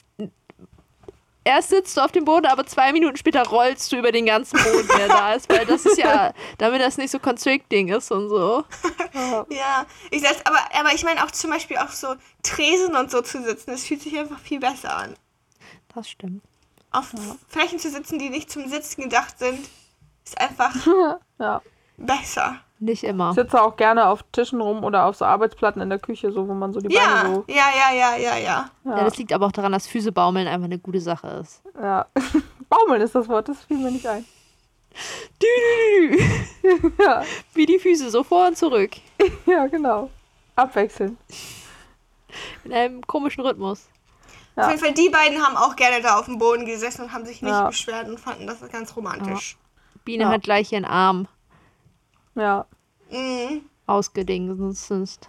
erst 1.46 1.70
sitzt 1.70 1.96
du 1.96 2.00
auf 2.00 2.12
dem 2.12 2.24
Boden, 2.24 2.46
aber 2.46 2.66
zwei 2.66 2.92
Minuten 2.92 3.16
später 3.16 3.46
rollst 3.46 3.90
du 3.92 3.96
über 3.96 4.12
den 4.12 4.26
ganzen 4.26 4.58
Boden, 4.62 4.88
der 4.98 5.08
da 5.08 5.32
ist, 5.34 5.48
weil 5.48 5.64
das 5.64 5.86
ist 5.86 5.96
ja, 5.96 6.34
damit 6.58 6.82
das 6.82 6.98
nicht 6.98 7.10
so 7.10 7.18
constricting 7.18 7.88
ist 7.88 8.10
und 8.10 8.28
so. 8.28 8.64
Ja. 9.14 9.46
Ja, 9.56 9.86
ich 10.10 10.22
sag's, 10.22 10.40
aber, 10.44 10.58
aber 10.78 10.92
ich 10.94 11.02
meine 11.02 11.24
auch 11.24 11.30
zum 11.30 11.50
Beispiel 11.50 11.78
auf 11.78 11.94
so 11.94 12.16
Tresen 12.42 12.94
und 12.94 13.10
so 13.10 13.22
zu 13.22 13.42
sitzen, 13.42 13.70
das 13.70 13.84
fühlt 13.84 14.02
sich 14.02 14.18
einfach 14.18 14.38
viel 14.38 14.60
besser 14.60 14.94
an. 14.94 15.14
Das 15.94 16.10
stimmt. 16.10 16.42
Auf 16.90 17.12
Flächen 17.48 17.78
zu 17.78 17.90
sitzen, 17.90 18.18
die 18.18 18.28
nicht 18.28 18.50
zum 18.50 18.68
Sitzen 18.68 19.02
gedacht 19.02 19.38
sind, 19.38 19.68
ist 20.24 20.38
einfach 20.38 20.74
ja. 21.38 21.62
besser. 21.96 22.60
Nicht 22.78 23.04
immer. 23.04 23.30
Ich 23.30 23.36
sitze 23.36 23.62
auch 23.62 23.76
gerne 23.76 24.06
auf 24.08 24.22
Tischen 24.32 24.60
rum 24.60 24.84
oder 24.84 25.06
auf 25.06 25.16
so 25.16 25.24
Arbeitsplatten 25.24 25.80
in 25.80 25.88
der 25.88 25.98
Küche, 25.98 26.30
so 26.30 26.46
wo 26.46 26.52
man 26.52 26.72
so 26.74 26.80
die 26.80 26.94
Ja, 26.94 27.22
Beine 27.22 27.34
so. 27.36 27.44
ja, 27.48 27.64
ja, 27.74 27.94
ja, 27.96 28.16
ja, 28.16 28.36
ja. 28.36 28.70
Ja, 28.84 29.04
das 29.04 29.16
liegt 29.16 29.32
aber 29.32 29.46
auch 29.46 29.52
daran, 29.52 29.72
dass 29.72 29.86
Füße 29.86 30.12
baumeln 30.12 30.46
einfach 30.46 30.66
eine 30.66 30.78
gute 30.78 31.00
Sache 31.00 31.26
ist. 31.42 31.62
ja. 31.80 32.06
Baumeln 32.68 33.00
ist 33.00 33.14
das 33.14 33.28
Wort, 33.28 33.48
das 33.48 33.62
fiel 33.62 33.78
mir 33.78 33.92
nicht 33.92 34.06
ein. 34.08 34.24
Dü, 35.40 35.46
dü, 36.10 36.16
dü. 36.80 36.92
Ja, 37.02 37.22
Wie 37.54 37.64
die 37.66 37.78
Füße 37.78 38.10
so 38.10 38.24
vor 38.24 38.48
und 38.48 38.58
zurück. 38.58 38.90
ja 39.46 39.66
genau. 39.68 40.10
Abwechseln. 40.56 41.16
In 42.64 42.72
einem 42.72 43.06
komischen 43.06 43.44
Rhythmus. 43.44 43.86
Ja. 44.56 44.64
Auf 44.64 44.70
jeden 44.70 44.82
Fall, 44.82 44.94
die 44.94 45.08
beiden 45.10 45.40
haben 45.40 45.56
auch 45.56 45.76
gerne 45.76 46.02
da 46.02 46.18
auf 46.18 46.24
dem 46.26 46.38
Boden 46.38 46.66
gesessen 46.66 47.02
und 47.04 47.12
haben 47.12 47.24
sich 47.24 47.40
nicht 47.42 47.52
Ja. 47.52 47.68
beschwert 47.68 48.08
und 48.08 48.18
fanden 48.18 48.46
das 48.46 48.60
ganz 48.70 48.96
romantisch. 48.96 49.56
Biene 50.04 50.24
Ja. 50.24 50.30
hat 50.30 50.42
gleich 50.42 50.72
ihren 50.72 50.84
Arm 50.84 51.28
Ja, 52.36 52.64
Mhm. 53.10 53.62
ausgedingst. 53.86 55.28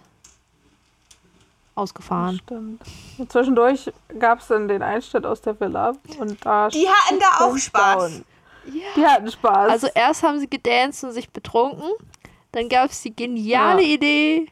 Ausgefahren. 1.74 2.40
stimmt. 2.44 2.82
Und 3.18 3.30
zwischendurch 3.30 3.92
gab 4.18 4.40
es 4.40 4.48
dann 4.48 4.66
den 4.68 4.82
Einschnitt 4.82 5.24
aus 5.24 5.40
der 5.40 5.58
Villa 5.60 5.94
und 6.18 6.44
da 6.44 6.68
Die 6.68 6.88
hatten 6.88 7.18
da 7.20 7.44
auch 7.44 7.56
Spaß. 7.56 8.10
Down. 8.12 8.24
Die 8.96 9.06
hatten 9.06 9.30
Spaß. 9.30 9.70
Also 9.70 9.88
erst 9.94 10.22
haben 10.24 10.38
sie 10.40 10.50
gedanced 10.50 11.04
und 11.04 11.12
sich 11.12 11.30
betrunken. 11.30 11.88
Dann 12.52 12.68
gab 12.68 12.90
es 12.90 13.00
die 13.02 13.14
geniale 13.14 13.82
Ja. 13.82 13.88
Idee, 13.94 14.50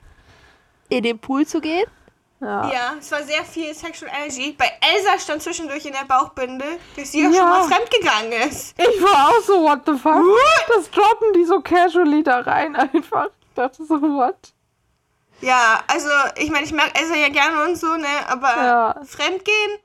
in 0.88 1.02
den 1.02 1.18
Pool 1.18 1.44
zu 1.46 1.61
gehen. 1.61 1.86
Ja. 2.41 2.70
Ja, 2.72 2.95
es 2.99 3.11
war 3.12 3.22
sehr 3.22 3.45
viel 3.45 3.74
Sexual 3.74 4.11
Energy. 4.14 4.53
Bei 4.59 4.70
Elsa 4.80 5.18
stand 5.18 5.43
zwischendurch 5.43 5.84
in 5.87 5.93
der 5.93 6.05
Bauchbinde, 6.07 6.64
dass 6.97 7.12
sie 7.12 7.20
ja, 7.22 7.26
schon 7.26 7.34
Ja. 7.34 7.45
mal 7.45 7.62
fremdgegangen 7.64 8.32
ist. 8.49 8.74
Ich 8.78 9.03
war 9.03 9.28
auch 9.30 9.41
so, 9.43 9.62
what 9.62 9.80
the 9.87 9.93
fuck? 9.97 10.22
Das 10.68 10.91
droppen 10.91 11.32
die 11.34 11.45
so 11.45 11.61
casually 11.61 12.22
da 12.22 12.41
rein 12.41 12.76
einfach. 12.76 13.28
Ich 13.41 13.55
dachte 13.55 13.84
so, 13.84 14.01
what? 14.01 14.37
Ja, 15.41 15.80
also 15.87 16.09
ich 16.37 16.51
meine, 16.51 16.64
ich 16.64 16.72
mag 16.72 16.91
Elsa 16.99 17.14
ja 17.14 17.28
gerne 17.28 17.64
und 17.64 17.76
so, 17.76 17.95
ne, 17.97 18.07
aber 18.28 18.49
Ja. 18.57 19.01
Fremdgehen, 19.05 19.78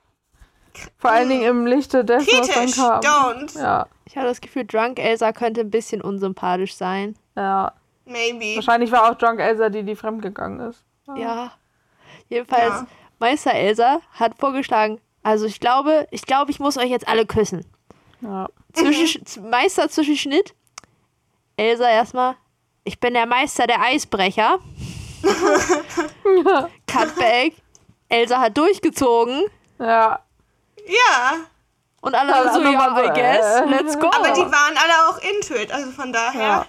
Vor 0.98 1.12
allen 1.12 1.28
Dingen 1.30 1.44
im 1.44 1.66
Lichte 1.66 2.06
dessen, 2.06 2.28
was 2.40 2.48
dann 2.48 2.56
kritisch, 2.68 2.76
kam. 2.78 3.00
don't. 3.02 3.60
Ja, 3.60 3.88
Ich 4.06 4.16
habe 4.18 4.28
das 4.28 4.40
Gefühl, 4.40 4.66
Drunk 4.66 4.98
Elsa 5.00 5.32
könnte 5.34 5.62
ein 5.62 5.70
bisschen 5.72 6.02
unsympathisch 6.02 6.76
sein. 6.76 7.16
ja. 7.36 7.74
Maybe. 8.06 8.56
Wahrscheinlich 8.56 8.92
war 8.92 9.10
auch 9.10 9.16
Drunk 9.16 9.40
Elsa 9.40 9.70
die, 9.70 9.84
die 9.84 9.96
fremdgegangen 9.96 10.70
ist. 10.70 10.84
Ja. 11.16 11.52
Jedenfalls, 12.32 12.64
Ja. 12.82 12.88
Meister 13.20 13.54
Elsa 13.54 14.00
hat 14.14 14.34
vorgeschlagen, 14.40 15.00
also 15.22 15.46
ich 15.46 15.60
glaube, 15.60 16.08
ich 16.12 16.24
glaube, 16.24 16.50
ich 16.50 16.60
muss 16.60 16.78
euch 16.78 16.90
jetzt 16.90 17.08
alle 17.08 17.26
küssen. 17.28 17.66
Ja. 18.22 18.48
Zwischen, 18.74 19.26
z- 19.26 19.44
Meister 19.44 19.90
Zwischenschnitt. 19.90 20.56
Elsa 21.58 21.88
erstmal, 21.90 22.36
ich 22.86 23.00
bin 23.00 23.14
der 23.14 23.26
Meister 23.28 23.68
der 23.68 23.82
Eisbrecher. 23.82 24.60
Cutback. 26.88 27.54
Elsa 28.10 28.40
hat 28.40 28.58
durchgezogen. 28.58 29.44
Ja. 29.80 30.20
Ja, 30.88 31.34
Und 32.02 32.16
alle 32.16 32.34
Alle 32.34 32.52
so, 32.52 32.60
anderen 32.60 32.74
ja, 32.74 33.04
I 33.04 33.06
so, 33.08 33.14
guess, 33.14 33.56
äh. 33.62 33.66
let's 33.70 34.00
go. 34.00 34.08
aber 34.08 34.32
die 34.32 34.42
waren 34.42 34.76
alle 34.78 35.10
auch 35.10 35.18
into 35.22 35.54
it, 35.56 35.72
also 35.72 35.92
von 35.92 36.12
daher. 36.12 36.42
ja. 36.42 36.66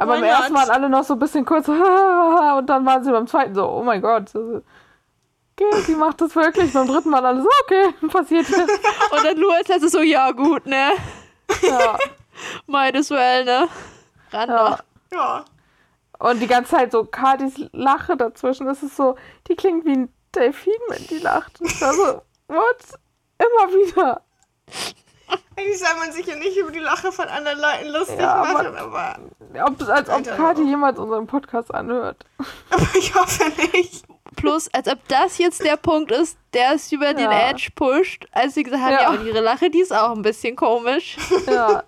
Aber 0.00 0.14
Why 0.14 0.18
im 0.18 0.24
ersten 0.24 0.54
waren 0.54 0.70
alle 0.70 0.88
noch 0.88 1.04
so 1.04 1.12
ein 1.12 1.18
bisschen 1.18 1.44
kurz 1.44 1.68
und 1.68 2.66
dann 2.66 2.86
waren 2.86 3.04
sie 3.04 3.10
beim 3.10 3.26
zweiten 3.26 3.54
so, 3.54 3.68
oh 3.68 3.82
mein 3.82 4.00
Gott. 4.00 4.34
Okay, 4.34 5.82
sie 5.84 5.94
macht 5.94 6.22
das 6.22 6.34
wirklich. 6.34 6.72
Beim 6.72 6.86
dritten 6.86 7.12
waren 7.12 7.26
alle 7.26 7.42
so, 7.42 7.48
okay, 7.64 7.92
passiert 8.08 8.48
jetzt. 8.48 8.80
Und 9.12 9.24
dann 9.24 9.38
nur 9.38 9.54
als 9.54 9.68
letztes 9.68 9.92
so, 9.92 10.00
ja 10.00 10.30
gut, 10.30 10.64
ne? 10.64 10.92
Ja. 11.60 11.98
Might 12.66 12.96
as 12.96 13.10
well, 13.10 13.44
ne? 13.44 13.68
Ran 14.32 14.48
Ja. 14.48 14.78
Ja. 15.12 15.44
Und 16.18 16.40
die 16.40 16.46
ganze 16.46 16.70
Zeit 16.70 16.92
so 16.92 17.04
Kadis 17.04 17.60
Lache 17.72 18.16
dazwischen, 18.16 18.66
das 18.66 18.82
ist 18.82 18.96
so, 18.96 19.16
die 19.48 19.54
klingt 19.54 19.84
wie 19.84 19.92
ein 19.92 20.14
Delfin, 20.34 20.72
wenn 20.88 21.06
die 21.08 21.18
lacht. 21.18 21.60
Und 21.60 21.70
ich 21.70 21.80
war 21.82 21.92
so, 21.92 22.22
what? 22.48 22.78
Immer 23.36 23.74
wieder. 23.74 24.22
Eigentlich 25.56 25.78
soll 25.78 25.96
man 25.98 26.12
sich 26.12 26.26
ja 26.26 26.36
nicht 26.36 26.56
über 26.56 26.70
die 26.70 26.78
Lache 26.78 27.12
von 27.12 27.26
anderen 27.28 27.58
Leuten 27.60 27.88
lustig 27.92 28.18
Ja, 28.18 28.34
aber- 28.34 28.52
machen, 28.70 28.76
aber, 28.76 29.18
Ob, 29.66 29.88
als 29.88 30.08
ob. 30.08 30.24
Kati 30.36 30.62
jemals 30.62 30.98
unseren 30.98 31.26
Podcast 31.26 31.74
anhört. 31.74 32.24
aber 32.70 32.86
ich 32.98 33.14
hoffe 33.14 33.44
nicht. 33.72 34.04
Plus, 34.36 34.68
als 34.72 34.88
ob 34.88 34.98
das 35.08 35.38
jetzt 35.38 35.62
der 35.64 35.76
Punkt 35.76 36.12
ist, 36.12 36.38
der 36.54 36.72
es 36.74 36.90
über 36.92 37.12
den 37.12 37.30
Ja. 37.30 37.50
Edge 37.50 37.68
pusht, 37.74 38.26
als 38.32 38.54
sie 38.54 38.62
gesagt 38.62 38.82
haben, 38.82 38.92
ja. 38.92 39.00
Ja. 39.02 39.10
und 39.10 39.26
ihre 39.26 39.40
Lache, 39.40 39.68
die 39.70 39.80
ist 39.80 39.92
auch 39.92 40.12
ein 40.12 40.22
bisschen 40.22 40.56
komisch. 40.56 41.16
Ja. 41.46 41.82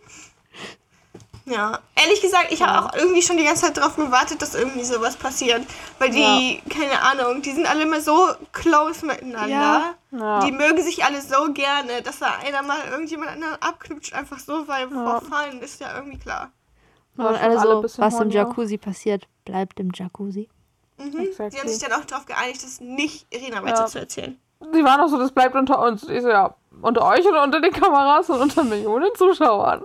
Ja, 1.44 1.80
ehrlich 1.96 2.20
gesagt, 2.22 2.46
ich 2.50 2.62
habe 2.62 2.86
auch 2.86 2.94
irgendwie 2.94 3.20
schon 3.22 3.36
die 3.36 3.42
ganze 3.44 3.62
Zeit 3.66 3.76
darauf 3.76 3.96
gewartet, 3.96 4.40
dass 4.40 4.54
irgendwie 4.54 4.84
sowas 4.84 5.16
passiert. 5.16 5.62
Weil 5.98 6.10
die, 6.10 6.62
keine 6.68 7.00
Ahnung, 7.02 7.42
die 7.42 7.50
sind 7.50 7.66
alle 7.68 7.82
immer 7.82 8.00
so 8.00 8.28
close 8.52 9.04
miteinander. 9.04 9.48
Ja. 9.48 9.94
Ja. 10.12 10.40
Die 10.40 10.52
mögen 10.52 10.80
sich 10.82 11.04
alle 11.04 11.20
so 11.20 11.52
gerne, 11.52 12.00
dass 12.02 12.20
da 12.20 12.26
einer 12.46 12.62
mal 12.62 12.78
irgendjemand 12.90 13.30
anderen 13.32 13.56
abknutscht, 13.60 14.12
einfach 14.14 14.38
so, 14.38 14.68
weil 14.68 14.88
Ja. 14.92 15.18
vorfallen 15.20 15.60
ist 15.60 15.80
ja 15.80 15.96
irgendwie 15.96 16.18
klar. 16.18 16.50
Ja, 17.18 17.26
Und 17.26 17.34
schon 17.36 17.44
alle 17.44 17.58
alle 17.58 17.70
so, 17.72 17.82
bisschen 17.82 18.04
was 18.04 18.20
im. 18.20 18.30
Jacuzzi 18.30 18.78
passiert, 18.78 19.26
bleibt 19.44 19.80
im 19.80 19.90
Jacuzzi. 19.92 20.48
Mhm. 20.98 21.18
Exactly. 21.18 21.50
Die 21.50 21.58
haben 21.60 21.68
sich 21.68 21.78
dann 21.82 21.92
auch 22.00 22.04
darauf 22.04 22.26
geeinigt, 22.26 22.62
das 22.62 22.80
nicht 22.80 23.26
Irina 23.34 23.62
weiter 23.64 23.80
Ja. 23.80 23.86
zu 23.86 23.98
erzählen. 23.98 24.38
Sie 24.72 24.84
waren 24.84 25.00
auch 25.00 25.08
so, 25.08 25.18
das 25.18 25.32
bleibt 25.32 25.56
unter 25.56 25.80
uns. 25.80 26.08
Ich 26.08 26.22
so, 26.22 26.28
ja, 26.28 26.54
unter 26.82 27.04
euch 27.04 27.26
oder 27.26 27.42
unter 27.42 27.60
den 27.60 27.72
Kameras 27.72 28.30
und 28.30 28.38
unter 28.40 28.62
Millionen 28.62 29.10
Zuschauern. 29.16 29.82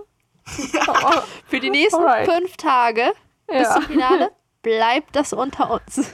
Für 1.46 1.60
die 1.60 1.70
nächsten 1.70 2.02
Alright. 2.02 2.30
fünf 2.30 2.56
Tage 2.56 3.12
bis 3.46 3.62
ja. 3.62 3.74
zum 3.74 3.82
Finale 3.84 4.30
bleibt 4.62 5.14
das 5.16 5.32
unter 5.32 5.70
uns. 5.70 6.12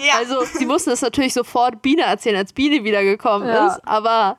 Ja, 0.00 0.14
Also, 0.18 0.42
sie 0.44 0.66
mussten 0.66 0.90
es 0.90 1.00
natürlich 1.02 1.32
sofort 1.34 1.80
Biene 1.82 2.02
erzählen, 2.02 2.36
als 2.36 2.52
Biene 2.52 2.82
wiedergekommen 2.84 3.46
Ja. 3.48 3.68
ist. 3.68 3.80
Aber 3.86 4.38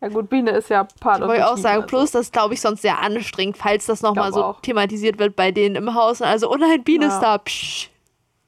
ja 0.00 0.08
gut, 0.08 0.28
Biene 0.28 0.50
ist 0.50 0.68
ja 0.68 0.84
Part 1.00 1.22
of 1.22 1.28
wollte 1.28 1.40
ich 1.42 1.46
the 1.46 1.52
auch 1.52 1.56
sagen, 1.56 1.76
also. 1.82 1.86
plus 1.86 2.10
das 2.10 2.22
ist, 2.22 2.32
glaube 2.32 2.54
ich, 2.54 2.60
sonst 2.60 2.82
sehr 2.82 2.98
anstrengend, 3.00 3.56
falls 3.56 3.86
das 3.86 4.02
nochmal 4.02 4.32
so 4.32 4.42
auch. 4.44 4.60
thematisiert 4.60 5.18
wird 5.18 5.36
bei 5.36 5.52
denen 5.52 5.76
im 5.76 5.94
Haus. 5.94 6.22
Also, 6.22 6.50
oh 6.50 6.56
nein, 6.56 6.82
Biene 6.84 7.06
Ja. 7.06 7.14
ist 7.14 7.20
da. 7.20 7.38
Psch. 7.38 7.88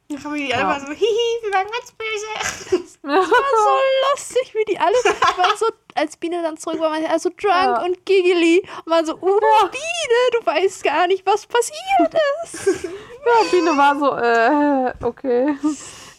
Dann 0.09 0.24
haben 0.24 0.34
die 0.34 0.52
alle 0.54 0.62
Ja. 0.62 0.68
mal 0.68 0.80
so, 0.80 0.86
hihi, 0.86 1.42
wir 1.42 1.52
waren 1.52 1.66
ganz 1.66 1.92
böse. 1.92 2.88
war 3.02 3.24
so 3.24 4.11
lustig, 4.12 4.54
wie 4.54 4.64
die 4.72 4.78
alle 4.78 4.94
waren 5.36 5.56
so, 5.56 5.66
als 5.94 6.16
Biene 6.16 6.42
dann 6.42 6.56
zurück 6.56 6.80
war, 6.80 6.90
waren 6.90 7.02
sie 7.02 7.09
alle 7.09 7.18
so 7.20 7.28
drunk 7.30 7.54
Ja. 7.54 7.82
und 7.82 8.06
giggly 8.06 8.66
und 8.84 8.90
waren 8.92 9.04
so, 9.06 9.14
uh, 9.14 9.18
Biene, 9.70 10.40
du 10.40 10.46
weißt 10.46 10.82
gar 10.84 11.06
nicht, 11.06 11.26
was 11.26 11.46
passiert 11.46 12.14
ist. 12.44 12.84
Ja, 13.26 13.50
Biene 13.50 13.76
war 13.76 13.98
so, 13.98 14.14
äh, 14.16 14.94
okay. 15.06 15.54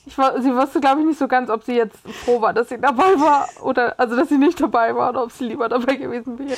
Ich 0.05 0.15
war, 0.17 0.39
sie 0.41 0.53
wusste, 0.53 0.79
glaube 0.79 0.99
ich, 1.01 1.07
nicht 1.07 1.17
so 1.17 1.27
ganz, 1.27 1.49
ob 1.49 1.63
sie 1.63 1.73
jetzt 1.75 1.97
froh 2.23 2.39
war, 2.41 2.53
dass 2.53 2.69
sie 2.69 2.79
dabei 2.79 3.19
war 3.19 3.47
oder, 3.63 3.95
also, 3.99 4.15
dass 4.15 4.29
sie 4.29 4.37
nicht 4.37 4.59
dabei 4.61 4.95
war 4.95 5.09
oder 5.09 5.23
ob 5.23 5.31
sie 5.31 5.45
lieber 5.45 5.67
dabei 5.69 5.95
gewesen 5.95 6.37
wäre. 6.37 6.57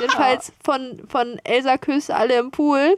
Jedenfalls 0.00 0.52
von, 0.64 1.02
von 1.08 1.38
Elsa 1.44 1.76
küsst 1.76 2.10
alle 2.10 2.36
im 2.38 2.50
Pool. 2.50 2.96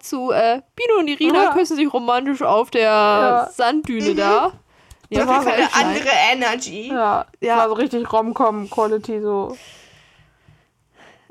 Zu 0.00 0.30
äh, 0.32 0.62
Biene 0.74 0.94
und 0.98 1.08
Irina 1.08 1.44
Ja. 1.44 1.52
küssen 1.52 1.76
sich 1.76 1.92
romantisch 1.92 2.42
auf 2.42 2.70
der 2.70 2.80
Ja. 2.82 3.50
Sanddüne 3.52 4.14
da. 4.14 4.52
Ja, 5.08 5.20
Das 5.20 5.28
auf 5.28 5.46
war 5.46 5.56
jeden 5.56 5.68
eine 5.72 5.86
andere 5.86 6.08
Energy. 6.32 6.88
Ja, 6.88 6.94
Ja. 6.94 7.26
ja. 7.40 7.56
war 7.58 7.68
so 7.68 7.74
richtig 7.74 8.12
Rom-Com-Quality, 8.12 9.20
so. 9.20 9.56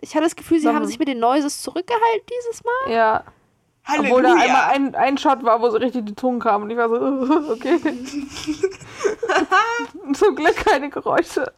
Ich 0.01 0.13
hatte 0.15 0.23
das 0.25 0.35
Gefühl, 0.35 0.59
sie 0.59 0.65
Dann- 0.65 0.75
haben 0.75 0.85
sich 0.85 0.99
mit 0.99 1.07
den 1.07 1.19
Noises 1.19 1.61
zurückgehalten 1.61 2.27
dieses 2.39 2.63
Mal. 2.63 2.91
Ja. 2.93 3.23
Obwohl 3.87 4.23
da 4.23 4.29
Halleluja. 4.29 4.45
einmal 4.45 4.63
ein, 4.73 4.95
ein 4.95 5.17
Shot 5.17 5.43
war, 5.43 5.61
wo 5.61 5.69
so 5.69 5.77
richtig 5.77 6.05
die 6.05 6.15
Zungen 6.15 6.39
kamen. 6.39 6.63
Und 6.63 6.71
ich 6.71 6.77
war 6.77 6.89
so, 6.89 6.95
okay. 7.53 7.79
Zum 10.13 10.35
Glück 10.35 10.55
keine 10.55 10.89
Geräusche. 10.89 11.51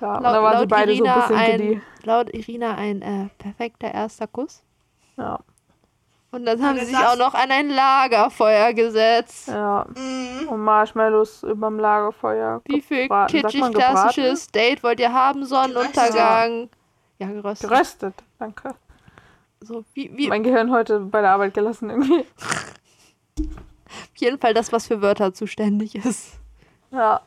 Ja, 0.00 0.16
und 0.16 0.24
da 0.24 0.42
waren 0.42 0.60
sie 0.60 0.66
beide 0.66 0.94
so 0.96 1.04
ein 1.04 1.14
bisschen 1.20 1.36
ein, 1.36 1.58
giddy. 1.60 1.80
laut 2.04 2.32
Irina 2.34 2.74
ein 2.74 3.02
äh, 3.02 3.28
perfekter 3.38 3.92
erster 3.92 4.26
Kuss. 4.26 4.62
Ja, 5.16 5.38
Und 6.30 6.46
dann 6.46 6.62
haben 6.62 6.76
Ja, 6.78 6.84
sie 6.84 6.94
sich 6.94 6.96
auch 7.04 7.16
noch 7.16 7.34
an 7.34 7.50
ein 7.50 7.68
Lagerfeuer 7.70 8.72
gesetzt. 8.72 9.48
ja. 9.48 9.86
Mhm. 9.94 10.48
Und 10.48 10.60
Marshmallows 10.60 11.42
überm 11.42 11.78
Lagerfeuer. 11.78 12.62
Wie 12.66 12.80
viel 12.80 13.02
gebraten. 13.02 13.32
Kitschig 13.32 13.72
klassisches 13.72 14.46
Date 14.48 14.82
wollt 14.82 15.00
ihr 15.00 15.12
haben? 15.12 15.44
Sonnenuntergang. 15.44 16.68
Ja, 17.18 17.26
geröstet. 17.28 17.68
Geröstet, 17.68 18.14
danke. 18.38 18.74
So, 19.60 19.84
wie, 19.92 20.10
wie, 20.16 20.28
Mein 20.28 20.42
Gehirn 20.42 20.70
heute 20.70 21.00
bei 21.00 21.20
der 21.20 21.32
Arbeit 21.32 21.52
gelassen 21.52 21.90
irgendwie. 21.90 22.24
auf 23.36 24.16
jeden 24.16 24.38
Fall 24.38 24.54
das, 24.54 24.72
was 24.72 24.86
für 24.86 25.02
Wörter 25.02 25.34
zuständig 25.34 25.94
ist. 25.96 26.38
Ja, 26.90 27.20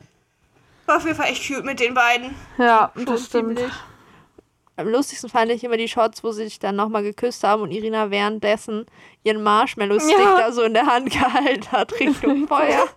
War 0.86 0.96
auf 0.98 1.04
jeden 1.04 1.16
Fall 1.16 1.28
echt 1.28 1.46
cute 1.46 1.64
mit 1.64 1.80
den 1.80 1.94
beiden. 1.94 2.34
ja, 2.58 2.90
Schon 2.94 3.06
das 3.06 3.24
stimmt. 3.26 3.58
ziemlich. 3.58 3.72
Am 4.76 4.88
lustigsten 4.88 5.30
fand 5.30 5.50
ich 5.52 5.62
immer 5.62 5.76
die 5.76 5.86
Shots, 5.88 6.24
wo 6.24 6.32
sie 6.32 6.44
sich 6.44 6.58
dann 6.58 6.74
nochmal 6.76 7.02
geküsst 7.04 7.44
haben 7.44 7.62
und 7.62 7.70
Irina 7.70 8.10
währenddessen 8.10 8.86
ihren 9.22 9.42
Marshmallow-Stick 9.42 10.18
Ja. 10.18 10.38
da 10.38 10.52
so 10.52 10.62
in 10.62 10.74
der 10.74 10.86
Hand 10.86 11.10
gehalten 11.12 11.70
hat, 11.72 11.92
Richtung 12.00 12.48
Feuer. 12.48 12.88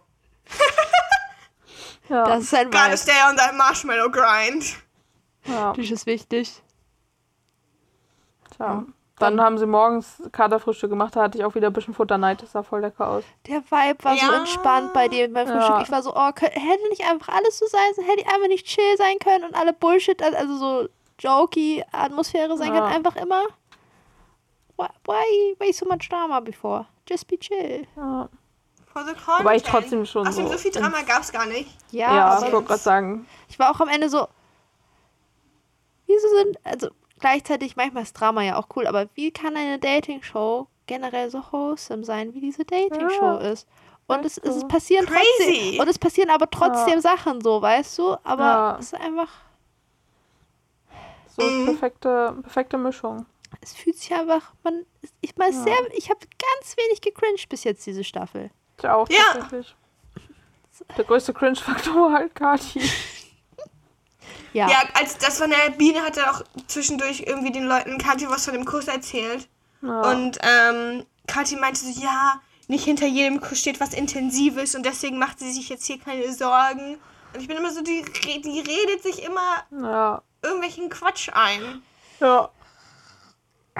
Ja, 2.09 2.23
Das 2.25 2.43
ist 2.43 2.53
ein 2.55 2.71
Gotta 2.71 2.87
Vibe. 2.87 2.97
stay 2.97 3.11
on 3.29 3.37
that 3.37 3.53
marshmallow 3.55 4.09
grind. 4.09 4.75
ja. 5.45 5.73
Das 5.73 5.91
ist 5.91 6.05
wichtig. 6.07 6.61
Tja. 8.57 8.85
Dann 9.19 9.41
haben 9.41 9.57
sie 9.57 9.65
morgens 9.65 10.21
Katerfrühstück 10.31 10.91
gemacht, 10.91 11.15
da 11.15 11.23
hatte 11.23 11.37
ich 11.39 11.43
auch 11.43 11.55
wieder 11.55 11.67
ein 11.67 11.73
bisschen 11.73 11.93
Futterneid, 11.95 12.41
das 12.43 12.51
sah 12.51 12.61
voll 12.61 12.81
lecker 12.81 13.07
aus. 13.09 13.23
Der 13.47 13.61
Vibe 13.63 14.03
war 14.03 14.15
so 14.15 14.25
Ja. 14.25 14.37
entspannt 14.37 14.93
bei 14.93 15.07
dem 15.07 15.33
beim 15.33 15.47
Frühstück. 15.47 15.75
Ja. 15.77 15.81
Ich 15.81 15.91
war 15.91 16.03
so, 16.03 16.13
oh, 16.15 16.29
hätte 16.39 16.89
nicht 16.89 17.03
einfach 17.09 17.33
alles 17.33 17.57
so 17.57 17.65
sein, 17.65 18.05
hätte 18.05 18.21
ich 18.21 18.27
einfach 18.27 18.47
nicht 18.47 18.67
chill 18.67 18.95
sein 18.97 19.17
können 19.19 19.43
und 19.45 19.55
alle 19.55 19.73
Bullshit, 19.73 20.21
also 20.21 20.57
so 20.57 20.89
jokey 21.19 21.83
Atmosphäre 21.91 22.57
sein 22.57 22.73
Ja. 22.73 22.81
können, 22.81 22.93
einfach 22.93 23.15
immer. 23.15 23.43
Why, 24.77 24.85
why, 25.05 25.55
why 25.59 25.73
so 25.73 25.87
much 25.87 26.07
drama 26.09 26.39
before? 26.39 26.85
Just 27.09 27.27
be 27.27 27.39
chill. 27.39 27.87
Ja, 27.95 28.29
For 28.93 29.03
the 29.03 29.13
content. 29.13 29.39
Wobei 29.39 29.55
ich 29.55 29.63
trotzdem 29.63 30.05
schon 30.05 30.27
Außerdem 30.27 30.45
so 30.47 30.51
so 30.53 30.57
viel 30.59 30.71
Drama 30.71 31.01
gab's 31.01 31.31
gar 31.31 31.47
nicht. 31.47 31.69
Ja, 31.91 32.15
ja, 32.15 32.25
aber 32.27 32.45
ich 32.45 32.53
wollte 32.53 32.67
gerade 32.67 32.81
sagen. 32.81 33.27
ich 33.49 33.57
war 33.57 33.71
auch 33.71 33.79
am 33.79 33.87
Ende 33.89 34.09
so, 34.09 34.27
wieso 36.05 36.27
sind, 36.37 36.57
also 36.63 36.89
gleichzeitig, 37.19 37.75
manchmal 37.75 38.03
ist 38.03 38.13
Drama 38.13 38.41
ja 38.43 38.57
auch 38.57 38.67
cool, 38.75 38.87
aber 38.87 39.07
wie 39.15 39.31
kann 39.31 39.55
eine 39.55 39.79
Dating-Show 39.79 40.67
generell 40.85 41.29
so 41.29 41.41
wholesome 41.51 42.03
sein, 42.03 42.33
wie 42.33 42.41
diese 42.41 42.65
Dating-Show 42.65 43.39
Ja. 43.39 43.51
ist? 43.51 43.67
Und 44.07 44.25
es, 44.25 44.37
es 44.37 44.65
passieren 44.67 45.05
Crazy. 45.05 45.23
trotzdem, 45.43 45.79
und 45.81 45.87
es 45.89 45.99
passieren 45.99 46.29
aber 46.29 46.49
trotzdem 46.49 47.01
Sachen 47.01 47.41
so, 47.41 47.61
weißt 47.61 47.97
du? 47.99 48.15
Aber 48.23 48.43
Ja. 48.43 48.77
es 48.79 48.93
ist 48.93 49.01
einfach, 49.01 49.29
So 51.35 51.51
Mhm. 51.51 51.65
perfekte, 51.65 52.37
perfekte 52.41 52.77
Mischung. 52.77 53.25
es 53.61 53.73
fühlt 53.73 53.97
sich 53.97 54.13
einfach, 54.13 54.53
man, 54.63 54.85
ich 55.21 55.35
mal 55.35 55.51
Ja. 55.51 55.61
sehr, 55.61 55.73
ich 55.95 56.09
habe 56.09 56.19
ganz 56.19 56.75
wenig 56.77 57.01
gecringed 57.01 57.49
bis 57.49 57.63
jetzt 57.63 57.85
diese 57.85 58.03
Staffel. 58.03 58.49
Ich 58.79 58.87
auch 58.87 59.07
Ja. 59.09 59.17
tatsächlich. 59.33 59.75
Der 60.95 61.03
größte 61.05 61.33
Cringe-Faktor 61.33 61.93
war 62.11 62.13
halt 62.13 62.33
Kati. 62.35 62.81
Ja, 64.53 64.69
Ja, 64.69 64.83
als 64.93 65.17
das 65.17 65.39
von 65.39 65.49
der 65.49 65.71
Biene 65.71 66.01
hat 66.01 66.17
er 66.17 66.31
auch 66.31 66.41
zwischendurch 66.67 67.23
irgendwie 67.25 67.51
den 67.51 67.65
Leuten 67.65 67.97
Kathi 67.97 68.29
was 68.29 68.45
von 68.45 68.53
dem 68.53 68.65
Kuss 68.65 68.87
erzählt. 68.87 69.47
Ja. 69.81 70.01
Und 70.11 70.37
ähm, 70.41 71.05
Kathi 71.27 71.55
meinte 71.55 71.79
so, 71.79 72.01
ja, 72.01 72.41
nicht 72.67 72.85
hinter 72.85 73.07
jedem 73.07 73.39
Kuss 73.39 73.59
steht 73.59 73.79
was 73.79 73.93
Intensives 73.93 74.75
und 74.75 74.85
deswegen 74.85 75.19
macht 75.19 75.39
sie 75.39 75.51
sich 75.51 75.69
jetzt 75.69 75.85
hier 75.85 75.99
keine 75.99 76.31
Sorgen. 76.33 76.97
Und 77.33 77.41
ich 77.41 77.47
bin 77.47 77.57
immer 77.57 77.71
so, 77.71 77.81
die, 77.81 78.03
die 78.03 78.59
redet 78.59 79.03
sich 79.03 79.23
immer 79.23 79.63
ja. 79.71 80.21
irgendwelchen 80.41 80.89
Quatsch 80.89 81.29
ein. 81.33 81.81
Ja. 82.19 82.49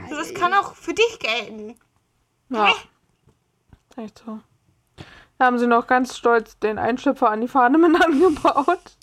So, 0.09 0.15
das 0.15 0.33
kann 0.33 0.53
auch 0.53 0.75
für 0.75 0.93
dich 0.93 1.19
gelten. 1.19 1.75
Ja. 2.49 2.73
Echt 3.97 4.21
so. 4.23 4.39
Da 5.37 5.45
haben 5.45 5.59
sie 5.59 5.67
noch 5.67 5.87
ganz 5.87 6.15
stolz 6.15 6.57
den 6.59 6.77
Einschlüpfer 6.77 7.29
an 7.29 7.41
die 7.41 7.47
Fahne 7.47 7.77
mit 7.77 8.01
angebaut. 8.03 8.96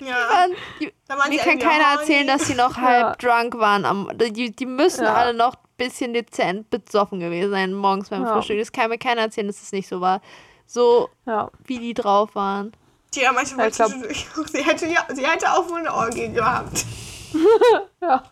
Ja. 0.00 0.16
Mann, 0.30 0.50
die, 0.80 0.92
waren 1.08 1.28
mir 1.30 1.38
kann 1.38 1.58
keiner 1.58 1.98
erzählen, 2.00 2.26
dass 2.26 2.46
sie 2.46 2.54
noch 2.54 2.76
halb 2.80 3.18
drunk 3.18 3.58
waren. 3.58 3.84
Am, 3.84 4.10
die, 4.16 4.54
die 4.54 4.66
müssen 4.66 5.04
Ja. 5.04 5.14
alle 5.14 5.34
noch 5.34 5.54
ein 5.54 5.60
bisschen 5.76 6.14
dezent 6.14 6.70
besoffen 6.70 7.20
gewesen 7.20 7.50
sein 7.50 7.72
morgens 7.74 8.08
beim 8.10 8.24
Ja. 8.24 8.32
Frühstück. 8.34 8.58
Das 8.58 8.72
kann 8.72 8.90
mir 8.90 8.98
keiner 8.98 9.22
erzählen, 9.22 9.46
dass 9.46 9.62
es 9.62 9.72
nicht 9.72 9.88
so 9.88 10.00
war. 10.00 10.20
So, 10.66 11.08
Ja. 11.26 11.50
wie 11.64 11.78
die 11.78 11.94
drauf 11.94 12.34
waren. 12.34 12.72
Die 13.14 13.26
haben 13.26 13.34
manchmal 13.34 13.70
Ja, 13.70 13.86
ich 14.10 14.26
glaub- 14.34 14.48
sie 14.48 14.62
hätte, 14.64 14.86
ja, 14.86 15.06
sie 15.14 15.26
hätte 15.26 15.50
auch 15.52 15.68
wohl 15.68 15.78
eine 15.80 15.92
Orgie 15.92 16.28
gehabt. 16.28 16.84
Ja. 18.02 18.22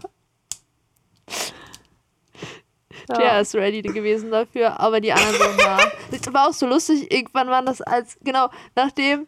Der 3.18 3.40
ist 3.40 3.54
ready 3.54 3.82
gewesen 3.82 4.30
dafür, 4.30 4.80
aber 4.80 5.00
die 5.00 5.12
anderen 5.12 5.56
na. 5.58 5.78
Das 6.10 6.32
war 6.32 6.48
auch 6.48 6.52
so 6.52 6.66
lustig. 6.66 7.12
Irgendwann 7.12 7.48
war 7.48 7.62
das 7.62 7.82
als, 7.82 8.16
genau, 8.22 8.48
nachdem 8.76 9.26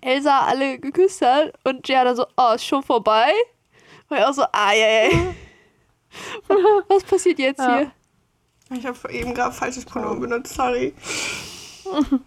Elsa 0.00 0.40
alle 0.40 0.78
geküsst 0.78 1.22
hat 1.22 1.52
und 1.64 1.82
Gia 1.84 2.04
dann 2.04 2.16
so, 2.16 2.26
oh, 2.36 2.52
ist 2.54 2.64
schon 2.64 2.82
vorbei. 2.82 3.30
War 4.08 4.18
ich 4.18 4.24
auch 4.24 4.32
so, 4.32 4.42
ah, 4.52 4.72
ja, 4.72 5.04
ja. 5.08 5.10
Was 6.88 7.04
passiert 7.04 7.38
jetzt 7.38 7.58
Ja. 7.60 7.78
hier? 7.78 7.90
Ich 8.78 8.86
habe 8.86 8.96
eben 9.12 9.34
gerade 9.34 9.54
falsches 9.54 9.84
Pronomen 9.84 10.20
benutzt, 10.20 10.54
sorry. 10.54 10.94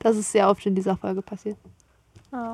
Das 0.00 0.16
ist 0.16 0.30
sehr 0.32 0.48
oft 0.48 0.64
in 0.66 0.74
dieser 0.74 0.96
Folge 0.96 1.22
passiert. 1.22 1.56
ja. 2.32 2.52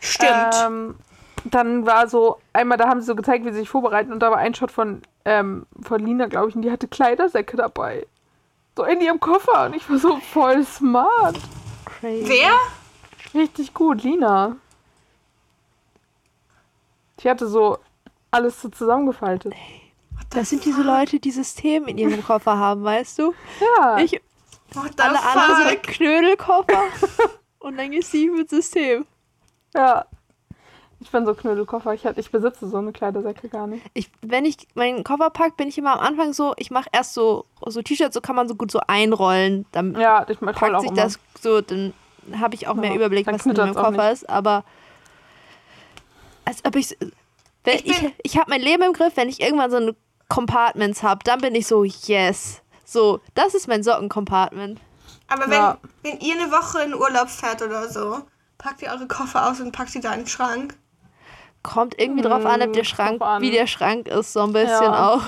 Stimmt. 0.00 0.54
Ähm, 0.64 0.96
dann 1.44 1.86
war 1.86 2.08
so, 2.08 2.38
einmal 2.52 2.76
da 2.78 2.88
haben 2.88 3.00
sie 3.00 3.06
so 3.06 3.14
gezeigt, 3.14 3.44
wie 3.44 3.52
sie 3.52 3.60
sich 3.60 3.68
vorbereiten 3.68 4.12
und 4.12 4.20
da 4.20 4.30
war 4.30 4.38
ein 4.38 4.54
Shot 4.54 4.70
von, 4.72 5.02
ähm, 5.24 5.66
von 5.80 6.04
Lina, 6.04 6.26
glaube 6.26 6.48
ich, 6.48 6.56
und 6.56 6.62
die 6.62 6.70
hatte 6.70 6.88
Kleidersäcke 6.88 7.56
dabei. 7.56 8.06
So 8.76 8.84
in 8.84 9.00
ihrem 9.00 9.20
Koffer 9.20 9.66
und 9.66 9.76
ich 9.76 9.88
war 9.88 9.98
so 9.98 10.16
voll 10.18 10.64
smart. 10.64 11.38
Crazy. 12.02 12.28
Wer? 12.28 12.52
Richtig 13.32 13.72
gut, 13.74 14.02
Lina. 14.02 14.56
Die 17.20 17.30
hatte 17.30 17.46
so 17.46 17.78
alles 18.32 18.60
so 18.60 18.70
zusammengefaltet. 18.70 19.54
Das 20.30 20.50
sind 20.50 20.64
diese 20.64 20.82
Leute, 20.82 21.20
die 21.20 21.30
System 21.30 21.86
in 21.86 21.98
ihrem 21.98 22.24
Koffer 22.24 22.58
haben, 22.58 22.82
weißt 22.82 23.20
du? 23.20 23.34
Ja. 23.78 23.98
Ich, 23.98 24.20
What 24.74 24.94
the 24.96 25.02
alle 25.02 25.22
anderen 25.22 25.56
so 25.56 25.62
einen 25.68 25.76
fuck? 25.76 25.82
Knödelkoffer 25.82 26.82
und 27.60 27.76
dann 27.76 27.92
gehst 27.92 28.12
du 28.12 28.32
mit 28.32 28.50
System. 28.50 29.06
ja. 29.72 30.04
Ich 31.02 31.10
bin 31.10 31.26
so 31.26 31.34
Knödelkoffer. 31.34 31.94
Ich, 31.94 32.04
ich 32.04 32.30
besitze 32.30 32.68
so 32.68 32.76
eine 32.78 32.92
Kleidersäcke 32.92 33.48
gar 33.48 33.66
nicht. 33.66 33.84
Ich, 33.92 34.10
wenn 34.22 34.44
ich 34.44 34.56
meinen 34.74 35.02
Koffer 35.02 35.30
pack, 35.30 35.56
bin 35.56 35.66
ich 35.68 35.76
immer 35.76 35.94
am 35.94 35.98
Anfang 36.00 36.32
so, 36.32 36.54
ich 36.58 36.70
mache 36.70 36.88
erst 36.92 37.14
so, 37.14 37.44
so 37.66 37.82
T-Shirts, 37.82 38.14
so 38.14 38.20
kann 38.20 38.36
man 38.36 38.46
so 38.48 38.54
gut 38.54 38.70
so 38.70 38.80
einrollen. 38.86 39.66
Dann 39.72 39.98
Ja, 39.98 40.24
ich 40.28 40.40
mag 40.40 40.54
packt 40.54 40.80
sich 40.80 40.90
immer. 40.90 41.02
das 41.02 41.18
so, 41.40 41.60
dann 41.60 41.92
habe 42.38 42.54
ich 42.54 42.68
auch 42.68 42.74
mehr 42.74 42.90
Ja, 42.90 42.96
Überblick, 42.96 43.26
dann 43.26 43.34
was 43.34 43.44
in 43.46 43.52
meinem 43.52 43.74
Koffer 43.74 44.12
ist. 44.12 44.28
Aber 44.30 44.64
als 46.44 46.64
ob 46.64 46.76
ich, 46.76 46.96
wenn 47.64 47.74
Ich 47.76 47.86
ich, 47.86 48.14
ich, 48.22 48.36
habe 48.38 48.50
mein 48.50 48.60
Leben 48.60 48.82
im 48.82 48.92
Griff, 48.92 49.16
wenn 49.16 49.28
ich 49.28 49.40
irgendwann 49.40 49.70
so 49.70 49.76
eine 49.78 49.94
Compartments 50.28 51.02
habe, 51.02 51.20
dann 51.24 51.40
bin 51.40 51.54
ich 51.54 51.66
so, 51.66 51.84
yes. 51.84 52.62
So, 52.84 53.20
das 53.34 53.54
ist 53.54 53.68
mein 53.68 53.82
Socken-Compartment. 53.82 54.80
Aber 55.28 55.44
wenn, 55.44 55.52
Ja. 55.52 55.78
wenn 56.02 56.18
ihr 56.20 56.34
eine 56.40 56.50
Woche 56.52 56.82
in 56.82 56.94
Urlaub 56.94 57.28
fährt 57.28 57.62
oder 57.62 57.88
so, 57.88 58.20
packt 58.58 58.82
ihr 58.82 58.90
eure 58.90 59.06
Koffer 59.08 59.50
aus 59.50 59.60
und 59.60 59.72
packt 59.72 59.90
sie 59.90 60.00
da 60.00 60.12
in 60.12 60.20
den 60.20 60.26
Schrank. 60.26 60.76
Kommt 61.62 61.98
irgendwie 62.00 62.22
drauf 62.22 62.44
an, 62.44 62.60
ob 62.62 62.72
der 62.72 62.82
Mm, 62.82 62.84
Schrank, 62.86 63.22
wie 63.40 63.50
der 63.50 63.66
Schrank 63.66 64.08
ist, 64.08 64.32
so 64.32 64.40
ein 64.42 64.52
bisschen 64.52 64.68
Ja. 64.82 65.14
auch. 65.14 65.22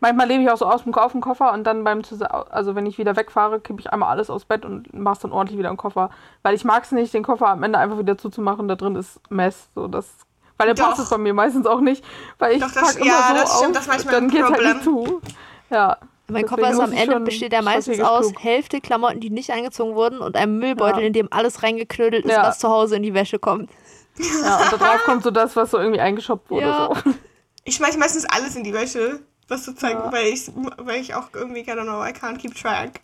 Manchmal 0.00 0.28
lebe 0.28 0.42
ich 0.42 0.50
auch 0.50 0.56
so 0.58 0.66
aus 0.66 0.82
dem 0.84 0.92
auf 0.94 1.12
dem 1.12 1.20
Koffer 1.22 1.52
und 1.52 1.64
dann 1.64 1.82
beim 1.82 2.04
Zusa 2.04 2.26
also 2.26 2.74
wenn 2.74 2.84
ich 2.84 2.98
wieder 2.98 3.16
wegfahre, 3.16 3.58
kippe 3.58 3.80
ich 3.80 3.90
einmal 3.90 4.10
alles 4.10 4.28
aufs 4.28 4.44
Bett 4.44 4.64
und 4.66 4.92
mach's 4.92 5.20
dann 5.20 5.32
ordentlich 5.32 5.58
wieder 5.58 5.70
im 5.70 5.78
Koffer, 5.78 6.10
weil 6.42 6.54
ich 6.54 6.64
mag 6.64 6.82
es 6.84 6.92
nicht, 6.92 7.14
den 7.14 7.22
Koffer 7.22 7.48
am 7.48 7.62
Ende 7.62 7.78
einfach 7.78 7.98
wieder 7.98 8.18
zuzumachen, 8.18 8.68
da 8.68 8.74
drin 8.76 8.96
ist 8.96 9.18
Mess, 9.30 9.68
so 9.74 9.88
das 9.88 10.14
weil 10.58 10.66
der 10.66 10.74
Doch. 10.74 10.84
Platz 10.88 10.98
ist 11.00 11.10
bei 11.10 11.18
mir 11.18 11.32
meistens 11.34 11.66
auch 11.66 11.80
nicht, 11.80 12.04
weil 12.38 12.52
ich 12.52 12.60
Doch, 12.60 12.70
das- 12.70 12.94
pack 12.94 12.96
immer 12.96 13.06
ja, 13.06 13.28
so 13.28 13.34
das 13.34 13.50
auf, 13.50 13.58
stimmt, 13.58 13.76
das 13.76 13.82
ist 13.82 13.88
manchmal 13.88 14.14
dann 14.14 14.24
ein 14.24 14.30
geht's 14.30 14.50
halt 14.50 14.62
nicht 14.62 14.84
zu. 14.84 15.20
Ja. 15.70 15.96
Mein 16.28 16.46
Koffer 16.46 16.70
ist 16.70 16.80
am 16.80 16.92
Ende 16.92 17.20
besteht 17.20 17.52
er 17.52 17.60
meistens 17.62 18.00
aus 18.00 18.28
klug. 18.30 18.42
Hälfte 18.42 18.80
Klamotten, 18.80 19.20
die 19.20 19.28
nicht 19.30 19.50
angezogen 19.50 19.94
wurden 19.94 20.20
und 20.20 20.36
einem 20.36 20.58
Müllbeutel, 20.58 21.00
Ja. 21.02 21.06
in 21.08 21.12
dem 21.12 21.28
alles 21.30 21.62
reingeknödelt 21.62 22.24
ist, 22.24 22.30
Ja. 22.32 22.44
was 22.44 22.58
zu 22.58 22.68
Hause 22.70 22.96
in 22.96 23.02
die 23.02 23.12
Wäsche 23.14 23.38
kommt. 23.38 23.68
Ja, 24.18 24.62
und 24.62 24.72
da 24.72 24.76
drauf 24.76 25.02
kommt 25.04 25.22
so 25.24 25.30
das, 25.30 25.54
was 25.56 25.70
so 25.70 25.78
irgendwie 25.78 26.00
eingeschoppt 26.00 26.50
wurde. 26.50 26.66
Ja. 26.66 26.90
So. 27.04 27.14
Ich 27.64 27.76
schmeiß 27.76 27.96
meistens 27.96 28.24
alles 28.26 28.54
in 28.56 28.62
die 28.64 28.72
Wäsche, 28.72 29.20
was 29.48 29.64
zu 29.64 29.74
zeigen, 29.74 30.00
Ja. 30.00 30.12
weil, 30.12 30.26
ich, 30.26 30.50
weil 30.78 31.00
ich 31.00 31.14
auch 31.14 31.28
irgendwie, 31.32 31.60
I 31.60 31.64
don't 31.72 31.82
know, 31.84 32.04
I 32.04 32.10
can't 32.10 32.38
keep 32.38 32.54
track. 32.54 33.00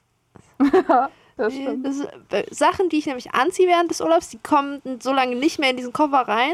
Das 1.37 1.55
stimmt. 1.55 1.87
Das 1.87 1.97
ist, 1.97 2.09
äh, 2.33 2.45
Sachen, 2.55 2.91
die 2.91 2.99
ich 2.99 3.07
nämlich 3.07 3.33
anziehe 3.33 3.67
während 3.67 3.91
des 3.91 4.03
Urlaubs, 4.03 4.29
die 4.29 4.37
kommen 4.37 4.83
so 5.01 5.11
lange 5.11 5.37
nicht 5.37 5.59
mehr 5.59 5.71
in 5.71 5.79
diesen 5.79 5.95
Koffer 5.95 6.29
rein. 6.29 6.53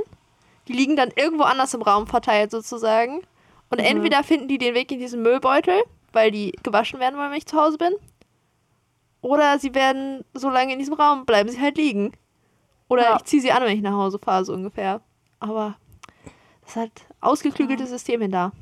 Die 0.68 0.74
liegen 0.74 0.94
dann 0.94 1.10
irgendwo 1.16 1.42
anders 1.42 1.74
im 1.74 1.82
Raum 1.82 2.06
verteilt 2.06 2.52
sozusagen. 2.52 3.22
Und 3.68 3.80
Mhm. 3.80 3.84
entweder 3.86 4.22
finden 4.22 4.46
die 4.46 4.58
den 4.58 4.74
Weg 4.74 4.92
in 4.92 5.00
diesen 5.00 5.22
Müllbeutel, 5.22 5.82
weil 6.12 6.30
die 6.30 6.52
gewaschen 6.62 7.00
werden 7.00 7.18
wenn 7.18 7.32
ich 7.32 7.46
zu 7.46 7.60
Hause 7.60 7.78
bin. 7.78 7.94
Oder 9.22 9.58
sie 9.58 9.74
werden 9.74 10.24
so 10.34 10.50
lange 10.50 10.72
in 10.74 10.78
diesem 10.78 10.94
Raum, 10.94 11.26
bleiben 11.26 11.48
sie 11.48 11.60
halt 11.60 11.76
liegen. 11.78 12.12
Oder 12.88 13.02
Ja. 13.02 13.16
ich 13.16 13.24
ziehe 13.24 13.42
sie 13.42 13.52
an, 13.52 13.62
wenn 13.62 13.76
ich 13.76 13.82
nach 13.82 13.92
Hause 13.92 14.18
fahre, 14.18 14.44
so 14.44 14.52
ungefähr. 14.54 15.00
Aber 15.40 15.76
das 16.62 16.70
ist 16.70 16.76
halt 16.76 16.92
ausgeklügeltes 17.20 17.88
System 17.90 18.20
hin 18.20 18.30
da. 18.32 18.52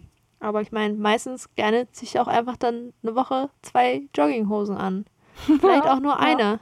Aber 0.41 0.61
ich 0.61 0.73
meine, 0.73 0.95
meistens 0.95 1.55
gerne 1.55 1.91
ziehe 1.93 2.09
ich 2.09 2.21
auch 2.21 2.27
einfach 2.29 2.57
dann 2.57 2.93
eine 3.03 3.15
Woche 3.15 3.49
zwei 3.63 4.03
Jogginghosen 4.15 4.77
an. 4.77 5.07
Vielleicht 5.61 5.87
auch 5.87 6.01
nur 6.01 6.13
Ja. 6.15 6.19
eine. 6.21 6.61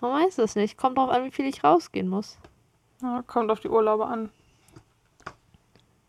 Man 0.00 0.12
weiß 0.24 0.38
es 0.38 0.54
nicht. 0.56 0.76
Kommt 0.78 0.96
drauf 0.98 1.10
an, 1.10 1.24
wie 1.24 1.30
viel 1.30 1.46
ich 1.46 1.62
rausgehen 1.64 2.08
muss. 2.08 2.38
Ja, 3.02 3.22
kommt 3.26 3.50
auf 3.50 3.60
die 3.60 3.68
Urlaube 3.68 4.06
an. 4.06 4.30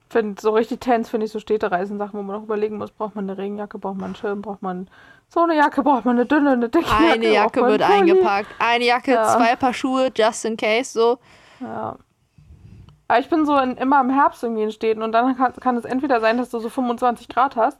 Find, 0.09 0.41
so 0.41 0.51
richtig 0.51 0.81
tense 0.81 1.09
finde 1.09 1.25
ich 1.25 1.31
so 1.31 1.39
Städtereisen, 1.39 1.97
Sachen, 1.97 2.19
wo 2.19 2.23
man 2.23 2.35
auch 2.35 2.43
überlegen 2.43 2.77
muss, 2.77 2.91
braucht 2.91 3.15
man 3.15 3.29
eine 3.29 3.37
Regenjacke, 3.37 3.79
braucht 3.79 3.95
man 3.95 4.05
einen 4.05 4.15
Schirm, 4.15 4.41
braucht 4.41 4.61
man 4.61 4.89
so 5.33 5.41
eine 5.43 5.55
Jacke, 5.55 5.81
braucht 5.81 6.03
man 6.05 6.17
eine 6.17 6.25
dünne, 6.25 6.51
eine 6.51 6.67
dicke 6.69 6.85
Jacke. 6.89 7.03
Eine 7.13 7.31
Jacke 7.31 7.61
wird 7.65 7.81
Pulli. 7.81 7.93
eingepackt. 8.11 8.47
Eine 8.59 8.85
Jacke, 8.85 9.13
Ja. 9.13 9.25
zwei 9.35 9.55
Paar 9.55 9.73
Schuhe, 9.73 10.11
just 10.15 10.43
in 10.45 10.57
case. 10.57 10.91
So. 10.91 11.19
Ja. 11.61 11.95
Aber 13.07 13.19
ich 13.19 13.29
bin 13.29 13.45
so 13.45 13.57
in, 13.57 13.77
immer 13.77 14.01
im 14.01 14.09
Herbst 14.09 14.43
irgendwie 14.43 14.63
in 14.63 14.71
Städten 14.71 15.01
und 15.01 15.11
dann 15.11 15.35
kann, 15.37 15.53
kann 15.55 15.77
es 15.77 15.85
entweder 15.85 16.19
sein, 16.21 16.37
dass 16.37 16.49
du 16.49 16.59
so 16.59 16.69
25 16.69 17.27
Grad 17.29 17.55
hast 17.55 17.77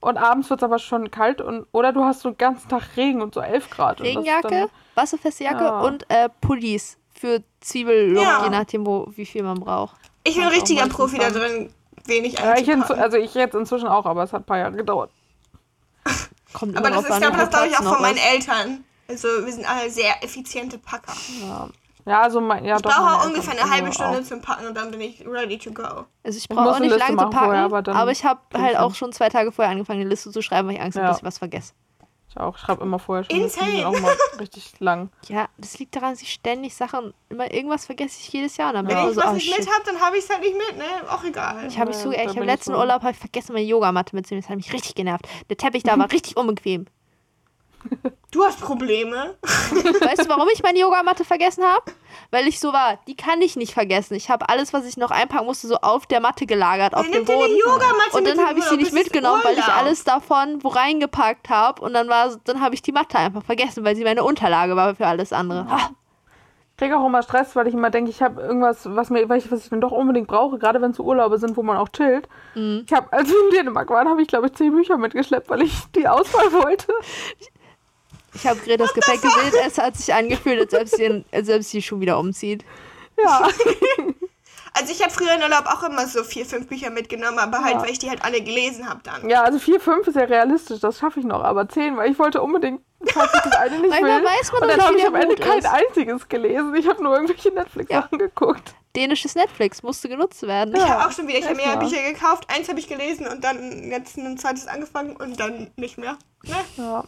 und 0.00 0.16
abends 0.16 0.50
wird 0.50 0.60
es 0.60 0.64
aber 0.64 0.78
schon 0.78 1.10
kalt 1.10 1.40
und 1.40 1.66
oder 1.72 1.92
du 1.92 2.02
hast 2.04 2.20
so 2.20 2.30
den 2.30 2.38
ganzen 2.38 2.68
Tag 2.68 2.82
Regen 2.96 3.20
und 3.22 3.34
so 3.34 3.40
11 3.40 3.70
Grad. 3.70 4.00
Regenjacke, 4.00 4.68
wasserfeste 4.94 5.44
Jacke 5.44 5.64
Ja. 5.64 5.80
und 5.82 6.04
äh, 6.10 6.28
Pullis 6.40 6.98
für 7.14 7.42
Zwiebelluft, 7.60 8.24
Ja. 8.24 8.42
je 8.44 8.50
nachdem, 8.50 8.84
wo, 8.86 9.06
wie 9.14 9.26
viel 9.26 9.42
man 9.44 9.60
braucht. 9.60 9.96
Ich 10.24 10.34
bin 10.34 10.44
ein 10.44 10.50
richtiger 10.50 10.88
Profi 10.88 11.18
da 11.18 11.30
drin, 11.30 11.72
wenig 12.06 12.34
Dann, 12.34 12.56
ja, 12.56 12.60
ich 12.60 12.90
also 12.98 13.16
ich 13.16 13.34
jetzt 13.34 13.54
inzwischen 13.54 13.86
auch, 13.88 14.04
aber 14.06 14.24
es 14.24 14.32
hat 14.32 14.42
ein 14.42 14.46
paar 14.46 14.58
Jahre 14.58 14.72
gedauert. 14.76 15.10
Kommt 16.52 16.76
Aber 16.76 16.90
das 16.90 17.04
ist, 17.04 17.10
an, 17.10 17.20
glaube 17.20 17.36
das 17.38 17.50
glaube 17.50 17.66
ich, 17.68 17.78
auch 17.78 17.82
von 17.82 18.02
meinen 18.02 18.16
ist. 18.16 18.32
Eltern. 18.32 18.84
Also 19.08 19.28
wir 19.44 19.52
sind 19.52 19.68
alle 19.68 19.90
sehr 19.90 20.22
effiziente 20.22 20.78
Packer. 20.78 21.12
Ja, 21.46 21.68
ja 22.06 22.20
also 22.22 22.40
mein, 22.40 22.64
ja, 22.64 22.76
Ich 22.76 22.82
doch, 22.82 22.90
brauche 22.90 23.12
auch 23.20 23.26
ungefähr 23.26 23.60
eine 23.60 23.70
halbe 23.70 23.88
auch. 23.88 23.92
Stunde 23.92 24.22
zum 24.22 24.40
Packen 24.40 24.66
und 24.66 24.74
dann 24.76 24.90
bin 24.90 25.00
ich 25.00 25.24
ready 25.26 25.58
to 25.58 25.70
go. 25.72 26.04
Also 26.24 26.38
ich 26.38 26.48
brauche 26.48 26.70
auch 26.70 26.78
nicht 26.78 26.96
lange 26.96 27.16
zu 27.16 27.16
packen, 27.16 27.32
vorher, 27.32 27.64
aber, 27.64 27.94
aber 27.94 28.10
ich 28.10 28.24
habe 28.24 28.40
halt 28.54 28.72
ich 28.72 28.78
auch 28.78 28.94
schon 28.94 29.12
zwei 29.12 29.28
Tage 29.28 29.52
vorher 29.52 29.72
angefangen, 29.72 30.00
eine 30.00 30.08
Liste 30.08 30.30
zu 30.30 30.40
schreiben, 30.42 30.68
weil 30.68 30.76
ich 30.76 30.80
Angst 30.80 30.96
habe, 30.96 31.06
Ja. 31.06 31.10
dass 31.10 31.18
ich 31.18 31.24
was 31.24 31.38
vergesse. 31.38 31.72
Ich 32.32 32.40
auch, 32.40 32.56
ich 32.56 32.62
schreibe 32.62 32.82
immer 32.82 32.98
vorher 32.98 33.24
schon. 33.24 33.38
Insane. 33.38 33.86
Auch 33.86 34.00
mal 34.00 34.16
richtig 34.40 34.72
lang. 34.80 35.10
Ja, 35.28 35.48
das 35.58 35.78
liegt 35.78 35.94
daran, 35.94 36.12
dass 36.12 36.22
ich 36.22 36.32
ständig 36.32 36.74
Sachen, 36.74 37.12
immer 37.28 37.52
irgendwas 37.52 37.84
vergesse 37.84 38.18
ich 38.20 38.32
jedes 38.32 38.56
Jahr. 38.56 38.70
Und 38.70 38.76
dann 38.76 38.86
bin 38.86 38.96
Wenn 38.96 39.04
ich 39.04 39.10
ich 39.10 39.14
so, 39.16 39.20
was 39.20 39.30
oh, 39.30 39.34
nicht 39.34 39.54
shit. 39.54 39.58
mit 39.58 39.68
habe, 39.68 39.84
dann 39.84 40.00
habe 40.00 40.16
ich 40.16 40.24
es 40.24 40.30
halt 40.30 40.40
nicht 40.40 40.56
mit, 40.56 40.78
ne? 40.78 40.84
Auch 41.10 41.22
egal. 41.24 41.66
Ich 41.68 41.78
habe 41.78 41.90
mich 41.90 41.98
so, 41.98 42.10
ich 42.10 42.18
ich 42.18 42.34
letzten 42.34 42.72
so. 42.72 42.78
Urlaub 42.78 43.02
hab 43.02 43.10
ich 43.10 43.18
vergessen, 43.18 43.52
meine 43.52 43.66
Yogamatte 43.66 44.16
mitzunehmen. 44.16 44.42
Das 44.42 44.48
hat 44.48 44.56
mich 44.56 44.72
richtig 44.72 44.94
genervt. 44.94 45.28
Der 45.50 45.58
Teppich 45.58 45.82
da 45.82 45.98
war 45.98 46.10
richtig 46.10 46.38
unbequem. 46.38 46.86
Du 48.30 48.42
hast 48.44 48.60
Probleme. 48.60 49.34
Weißt 49.42 50.24
du, 50.24 50.28
warum 50.28 50.48
ich 50.54 50.62
meine 50.62 50.78
Yogamatte 50.78 51.24
vergessen 51.24 51.64
habe? 51.64 51.92
Weil 52.30 52.46
ich 52.48 52.60
so 52.60 52.72
war, 52.72 52.98
die 53.06 53.14
kann 53.14 53.42
ich 53.42 53.56
nicht 53.56 53.74
vergessen. 53.74 54.14
Ich 54.14 54.30
habe 54.30 54.48
alles, 54.48 54.72
was 54.72 54.86
ich 54.86 54.96
noch 54.96 55.10
einpacken 55.10 55.44
musste, 55.44 55.66
so 55.66 55.76
auf 55.76 56.06
der 56.06 56.20
Matte 56.20 56.46
gelagert, 56.46 56.94
auf 56.94 57.10
dem 57.10 57.24
Boden. 57.26 57.52
Und 58.12 58.26
dann 58.26 58.46
habe 58.46 58.58
ich 58.58 58.64
sie 58.64 58.76
nicht 58.76 58.94
mitgenommen, 58.94 59.42
weil 59.44 59.58
ich 59.58 59.66
alles 59.66 60.04
davon 60.04 60.64
wo 60.64 60.68
reingepackt 60.68 61.50
habe. 61.50 61.82
Und 61.82 61.92
dann 61.92 62.08
war, 62.08 62.34
dann 62.44 62.60
habe 62.62 62.74
ich 62.74 62.80
die 62.82 62.92
Matte 62.92 63.18
einfach 63.18 63.42
vergessen, 63.44 63.84
weil 63.84 63.96
sie 63.96 64.04
meine 64.04 64.24
Unterlage 64.24 64.76
war 64.76 64.94
für 64.94 65.06
alles 65.06 65.32
andere. 65.34 65.66
Ah, 65.68 65.90
Ich 66.70 66.78
kriege 66.78 66.96
auch 66.96 67.06
immer 67.06 67.22
Stress, 67.22 67.54
weil 67.54 67.68
ich 67.68 67.74
immer 67.74 67.90
denke, 67.90 68.10
ich 68.10 68.22
habe 68.22 68.40
irgendwas, 68.40 68.80
was 68.84 69.10
mir, 69.10 69.28
was 69.28 69.44
ich, 69.44 69.52
was 69.52 69.64
ich 69.64 69.68
dann 69.70 69.82
doch 69.82 69.92
unbedingt 69.92 70.28
brauche, 70.28 70.58
gerade 70.58 70.80
wenn 70.80 70.92
es 70.92 70.96
so 70.96 71.02
Urlaube 71.04 71.36
sind, 71.38 71.56
wo 71.58 71.62
man 71.62 71.76
auch 71.76 71.90
chillt. 71.90 72.28
Mhm. 72.54 72.84
Ich 72.86 72.92
habe, 72.94 73.12
als 73.12 73.28
wir 73.28 73.44
in 73.44 73.50
Dänemark 73.50 73.90
waren, 73.90 74.08
habe 74.08 74.22
ich 74.22 74.28
glaube 74.28 74.46
ich 74.46 74.54
zehn 74.54 74.72
Bücher 74.72 74.96
mitgeschleppt, 74.96 75.50
weil 75.50 75.62
ich 75.62 75.74
die 75.94 76.08
Auswahl 76.08 76.50
wollte. 76.52 76.86
Ich 78.34 78.46
habe 78.46 78.58
Gretas 78.60 78.92
Gepäck 78.94 79.20
gesehen, 79.20 79.52
es 79.66 79.78
hat 79.78 79.96
sich 79.96 80.12
angefühlt, 80.14 80.60
als 80.60 80.74
ob 80.74 80.88
sie, 80.96 81.24
als 81.32 81.48
ob 81.50 81.62
sie 81.62 81.82
schon 81.82 82.00
wieder 82.00 82.18
umzieht. 82.18 82.64
Ja. 83.22 83.48
Also 84.74 84.90
ich 84.90 85.02
habe 85.02 85.12
früher 85.12 85.34
in 85.34 85.42
Urlaub 85.42 85.66
auch 85.66 85.82
immer 85.82 86.06
so 86.06 86.24
vier, 86.24 86.46
fünf 86.46 86.66
Bücher 86.66 86.88
mitgenommen, 86.88 87.38
aber 87.38 87.62
halt, 87.62 87.74
Ja. 87.74 87.82
weil 87.82 87.90
ich 87.90 87.98
die 87.98 88.08
halt 88.08 88.24
alle 88.24 88.40
gelesen 88.40 88.88
habe 88.88 89.00
dann. 89.04 89.28
ja, 89.28 89.42
also 89.42 89.58
vier, 89.58 89.78
fünf 89.80 90.06
ist 90.06 90.16
ja 90.16 90.22
realistisch, 90.22 90.80
das 90.80 90.98
schaffe 90.98 91.20
ich 91.20 91.26
noch, 91.26 91.44
aber 91.44 91.68
zehn, 91.68 91.94
weil 91.98 92.10
ich 92.10 92.18
wollte 92.18 92.40
unbedingt, 92.40 92.80
falls 93.12 93.34
ich 93.34 93.40
das 93.42 93.52
eine 93.52 93.78
nicht 93.80 93.92
will. 93.92 94.24
weiß 94.24 94.52
man 94.52 94.62
und 94.62 94.68
dann 94.70 94.80
habe 94.80 94.96
ich 94.96 95.06
am 95.06 95.14
Ende 95.14 95.34
kein 95.34 95.58
ist. 95.58 95.66
einziges 95.66 96.26
gelesen. 96.26 96.74
Ich 96.74 96.88
habe 96.88 97.02
nur 97.02 97.12
irgendwelche 97.14 97.50
Netflix-Sachen 97.50 98.16
geguckt. 98.18 98.74
Dänisches 98.96 99.34
Netflix 99.34 99.82
musste 99.82 100.08
genutzt 100.08 100.42
werden. 100.42 100.74
Ich 100.74 100.80
Ja. 100.80 100.88
habe 100.88 101.06
auch 101.06 101.12
schon 101.12 101.28
wieder, 101.28 101.40
ich 101.40 101.44
habe 101.46 101.56
mal. 101.56 101.76
Bücher 101.76 102.02
gekauft, 102.10 102.46
eins 102.48 102.70
habe 102.70 102.80
ich 102.80 102.88
gelesen 102.88 103.26
und 103.26 103.44
dann 103.44 103.90
jetzt 103.90 104.16
ein 104.16 104.38
zweites 104.38 104.68
angefangen 104.68 105.16
und 105.16 105.38
dann 105.38 105.70
nicht 105.76 105.98
mehr. 105.98 106.16
Ne? 106.44 106.56
Ja. 106.78 107.04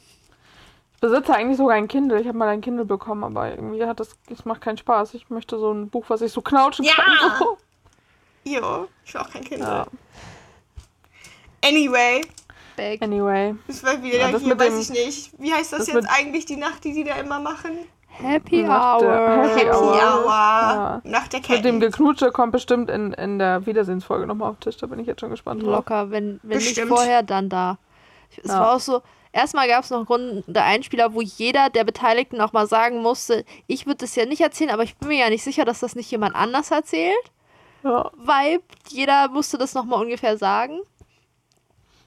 Ich 1.04 1.10
besitze 1.10 1.34
eigentlich 1.34 1.58
sogar 1.58 1.76
ein 1.76 1.86
Kindle. 1.86 2.18
Ich 2.18 2.26
habe 2.26 2.38
mal 2.38 2.48
ein 2.48 2.62
Kindle 2.62 2.86
bekommen, 2.86 3.24
aber 3.24 3.50
irgendwie 3.50 3.84
hat 3.84 4.00
das, 4.00 4.16
das 4.30 4.46
macht 4.46 4.62
keinen 4.62 4.78
Spaß. 4.78 5.12
Ich 5.12 5.28
möchte 5.28 5.58
so 5.58 5.70
ein 5.70 5.90
Buch, 5.90 6.04
was 6.08 6.22
ich 6.22 6.32
so 6.32 6.40
knautschen 6.40 6.86
Ja. 6.86 6.92
kann. 6.94 7.38
So. 7.38 7.58
Jo, 8.44 8.86
ich 9.04 9.12
will 9.12 9.20
auch 9.20 9.28
kein 9.30 9.44
Kind. 9.44 9.60
Ja. 9.60 9.86
Anyway, 11.62 12.22
Back. 12.76 13.02
Anyway. 13.02 13.54
das 13.66 13.84
war 13.84 14.02
wieder 14.02 14.18
Ja, 14.18 14.32
das 14.32 14.42
hier, 14.42 14.58
weiß 14.58 14.68
dem- 14.72 14.80
ich 14.80 14.90
nicht. 15.06 15.30
Wie 15.38 15.52
heißt 15.52 15.72
das, 15.74 15.86
das 15.86 15.94
jetzt 15.94 16.08
eigentlich, 16.10 16.46
die 16.46 16.56
Nacht, 16.56 16.82
die 16.84 16.92
die 16.94 17.04
da 17.04 17.14
immer 17.16 17.38
machen? 17.38 17.70
Happy 18.08 18.62
Nach 18.62 18.98
der- 18.98 19.08
Hour. 19.08 19.42
Happy 19.44 19.60
Happy 19.60 19.70
Hour. 19.70 19.92
Hour. 19.92 20.30
Ja. 20.30 21.00
Nach 21.04 21.28
der 21.28 21.40
Mit 21.40 21.64
dem 21.64 21.80
Kette. 21.80 21.90
Geknutsche 21.90 22.32
kommt 22.32 22.52
bestimmt 22.52 22.88
in, 22.90 23.12
in 23.12 23.38
der 23.38 23.66
Wiedersehensfolge 23.66 24.26
nochmal 24.26 24.50
auf 24.50 24.56
den 24.56 24.60
Tisch. 24.70 24.76
Da 24.78 24.86
bin 24.86 24.98
ich 25.00 25.06
jetzt 25.06 25.20
schon 25.20 25.30
gespannt 25.30 25.62
drauf. 25.62 25.70
Locker, 25.70 26.10
wenn, 26.10 26.40
wenn 26.42 26.58
nicht 26.58 26.68
Bestimmt. 26.68 26.88
vorher, 26.88 27.22
dann 27.22 27.48
da. 27.48 27.76
Es 28.42 28.48
Ja. 28.50 28.60
war 28.60 28.74
auch 28.74 28.80
so, 28.80 29.02
erstmal 29.34 29.68
gab 29.68 29.84
es 29.84 29.90
noch 29.90 29.98
einen 29.98 30.06
Runde 30.06 30.62
Einspieler, 30.62 31.12
wo 31.12 31.20
jeder 31.20 31.68
der 31.68 31.84
Beteiligten 31.84 32.40
auch 32.40 32.52
mal 32.54 32.66
sagen 32.66 33.02
musste, 33.02 33.44
ich 33.66 33.84
würde 33.86 33.98
das 33.98 34.14
ja 34.16 34.24
nicht 34.24 34.40
erzählen, 34.40 34.70
aber 34.70 34.84
ich 34.84 34.96
bin 34.96 35.08
mir 35.08 35.18
ja 35.18 35.30
nicht 35.30 35.44
sicher, 35.44 35.64
dass 35.64 35.80
das 35.80 35.94
nicht 35.96 36.10
jemand 36.10 36.34
anders 36.34 36.70
erzählt. 36.70 37.16
Ja. 37.82 38.10
Vibe, 38.16 38.64
jeder 38.88 39.28
musste 39.28 39.58
das 39.58 39.74
nochmal 39.74 40.00
ungefähr 40.02 40.38
sagen. 40.38 40.80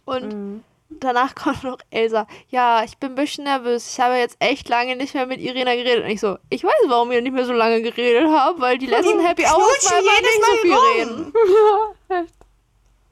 Und 0.05 0.33
Mhm. 0.33 0.63
danach 0.89 1.35
kommt 1.43 1.63
noch 1.63 1.77
Elsa. 1.91 2.25
Ja, 2.49 2.83
ich 2.83 2.97
bin 2.97 3.11
ein 3.11 3.15
bisschen 3.15 3.43
nervös. 3.43 3.91
Ich 3.93 3.99
habe 3.99 4.15
jetzt 4.15 4.37
echt 4.39 4.69
lange 4.69 4.95
nicht 4.95 5.13
mehr 5.13 5.25
mit 5.27 5.39
Irina 5.41 5.75
geredet. 5.75 6.05
Und 6.05 6.09
ich 6.09 6.19
so, 6.19 6.37
ich 6.49 6.63
weiß, 6.63 6.73
warum 6.87 7.09
wir 7.11 7.21
nicht 7.21 7.33
mehr 7.33 7.45
so 7.45 7.53
lange 7.53 7.81
geredet 7.81 8.27
haben, 8.29 8.59
weil 8.61 8.77
die 8.77 8.87
letzten 8.87 9.19
Happy 9.19 9.43
Hours 9.43 9.55
knutschen 9.79 9.91
war 9.91 9.99
immer 9.99 10.11
jedes 10.13 10.23
nicht 10.23 10.45
so 10.45 10.51
Mal 10.51 10.57
viel 10.61 10.73
rum. 10.73 10.83
reden. 10.95 11.33
Ja, 12.09 12.19
echt. 12.21 12.33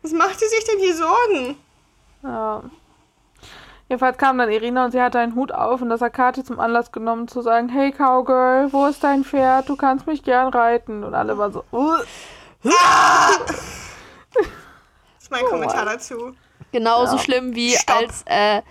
Was 0.01 0.11
macht 0.13 0.39
sie 0.39 0.47
sich 0.47 0.63
denn 0.63 0.79
hier 0.79 0.95
Sorgen? 0.95 1.57
Ja. 2.23 2.63
Jedenfalls 3.87 4.17
kam 4.17 4.37
dann 4.39 4.49
Irina 4.49 4.85
und 4.85 4.91
sie 4.91 5.01
hatte 5.01 5.19
einen 5.19 5.35
Hut 5.35 5.51
auf 5.51 5.81
und 5.81 5.89
das 5.89 6.01
hat 6.01 6.13
Kathi 6.13 6.43
zum 6.43 6.59
Anlass 6.59 6.91
genommen 6.91 7.27
zu 7.27 7.41
sagen, 7.41 7.69
hey 7.69 7.91
Cowgirl, 7.91 8.73
wo 8.73 8.87
ist 8.87 9.03
dein 9.03 9.23
Pferd? 9.23 9.69
Du 9.69 9.75
kannst 9.75 10.07
mich 10.07 10.23
gern 10.23 10.47
reiten. 10.51 11.03
Und 11.03 11.13
alle 11.13 11.37
waren 11.37 11.53
so, 11.53 11.63
uh. 11.71 11.93
Das 14.33 15.23
ist 15.23 15.31
mein 15.31 15.43
Oh, 15.45 15.49
Kommentar 15.49 15.85
dazu. 15.85 16.33
Genauso 16.71 17.15
Ja. 17.17 17.21
schlimm 17.21 17.55
wie 17.55 17.71
Stopp. 17.75 17.95
als 17.95 18.23
äh, 18.25 18.61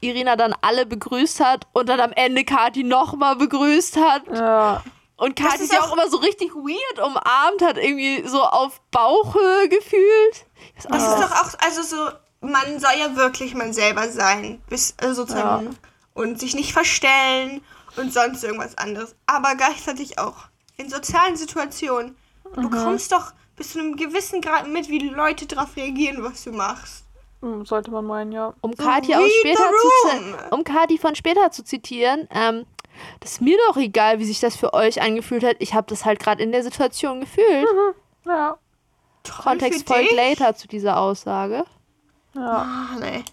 Irina 0.00 0.36
dann 0.36 0.54
alle 0.60 0.86
begrüßt 0.86 1.40
hat 1.44 1.66
und 1.72 1.88
dann 1.88 2.00
am 2.00 2.12
Ende 2.12 2.44
Kati 2.44 2.84
nochmal 2.84 3.36
begrüßt 3.36 3.96
hat. 3.96 4.22
Ja. 4.32 4.82
Und 5.16 5.38
Das 5.38 5.46
Kati 5.52 5.62
ist 5.64 5.70
sie 5.72 5.78
auch- 5.78 5.90
auch 5.90 5.92
immer 5.96 6.08
so 6.08 6.16
richtig 6.18 6.54
weird 6.54 6.98
umarmt 6.98 7.62
hat, 7.62 7.76
irgendwie 7.78 8.26
so 8.26 8.42
auf 8.42 8.80
Bauchhöhe 8.90 9.68
gefühlt. 9.68 10.46
Das 10.76 10.86
auch 10.86 10.94
ist 10.96 11.22
doch 11.30 11.32
auch, 11.32 11.66
also 11.66 11.82
so, 11.82 12.08
man 12.42 12.78
soll 12.80 12.98
ja 12.98 13.16
wirklich 13.16 13.54
man 13.54 13.72
selber 13.72 14.08
sein. 14.08 14.60
Bis, 14.68 14.94
äh, 15.00 15.14
sozusagen. 15.14 15.76
Und 16.14 16.38
sich 16.38 16.54
nicht 16.54 16.72
verstellen 16.72 17.62
und 17.96 18.12
sonst 18.12 18.44
irgendwas 18.44 18.76
anderes. 18.76 19.14
Aber 19.26 19.54
gleichzeitig 19.54 20.18
auch 20.18 20.36
in 20.76 20.90
sozialen 20.90 21.36
Situationen. 21.36 22.16
Du 22.54 22.68
bekommst 22.68 23.12
doch 23.12 23.32
bis 23.56 23.72
zu 23.72 23.78
einem 23.78 23.96
gewissen 23.96 24.40
Grad 24.40 24.68
mit, 24.68 24.88
wie 24.88 24.98
Leute 24.98 25.46
darauf 25.46 25.76
reagieren, 25.76 26.22
was 26.22 26.44
du 26.44 26.52
machst. 26.52 27.04
Hm, 27.40 27.64
Sollte 27.64 27.90
man 27.90 28.04
meinen, 28.04 28.32
ja. 28.32 28.52
Um 28.60 28.72
So 28.76 28.84
Kathi 28.84 29.14
aus 29.14 29.30
später 29.40 29.70
zu 29.70 30.54
um 30.54 30.64
Kathi 30.64 30.98
von 30.98 31.14
später 31.14 31.50
zu 31.50 31.64
zitieren, 31.64 32.28
ähm, 32.30 32.66
das 33.20 33.32
ist 33.32 33.40
mir 33.40 33.58
doch 33.68 33.76
egal, 33.76 34.18
wie 34.18 34.24
sich 34.24 34.40
das 34.40 34.54
für 34.54 34.74
euch 34.74 35.00
angefühlt 35.00 35.42
hat. 35.44 35.56
Ich 35.58 35.74
habe 35.74 35.86
das 35.88 36.04
halt 36.04 36.20
gerade 36.20 36.42
in 36.42 36.52
der 36.52 36.62
Situation 36.62 37.20
gefühlt. 37.20 37.66
Ja. 38.26 38.56
Toll 39.24 39.42
Kontext 39.44 39.86
folgt 39.88 40.12
later 40.12 40.54
zu 40.54 40.68
dieser 40.68 40.98
Aussage. 40.98 41.64
Ja. 42.34 42.66
Ah, 42.66 42.96
nee. 43.00 43.24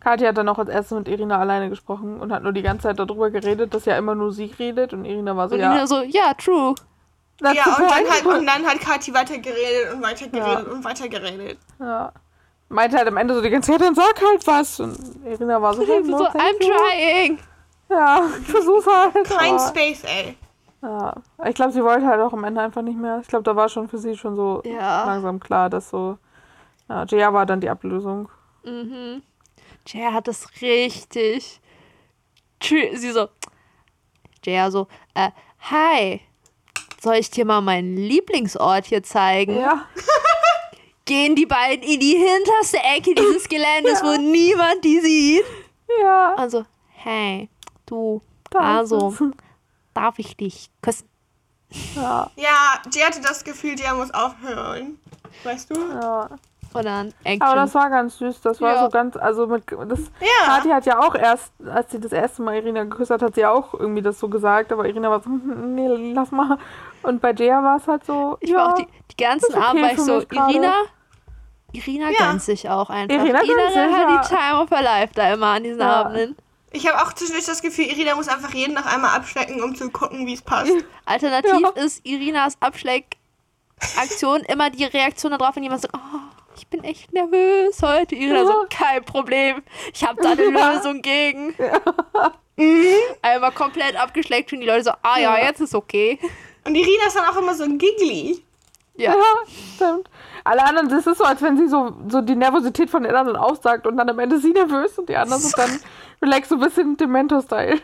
Kathi 0.00 0.24
hat 0.24 0.36
dann 0.38 0.48
auch 0.48 0.58
als 0.58 0.68
erstes 0.68 0.96
mit 0.96 1.08
Irina 1.08 1.38
alleine 1.38 1.68
gesprochen 1.70 2.20
und 2.20 2.32
hat 2.32 2.42
nur 2.42 2.52
die 2.52 2.62
ganze 2.62 2.84
Zeit 2.84 2.98
darüber 2.98 3.30
geredet, 3.30 3.74
dass 3.74 3.84
ja 3.84 3.96
immer 3.98 4.14
nur 4.14 4.32
sie 4.32 4.54
redet 4.58 4.92
und 4.92 5.04
Irina 5.04 5.36
war 5.36 5.48
so, 5.48 5.54
Und 5.56 5.60
ja. 5.60 5.70
Irina 5.70 5.86
so, 5.86 6.02
ja, 6.02 6.34
true. 6.34 6.74
that's 7.40 7.56
Ja, 7.56 7.64
und 7.76 7.82
dann, 7.90 7.90
halt, 8.10 8.26
und 8.26 8.46
dann 8.46 8.64
hat 8.66 8.80
Kathi 8.80 9.12
weitergeredet 9.12 9.92
und 9.94 10.02
weitergeredet 10.02 10.66
Ja. 10.66 10.72
und 10.72 10.84
weitergeredet. 10.84 11.58
Ja. 11.80 12.12
Meinte 12.68 12.96
halt 12.98 13.08
am 13.08 13.16
Ende 13.16 13.34
so 13.34 13.40
die 13.40 13.50
ganze 13.50 13.72
Zeit, 13.72 13.80
dann 13.80 13.94
sag 13.94 14.14
halt 14.22 14.46
was. 14.46 14.78
Und 14.78 14.96
Irina 15.24 15.60
war 15.60 15.74
so, 15.74 15.82
hey, 15.86 16.04
so, 16.04 16.10
no, 16.12 16.24
thank 16.26 16.34
I'm 16.36 16.62
you. 16.64 16.72
trying. 16.74 17.38
Ja, 17.90 18.22
ich 18.40 18.46
versuch's 18.46 18.86
halt. 18.86 19.24
Kein 19.28 19.54
aber- 19.54 19.68
Space, 19.68 20.04
ey. 20.04 20.36
Ja, 20.80 21.14
ich 21.44 21.54
glaube, 21.56 21.72
sie 21.72 21.82
wollte 21.82 22.06
halt 22.06 22.20
auch 22.20 22.32
am 22.32 22.44
Ende 22.44 22.60
einfach 22.60 22.82
nicht 22.82 22.96
mehr. 22.98 23.18
Ich 23.20 23.26
glaube, 23.26 23.42
da 23.42 23.56
war 23.56 23.68
schon 23.68 23.88
für 23.88 23.98
sie 23.98 24.16
schon 24.16 24.36
so 24.36 24.62
Ja. 24.64 25.06
langsam 25.06 25.40
klar, 25.40 25.68
dass 25.70 25.90
so. 25.90 26.18
Ja, 26.88 27.04
Jaya 27.04 27.32
war 27.32 27.46
dann 27.46 27.60
die 27.60 27.68
Ablösung. 27.68 28.28
Mhm. 28.64 29.22
Jaya 29.86 30.12
hat 30.12 30.28
das 30.28 30.46
richtig. 30.60 31.60
Sie 32.62 33.12
so. 33.12 33.28
Jaya 34.44 34.70
so, 34.70 34.88
äh, 35.14 35.30
hi. 35.60 36.20
Soll 37.00 37.16
ich 37.16 37.30
dir 37.30 37.44
mal 37.44 37.60
meinen 37.60 37.96
Lieblingsort 37.96 38.86
hier 38.86 39.02
zeigen? 39.02 39.56
Ja. 39.56 39.86
Gehen 41.04 41.36
die 41.36 41.46
beiden 41.46 41.82
in 41.82 42.00
die 42.00 42.16
hinterste 42.16 42.78
Ecke 42.78 43.14
dieses 43.14 43.48
Geländes, 43.48 44.02
wo 44.02 44.16
niemand 44.16 44.84
die 44.84 45.00
sieht. 45.00 45.44
Ja. 46.02 46.34
Also, 46.36 46.64
hey, 46.88 47.48
du, 47.86 48.20
da 48.50 48.78
also, 48.78 49.14
darf 49.94 50.18
ich 50.18 50.36
dich 50.36 50.70
küssen? 50.82 51.08
Ja, 51.94 52.30
Ja, 52.36 52.82
die 52.92 53.02
hatte 53.02 53.20
das 53.20 53.44
Gefühl, 53.44 53.76
der 53.76 53.94
muss 53.94 54.10
aufhören. 54.10 54.98
Weißt 55.44 55.70
du? 55.70 55.80
ja. 55.80 56.28
Action. 56.74 57.42
Aber 57.42 57.54
das 57.56 57.74
war 57.74 57.90
ganz 57.90 58.18
süß. 58.18 58.40
Das 58.42 58.60
war 58.60 58.74
Ja. 58.74 58.84
so 58.84 58.88
ganz, 58.90 59.16
also 59.16 59.46
mit 59.46 59.64
das. 59.70 60.00
Ja. 60.20 60.46
Kathi 60.46 60.68
hat 60.70 60.86
ja 60.86 60.98
auch 61.00 61.14
erst, 61.14 61.52
als 61.66 61.90
sie 61.90 62.00
das 62.00 62.12
erste 62.12 62.42
Mal 62.42 62.56
Irina 62.56 62.84
geküsst 62.84 63.10
hat, 63.10 63.22
hat 63.22 63.34
sie 63.34 63.44
auch 63.46 63.74
irgendwie 63.74 64.02
das 64.02 64.18
so 64.18 64.28
gesagt, 64.28 64.72
aber 64.72 64.86
Irina 64.86 65.10
war 65.10 65.20
so, 65.20 65.26
"Hm, 65.30 65.74
nee, 65.74 66.12
lass 66.12 66.30
mal. 66.30 66.58
Und 67.02 67.20
bei 67.20 67.32
Jaya 67.32 67.62
war 67.62 67.76
es 67.76 67.86
halt 67.86 68.04
so, 68.04 68.36
ich 68.40 68.50
ja, 68.50 68.56
war 68.58 68.72
auch 68.72 68.78
die, 68.78 68.86
die 69.10 69.22
ganzen 69.22 69.54
okay 69.54 69.62
Abend 69.64 69.82
war 69.82 69.92
ich 69.92 69.98
so. 70.00 70.20
Irina, 70.20 70.72
Irina 71.72 72.10
Ja. 72.10 72.30
gönnt 72.30 72.42
sich 72.42 72.68
auch 72.68 72.90
einfach. 72.90 73.14
Irina 73.14 73.42
Irina 73.42 73.68
sich, 73.68 73.76
hat 73.76 74.08
ja. 74.10 74.20
die 74.22 74.28
Time 74.28 74.60
of 74.62 74.70
her 74.70 74.82
Life 74.82 75.12
da 75.14 75.32
immer 75.32 75.46
an 75.48 75.64
diesen 75.64 75.80
Ja. 75.80 76.00
Abenden. 76.02 76.36
Ich 76.70 76.86
habe 76.86 77.00
auch 77.02 77.12
zwischendurch 77.14 77.46
das 77.46 77.62
Gefühl, 77.62 77.86
Irina 77.86 78.14
muss 78.14 78.28
einfach 78.28 78.52
jeden 78.52 78.74
noch 78.74 78.84
einmal 78.84 79.16
abschlecken, 79.16 79.62
um 79.62 79.74
zu 79.74 79.88
gucken, 79.90 80.26
wie 80.26 80.34
es 80.34 80.42
passt. 80.42 80.70
Alternativ 81.06 81.60
Ja. 81.60 81.68
ist 81.82 82.04
Irinas 82.04 82.58
Abschlägaktion 82.60 84.40
immer 84.48 84.68
die 84.70 84.84
Reaktion 84.84 85.32
darauf, 85.32 85.56
wenn 85.56 85.62
jemand 85.62 85.82
sagt, 85.82 85.94
oh, 85.96 86.18
ich 86.58 86.66
bin 86.68 86.84
echt 86.84 87.12
nervös 87.12 87.80
heute. 87.82 88.14
Irina 88.14 88.44
so, 88.44 88.50
Ja. 88.52 88.66
kein 88.70 89.04
Problem, 89.04 89.62
ich 89.92 90.06
habe 90.06 90.20
da 90.22 90.32
eine 90.32 90.50
Ja. 90.50 90.72
Lösung 90.74 91.00
gegen. 91.02 91.54
Einmal 93.22 93.52
komplett 93.52 93.96
abgeschleckt 94.00 94.52
und 94.52 94.60
die 94.60 94.66
Leute 94.66 94.84
so, 94.84 94.90
ah 95.02 95.18
ja, 95.18 95.38
Ja. 95.38 95.44
jetzt 95.46 95.60
ist 95.60 95.74
okay. 95.74 96.18
Und 96.66 96.74
Irina 96.74 97.06
ist 97.06 97.16
dann 97.16 97.26
auch 97.26 97.36
immer 97.40 97.54
so 97.54 97.64
giggly. 97.66 98.42
Ja. 98.96 99.12
Ja, 99.14 99.22
stimmt. 99.76 100.10
Alle 100.42 100.64
anderen, 100.64 100.88
das 100.88 101.06
ist 101.06 101.18
so, 101.18 101.24
als 101.24 101.40
wenn 101.40 101.56
sie 101.56 101.68
so, 101.68 101.92
so 102.08 102.20
die 102.20 102.34
Nervosität 102.34 102.90
von 102.90 103.04
den 103.04 103.14
anderen 103.14 103.38
aussagt 103.38 103.86
und 103.86 103.96
dann 103.96 104.08
am 104.10 104.18
Ende 104.18 104.38
sie 104.38 104.50
nervös 104.50 104.98
und 104.98 105.08
die 105.08 105.16
anderen 105.16 105.40
sind 105.40 105.56
dann 105.56 105.78
relax, 106.20 106.48
so 106.48 106.56
ein 106.56 106.60
bisschen 106.60 106.96
Demento-Style. 106.96 107.80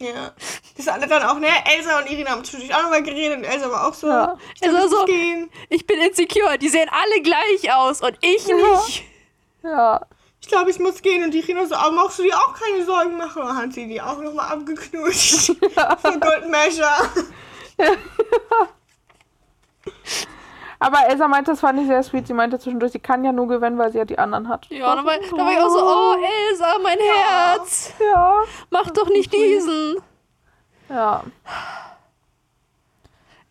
Ja. 0.00 0.32
Das 0.76 0.88
alle 0.88 1.06
dann 1.06 1.22
auch, 1.24 1.38
ne? 1.38 1.48
Elsa 1.76 1.98
und 1.98 2.10
Irina 2.10 2.30
haben 2.30 2.42
zwischendurch 2.44 2.74
auch 2.74 2.82
nochmal 2.84 3.02
geredet 3.02 3.36
und 3.38 3.44
Elsa 3.44 3.70
war 3.70 3.86
auch 3.86 3.94
so. 3.94 4.08
Ja. 4.08 4.36
Elsa 4.60 4.88
so- 4.88 5.04
gehen. 5.04 5.50
Ich 5.68 5.86
bin 5.86 6.00
insecure, 6.00 6.56
die 6.58 6.68
sehen 6.70 6.88
alle 6.90 7.20
gleich 7.22 7.72
aus 7.74 8.00
und 8.00 8.16
ich 8.22 8.46
Ja. 8.46 8.56
nicht. 8.56 9.04
Ja. 9.62 10.00
Ich 10.40 10.48
glaube, 10.48 10.70
ich 10.70 10.78
muss 10.78 11.02
gehen. 11.02 11.22
Und 11.22 11.34
Irina 11.34 11.66
so, 11.66 11.74
aber 11.74 11.90
machst 11.92 12.18
du 12.18 12.22
dir 12.22 12.34
auch 12.34 12.54
keine 12.54 12.82
Sorgen 12.84 13.18
machen? 13.18 13.42
Und 13.42 13.54
hat 13.56 13.74
sie 13.74 13.86
die 13.86 14.00
auch 14.00 14.18
nochmal 14.22 14.52
abgeknutscht. 14.52 15.46
Für 16.02 16.18
Good 16.18 16.48
Measure. 16.48 17.10
Aber 20.82 21.06
Elsa 21.08 21.28
meinte, 21.28 21.50
das 21.50 21.60
fand 21.60 21.78
ich 21.78 21.86
sehr 21.86 22.02
sweet. 22.02 22.26
Sie 22.26 22.32
meinte 22.32 22.58
zwischendurch, 22.58 22.92
sie 22.92 22.98
kann 22.98 23.22
ja 23.22 23.32
nur 23.32 23.46
gewinnen, 23.48 23.76
weil 23.78 23.92
sie 23.92 23.98
ja 23.98 24.04
die 24.06 24.18
anderen 24.18 24.48
hat. 24.48 24.66
Ja, 24.70 24.96
da 24.96 25.04
war, 25.04 25.12
da 25.18 25.36
war 25.36 25.52
ich 25.52 25.58
auch 25.58 25.68
so, 25.68 25.84
oh 25.84 26.16
Elsa, 26.48 26.76
mein 26.82 26.98
Herz, 26.98 27.92
Ja. 28.00 28.34
mach 28.70 28.90
doch 28.90 29.08
nicht 29.08 29.30
diesen. 29.32 29.96
Ja. 30.88 31.22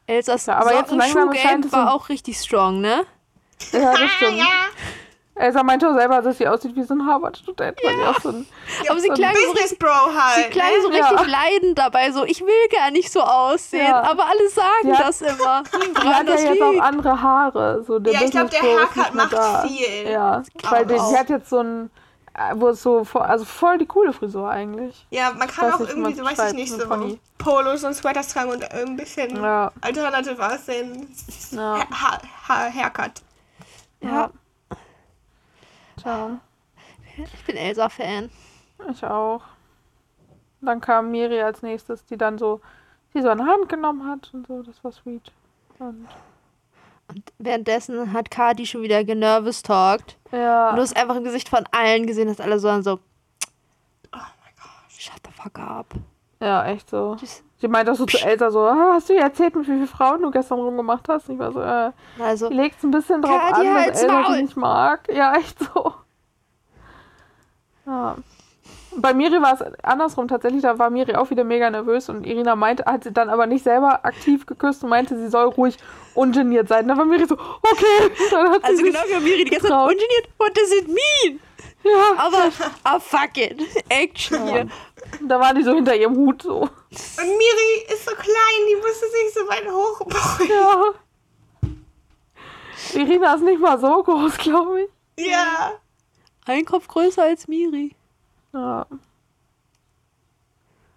Elsas 0.07 0.47
Ja, 0.47 0.57
aber 0.57 0.73
jetzt 0.73 0.91
langsam 0.91 1.33
scheint 1.35 1.35
Sockenschuh-Game 1.35 1.59
es 1.65 1.71
so- 1.71 1.77
war 1.77 1.93
auch 1.93 2.09
richtig 2.09 2.37
strong, 2.39 2.81
ne? 2.81 3.05
Ja, 3.71 3.91
das 3.91 4.09
stimmt. 4.11 4.37
ja. 4.37 4.45
Elsa 5.39 5.63
meinte 5.63 5.87
auch 5.89 5.93
selber, 5.95 6.21
dass 6.21 6.37
sie 6.37 6.47
aussieht 6.47 6.75
wie 6.75 6.83
so 6.83 6.93
ein 6.93 7.05
Harvard-Student, 7.05 7.77
auch 8.07 8.19
so 8.19 8.29
ein. 8.29 8.45
Aber 8.89 8.99
sie 8.99 9.07
so 9.07 9.13
klang 9.13 9.33
so, 9.33 9.41
Business 9.53 9.71
richtig, 9.71 9.79
Bro 9.79 9.87
halt. 10.13 10.45
sie 10.45 10.49
klang 10.51 10.67
ne? 10.67 10.81
so 10.81 10.91
Ja. 10.91 11.07
richtig 11.07 11.27
leidend 11.27 11.79
dabei, 11.79 12.11
so 12.11 12.25
ich 12.25 12.41
will 12.41 12.67
gar 12.75 12.91
nicht 12.91 13.09
so 13.11 13.21
aussehen, 13.21 13.87
Ja. 13.87 14.01
aber 14.03 14.25
alle 14.27 14.49
sagen 14.49 14.97
hat- 14.97 15.07
das 15.07 15.21
immer. 15.21 15.63
Sie 15.71 15.95
woran 15.95 16.13
hat 16.13 16.27
ja 16.27 16.33
das 16.33 16.43
jetzt 16.43 16.61
auch 16.61 16.79
andere 16.81 17.21
Haare. 17.21 17.83
So 17.87 17.99
der 17.99 18.13
Ja, 18.13 18.21
ich 18.23 18.31
glaube, 18.31 18.49
der 18.49 18.61
Haircut 18.61 19.13
macht 19.15 19.31
da. 19.33 19.61
viel. 19.61 20.09
Ja, 20.11 20.43
weil 20.69 20.85
die, 20.85 20.99
sie 20.99 21.17
hat 21.17 21.29
jetzt 21.29 21.49
so 21.49 21.59
ein, 21.59 21.89
äh, 22.33 22.53
wo 22.55 22.67
es 22.69 22.83
so, 22.83 23.05
voll- 23.05 23.21
also 23.21 23.45
voll 23.45 23.77
die 23.77 23.85
coole 23.85 24.11
Frisur 24.11 24.49
eigentlich. 24.49 25.07
Ja, 25.09 25.31
man 25.31 25.47
kann 25.47 25.67
weiß 25.67 25.75
auch 25.75 25.79
irgendwie, 25.87 26.15
so 26.15 26.25
weiß 26.25 26.47
ich 26.49 26.53
nicht, 26.53 26.71
so 26.73 26.85
Pony. 26.85 27.17
Polos 27.37 27.85
und 27.85 27.93
Sweaters 27.93 28.27
tragen 28.27 28.49
und 28.51 28.69
ein 28.73 28.97
bisschen 28.97 29.41
Ja. 29.41 29.71
alternativ 29.79 30.37
aussehen. 30.37 31.07
Ja. 31.51 31.79
Ha 31.79 31.85
ha 31.91 32.17
ha 32.49 32.67
Haircut. 32.73 33.11
Ja, 34.01 34.29
Tja, 36.01 36.39
ich 37.17 37.45
bin 37.45 37.55
Elsa-Fan. 37.57 38.29
ich 38.91 39.03
auch. 39.05 39.41
Dann 40.61 40.81
kam 40.81 41.11
Miri 41.11 41.41
als 41.41 41.61
nächstes, 41.61 42.05
die 42.05 42.17
dann 42.17 42.37
so, 42.37 42.61
die 43.13 43.21
so 43.21 43.33
die 43.33 43.41
Hand 43.43 43.69
genommen 43.69 44.07
hat 44.09 44.29
und 44.33 44.47
so, 44.47 44.61
das 44.63 44.83
war 44.83 44.91
sweet. 44.91 45.31
Und 45.79 46.07
Und 47.07 47.33
währenddessen 47.37 48.11
hat 48.13 48.29
Kati 48.29 48.65
schon 48.65 48.81
wieder 48.81 49.03
genervous 49.03 49.61
talked. 49.63 50.17
ja, 50.31 50.69
Und 50.69 50.75
du 50.75 50.81
hast 50.81 50.95
einfach 50.97 51.15
im 51.15 51.23
Gesicht 51.23 51.49
von 51.49 51.63
allen 51.71 52.05
gesehen, 52.05 52.27
dass 52.27 52.39
alle 52.41 52.59
so 52.59 52.81
so, 52.81 52.99
Oh 54.13 54.17
mein 54.17 54.53
Gott. 54.57 54.91
shut 54.97 55.19
the 55.25 55.31
fuck 55.31 55.57
up. 55.59 55.93
ja, 56.41 56.65
echt 56.65 56.89
so. 56.89 57.15
Tschüss. 57.19 57.43
Sie 57.61 57.67
meinte 57.67 57.91
auch 57.91 57.95
so 57.95 58.05
zu 58.05 58.17
Elsa 58.25 58.51
so, 58.51 58.59
ah, 58.61 58.93
hast 58.93 59.09
du 59.09 59.13
ihr 59.13 59.21
erzählt, 59.21 59.53
mit 59.55 59.67
wie 59.67 59.71
vielen 59.71 59.87
Frauen 59.87 60.21
du 60.21 60.31
gestern 60.31 60.59
rumgemacht 60.59 61.07
hast? 61.09 61.27
Und 61.27 61.35
ich 61.35 61.39
war 61.39 61.51
so, 61.51 61.61
äh, 61.61 61.91
Also, 62.23 62.49
legt's 62.49 62.83
ein 62.83 62.91
bisschen 62.91 63.21
drauf 63.21 63.41
an, 63.53 63.65
dass 63.65 64.01
Elsa 64.01 64.21
Maul. 64.21 64.35
sie 64.35 64.41
nicht 64.43 64.55
mag. 64.57 65.01
Ja, 65.13 65.35
echt 65.35 65.57
so. 65.59 65.93
Ja. 67.85 68.15
bei 68.97 69.13
Miri 69.13 69.41
war 69.41 69.53
es 69.53 69.61
andersrum 69.83 70.27
tatsächlich, 70.27 70.61
da 70.61 70.77
war 70.79 70.89
Miri 70.89 71.15
auch 71.15 71.29
wieder 71.31 71.43
mega 71.43 71.69
nervös 71.69 72.07
und 72.09 72.25
Irina 72.25 72.55
meinte, 72.55 72.85
hat 72.85 73.03
sie 73.03 73.11
dann 73.11 73.29
aber 73.29 73.45
nicht 73.47 73.63
selber 73.63 74.05
aktiv 74.05 74.45
geküsst 74.45 74.83
und 74.83 74.89
meinte, 74.89 75.17
sie 75.17 75.27
soll 75.29 75.45
ruhig 75.47 75.77
ungeniert 76.15 76.67
sein. 76.67 76.87
Da 76.87 76.97
war 76.97 77.05
Miri 77.05 77.25
so, 77.25 77.35
okay. 77.35 78.11
Dann 78.31 78.49
hat 78.51 78.61
sie 78.65 78.67
Also 78.71 78.83
genau 78.83 78.99
wie 79.09 79.23
Miri 79.23 79.43
die 79.45 79.51
getraut. 79.51 79.89
ungeniert. 79.91 80.29
What 80.37 80.55
does 80.55 80.71
it 80.73 80.87
mean? 80.87 81.39
Ja, 81.83 82.13
Aber, 82.17 82.51
ah 82.83 82.99
fuck 82.99 83.37
it. 83.37 83.61
Action 83.89 84.47
hier. 84.47 84.67
da 85.21 85.39
war 85.39 85.53
die 85.53 85.63
so 85.63 85.73
hinter 85.73 85.95
ihrem 85.95 86.15
Hut 86.15 86.41
so. 86.41 86.61
Und 86.61 86.69
Miri 87.17 87.93
ist 87.93 88.05
so 88.05 88.15
klein, 88.15 88.67
die 88.69 88.75
musste 88.75 89.05
sich 89.09 89.33
so 89.33 89.47
weit 89.47 89.65
hochbeugen. 89.67 90.55
Ja. 90.55 90.93
Irina 92.93 93.33
ist 93.35 93.43
nicht 93.43 93.61
mal 93.61 93.79
so 93.79 94.03
groß, 94.03 94.37
glaube 94.37 94.81
ich. 94.81 95.27
Ja. 95.27 95.73
Ein 96.45 96.65
Kopf 96.65 96.87
größer 96.87 97.23
als 97.23 97.47
Miri. 97.47 97.95
Ja. 98.53 98.85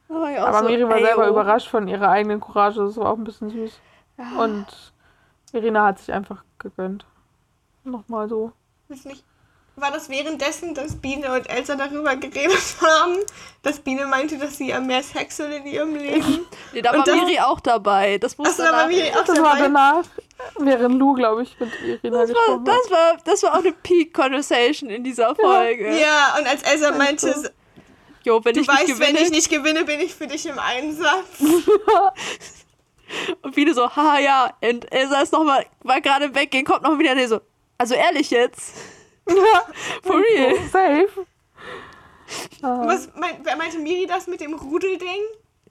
Da 0.08 0.14
war 0.14 0.30
ich 0.30 0.38
auch 0.38 0.46
Aber 0.48 0.58
so, 0.60 0.64
Miri 0.64 0.88
war 0.88 0.96
ey, 0.96 1.04
selber 1.04 1.26
oh. 1.26 1.30
überrascht 1.30 1.68
von 1.68 1.88
ihrer 1.88 2.08
eigenen 2.08 2.40
Courage. 2.40 2.80
Das 2.80 2.96
war 2.96 3.10
auch 3.10 3.16
ein 3.16 3.24
bisschen 3.24 3.50
süß. 3.50 3.80
Und 4.38 4.66
Irina 5.52 5.86
hat 5.86 5.98
sich 5.98 6.12
einfach 6.12 6.44
gegönnt. 6.58 7.04
Nochmal 7.84 8.28
so. 8.28 8.52
Weiß 8.88 9.04
nicht. 9.04 9.24
War 9.76 9.90
das 9.90 10.08
währenddessen, 10.10 10.74
dass 10.74 10.94
Biene 10.96 11.32
und 11.32 11.48
Elsa 11.48 11.76
darüber 11.76 12.14
geredet 12.16 12.58
haben? 12.80 13.16
Dass 13.62 13.78
Biene 13.80 14.06
meinte, 14.06 14.36
dass 14.38 14.58
sie 14.58 14.72
am 14.74 14.86
mehr 14.86 15.02
Sex 15.02 15.38
will 15.38 15.50
in 15.52 15.66
ihrem 15.66 15.94
Leben? 15.96 16.46
Nee, 16.74 16.80
da 16.82 16.90
Und 16.92 16.98
war 16.98 17.04
das- 17.04 17.14
Miri 17.16 17.38
auch 17.40 17.60
dabei. 17.60 18.16
Das 18.18 18.36
muss 18.38 18.48
Achso, 18.48 18.62
da 18.62 18.72
war 18.72 18.86
Miri 18.86 19.10
auch 19.10 19.24
Das 19.24 19.36
war 19.40 19.56
dabei. 19.56 19.60
danach, 19.60 20.04
während 20.58 20.98
Lou, 20.98 21.12
glaube 21.14 21.42
ich, 21.42 21.58
mit 21.60 21.70
Irina 21.82 22.20
Das 22.26 22.30
war, 22.30 22.60
das, 22.64 22.90
war, 22.90 23.16
das 23.24 23.42
war 23.42 23.52
auch 23.54 23.58
eine 23.60 23.72
Peak-Conversation 23.72 24.88
in 24.90 25.04
dieser 25.04 25.34
Folge. 25.34 25.98
Ja, 25.98 26.36
und 26.38 26.46
als 26.46 26.62
Elsa 26.62 26.92
meinte, 26.92 27.52
Jo, 28.24 28.40
wenn 28.44 28.54
du 28.54 28.60
ich 28.60 28.68
weißt, 28.68 28.86
nicht 28.88 28.98
wenn 29.00 29.08
gewinne. 29.14 29.20
ich 29.26 29.30
nicht 29.32 29.50
gewinne, 29.50 29.84
bin 29.84 30.00
ich 30.00 30.14
für 30.14 30.26
dich 30.28 30.46
im 30.46 30.58
Einsatz. 30.58 31.40
Und 33.42 33.54
viele 33.54 33.74
so, 33.74 33.88
haha, 33.94 34.18
ja. 34.20 34.52
Und 34.62 34.90
Elsa 34.92 35.20
ist 35.20 35.32
noch 35.32 35.44
mal, 35.44 35.64
war 35.80 36.00
gerade 36.00 36.26
im 36.26 36.34
Weggehen, 36.34 36.64
kommt 36.64 36.82
noch 36.82 36.90
mal 36.92 36.98
wieder. 36.98 37.14
Nee, 37.14 37.26
so, 37.26 37.40
also 37.78 37.94
ehrlich 37.94 38.30
jetzt. 38.30 38.74
Ja, 39.28 39.66
For 40.02 40.16
real. 40.20 40.56
safe. 40.70 41.26
Ah. 42.62 42.86
Was 42.86 43.08
mein, 43.14 43.44
wer 43.44 43.56
meinte 43.56 43.78
Miri 43.78 44.06
das 44.06 44.26
mit 44.26 44.40
dem 44.40 44.54
Rudelding? 44.54 45.22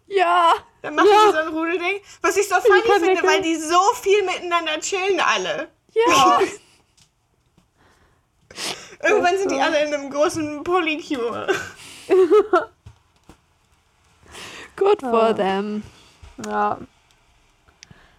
Ja. 0.07 0.53
Dann 0.81 0.95
machen 0.95 1.07
Ja. 1.09 1.25
die 1.27 1.31
so 1.33 1.37
ein 1.39 1.47
Rudelding. 1.49 2.01
Was 2.21 2.37
ich 2.37 2.47
so 2.47 2.55
funny 2.55 2.81
kann 2.81 3.01
finde, 3.03 3.23
weil 3.23 3.41
die 3.41 3.55
so 3.55 3.79
viel 4.01 4.23
miteinander 4.25 4.79
chillen 4.79 5.19
alle. 5.19 5.69
Ja. 5.93 6.39
Irgendwann 9.03 9.37
sind 9.37 9.51
die 9.51 9.59
alle 9.59 9.83
in 9.85 9.93
einem 9.93 10.09
großen 10.11 10.63
Polycule. 10.63 11.47
Good 14.75 15.01
for 15.01 15.23
Ah. 15.23 15.33
them. 15.33 15.83
Ja. 16.45 16.77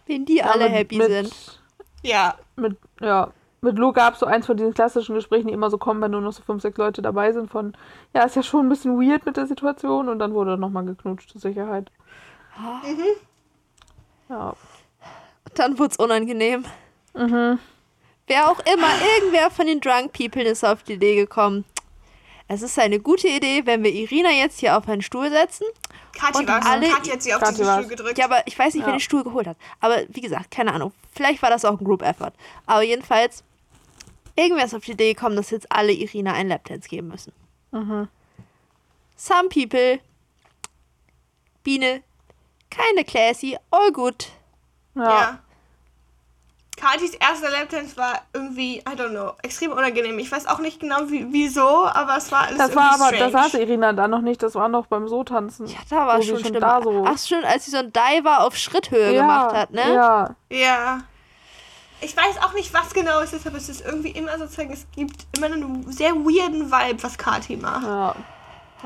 Wenn 0.07 0.24
die 0.24 0.37
Ja, 0.37 0.47
alle 0.47 0.64
mit- 0.64 0.72
happy 0.78 0.97
mit, 0.97 1.09
sind. 1.09 1.61
Ja. 2.03 2.37
Mit, 2.57 2.76
ja. 3.01 3.33
Mit 3.64 3.78
Lou 3.78 3.92
gab 3.92 4.14
es 4.14 4.20
so 4.20 4.26
eins 4.26 4.44
von 4.46 4.56
diesen 4.56 4.74
klassischen 4.74 5.14
Gesprächen, 5.14 5.46
die 5.46 5.52
immer 5.54 5.70
so 5.70 5.78
kommen, 5.78 6.00
wenn 6.02 6.10
nur 6.10 6.20
noch 6.20 6.32
so 6.32 6.42
fünf, 6.42 6.62
sechs 6.62 6.76
Leute 6.78 7.00
dabei 7.00 7.32
sind, 7.32 7.48
von, 7.48 7.76
ja, 8.12 8.24
ist 8.24 8.34
ja 8.34 8.42
schon 8.42 8.66
ein 8.66 8.68
bisschen 8.68 8.98
weird 9.00 9.24
mit 9.24 9.36
der 9.36 9.46
Situation 9.46 10.08
und 10.08 10.18
dann 10.18 10.34
wurde 10.34 10.58
nochmal 10.58 10.84
geknutscht 10.84 11.30
zur 11.30 11.40
Sicherheit. 11.40 11.88
Ja. 14.28 14.54
Dann 15.54 15.78
wird's 15.78 15.96
unangenehm. 15.96 16.64
Mhm. 17.14 17.60
Wer 18.26 18.50
auch 18.50 18.58
immer, 18.66 18.88
irgendwer 19.16 19.48
von 19.52 19.66
den 19.68 19.80
Drunk 19.80 20.12
People 20.12 20.42
ist 20.42 20.64
auf 20.64 20.82
die 20.82 20.94
Idee 20.94 21.14
gekommen. 21.14 21.64
Es 22.48 22.62
ist 22.62 22.76
eine 22.80 22.98
gute 22.98 23.28
Idee, 23.28 23.62
wenn 23.64 23.84
wir 23.84 23.92
Irina 23.92 24.30
jetzt 24.30 24.58
hier 24.58 24.76
auf 24.76 24.88
einen 24.88 25.02
Stuhl 25.02 25.30
setzen. 25.30 25.66
Kathi 26.18 26.40
Und 26.40 26.48
war's. 26.48 26.66
alle- 26.66 26.88
Kathi 26.88 27.10
hat 27.10 27.22
sie 27.22 27.32
auf 27.32 27.38
Kathi 27.40 27.52
diesen 27.54 27.66
war's. 27.68 27.84
Stuhl 27.84 27.96
gedrückt. 27.96 28.18
Ja, 28.18 28.24
aber 28.24 28.44
ich 28.46 28.58
weiß 28.58 28.74
nicht, 28.74 28.82
wer 28.82 28.92
Ja. 28.92 28.96
den 28.98 29.00
Stuhl 29.00 29.22
geholt 29.22 29.46
hat. 29.46 29.56
Aber 29.78 29.98
wie 30.08 30.20
gesagt, 30.20 30.50
keine 30.50 30.72
Ahnung. 30.72 30.92
Vielleicht 31.12 31.40
war 31.42 31.50
das 31.50 31.64
auch 31.64 31.78
ein 31.78 31.84
Group 31.84 32.02
Effort. 32.02 32.32
Aber 32.66 32.82
jedenfalls, 32.82 33.44
irgendwer 34.37 34.64
ist 34.64 34.74
auf 34.74 34.85
die 34.85 34.93
Idee 34.93 35.14
gekommen, 35.14 35.37
dass 35.37 35.51
jetzt 35.51 35.70
alle 35.70 35.93
Irina 35.93 36.33
einen 36.33 36.49
Lapdance 36.51 36.89
geben 36.89 37.09
müssen. 37.09 37.33
Mhm. 37.70 38.09
Some 39.16 39.49
people, 39.49 40.01
Biene, 41.62 42.03
keine 42.70 43.05
classy, 43.05 43.57
all 43.70 43.93
good. 43.93 44.28
Ja. 44.95 45.03
Ja. 45.05 45.39
Katis 46.76 47.14
erster 47.14 47.51
Lapdance 47.51 47.97
war 47.97 48.22
irgendwie, 48.33 48.78
I 48.78 48.83
don't 48.97 49.11
know, 49.11 49.33
extrem 49.43 49.70
unangenehm. 49.72 50.18
Ich 50.18 50.33
weiß 50.33 50.47
auch 50.47 50.59
nicht 50.59 50.80
genau 50.80 51.09
wie, 51.11 51.26
wieso, 51.30 51.87
aber 51.87 52.16
es 52.16 52.33
war 52.33 52.47
alles 52.47 52.59
Das 52.59 52.74
war 52.74 52.95
aber, 52.95 53.11
das 53.16 53.28
strange. 53.28 53.39
hatte 53.45 53.59
Irina 53.61 53.93
da 53.93 54.09
noch 54.09 54.22
nicht, 54.22 54.43
das 54.43 54.55
war 54.57 54.68
noch 54.68 54.87
beim 54.87 55.07
So-Tanzen. 55.07 55.66
Ja, 55.66 55.78
da 55.91 56.07
war 56.07 56.22
schon 56.22 56.43
schon 56.43 56.55
da 56.55 56.80
so- 56.83 57.05
Ach, 57.07 57.18
schon, 57.18 57.45
als 57.45 57.66
sie 57.66 57.70
so 57.70 57.76
ein 57.76 57.93
Diver 57.93 58.45
auf 58.45 58.57
Schritthöhe 58.57 59.12
ja, 59.14 59.20
gemacht 59.22 59.55
hat, 59.55 59.70
ne? 59.70 59.95
Ja. 59.95 60.37
Ja. 60.51 61.01
Ich 62.03 62.16
weiß 62.16 62.38
auch 62.44 62.53
nicht, 62.55 62.72
was 62.74 62.92
genau 62.92 63.20
es 63.20 63.32
ist, 63.32 63.46
aber 63.46 63.57
es 63.59 63.68
ist 63.68 63.80
irgendwie 63.84 64.11
immer 64.11 64.36
sozusagen, 64.38 64.72
es 64.72 64.86
gibt 64.94 65.26
immer 65.36 65.46
einen 65.46 65.90
sehr 65.90 66.14
weirden 66.14 66.70
Vibe, 66.70 67.03
was 67.03 67.16
Kati 67.16 67.57
macht. 67.57 67.84
Ja. 67.86 68.16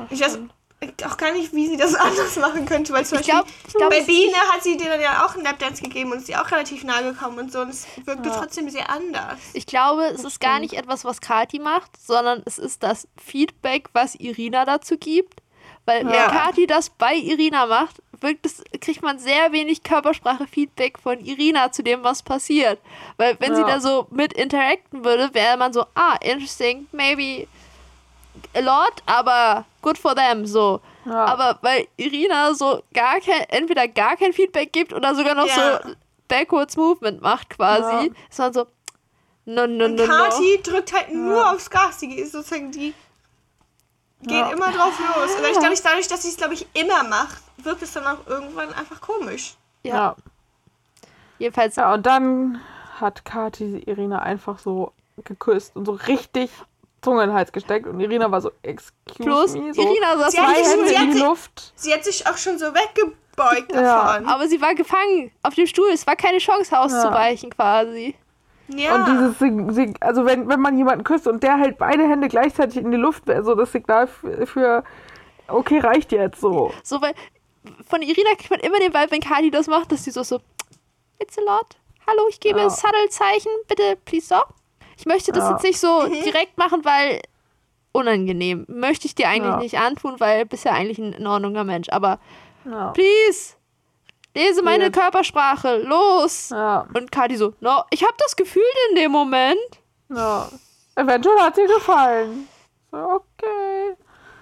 Ich 0.09 0.21
weiß 0.21 0.37
auch 1.07 1.17
gar 1.17 1.31
nicht, 1.33 1.53
wie 1.53 1.67
sie 1.67 1.77
das 1.77 1.95
anders 1.95 2.35
machen 2.35 2.65
könnte, 2.67 2.93
weil 2.93 3.03
zum 3.05 3.17
Ich 3.19 3.27
Beispiel 3.27 3.53
ich 3.67 3.73
glaub, 3.73 3.89
bei 3.89 4.01
Biene 4.01 4.37
hat 4.53 4.61
sie 4.63 4.77
dir 4.77 4.89
dann 4.91 5.01
ja 5.01 5.25
auch 5.25 5.33
einen 5.33 5.43
Lapdance 5.43 5.81
gegeben 5.81 6.11
und 6.11 6.19
ist 6.19 6.29
ihr 6.29 6.39
auch 6.39 6.51
relativ 6.51 6.83
nahe 6.83 7.03
gekommen 7.03 7.39
und 7.39 7.51
so 7.51 7.61
und 7.61 7.69
es 7.69 7.87
wirkte 8.05 8.29
Ja. 8.29 8.35
trotzdem 8.37 8.69
sehr 8.69 8.87
anders. 8.91 9.39
Ich 9.53 9.65
glaube, 9.65 10.03
es 10.05 10.23
ist 10.23 10.39
gar 10.39 10.59
nicht 10.59 10.73
etwas, 10.73 11.03
was 11.03 11.19
Kati 11.19 11.57
macht, 11.57 11.89
sondern 11.99 12.43
es 12.45 12.59
ist 12.59 12.83
das 12.83 13.07
Feedback, 13.19 13.89
was 13.93 14.13
Irina 14.13 14.65
dazu 14.65 14.97
gibt. 14.99 15.41
Weil 15.87 16.05
wenn 16.05 16.13
Ja. 16.13 16.27
Kati 16.29 16.67
das 16.67 16.89
bei 16.89 17.15
Irina 17.15 17.65
macht, 17.65 18.01
es, 18.43 18.61
kriegt 18.81 19.01
man 19.03 19.19
sehr 19.19 19.51
wenig 19.53 19.83
Körpersprache-Feedback 19.83 20.99
von 20.99 21.19
Irina 21.23 21.71
zu 21.71 21.81
dem, 21.81 22.03
was 22.03 22.21
passiert. 22.23 22.79
Weil 23.15 23.37
wenn 23.39 23.55
sie 23.55 23.61
Ja. 23.61 23.67
da 23.67 23.79
so 23.79 24.05
mit 24.11 24.33
interacten 24.33 25.05
würde, 25.05 25.33
wäre 25.33 25.55
man 25.55 25.71
so, 25.71 25.85
ah, 25.95 26.17
interesting, 26.21 26.87
maybe 26.91 27.47
a 28.53 28.59
lot, 28.59 29.01
aber 29.05 29.65
good 29.81 29.97
for 29.97 30.13
them, 30.13 30.45
so. 30.45 30.81
Ja. 31.05 31.23
Aber 31.25 31.57
weil 31.61 31.87
Irina 31.95 32.53
so 32.53 32.83
gar 32.93 33.21
kein, 33.21 33.43
entweder 33.47 33.87
gar 33.87 34.17
kein 34.17 34.33
Feedback 34.33 34.73
gibt 34.73 34.91
oder 34.93 35.15
sogar 35.15 35.35
noch 35.35 35.47
Ja. 35.47 35.79
so 35.83 35.91
Backwards 36.27 36.75
Movement 36.75 37.21
macht 37.21 37.51
quasi, 37.51 38.11
ist 38.29 38.39
man 38.39 38.51
so, 38.51 38.65
no, 39.45 39.65
no, 39.65 39.85
Und 39.85 39.95
no, 39.95 40.05
no. 40.05 40.11
Kati 40.11 40.59
drückt 40.61 40.91
halt 40.91 41.13
nur 41.13 41.49
aufs 41.49 41.69
Gas. 41.69 41.99
Die 41.99 42.13
ist 42.19 42.33
sozusagen, 42.33 42.71
die 42.73 42.93
geht 44.21 44.31
Ja. 44.31 44.49
immer 44.51 44.71
drauf 44.71 44.97
los. 44.99 45.35
Und 45.35 45.45
ich 45.45 45.59
glaube, 45.59 45.75
dadurch, 45.83 46.07
dass 46.07 46.23
sie 46.23 46.29
es, 46.29 46.37
glaube 46.37 46.53
ich, 46.53 46.67
immer 46.73 47.03
macht, 47.03 47.41
wirkt 47.57 47.81
es 47.83 47.93
dann 47.93 48.05
auch 48.07 48.25
irgendwann 48.27 48.73
einfach 48.73 48.99
komisch. 49.01 49.55
Ja. 49.83 49.95
ja. 49.95 50.15
Jedenfalls, 51.39 51.75
Ja, 51.75 51.93
und 51.93 52.05
dann 52.05 52.61
hat 52.99 53.23
Kathi 53.25 53.83
Irina 53.85 54.19
einfach 54.19 54.57
so 54.59 54.91
geküsst 55.23 55.75
und 55.75 55.85
so 55.85 55.91
richtig 55.93 56.49
Zunge 57.01 57.23
in 57.23 57.29
den 57.29 57.35
Hals 57.37 57.51
gesteckt 57.51 57.85
und 57.85 57.99
Irina 57.99 58.31
war 58.31 58.41
so, 58.41 58.51
excuse 58.63 58.91
plus 59.23 59.53
me, 59.53 59.71
so 59.73 59.81
Irina 59.83 60.17
saß 60.17 60.31
Sie 60.31 60.39
hat 60.39 60.47
zwei 60.55 60.63
Hände 60.67 60.87
sie 60.87 60.95
hat 60.97 61.03
in 61.03 61.11
die 61.11 61.17
sich- 61.17 61.23
Luft. 61.23 61.73
Sie 61.75 61.93
hat 61.93 62.03
sich 62.03 62.27
auch 62.27 62.37
schon 62.37 62.57
so 62.57 62.65
weggebeugt 62.73 63.71
Ja. 63.73 63.81
davon. 64.15 64.27
aber 64.27 64.47
sie 64.47 64.59
war 64.61 64.73
gefangen 64.73 65.31
auf 65.43 65.53
dem 65.53 65.67
Stuhl. 65.67 65.89
Es 65.93 66.07
war 66.07 66.15
keine 66.15 66.39
Chance 66.39 66.77
auszuweichen 66.77 67.51
quasi. 67.51 68.15
Ja. 68.69 68.95
Und 68.95 69.05
dieses, 69.37 69.75
Sig 69.75 69.95
also 70.01 70.25
wenn, 70.25 70.47
wenn 70.49 70.59
man 70.59 70.77
jemanden 70.77 71.03
küsst 71.03 71.27
und 71.27 71.41
der 71.43 71.57
hält 71.57 71.77
beide 71.77 72.03
Hände 72.07 72.27
gleichzeitig 72.27 72.77
in 72.77 72.91
die 72.91 72.97
Luft, 72.97 73.25
wäre 73.27 73.43
so 73.43 73.55
das 73.55 73.71
Signal 73.71 74.07
für, 74.07 74.83
okay, 75.47 75.79
reicht 75.79 76.11
jetzt 76.11 76.41
so. 76.41 76.73
So, 76.83 77.01
weil 77.01 77.13
von 77.89 78.01
Irina 78.01 78.31
kriegt 78.37 78.49
man 78.49 78.59
immer 78.59 78.79
den 78.79 78.93
Vibe, 78.93 79.11
wenn 79.11 79.21
Kati 79.21 79.51
das 79.51 79.67
macht, 79.67 79.91
dass 79.91 80.03
sie 80.03 80.11
so 80.11 80.23
so, 80.23 80.39
it's 81.19 81.37
a 81.37 81.41
lot. 81.41 81.77
Hallo, 82.07 82.21
ich 82.29 82.39
gebe 82.39 82.59
Ja. 82.59 82.65
ein 82.65 82.69
Subtle-Zeichen, 82.69 83.51
bitte, 83.67 83.97
please 84.05 84.25
stop. 84.25 84.53
Ich 84.97 85.05
möchte 85.05 85.31
das 85.31 85.43
Ja. 85.45 85.51
jetzt 85.51 85.63
nicht 85.63 85.79
so 85.79 86.07
direkt 86.07 86.57
machen, 86.57 86.83
weil 86.85 87.21
unangenehm. 87.91 88.65
Möchte 88.69 89.07
ich 89.07 89.15
dir 89.15 89.27
eigentlich 89.27 89.51
Ja. 89.53 89.57
nicht 89.59 89.77
antun, 89.79 90.19
weil 90.19 90.45
bist 90.45 90.65
ja 90.65 90.71
eigentlich 90.73 90.97
ein 90.99 91.13
in 91.13 91.27
Ordnunger 91.27 91.63
Mensch. 91.63 91.89
Aber 91.89 92.19
please, 92.93 93.55
lese 94.37 94.61
meine 94.61 94.85
Jetzt. 94.85 94.99
Körpersprache, 94.99 95.77
los. 95.79 96.49
Ja. 96.49 96.87
Und 96.93 97.11
Kati 97.11 97.35
so, 97.37 97.53
no, 97.59 97.83
ich 97.89 98.03
habe 98.03 98.13
das 98.19 98.35
gefühlt 98.35 98.65
in 98.89 98.95
dem 98.95 99.11
Moment. 99.11 99.57
ja. 100.09 100.47
Eventuell 100.95 101.37
hat 101.39 101.55
dir 101.57 101.67
gefallen. 101.67 102.47
So, 102.91 102.97
okay. 102.97 103.95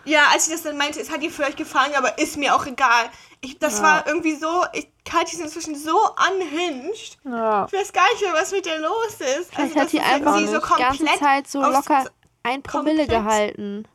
Ja, 0.05 0.27
als 0.31 0.45
sie 0.45 0.51
das 0.51 0.61
dann 0.63 0.77
meinte, 0.77 1.01
es 1.01 1.11
hat 1.11 1.21
ihr 1.21 1.29
vielleicht 1.31 1.57
gefallen, 1.57 1.91
aber 1.97 2.17
ist 2.17 2.37
mir 2.37 2.55
auch 2.55 2.65
egal. 2.65 3.09
Ich, 3.41 3.59
das 3.59 3.79
Ja. 3.79 3.83
war 3.83 4.07
irgendwie 4.07 4.35
so, 4.35 4.63
ich, 4.71 4.87
Kathi 5.03 5.35
ist 5.35 5.41
inzwischen 5.41 5.75
so 5.75 5.97
unhinged. 6.31 7.17
Ja. 7.25 7.65
Ich 7.65 7.73
weiß 7.73 7.91
gar 7.91 8.05
nicht 8.13 8.21
mehr, 8.21 8.33
was 8.33 8.51
mit 8.53 8.65
der 8.65 8.79
los 8.79 9.15
ist. 9.19 9.53
Vielleicht 9.53 9.75
also, 9.75 9.79
hat 9.81 9.93
es 9.93 9.99
einfach 10.13 10.37
sie 10.37 10.47
so 10.47 10.59
die 10.59 10.81
ganze 10.81 11.05
Zeit 11.19 11.47
so 11.49 11.61
aus- 11.61 11.73
locker 11.73 12.05
ein 12.43 12.61
Promille 12.63 13.05
gehalten. 13.07 13.85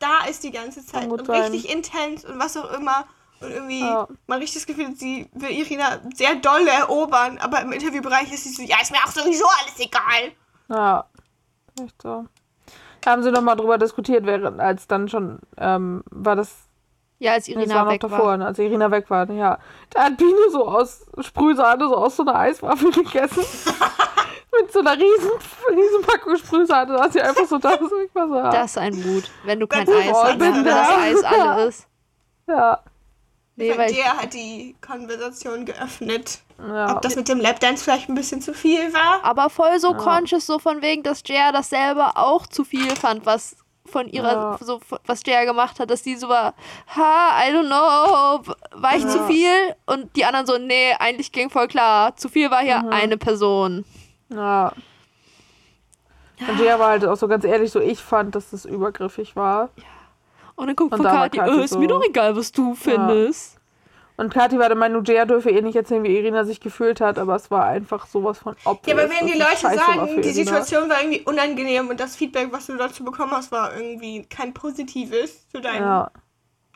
da 0.00 0.24
ist 0.28 0.42
die 0.42 0.50
ganze 0.50 0.84
Zeit 0.84 1.06
und 1.08 1.26
sein. 1.26 1.42
richtig 1.52 1.70
intens 1.72 2.24
und 2.24 2.40
was 2.40 2.56
auch 2.56 2.72
immer. 2.72 3.04
Und 3.40 3.50
irgendwie, 3.50 3.80
Ja. 3.80 4.06
man 4.26 4.38
richtig 4.38 4.62
das 4.62 4.66
Gefühl, 4.66 4.94
sie 4.96 5.28
will 5.32 5.50
Irina 5.50 5.98
sehr 6.14 6.34
doll 6.36 6.66
erobern, 6.68 7.38
aber 7.38 7.60
im 7.62 7.72
Interviewbereich 7.72 8.32
ist 8.32 8.44
sie 8.44 8.50
so, 8.50 8.62
ja, 8.62 8.76
ist 8.82 8.90
mir 8.92 8.98
auch 8.98 9.10
sowieso 9.10 9.44
alles 9.46 9.78
egal. 9.78 10.32
Ja. 10.68 11.04
Echt 11.82 12.02
so. 12.02 12.26
Da 13.00 13.12
haben 13.12 13.22
sie 13.22 13.30
nochmal 13.30 13.56
drüber 13.56 13.78
diskutiert, 13.78 14.26
während 14.26 14.60
als 14.60 14.86
dann 14.86 15.08
schon, 15.08 15.38
ähm, 15.56 16.02
war 16.10 16.36
das, 16.36 16.54
Ja, 17.18 17.32
als 17.32 17.46
das 17.46 17.54
war 17.54 17.62
Irina 17.62 17.84
noch 17.84 17.90
weg 17.92 18.00
davor, 18.02 18.18
war. 18.26 18.36
ne, 18.36 18.46
als 18.46 18.58
Irina 18.58 18.90
weg 18.90 19.08
war, 19.08 19.30
ja. 19.30 19.58
Da 19.88 20.04
hat 20.04 20.18
Biene 20.18 20.50
so 20.52 20.68
aus 20.68 21.06
Sprühsahne, 21.20 21.88
so 21.88 21.96
aus 21.96 22.16
so 22.16 22.22
einer 22.24 22.34
Eiswaffel 22.34 22.90
gegessen. 22.92 23.42
Mit 24.60 24.70
so 24.72 24.80
einer 24.80 24.92
riesen, 24.96 25.30
riesen 25.70 26.02
Packung 26.02 26.36
Sprühsahne, 26.36 26.92
da 26.94 27.04
hat 27.04 27.12
sie 27.14 27.22
einfach 27.22 27.46
so 27.46 27.56
da. 27.56 27.78
so, 27.78 27.98
Ich 28.04 28.14
war 28.14 28.28
so, 28.28 28.34
ja. 28.36 28.50
Das 28.50 28.72
ist 28.72 28.78
ein 28.78 28.94
Mut. 29.00 29.30
Wenn 29.44 29.60
du 29.60 29.66
kein 29.66 29.88
Eis 29.88 30.12
hast, 30.12 30.40
wenn 30.40 30.64
das 30.64 30.88
Eis 30.88 31.24
alle 31.24 31.64
ist. 31.66 31.86
ja. 32.46 32.80
Nee, 33.60 33.78
weil 33.78 33.90
ich, 33.90 33.96
der 33.96 34.16
hat 34.16 34.34
die 34.34 34.74
Konversation 34.80 35.64
geöffnet. 35.64 36.40
ja. 36.58 36.94
Ob 36.96 37.02
das 37.02 37.14
mit 37.16 37.28
dem 37.28 37.38
Lapdance 37.40 37.84
vielleicht 37.84 38.08
ein 38.08 38.14
bisschen 38.14 38.40
zu 38.42 38.52
viel 38.54 38.92
war? 38.92 39.20
aber 39.24 39.50
voll 39.50 39.78
so 39.78 39.94
conscious, 39.94 40.46
so 40.46 40.58
von 40.58 40.82
wegen, 40.82 41.02
dass 41.02 41.22
Jaya 41.26 41.52
das 41.52 41.70
selber 41.70 42.12
auch 42.16 42.46
zu 42.46 42.64
viel 42.64 42.94
fand, 42.96 43.24
was 43.26 43.56
von 43.86 44.08
ihrer, 44.08 44.32
Ja. 44.32 44.58
so, 44.60 44.80
was 45.06 45.22
Jaya 45.26 45.44
gemacht 45.44 45.80
hat, 45.80 45.90
dass 45.90 46.02
die 46.02 46.14
so 46.16 46.28
war, 46.28 46.54
ha, 46.94 47.30
I 47.44 47.52
don't 47.52 47.66
know, 47.66 48.54
war 48.80 48.96
ich 48.96 49.06
zu 49.06 49.26
viel? 49.26 49.74
Und 49.86 50.14
die 50.16 50.24
anderen 50.24 50.46
so, 50.46 50.58
nee, 50.58 50.92
eigentlich 50.98 51.32
ging 51.32 51.50
voll 51.50 51.66
klar, 51.66 52.14
zu 52.16 52.28
viel 52.28 52.50
war 52.52 52.60
hier 52.62 52.84
eine 52.90 53.16
Person. 53.16 53.84
Ja. 54.28 54.72
Und 56.48 56.58
der 56.60 56.78
war 56.78 56.90
halt 56.90 57.04
auch 57.04 57.16
so 57.16 57.26
ganz 57.28 57.44
ehrlich, 57.44 57.70
so 57.72 57.80
ich 57.80 57.98
fand, 58.00 58.34
dass 58.34 58.50
das 58.50 58.64
übergriffig 58.64 59.36
war. 59.36 59.70
Und 60.60 60.66
dann 60.66 60.76
guckt 60.76 60.92
Und 60.92 60.98
von 61.02 61.06
Kathi, 61.06 61.38
Kathi 61.38 61.58
äh, 61.60 61.64
ist 61.64 61.70
so- 61.70 61.78
mir 61.78 61.88
doch 61.88 62.04
egal, 62.06 62.36
was 62.36 62.52
du 62.52 62.74
findest. 62.74 63.56
Und 64.18 64.34
Kathi 64.34 64.58
war 64.58 64.68
der 64.68 64.76
Meinung, 64.76 65.02
Jaya 65.04 65.24
dürfe 65.24 65.48
eh 65.50 65.62
nicht 65.62 65.74
erzählen, 65.76 66.02
wie 66.02 66.14
Irina 66.14 66.44
sich 66.44 66.60
gefühlt 66.60 67.00
hat, 67.00 67.18
aber 67.18 67.36
es 67.36 67.50
war 67.50 67.64
einfach 67.64 68.06
sowas 68.06 68.38
von 68.38 68.54
Opfer. 68.64 68.90
Ja, 68.90 68.94
aber 68.94 69.08
wenn 69.10 69.26
die 69.26 69.38
Leute 69.38 69.56
sagen, 69.62 70.20
die 70.20 70.30
Situation 70.32 70.90
war 70.90 71.00
irgendwie 71.00 71.22
unangenehm 71.22 71.88
und 71.88 71.98
das 71.98 72.16
Feedback, 72.16 72.52
was 72.52 72.66
du 72.66 72.76
dazu 72.76 73.02
bekommen 73.02 73.32
hast, 73.32 73.50
war 73.50 73.74
irgendwie 73.74 74.24
kein 74.26 74.52
positives 74.52 75.48
zu 75.48 75.62
deinen 75.62 75.80
Ja, 75.82 76.10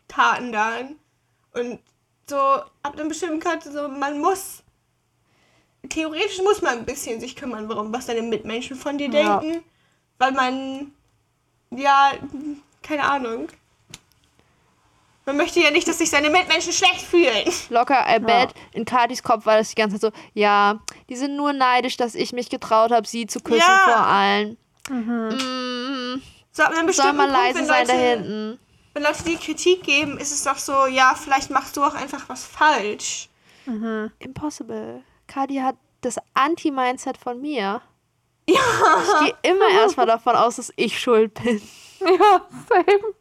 Taten 0.09 0.53
dann. 0.53 0.97
Und 1.53 1.81
so 2.31 2.37
ab 2.37 2.95
einem 2.95 3.09
bestimmten 3.09 3.41
Punkt, 3.41 3.65
so 3.65 3.89
man 3.89 4.19
muss, 4.19 4.63
theoretisch 5.91 6.41
muss 6.43 6.63
man 6.63 6.79
ein 6.79 6.87
bisschen 6.87 7.21
sich 7.21 7.37
kümmern, 7.37 7.69
warum, 7.69 7.93
was 7.93 8.07
deine 8.07 8.23
Mitmenschen 8.23 8.77
von 8.77 8.97
dir 8.97 9.11
Ja. 9.11 9.39
denken. 9.41 9.63
Weil 10.19 10.33
man, 10.33 10.93
ja, 11.71 12.13
keine 12.83 13.03
Ahnung. 13.05 13.49
Man 15.27 15.37
möchte 15.39 15.61
ja 15.61 15.71
nicht, 15.71 15.89
dass 15.89 15.99
sich 15.99 16.11
seine 16.11 16.29
Mitmenschen 16.31 16.73
schlecht 16.73 17.01
fühlen. 17.01 17.51
Locker, 17.71 18.05
I 18.15 18.19
bet, 18.19 18.51
in 18.73 18.85
Katis 18.85 19.23
Kopf 19.23 19.47
war 19.47 19.57
das 19.57 19.71
die 19.71 19.75
ganze 19.75 19.99
Zeit 19.99 20.13
so, 20.13 20.21
ja, 20.35 20.81
die 21.09 21.17
sind 21.17 21.35
nur 21.37 21.53
neidisch, 21.55 21.97
dass 21.97 22.15
ich 22.15 22.33
mich 22.33 22.51
getraut 22.51 22.91
habe, 22.91 23.07
sie 23.07 23.27
zu 23.27 23.41
küssen 23.41 23.61
Ja. 23.67 23.83
vor 23.87 24.07
allen. 24.07 24.59
Mm, 24.91 26.21
So 26.53 26.63
ab 26.63 26.73
einem 26.73 26.93
soll 26.93 27.13
man 27.15 27.31
Punkt, 27.31 27.33
leise 27.33 27.59
wenn 27.61 27.67
sein 27.67 27.87
da 27.87 27.93
Leute, 27.95 28.05
hinten. 28.07 28.59
wenn 28.93 29.03
Leute 29.03 29.25
die 29.25 29.37
Kritik 29.37 29.83
geben, 29.83 30.19
ist 30.19 30.31
es 30.31 30.45
doch 30.45 30.59
so, 30.59 30.87
ja, 30.87 31.15
vielleicht 31.15 31.49
machst 31.51 31.77
du 31.77 31.83
auch 31.83 31.95
einfach 31.95 32.29
was 32.29 32.45
falsch. 32.45 33.29
Impossible. 34.19 35.03
Kadi 35.27 35.57
hat 35.57 35.77
das 36.03 36.17
Anti-Mindset 36.35 37.17
von 37.17 37.41
mir. 37.41 37.81
Ja. 38.47 38.61
Ich 39.03 39.27
gehe 39.27 39.53
immer 39.53 39.69
erstmal 39.81 40.05
davon 40.07 40.37
aus, 40.37 40.57
dass 40.57 40.71
ich 40.77 41.01
schuld 41.01 41.33
bin. 41.43 41.63
ja 42.01 42.41
same. 42.69 43.15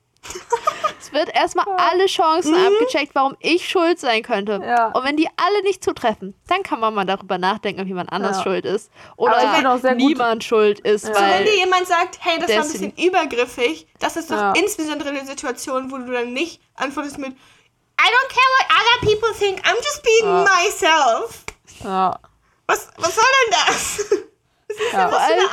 Es 0.99 1.11
wird 1.11 1.35
erstmal 1.35 1.65
alle 1.77 2.05
Chancen 2.05 2.55
abgecheckt, 2.55 3.13
warum 3.13 3.35
ich 3.39 3.67
schuld 3.67 3.99
sein 3.99 4.23
könnte. 4.23 4.59
Mhm. 4.59 4.63
Ja. 4.65 4.87
Und 4.87 5.03
wenn 5.03 5.17
die 5.17 5.27
alle 5.35 5.61
nicht 5.63 5.83
zutreffen, 5.83 6.33
dann 6.47 6.63
kann 6.63 6.79
man 6.79 6.93
mal 6.93 7.05
darüber 7.05 7.37
nachdenken, 7.37 7.81
ob 7.81 7.87
jemand 7.87 8.11
anders 8.11 8.37
Ja. 8.37 8.43
schuld 8.43 8.65
ist. 8.65 8.89
Oder 9.17 9.37
auch 9.37 9.79
sehr 9.79 9.91
gut- 9.95 9.97
niemand 9.97 10.43
schuld 10.43 10.79
ist, 10.79 11.05
So, 11.05 11.13
wenn 11.13 11.21
weil. 11.21 11.43
dir 11.43 11.55
jemand 11.57 11.87
sagt, 11.87 12.19
hey, 12.21 12.39
das 12.39 12.49
war 12.49 12.63
ein 12.63 12.71
bisschen 12.71 12.93
übergriffig, 12.97 13.87
das 13.99 14.15
ist 14.15 14.31
doch 14.31 14.37
Ja. 14.37 14.53
insbesondere 14.53 15.09
eine 15.09 15.25
Situation, 15.25 15.91
wo 15.91 15.97
du 15.97 16.11
dann 16.11 16.31
nicht 16.33 16.61
antwortest 16.75 17.17
mit 17.17 17.31
I 17.31 18.05
don't 18.05 18.29
care 18.29 18.49
what 18.57 18.67
other 18.71 19.07
people 19.11 19.33
think, 19.37 19.59
I'm 19.65 19.75
just 19.77 20.03
being 20.03 20.25
Ja. 20.25 20.45
myself. 20.63 21.43
Ja. 21.83 22.19
Was, 22.65 22.87
was 22.97 23.15
soll 23.15 23.23
denn 23.45 23.59
das? 23.67 23.97
ja. 24.93 25.09
Vor 25.09 25.11
Was 25.19 25.25
für 25.27 25.33
allem, 25.33 25.39
eine 25.39 25.49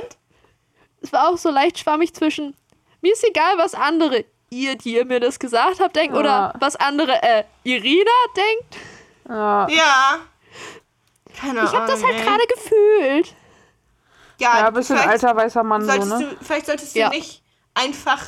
Antwort? 0.00 0.16
es 1.02 1.12
war 1.12 1.28
auch 1.28 1.38
so 1.38 1.50
leicht 1.50 1.78
schwammig 1.78 2.14
zwischen, 2.14 2.54
mir 3.02 3.12
ist 3.12 3.24
egal, 3.24 3.58
was 3.58 3.74
andere, 3.74 4.24
ihr, 4.50 4.76
die 4.76 4.94
ihr 4.96 5.04
mir 5.04 5.20
das 5.20 5.38
gesagt 5.38 5.80
habt, 5.80 5.94
denkt, 5.96 6.14
Ja. 6.14 6.20
oder 6.20 6.54
was 6.60 6.76
andere, 6.76 7.22
äh, 7.22 7.44
Irina 7.64 8.10
denkt. 8.36 8.76
Ja. 9.28 9.68
Ja. 9.68 10.18
Keine 11.38 11.60
Ahnung. 11.60 11.72
Ich 11.72 11.78
habe 11.78 11.86
das 11.90 12.02
halt 12.04 12.16
gerade 12.22 12.46
gefühlt. 12.46 13.34
Ja, 14.38 14.58
ja, 14.58 14.66
ein 14.68 14.74
bisschen 14.74 14.96
vielleicht 14.96 15.24
alter 15.24 15.36
weißer 15.36 15.62
Mann 15.62 15.82
so, 15.82 15.88
solltest 15.88 16.10
ne? 16.10 16.18
du, 16.38 16.44
vielleicht 16.44 16.66
solltest 16.66 16.94
du 16.94 16.98
Ja. 17.00 17.08
nicht 17.10 17.42
einfach 17.74 18.22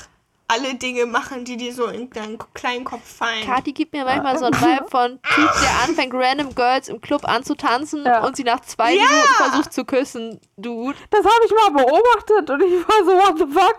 alle 0.46 0.74
Dinge 0.74 1.06
machen, 1.06 1.44
die 1.44 1.56
dir 1.56 1.72
so 1.72 1.86
in 1.86 2.10
deinen 2.10 2.38
kleinen 2.52 2.84
Kopf 2.84 3.16
fallen. 3.16 3.44
Kati 3.46 3.72
gibt 3.72 3.92
mir 3.94 4.04
manchmal 4.04 4.38
so 4.38 4.44
ein 4.44 4.52
Vibe 4.54 4.86
von 4.90 5.18
Typ, 5.34 5.50
der 5.62 5.88
anfängt, 5.88 6.12
random 6.14 6.54
Girls 6.54 6.88
im 6.88 7.00
Club 7.00 7.26
anzutanzen 7.26 8.04
Ja. 8.04 8.24
und 8.24 8.36
sie 8.36 8.44
nach 8.44 8.60
zwei 8.60 8.92
Ja. 8.94 9.02
Minuten 9.02 9.34
versucht 9.36 9.72
zu 9.72 9.84
küssen. 9.84 10.40
Dude. 10.56 10.96
Das 11.10 11.20
habe 11.24 11.44
ich 11.46 11.50
mal 11.52 11.70
beobachtet 11.84 12.50
und 12.50 12.62
ich 12.62 12.72
war 12.86 13.04
so, 13.04 13.12
what 13.12 13.38
the 13.38 13.46
fuck? 13.52 13.76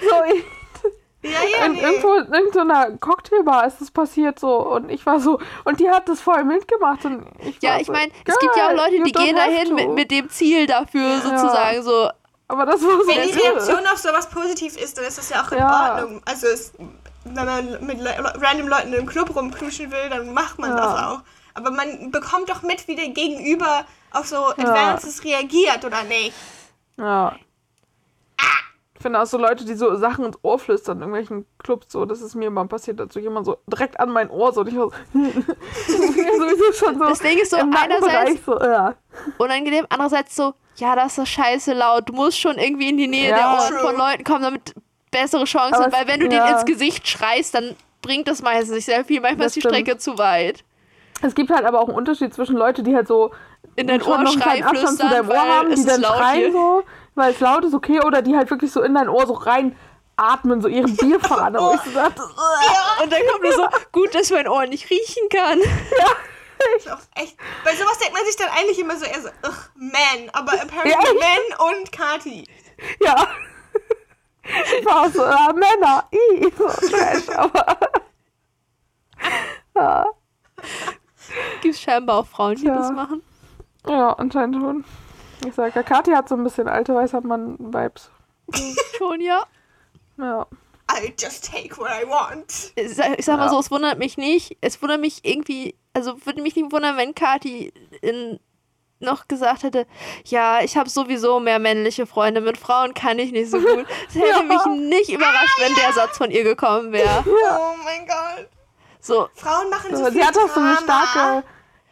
So, 0.00 0.34
ich, 0.34 0.44
ja, 1.22 1.38
ja, 1.58 1.66
in 1.66 1.72
nee. 1.74 1.80
irgendwo 1.82 2.14
in 2.14 2.32
irgendeiner 2.32 2.96
Cocktailbar 2.96 3.66
ist 3.66 3.80
das 3.80 3.90
passiert 3.90 4.38
so 4.40 4.56
und 4.72 4.90
ich 4.90 5.04
war 5.04 5.20
so, 5.20 5.38
und 5.64 5.78
die 5.78 5.88
hat 5.90 6.08
das 6.08 6.20
voll 6.20 6.44
mitgemacht 6.44 7.04
und 7.04 7.26
ich 7.40 7.58
Ja, 7.60 7.72
war 7.72 7.80
ich 7.80 7.86
so, 7.86 7.92
meine, 7.92 8.10
es 8.24 8.38
gibt 8.38 8.56
ja 8.56 8.64
auch 8.68 8.74
"Girl, 8.74 8.90
Leute, 8.90 9.02
die 9.04 9.12
gehen 9.12 9.36
dahin 9.36 9.68
to." 9.68 9.74
mit, 9.74 9.90
mit 9.90 10.10
dem 10.10 10.28
Ziel 10.30 10.66
dafür, 10.66 11.20
sozusagen 11.20 11.82
so. 11.82 12.08
Aber 12.50 12.66
das 12.66 12.82
war 12.82 12.90
so. 13.00 13.06
Wenn 13.06 13.28
die. 13.28 13.38
Reaktion 13.38 13.86
auf 13.86 13.98
sowas 13.98 14.28
positiv 14.28 14.76
ist, 14.76 14.98
dann 14.98 15.04
ist 15.04 15.18
das 15.18 15.28
ja 15.30 15.42
auch 15.42 15.52
in 15.52 15.58
Ja. 15.58 15.94
Ordnung. 15.94 16.20
Also 16.24 16.48
es, 16.48 16.72
wenn 17.24 17.46
man 17.46 17.86
mit 17.86 18.00
Le 18.00 18.16
random 18.40 18.66
Leuten 18.68 18.92
im 18.92 19.06
Club 19.06 19.34
rumknuschen 19.34 19.90
will, 19.92 20.10
dann 20.10 20.34
macht 20.34 20.58
man 20.58 20.70
Ja. 20.70 20.76
das 20.76 21.04
auch. 21.04 21.20
Aber 21.54 21.70
man 21.70 22.10
bekommt 22.10 22.48
doch 22.50 22.62
mit, 22.62 22.88
wie 22.88 22.96
der 22.96 23.08
Gegenüber 23.08 23.84
auf 24.12 24.26
so 24.26 24.46
Advances 24.48 25.22
reagiert, 25.24 25.84
oder 25.84 26.02
nicht? 26.04 26.32
Ja. 26.96 27.36
Ich 28.94 29.02
finde 29.02 29.20
auch 29.22 29.26
so 29.26 29.38
Leute, 29.38 29.64
die 29.64 29.74
so 29.74 29.96
Sachen 29.96 30.26
ins 30.26 30.36
Ohr 30.42 30.58
flüstern 30.58 30.98
in 30.98 31.02
irgendwelchen 31.04 31.46
Clubs, 31.58 31.86
so, 31.90 32.04
das 32.04 32.20
ist 32.20 32.34
mir 32.34 32.50
mal 32.50 32.66
passiert, 32.66 33.00
dazu 33.00 33.18
jemand 33.18 33.46
so 33.46 33.56
direkt 33.66 33.98
an 33.98 34.10
mein 34.10 34.28
Ohr 34.28 34.52
so 34.52 34.60
und 34.60 34.66
ich 34.68 34.76
war 34.76 34.90
so, 34.90 34.92
sowieso 35.86 36.72
schon 36.74 36.98
so 36.98 37.04
Das 37.06 37.18
Ding 37.20 37.38
ist 37.38 37.50
so, 37.50 37.56
einerseits 37.56 38.44
so, 38.44 38.60
ja. 38.60 38.94
Unangenehm, 39.38 39.86
andererseits 39.88 40.34
so, 40.36 40.54
ja, 40.76 40.94
das 40.96 41.18
ist 41.18 41.28
scheiße 41.28 41.72
laut. 41.74 42.08
Du 42.08 42.12
musst 42.12 42.38
schon 42.40 42.56
irgendwie 42.58 42.88
in 42.88 42.96
die 42.96 43.08
Nähe 43.08 43.30
Ja. 43.30 43.36
der 43.36 43.46
Ohren 43.52 43.68
True. 43.68 43.78
von 43.80 43.96
Leuten 43.96 44.24
kommen, 44.24 44.42
damit 44.42 44.74
bessere 45.10 45.44
Chancen 45.44 45.74
Aber 45.74 45.84
sind. 45.84 45.92
Weil 45.94 46.08
wenn 46.08 46.20
du 46.20 46.26
ja. 46.34 46.44
denen 46.46 46.56
ins 46.58 46.64
Gesicht 46.64 47.06
schreist, 47.08 47.54
dann 47.54 47.76
bringt 48.02 48.28
das 48.28 48.40
meistens 48.42 48.74
nicht 48.76 48.84
sehr 48.86 49.04
viel. 49.04 49.20
Manchmal 49.20 49.46
Das 49.46 49.48
ist 49.48 49.56
die 49.56 49.60
stimmt. 49.60 49.74
Strecke 49.74 49.98
zu 49.98 50.16
weit. 50.18 50.64
Es 51.22 51.34
gibt 51.34 51.50
halt 51.50 51.64
aber 51.66 51.80
auch 51.80 51.88
einen 51.88 51.96
Unterschied 51.98 52.32
zwischen 52.32 52.56
Leute, 52.56 52.82
die 52.82 52.94
halt 52.94 53.06
so 53.08 53.30
In 53.76 53.86
dein 53.88 54.00
Ohr 54.02 54.26
schreien, 54.26 54.64
Abstand 54.64 54.98
zu 54.98 55.08
deinem 55.08 55.28
Ohr 55.28 55.36
haben, 55.38 55.74
die 55.74 55.84
dann 55.84 56.02
schreien 56.02 56.38
hier. 56.40 56.52
so, 56.52 56.82
weil 57.14 57.32
es 57.32 57.40
laut 57.40 57.64
ist, 57.64 57.74
okay, 57.74 58.00
oder 58.00 58.22
die 58.22 58.34
halt 58.34 58.50
wirklich 58.50 58.72
so 58.72 58.80
in 58.80 58.94
dein 58.94 59.08
Ohr 59.10 59.26
so 59.26 59.34
rein 59.34 59.76
atmen, 60.16 60.62
so 60.62 60.68
ihre 60.68 60.88
Bierfahne, 60.88 61.58
wo 61.58 61.74
ich 61.74 61.80
so 61.82 61.90
dachte, 61.98 62.22
"Ugh." 62.22 63.02
Und 63.02 63.12
dann 63.12 63.20
kommt 63.30 63.42
nur 63.42 63.52
so, 63.52 63.66
gut, 63.92 64.14
dass 64.14 64.30
mein 64.30 64.48
Ohr 64.48 64.66
nicht 64.66 64.88
riechen 64.88 65.28
kann. 65.30 65.58
Ist 66.76 66.90
auch 66.90 66.98
echt. 67.16 67.36
Bei 67.64 67.74
sowas 67.74 67.98
denkt 67.98 68.14
man 68.14 68.24
sich 68.24 68.36
dann 68.36 68.48
eigentlich 68.50 68.78
immer 68.78 68.96
so 68.96 69.04
eher 69.04 69.20
so, 69.22 69.28
ugh, 69.28 69.70
man. 69.76 70.30
Aber 70.32 70.52
apparently 70.52 70.90
Ja? 70.92 70.98
Man 70.98 71.76
und 71.78 71.92
Kati. 71.92 72.46
ja. 73.00 73.26
Ich 74.42 74.84
war 74.84 75.02
auch 75.06 75.10
so, 75.10 75.22
ah, 75.24 75.52
Männer, 75.52 76.04
i, 76.12 76.50
so 76.56 76.66
trash, 76.66 77.28
aber 77.36 77.76
ja. 79.76 80.06
Gibt 81.60 81.74
es 81.74 81.80
scheinbar 81.80 82.18
auch 82.18 82.26
Frauen, 82.26 82.56
die 82.56 82.64
Ja. 82.66 82.76
das 82.78 82.90
machen. 82.90 83.22
ja, 83.86 84.12
anscheinend 84.14 84.56
schon. 84.56 84.84
Ich 85.46 85.54
sag, 85.54 85.74
ja, 85.76 85.82
Kathi 85.82 86.12
hat 86.12 86.28
so 86.28 86.34
ein 86.34 86.42
bisschen 86.44 86.68
alte 86.68 86.94
weißer 86.94 87.20
Mann-Vibes. 87.20 88.10
Schon, 88.98 89.20
ja. 89.20 89.44
Ja. 90.16 90.46
I'll 90.92 91.12
just 91.18 91.50
take 91.50 91.76
what 91.78 91.90
I 91.90 92.06
want. 92.06 92.72
Ich 92.74 92.94
sag, 92.94 93.18
ich 93.18 93.24
sag 93.24 93.36
mal 93.38 93.44
Ja. 93.44 93.50
so, 93.50 93.58
es 93.60 93.70
wundert 93.70 93.98
mich 93.98 94.16
nicht. 94.16 94.56
Es 94.60 94.80
wundert 94.82 95.00
mich 95.00 95.24
irgendwie, 95.24 95.76
also 95.94 96.14
würde 96.26 96.42
mich 96.42 96.56
nicht 96.56 96.72
wundern, 96.72 96.96
wenn 96.96 97.14
Kati 97.14 97.72
in, 98.02 98.40
noch 98.98 99.28
gesagt 99.28 99.62
hätte, 99.62 99.86
ja, 100.26 100.60
ich 100.62 100.76
habe 100.76 100.90
sowieso 100.90 101.40
mehr 101.40 101.58
männliche 101.58 102.06
Freunde, 102.06 102.40
mit 102.42 102.58
Frauen 102.58 102.92
kann 102.92 103.18
ich 103.18 103.32
nicht 103.32 103.50
so 103.50 103.58
gut. 103.58 103.86
Es 104.08 104.14
hätte 104.14 104.26
Ja. 104.26 104.42
mich 104.42 104.64
nicht 104.66 105.10
überrascht, 105.10 105.58
wenn 105.60 105.74
der 105.74 105.92
Satz 105.92 106.16
von 106.18 106.30
ihr 106.30 106.44
gekommen 106.44 106.92
wäre. 106.92 107.24
Oh 107.26 107.74
mein 107.84 108.06
Gott. 108.06 108.48
So, 109.00 109.28
Frauen 109.34 109.70
machen 109.70 109.96
so 109.96 110.04
So, 110.04 110.04
viel 110.10 110.20
sie 110.20 110.24
hat 110.24 110.36
auch 110.36 110.48
so 110.54 110.60
eine 110.60 110.76
starke, 110.76 111.44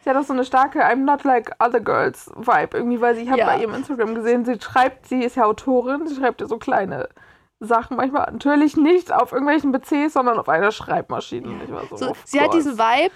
sie 0.03 0.09
hat 0.11 0.17
auch 0.17 0.23
so 0.23 0.33
eine 0.33 0.45
starke 0.45 0.85
I'm 0.85 1.05
not 1.05 1.23
like 1.23 1.51
other 1.59 1.79
girls 1.79 2.29
Vibe 2.35 2.77
irgendwie, 2.77 3.01
weil 3.01 3.15
sie, 3.15 3.23
ich 3.23 3.29
habe 3.29 3.39
Ja. 3.39 3.47
bei 3.47 3.57
ihrem 3.61 3.73
Instagram 3.73 4.13
gesehen, 4.13 4.45
sie 4.45 4.59
schreibt, 4.61 5.07
sie 5.07 5.23
ist 5.23 5.35
ja 5.35 5.45
Autorin, 5.45 6.05
sie 6.07 6.15
schreibt 6.15 6.41
ja 6.41 6.47
so 6.47 6.57
kleine 6.59 7.09
Sachen 7.59 7.97
manchmal, 7.97 8.31
natürlich 8.31 8.77
nicht 8.77 9.11
auf 9.11 9.31
irgendwelchen 9.31 9.71
PCs, 9.73 10.13
sondern 10.13 10.39
auf 10.39 10.47
einer 10.47 10.71
Schreibmaschine. 10.71 11.47
Und 11.47 11.63
ich 11.63 11.71
war 11.71 11.85
so, 11.89 11.97
so 11.97 12.13
sie 12.25 12.39
hat 12.39 12.51
course. 12.51 12.69
diesen 12.69 12.77
Vibe, 12.79 13.13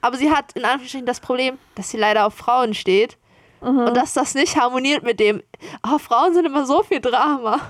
aber 0.00 0.16
sie 0.16 0.30
hat 0.30 0.52
in 0.54 0.64
Anführungsstrichen 0.64 1.06
das 1.06 1.20
Problem, 1.20 1.58
dass 1.74 1.90
sie 1.90 1.98
leider 1.98 2.26
auf 2.26 2.34
Frauen 2.34 2.74
steht. 2.74 3.18
Mhm. 3.60 3.78
Und 3.78 3.96
dass 3.96 4.14
das 4.14 4.34
nicht 4.34 4.60
harmoniert 4.60 5.02
mit 5.04 5.20
dem, 5.20 5.42
oh, 5.86 5.98
Frauen 5.98 6.34
sind 6.34 6.46
immer 6.46 6.66
so 6.66 6.82
viel 6.82 7.00
Drama. 7.00 7.60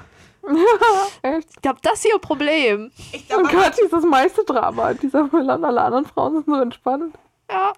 Echt? 1.22 1.48
Ich 1.50 1.62
glaube, 1.62 1.80
das 1.82 1.94
ist 1.94 2.06
ihr 2.06 2.18
Problem. 2.18 2.90
Ich 3.12 3.22
Und 3.34 3.48
glaube, 3.48 3.64
Kathi 3.64 3.82
ist 3.82 3.92
das 3.92 4.04
meiste 4.04 4.44
Drama. 4.44 4.94
Dieser 4.94 5.24
Müll 5.24 5.48
und 5.48 5.64
alle 5.64 5.80
anderen 5.82 6.06
Frauen 6.06 6.34
sind 6.34 6.46
so 6.46 6.60
entspannt. 6.60 7.14
Ja. 7.50 7.72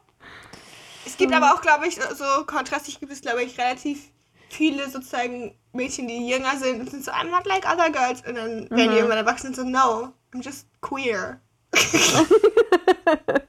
es 1.04 1.16
gibt 1.16 1.32
aber 1.32 1.52
auch, 1.54 1.60
glaube 1.60 1.88
ich, 1.88 1.96
so 1.96 2.24
kontrastig 2.46 3.00
gibt 3.00 3.12
es, 3.12 3.20
glaube 3.20 3.42
ich, 3.42 3.58
relativ 3.58 4.10
viele 4.48 4.88
sozusagen 4.88 5.56
Mädchen, 5.74 6.08
die 6.08 6.28
jünger 6.28 6.56
sind 6.58 6.80
und 6.80 6.90
sind 6.90 7.04
so, 7.04 7.10
I'm 7.10 7.30
not 7.30 7.46
like 7.46 7.66
other 7.70 7.90
girls. 7.90 8.22
Und 8.26 8.36
dann 8.36 8.70
werden 8.70 8.90
die 8.90 8.96
irgendwann 8.96 9.18
erwachsen 9.18 9.48
und 9.48 9.56
so, 9.56 9.64
no, 9.64 10.12
I'm 10.32 10.42
just 10.42 10.66
queer. 10.80 11.40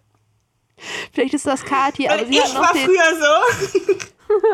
Vielleicht 1.14 1.34
ist 1.34 1.46
das 1.48 1.64
Kati, 1.64 2.08
aber 2.08 2.22
Weil 2.22 2.28
sie 2.28 2.42
hat 2.42 2.48
ich 2.48 2.54
noch 2.54 2.62
war 2.62 2.74
den. 2.74 2.86
früher 2.86 3.16
so. 4.28 4.54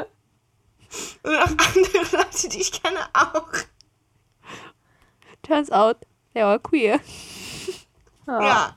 und 1.30 1.36
auch 1.36 1.48
andere 1.50 2.18
Leute, 2.18 2.50
die 2.50 2.62
ich 2.62 2.72
kenne, 2.72 3.00
auch. 3.14 3.52
Turns 5.42 5.72
out, 5.72 5.98
they 6.34 6.44
were 6.44 6.60
queer. 6.60 7.00
Ja. 8.28 8.42
Ja. 8.42 8.76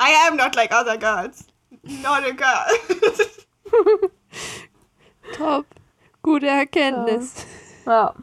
I 0.00 0.28
am 0.28 0.36
not 0.36 0.54
like 0.56 0.72
other 0.72 0.96
girls. 0.96 1.44
Not 1.82 2.24
a 2.24 2.32
girl. 2.32 2.66
Top. 5.36 5.66
Gute 6.22 6.46
Erkenntnis. 6.46 7.46
ja. 7.86 8.14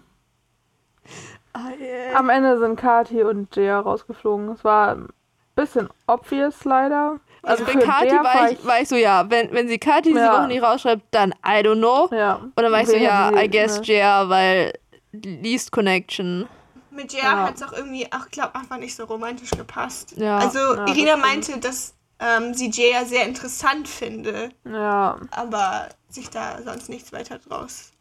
Ah, 1.53 1.69
yeah. 1.79 2.15
Am 2.17 2.29
Ende 2.29 2.59
sind 2.59 2.75
Kathi 2.79 3.23
und 3.23 3.55
Jaya 3.55 3.79
rausgeflogen. 3.79 4.49
Es 4.51 4.63
war 4.63 4.95
ein 4.95 5.09
bisschen 5.55 5.89
obvious 6.07 6.63
leider. 6.63 7.19
Also 7.43 7.65
bei 7.65 7.71
für 7.71 7.79
Kati 7.79 8.11
war 8.11 8.51
ich, 8.51 8.65
war 8.65 8.81
ich 8.81 8.87
so, 8.87 8.95
ja, 8.95 9.29
wenn, 9.29 9.51
wenn 9.51 9.67
sie 9.67 9.79
Kati 9.79 10.09
diese 10.09 10.19
Ja. 10.19 10.37
Woche 10.37 10.47
nicht 10.47 10.61
rausschreibt, 10.61 11.03
dann 11.11 11.31
I 11.45 11.61
don't 11.63 11.77
know. 11.79 12.07
Ja. 12.15 12.35
Und 12.35 12.53
dann 12.55 12.71
war 12.71 12.81
ich 12.81 12.87
so, 12.87 12.95
ja, 12.95 13.31
I 13.33 13.49
guess 13.49 13.79
ne? 13.79 13.85
Jaya, 13.85 14.29
weil 14.29 14.73
Least 15.11 15.71
Connection. 15.71 16.47
Mit 16.91 17.11
Jaya 17.13 17.23
Ja. 17.31 17.43
hat 17.47 17.55
es 17.55 17.63
auch 17.63 17.73
irgendwie, 17.73 18.07
auch 18.11 18.27
glaube 18.29 18.53
einfach 18.55 18.77
nicht 18.77 18.95
so 18.95 19.05
romantisch 19.05 19.51
gepasst. 19.51 20.13
Ja. 20.17 20.37
also 20.37 20.59
Irina 20.85 21.17
meinte, 21.17 21.57
dass 21.59 21.93
ähm, 22.19 22.53
sie 22.53 22.69
Jaya 22.69 23.05
sehr 23.05 23.25
interessant 23.25 23.87
finde, 23.87 24.49
Ja. 24.65 25.17
aber 25.31 25.89
sich 26.09 26.29
da 26.29 26.61
sonst 26.63 26.89
nichts 26.89 27.11
weiter 27.13 27.39
draus 27.39 27.91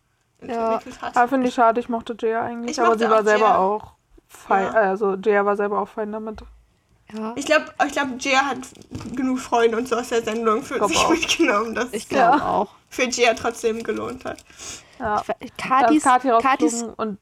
Ja. 0.43 0.75
entwickelt 0.75 1.03
hat. 1.03 1.17
Aber 1.17 1.29
finde 1.29 1.49
ich 1.49 1.55
schade, 1.55 1.81
ich 1.81 1.89
mochte 1.89 2.17
Jaya 2.19 2.43
eigentlich. 2.43 2.73
Ich 2.79 2.81
aber 2.83 2.99
sie 2.99 3.09
war 3.09 3.21
auch 3.21 3.25
selber 3.25 3.45
Jaya. 3.47 3.59
auch 3.59 3.93
fein. 4.29 4.65
Ja. 4.65 4.73
Also 4.73 5.15
Jaya 5.15 5.45
war 5.47 5.57
selber 5.57 5.81
auch 5.81 5.89
fein 5.89 6.13
damit. 6.13 6.41
Ja. 7.13 7.33
Ich 7.37 7.47
glaube, 7.47 7.65
ich 7.87 7.93
glaub, 7.93 8.09
Jaya 8.19 8.45
hat 8.47 8.59
genug 9.15 9.39
Freunde 9.39 9.79
und 9.79 9.89
so 9.89 9.97
aus 9.97 10.11
der 10.11 10.23
Sendung 10.23 10.63
für 10.63 10.87
sich 10.89 10.97
auch. 10.99 11.11
mitgenommen, 11.11 11.75
dass 11.75 11.93
Ich 11.93 12.09
glaube 12.09 12.39
Ja. 12.39 12.49
auch. 12.49 12.69
für 12.91 13.05
Jaya 13.09 13.35
trotzdem 13.35 13.83
gelohnt 13.83 14.25
hat. 14.27 14.45
Ja. 14.99 15.23
Katis, 15.57 16.03
Katis, 16.03 16.83
und 16.97 17.19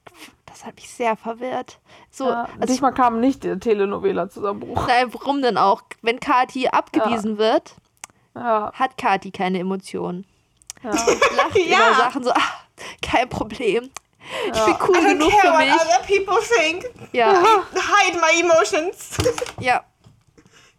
das 0.57 0.65
hat 0.65 0.77
mich 0.77 0.89
sehr 0.89 1.17
verwirrt. 1.17 1.79
So, 2.11 2.29
ja, 2.31 2.45
also 2.45 2.61
ich, 2.61 2.67
diesmal 2.71 2.95
kam 2.95 3.21
nicht 3.21 3.45
der 3.45 3.61
Telenovela-Zusammenbruch. 3.61 4.87
nein, 4.87 5.13
warum 5.13 5.43
denn 5.43 5.59
auch? 5.59 5.83
Wenn 6.01 6.19
Kati 6.19 6.69
abgewiesen 6.69 7.37
wird, 7.37 7.75
Ja, 8.35 8.73
hat 8.73 8.97
Kati 8.97 9.31
keine 9.33 9.59
Emotionen. 9.59 10.27
ja. 10.83 10.91
Lacht 11.37 11.57
Ja. 11.57 11.77
über 11.91 11.95
Sachen 11.97 12.25
so, 12.25 12.31
ah, 12.31 12.41
kein 13.03 13.29
Problem. 13.29 13.91
Ich 14.51 14.57
Ja. 14.57 14.65
bin 14.65 14.77
cool 14.89 14.97
I 14.97 14.99
don't 15.01 15.09
genug 15.19 15.31
care 15.31 15.41
für 15.43 15.53
what 15.53 15.59
mich. 15.59 15.75
other 15.75 16.03
people 16.07 16.43
think. 16.59 16.85
Ja, 17.13 17.33
Hide 17.75 18.19
my 18.19 18.41
emotions. 18.41 19.17
ja. 19.61 19.85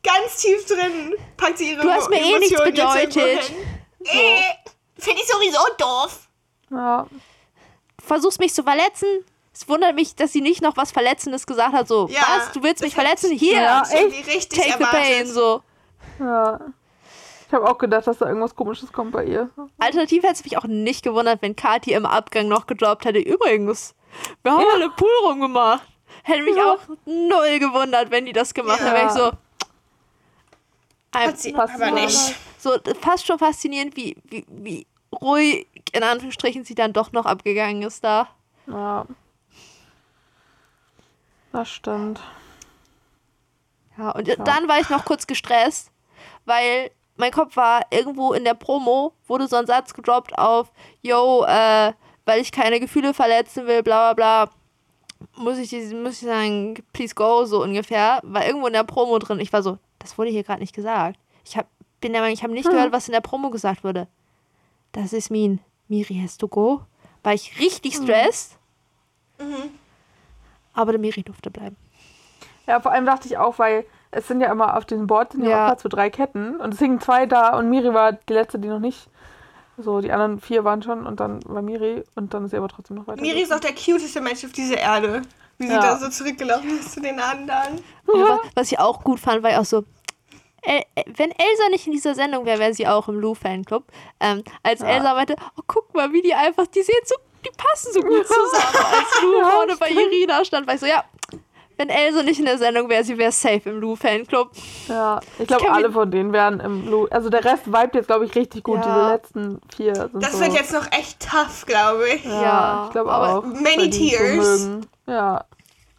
Ganz 0.03 0.37
tief 0.37 0.65
drin 0.65 1.13
packt 1.37 1.57
sie 1.59 1.71
ihre 1.71 1.81
Du 1.83 1.89
hast 1.91 2.09
mir 2.09 2.17
eh 2.17 2.39
nichts 2.39 2.51
Emotionen 2.59 2.75
jetzt 2.75 3.15
irgendwo 3.15 3.19
bedeutet. 3.19 3.43
hin. 3.45 3.57
Äh, 4.05 4.41
Finde 4.99 5.21
ich 5.21 5.27
sowieso 5.27 5.59
doof. 5.77 6.27
ja. 6.71 7.05
Versuchst 8.05 8.39
mich 8.39 8.53
zu 8.53 8.63
verletzen. 8.63 9.07
Es 9.59 9.67
wundert 9.67 9.95
mich, 9.95 10.15
dass 10.15 10.31
sie 10.33 10.41
nicht 10.41 10.61
noch 10.61 10.77
was 10.77 10.91
Verletzendes 10.91 11.47
gesagt 11.47 11.73
hat. 11.73 11.87
So, 11.87 12.07
Ja, 12.11 12.21
was? 12.37 12.51
Du 12.51 12.61
willst 12.61 12.83
mich 12.83 12.95
hätte 12.95 13.01
verletzen? 13.01 13.31
Hier, 13.31 13.53
Ja, 13.61 13.83
Ich 13.91 14.27
richtig 14.27 14.49
take 14.49 14.73
the 14.77 14.83
pain. 14.83 15.03
erwartet. 15.25 15.27
So. 15.29 15.61
ja. 16.19 16.59
Ich 17.47 17.53
habe 17.53 17.67
auch 17.67 17.77
gedacht, 17.77 18.05
dass 18.05 18.17
da 18.19 18.27
irgendwas 18.27 18.53
komisches 18.55 18.91
kommt 18.91 19.13
bei 19.13 19.23
ihr. 19.25 19.49
Alternativ 19.79 20.21
hätte 20.23 20.33
es 20.33 20.43
mich 20.43 20.57
auch 20.57 20.65
nicht 20.65 21.01
gewundert, 21.03 21.41
wenn 21.41 21.55
Kathi 21.55 21.93
im 21.93 22.05
Abgang 22.05 22.47
noch 22.49 22.67
gedroppt 22.67 23.05
hätte. 23.05 23.19
Übrigens, 23.19 23.95
wir 24.43 24.51
haben 24.51 24.63
eine 24.75 24.89
Poolroom 24.89 25.41
gemacht. 25.41 25.81
Hätte 26.23 26.43
mich 26.43 26.55
Ja. 26.57 26.73
auch 26.73 26.79
null 27.05 27.57
gewundert, 27.59 28.11
wenn 28.11 28.25
die 28.25 28.33
das 28.33 28.53
gemacht 28.53 28.79
Ja. 28.81 28.87
hätten. 28.87 28.95
Wäre 28.97 29.07
ich 29.07 29.11
so. 29.13 29.31
Hat 31.19 31.39
sie 31.39 31.53
Passt 31.53 31.75
aber 31.81 31.91
nicht. 31.91 32.35
so 32.59 32.71
fast 33.01 33.25
schon 33.25 33.39
faszinierend, 33.39 33.95
wie, 33.95 34.17
wie, 34.25 34.45
wie 34.49 34.87
ruhig 35.19 35.65
in 35.93 36.03
Anführungsstrichen 36.03 36.63
sie 36.65 36.75
dann 36.75 36.93
doch 36.93 37.11
noch 37.11 37.25
abgegangen 37.25 37.81
ist 37.81 38.03
da. 38.03 38.27
Ja. 38.67 39.05
Das 41.57 41.69
stimmt. 41.69 42.21
Ja, 43.97 44.11
und 44.11 44.27
dann 44.27 44.67
war 44.67 44.79
ich 44.79 44.91
noch 44.91 45.05
kurz 45.05 45.25
gestresst, 45.25 45.89
weil 46.45 46.91
mein 47.15 47.31
Kopf 47.31 47.55
war 47.55 47.81
irgendwo 47.89 48.33
in 48.33 48.43
der 48.43 48.53
Promo, 48.53 49.13
wurde 49.25 49.47
so 49.47 49.55
ein 49.55 49.65
Satz 49.65 49.95
gedroppt 49.95 50.37
auf, 50.37 50.71
yo, 51.01 51.43
äh, 51.45 51.93
weil 52.25 52.41
ich 52.41 52.51
keine 52.51 52.79
Gefühle 52.79 53.11
verletzen 53.15 53.65
will, 53.65 53.81
bla 53.81 54.13
bla 54.13 54.45
bla, 54.45 54.53
muss 55.35 55.57
ich, 55.57 55.71
muss 55.95 56.21
ich 56.21 56.27
sagen, 56.27 56.75
please 56.93 57.15
go, 57.15 57.45
so 57.45 57.63
ungefähr. 57.63 58.19
War 58.21 58.45
irgendwo 58.45 58.67
in 58.67 58.73
der 58.73 58.83
Promo 58.83 59.17
drin. 59.17 59.39
Ich 59.39 59.51
war 59.51 59.63
so, 59.63 59.79
das 59.97 60.15
wurde 60.19 60.29
hier 60.29 60.43
gerade 60.43 60.61
nicht 60.61 60.75
gesagt. 60.75 61.19
Ich 61.43 61.57
hab, 61.57 61.65
bin 62.01 62.13
der 62.13 62.21
Meinung, 62.21 62.35
ich 62.35 62.43
habe 62.43 62.53
nicht 62.53 62.69
gehört, 62.69 62.91
was 62.91 63.07
in 63.07 63.13
der 63.13 63.21
Promo 63.21 63.49
gesagt 63.49 63.83
wurde. 63.83 64.07
Das 64.91 65.11
ist 65.11 65.31
mean. 65.31 65.59
Miri 65.87 66.19
has 66.21 66.37
to 66.37 66.47
go. 66.47 66.81
War 67.23 67.33
ich 67.33 67.59
richtig 67.59 67.95
stressed. 67.95 68.59
Aber 70.77 70.91
der 70.93 71.01
Miri 71.01 71.23
durfte 71.23 71.51
bleiben. 71.51 71.75
Ja, 72.67 72.79
vor 72.79 72.91
allem 72.91 73.05
dachte 73.05 73.27
ich 73.27 73.37
auch, 73.37 73.59
weil 73.59 73.85
es 74.11 74.27
sind 74.27 74.41
ja 74.41 74.51
immer 74.51 74.77
auf 74.77 74.85
diesem 74.85 75.07
Board 75.07 75.33
sind 75.33 75.43
ja, 75.43 75.49
Ja. 75.49 75.57
immer 75.57 75.65
Platz 75.67 75.81
für 75.81 75.89
drei 75.89 76.09
Ketten 76.09 76.57
und 76.57 76.73
es 76.73 76.79
hingen 76.79 76.99
zwei 77.01 77.25
da 77.25 77.57
und 77.57 77.69
Miri 77.69 77.93
war 77.93 78.13
die 78.13 78.33
letzte, 78.33 78.59
die 78.59 78.67
noch 78.67 78.79
nicht. 78.79 79.09
So, 79.77 80.01
die 80.01 80.11
anderen 80.11 80.39
vier 80.39 80.63
waren 80.63 80.81
schon 80.81 81.05
und 81.05 81.19
dann 81.19 81.39
war 81.45 81.61
Miri 81.61 82.03
und 82.15 82.33
dann 82.33 82.45
ist 82.45 82.51
sie 82.51 82.57
aber 82.57 82.67
trotzdem 82.67 82.97
noch 82.97 83.07
weiter. 83.07 83.21
Miri 83.21 83.41
ist 83.41 83.53
auch 83.53 83.59
der 83.59 83.73
cuteste 83.75 84.21
Mensch 84.21 84.43
auf 84.43 84.51
dieser 84.51 84.77
Erde. 84.77 85.21
Wie 85.59 85.67
sie 85.67 85.73
Ja. 85.73 85.79
da 85.81 85.97
so 85.97 86.09
zurückgelaufen 86.09 86.79
ist 86.79 86.91
zu 86.93 87.01
den 87.01 87.19
anderen. 87.19 87.81
Aber 88.07 88.39
was 88.55 88.71
ich 88.71 88.77
auch 88.79 89.03
gut 89.03 89.19
fand, 89.19 89.41
war 89.43 89.51
ja 89.51 89.59
auch 89.59 89.65
so, 89.65 89.83
El- 90.63 90.83
wenn 91.15 91.31
Elsa 91.31 91.69
nicht 91.71 91.87
in 91.87 91.93
dieser 91.93 92.13
Sendung 92.15 92.45
wäre, 92.45 92.59
wäre 92.59 92.73
sie 92.73 92.87
auch 92.87 93.07
im 93.07 93.19
Lou-Fanclub. 93.19 93.83
Ähm, 94.19 94.43
als 94.63 94.81
Ja. 94.81 94.87
Elsa 94.87 95.13
meinte, 95.15 95.35
oh, 95.57 95.61
guck 95.65 95.93
mal, 95.95 96.11
wie 96.13 96.21
die 96.21 96.33
einfach, 96.33 96.67
die 96.67 96.81
sehen 96.81 96.95
so, 97.05 97.15
die 97.47 97.57
passen 97.57 97.93
so 97.93 98.01
gut 98.01 98.27
zusammen. 98.27 98.75
Als 98.97 99.21
Lou 99.21 99.39
Ja, 99.39 99.49
vorne 99.49 99.77
bei. 99.77 99.89
Irina 99.89 100.43
stand, 100.45 100.67
war 100.67 100.73
ich 100.75 100.79
so, 100.79 100.85
ja, 100.85 101.03
wenn 101.77 101.89
Elsa 101.89 102.23
nicht 102.23 102.39
in 102.39 102.45
der 102.45 102.57
Sendung 102.57 102.89
wäre, 102.89 103.03
sie 103.03 103.17
wäre 103.19 103.31
safe 103.31 103.69
im 103.69 103.79
Lou-Fanclub. 103.79 104.49
Ja, 104.87 105.19
ich 105.37 105.47
glaube, 105.47 105.71
alle 105.71 105.91
von 105.91 106.09
denen 106.09 106.33
wären 106.33 106.59
im 106.59 106.89
Lu. 106.89 107.05
Also 107.11 107.29
der 107.29 107.45
Rest 107.45 107.67
vibet 107.67 107.93
jetzt, 107.93 108.07
glaube 108.07 108.25
ich, 108.25 108.33
richtig 108.35 108.63
gut. 108.63 108.77
Ja. 108.79 108.83
Diese 108.83 109.07
letzten 109.13 109.61
vier 109.75 109.95
sind 109.95 110.23
Das 110.23 110.31
so. 110.33 110.39
wird 110.39 110.53
jetzt 110.53 110.73
noch 110.73 110.91
echt 110.91 111.19
tough, 111.19 111.65
glaube 111.67 112.09
ich. 112.09 112.23
Ja, 112.25 112.41
Ja, 112.41 112.83
ich 112.87 112.91
glaube 112.93 113.11
aber 113.11 113.37
auch. 113.39 113.43
many 113.43 113.91
so 113.91 113.99
tears. 113.99 114.35
mögen. 114.65 114.87
Ja, 115.05 115.45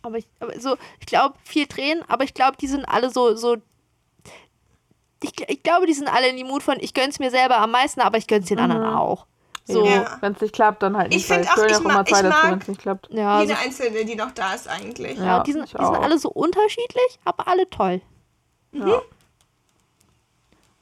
Aber 0.03 0.19
ich, 0.19 0.27
aber 0.41 0.59
so, 0.59 0.77
ich 0.99 1.07
glaube, 1.07 1.37
viel 1.45 1.67
Tränen, 1.67 2.03
aber 2.09 2.25
ich 2.25 2.35
glaube, 2.35 2.57
die 2.61 2.67
sind 2.67 2.85
alle 2.85 3.11
so, 3.11 3.37
so, 3.37 3.57
ich, 5.23 5.33
ich 5.49 5.63
glaube, 5.63 5.87
die 5.87 5.95
sind 5.95 6.13
alle 6.13 6.29
in 6.29 6.37
die 6.37 6.45
Mut 6.45 6.63
von, 6.65 6.77
ich 6.81 6.93
gönn's 6.95 7.19
mir 7.21 7.31
selber 7.31 7.59
am 7.59 7.71
meisten, 7.71 8.01
aber 8.01 8.19
ich 8.19 8.27
gönn's 8.27 8.49
den 8.49 8.59
anderen 8.59 8.85
auch. 8.85 9.27
So, 9.69 9.85
ja. 9.85 10.17
Wenn 10.21 10.33
es 10.33 10.41
nicht 10.41 10.55
klappt, 10.55 10.83
dann 10.83 10.97
halt 10.97 11.13
Ich 11.15 11.29
nicht. 11.29 11.31
weil 11.31 11.45
find 11.45 11.51
es 11.57 11.59
auch, 11.63 11.67
ich 11.67 11.77
auch 11.77 11.81
immer 11.91 12.05
zwei 12.07 12.17
ich 12.19 12.23
dazu, 12.23 12.29
mag- 12.43 12.51
wenn 12.53 12.59
es 12.61 12.69
nicht 12.69 12.81
klappt. 12.81 13.09
ja, 13.11 13.41
Jede 13.43 13.55
so, 13.55 13.61
Einzelne, 13.65 14.05
die 14.05 14.15
noch 14.17 14.31
da 14.33 14.55
ist 14.55 14.67
eigentlich. 14.69 15.19
Ja. 15.19 15.25
ja 15.25 15.43
die, 15.43 15.53
sind, 15.53 15.65
ich 15.65 15.73
die 15.73 15.85
sind 15.85 15.97
alle 15.97 16.19
so 16.19 16.31
unterschiedlich, 16.31 17.19
aber 17.25 17.47
alle 17.49 17.69
toll. 17.69 18.01
Ja. 18.73 19.01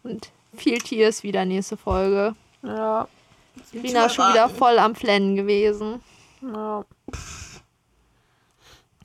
Und 0.05 0.31
viel 0.57 0.79
Tears 0.79 1.23
wieder 1.25 1.45
nächste 1.45 1.77
Folge. 1.77 2.35
Ja, 2.63 3.09
Rina 3.73 4.09
Zu 4.09 4.15
schon 4.15 4.31
wieder 4.31 4.49
voll 4.49 4.79
am 4.79 4.95
Flennen 4.95 5.35
gewesen. 5.37 6.01
ja. 6.43 6.85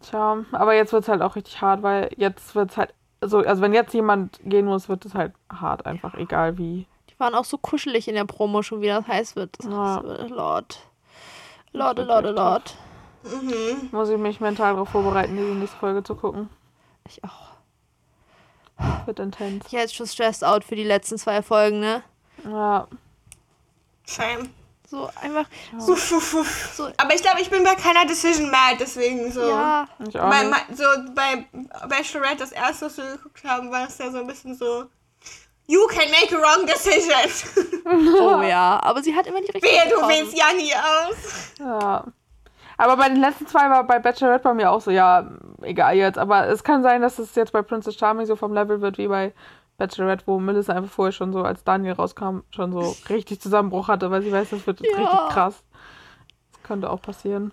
Tja, 0.02 0.44
aber 0.52 0.74
jetzt 0.74 0.94
wird 0.94 1.04
es 1.04 1.10
halt 1.10 1.22
auch 1.22 1.36
richtig 1.36 1.62
hart, 1.62 1.84
weil 1.84 2.10
jetzt 2.18 2.56
wird 2.56 2.72
es 2.72 2.78
halt. 2.78 2.94
Also, 3.20 3.40
also 3.40 3.62
wenn 3.62 3.74
jetzt 3.74 3.94
jemand 3.94 4.40
gehen 4.44 4.66
muss, 4.66 4.90
wird 4.90 5.06
es 5.06 5.14
halt 5.14 5.34
hart, 5.52 5.86
einfach 5.86 6.16
egal 6.16 6.58
wie. 6.58 6.88
Waren 7.22 7.36
auch 7.36 7.46
so 7.46 7.58
kuschelig 7.60 8.08
in 8.08 8.16
der 8.16 8.26
Promo 8.26 8.64
schon, 8.64 8.82
wie 8.82 8.88
das 8.88 9.06
heiß 9.08 9.36
wird. 9.36 9.56
Das 9.60 9.68
Ja. 9.68 10.04
wird 10.04 10.30
Lord. 10.32 10.80
Lord, 11.72 12.00
Lord, 12.00 12.26
Lord. 12.36 12.76
Mhm. 13.24 13.90
Muss 13.92 14.10
ich 14.10 14.18
mich 14.18 14.40
mental 14.40 14.74
darauf 14.74 14.90
vorbereiten, 14.90 15.38
die 15.38 15.44
nächste 15.44 15.78
Folge 15.78 16.04
zu 16.04 16.16
gucken. 16.16 16.50
Ich 17.08 17.24
auch. 17.24 17.52
Wird 19.06 19.20
intens. 19.20 19.66
Ich 19.68 19.72
jetzt 19.72 19.94
schon 19.96 20.08
stressed 20.08 20.44
out 20.44 20.64
für 20.64 20.76
die 20.76 20.84
letzten 20.84 21.20
zwei 21.20 21.44
Folgen, 21.44 21.80
ne? 21.80 22.02
Ja, 22.44 22.88
Shame. 24.08 24.50
So 24.90 25.08
einfach, 25.22 25.46
uff, 25.78 26.12
uff. 26.12 26.74
so, 26.76 26.90
Aber 26.98 27.14
ich 27.14 27.22
glaube, 27.22 27.40
ich 27.40 27.50
bin 27.52 27.64
bei 27.64 27.76
keiner 27.76 28.06
Decision 28.06 28.50
mad, 28.50 28.78
deswegen 28.80 29.32
so. 29.32 29.48
ja. 29.48 29.88
ich 30.06 30.20
auch 30.20 30.28
Bei, 30.30 30.44
so 30.76 30.84
bei 31.16 31.46
Bachelorette, 31.88 32.38
das 32.40 32.52
erste, 32.52 32.88
was 32.88 32.98
wir 32.98 33.06
geguckt 33.16 33.44
haben, 33.46 33.72
war 33.72 33.88
es 33.88 33.98
ja 34.00 34.12
so 34.12 34.18
ein 34.18 34.28
bisschen 34.28 34.56
so. 34.56 34.86
You 35.72 35.88
can 35.88 36.10
make 36.12 36.34
a 36.36 36.38
wrong 36.38 36.66
decision. 36.66 37.72
Oh 38.20 38.42
ja, 38.42 38.80
aber 38.84 39.02
sie 39.04 39.14
hat 39.16 39.28
immer 39.28 39.40
die 39.42 39.52
richtige 39.52 39.66
Wehe, 39.66 39.90
du 39.90 39.96
wählst 40.08 40.38
Janni 40.38 40.72
aus. 40.74 41.52
Ja. 41.60 42.06
Aber 42.78 42.96
bei 42.98 43.10
den 43.10 43.20
letzten 43.20 43.48
zwei 43.48 43.70
war 43.70 43.84
bei 43.86 44.00
Bachelorette 44.00 44.44
bei 44.44 44.54
mir 44.54 44.72
auch 44.72 44.80
so, 44.82 44.92
ja, 44.92 45.30
egal 45.62 45.96
jetzt. 45.98 46.18
Aber 46.18 46.48
es 46.48 46.64
kann 46.64 46.84
sein, 46.84 47.02
dass 47.02 47.20
es 47.20 47.36
jetzt 47.36 47.52
bei 47.52 47.62
Princess 47.62 47.96
Charming 47.96 48.26
so 48.26 48.36
vom 48.36 48.54
Level 48.54 48.82
wird 48.82 48.98
wie 48.98 49.08
bei 49.08 49.34
Bachelorette, 49.78 50.24
wo 50.28 50.40
Melissa 50.40 50.74
einfach 50.74 50.92
vorher 50.92 51.12
schon 51.12 51.34
so, 51.34 51.42
als 51.44 51.64
Daniel 51.64 51.94
rauskam, 51.94 52.40
schon 52.56 52.72
so 52.72 52.96
richtig 53.10 53.42
Zusammenbruch 53.42 53.88
hatte, 53.88 54.10
weil 54.12 54.22
sie 54.22 54.32
weiß, 54.32 54.52
das 54.52 54.66
wird 54.68 54.80
jetzt 54.82 54.92
Ja. 54.98 55.04
richtig 55.04 55.30
krass. 55.34 55.64
Das 56.54 56.64
könnte 56.64 56.90
auch 56.90 57.02
passieren. 57.02 57.52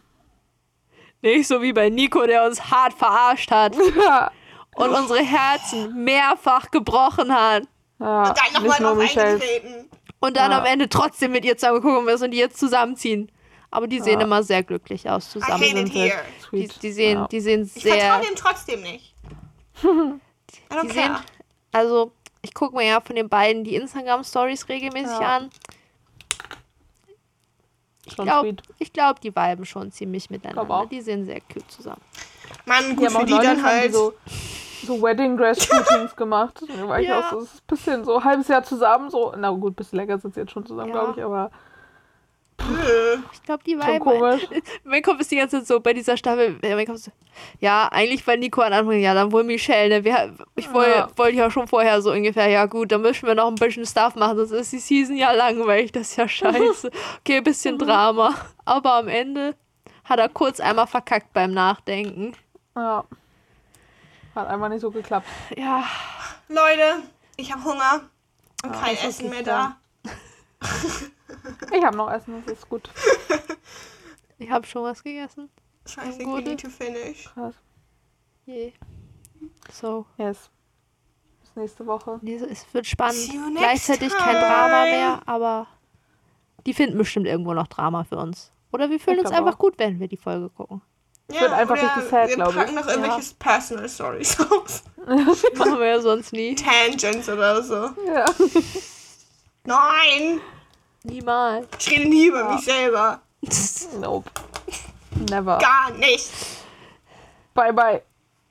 Nicht 1.22 1.48
so 1.48 1.62
wie 1.62 1.72
bei 1.72 1.88
Nico, 1.88 2.24
der 2.26 2.44
uns 2.44 2.70
hart 2.70 2.92
verarscht 2.94 3.50
hat 3.50 3.74
Ja. 3.96 4.30
und 4.76 4.90
unsere 4.90 5.20
Herzen 5.20 6.04
mehrfach 6.04 6.70
gebrochen 6.70 7.34
hat. 7.34 7.64
Ja. 8.00 8.32
Dann 8.32 8.52
nochmal 8.62 8.78
drauf 8.78 8.96
Michelle. 8.98 9.26
eingetreten. 9.34 9.90
Und 10.20 10.36
dann 10.36 10.50
Ja. 10.50 10.58
am 10.60 10.64
Ende 10.66 10.88
trotzdem 10.88 11.32
mit 11.32 11.44
ihr 11.44 11.56
zusammengekommen 11.56 12.08
ist 12.12 12.22
und 12.22 12.30
die 12.32 12.38
jetzt 12.38 12.58
zusammenziehen. 12.58 13.30
Aber 13.70 13.86
die 13.86 14.00
sehen 14.00 14.20
Ja. 14.20 14.26
immer 14.26 14.42
sehr 14.42 14.62
glücklich 14.62 15.08
aus 15.08 15.26
I 15.28 15.30
zusammen. 15.40 15.62
hate 15.62 15.78
it 15.80 15.92
here. 15.92 16.18
Die, 16.52 16.68
die, 16.68 16.92
sehen, 16.92 17.18
ja. 17.18 17.28
die 17.28 17.40
sehen 17.40 17.70
Ich 17.74 17.82
sehr. 17.82 17.94
vertraue 18.00 18.26
dem 18.26 18.34
trotzdem 18.34 18.82
nicht. 18.82 19.14
I 19.82 19.86
don't 19.86 20.82
Die 20.82 20.90
sehen, 20.90 21.16
also, 21.72 22.12
ich 22.42 22.54
gucke 22.54 22.74
mir 22.74 22.86
ja 22.86 23.00
von 23.00 23.14
den 23.14 23.28
beiden 23.28 23.64
die 23.64 23.74
Instagram-Stories 23.76 24.68
regelmäßig 24.68 25.18
Ja. 25.20 25.36
an. 25.36 25.50
Ich 28.06 28.16
glaube, 28.16 28.56
ich 28.78 28.92
glaub, 28.94 29.20
die 29.20 29.34
viben 29.36 29.66
schon 29.66 29.92
ziemlich 29.92 30.30
miteinander. 30.30 30.86
Die 30.90 31.00
sehen 31.02 31.26
sehr 31.26 31.40
cute 31.42 31.70
zusammen. 31.70 32.00
Mann, 32.64 32.96
gut 32.96 33.06
haben 33.14 33.20
für 33.20 33.26
die 33.26 33.32
dann 33.46 33.62
halt. 33.62 33.92
so, 33.92 34.14
so 34.88 35.00
Wedding 35.00 35.36
Dress 35.36 35.64
Shootings 35.64 36.16
gemacht. 36.16 36.60
Da 36.76 36.88
war 36.88 37.00
ich 37.00 37.12
auch 37.12 37.30
so, 37.30 37.40
das 37.40 37.44
ist 37.54 37.60
ein 37.62 37.66
bisschen 37.68 38.04
so 38.04 38.16
ein 38.18 38.24
halbes 38.24 38.48
Jahr 38.48 38.64
zusammen, 38.64 39.08
so, 39.10 39.32
na 39.36 39.50
gut, 39.50 39.72
ein 39.72 39.76
bisschen 39.76 39.98
länger 39.98 40.18
sind 40.18 40.34
sie 40.34 40.40
jetzt 40.40 40.50
schon 40.52 40.66
zusammen, 40.66 40.90
glaube 40.90 41.14
ich, 41.16 41.24
aber. 41.24 41.50
Ich 43.32 43.42
glaube, 43.44 43.62
die 43.64 43.78
viben. 43.78 44.00
komisch. 44.00 44.46
Mein 44.84 45.00
Kopf 45.02 45.20
ist 45.20 45.30
die 45.30 45.36
ganze 45.36 45.58
Zeit 45.58 45.68
so 45.68 45.78
bei 45.78 45.92
dieser 45.92 46.16
Staffel. 46.16 46.58
äh, 46.62 46.74
Mein 46.74 46.86
Kopf 46.86 46.96
so, 46.98 47.12
ja, 47.60 47.88
eigentlich 47.92 48.26
war 48.26 48.36
Nico 48.36 48.60
an 48.62 48.72
Anfang, 48.72 48.98
ja, 48.98 49.14
dann 49.14 49.30
wohl 49.30 49.44
Michelle. 49.44 49.88
Ne? 49.98 50.04
Wir, 50.04 50.34
ich 50.56 50.72
wollte 50.74 50.90
Ja. 50.90 51.08
wollte 51.16 51.36
ja 51.36 51.50
schon 51.52 51.68
vorher 51.68 52.02
so 52.02 52.10
ungefähr, 52.10 52.48
ja 52.48 52.66
gut, 52.66 52.90
dann 52.90 53.02
müssen 53.02 53.26
wir 53.28 53.36
noch 53.36 53.46
ein 53.46 53.54
bisschen 53.54 53.86
Stuff 53.86 54.16
machen, 54.16 54.38
sonst 54.38 54.50
ist 54.50 54.72
die 54.72 54.78
Season 54.80 55.16
ja 55.16 55.30
langweilig, 55.32 55.92
das 55.92 56.10
ist 56.10 56.16
ja 56.16 56.26
scheiße. 56.28 56.90
Okay, 57.20 57.36
ein 57.38 57.44
bisschen 57.44 57.78
Drama. 57.78 58.34
Aber 58.64 58.94
am 58.94 59.08
Ende 59.08 59.54
hat 60.04 60.18
er 60.18 60.28
kurz 60.28 60.58
einmal 60.58 60.88
verkackt 60.88 61.32
beim 61.32 61.52
Nachdenken. 61.52 62.34
Ja. 62.74 63.04
Hat 64.38 64.48
einfach 64.48 64.68
nicht 64.68 64.80
so 64.82 64.90
geklappt. 64.90 65.26
Ja, 65.56 65.84
Leute, 66.48 67.02
ich 67.36 67.52
habe 67.52 67.64
Hunger 67.64 68.02
und 68.64 68.72
Ja, 68.72 68.80
kein 68.80 68.96
Essen 68.96 69.30
mehr 69.30 69.42
da. 69.42 69.76
Ich 71.72 71.84
habe 71.84 71.96
noch 71.96 72.10
Essen, 72.10 72.42
das 72.46 72.58
ist 72.58 72.68
gut. 72.68 72.88
ich 74.38 74.50
habe 74.50 74.66
schon 74.66 74.82
was 74.84 75.02
gegessen. 75.02 75.50
So 75.84 76.00
I 76.00 76.04
think 76.10 76.20
we 76.20 76.24
Gute. 76.36 76.50
need 76.50 76.60
to 76.60 76.68
finish. 76.70 77.24
Krass. 77.34 77.54
Je. 78.46 78.72
So, 79.72 80.06
Yes. 80.16 80.50
Bis 81.40 81.56
nächste 81.56 81.86
Woche. 81.86 82.18
nee, 82.22 82.34
es 82.36 82.66
wird 82.72 82.86
spannend. 82.86 83.16
See 83.16 83.34
you 83.34 83.46
next 83.48 83.58
Gleichzeitig 83.58 84.12
kein 84.16 84.34
Drama 84.36 84.84
time. 84.84 84.90
mehr, 84.96 85.20
aber 85.26 85.66
die 86.66 86.74
finden 86.74 86.96
bestimmt 86.98 87.26
irgendwo 87.26 87.54
noch 87.54 87.66
Drama 87.66 88.04
für 88.04 88.16
uns. 88.18 88.52
Oder 88.72 88.90
wir 88.90 89.00
fühlen 89.00 89.18
Ich 89.18 89.24
uns 89.24 89.32
einfach 89.32 89.54
auch. 89.54 89.58
gut, 89.58 89.78
wenn 89.78 89.98
wir 90.00 90.08
die 90.08 90.16
Folge 90.16 90.48
gucken. 90.50 90.82
Ja, 91.30 91.40
wird 91.42 91.52
einfach 91.52 91.74
richtig 91.74 92.10
sad, 92.10 92.28
Wir 92.28 92.36
glaub 92.36 92.48
ich. 92.50 92.56
packen 92.56 92.74
noch 92.74 92.86
irgendwelche 92.86 93.34
Personal 93.38 93.88
Stories 93.88 94.36
aus. 94.40 94.82
Machen 95.56 95.78
wir 95.78 95.86
ja 95.86 96.00
sonst 96.00 96.32
nie. 96.32 96.54
Tangents 96.54 97.28
oder 97.28 97.62
so. 97.62 97.90
Ja. 98.06 98.24
Nein! 99.64 100.40
Niemals. 101.04 101.66
Ich 101.78 101.90
rede 101.90 102.08
nie 102.08 102.26
über 102.26 102.52
mich 102.52 102.64
selber. 102.64 103.20
Nope. 104.00 104.30
Never. 105.30 105.58
Gar 105.58 105.92
nicht. 105.96 106.30
Bye 107.54 107.72
bye. 107.72 108.02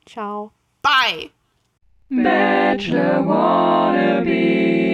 Ciao. 0.06 0.52
Bye. 0.82 1.30
Bachelor 2.10 3.26
wannabe. 3.28 4.87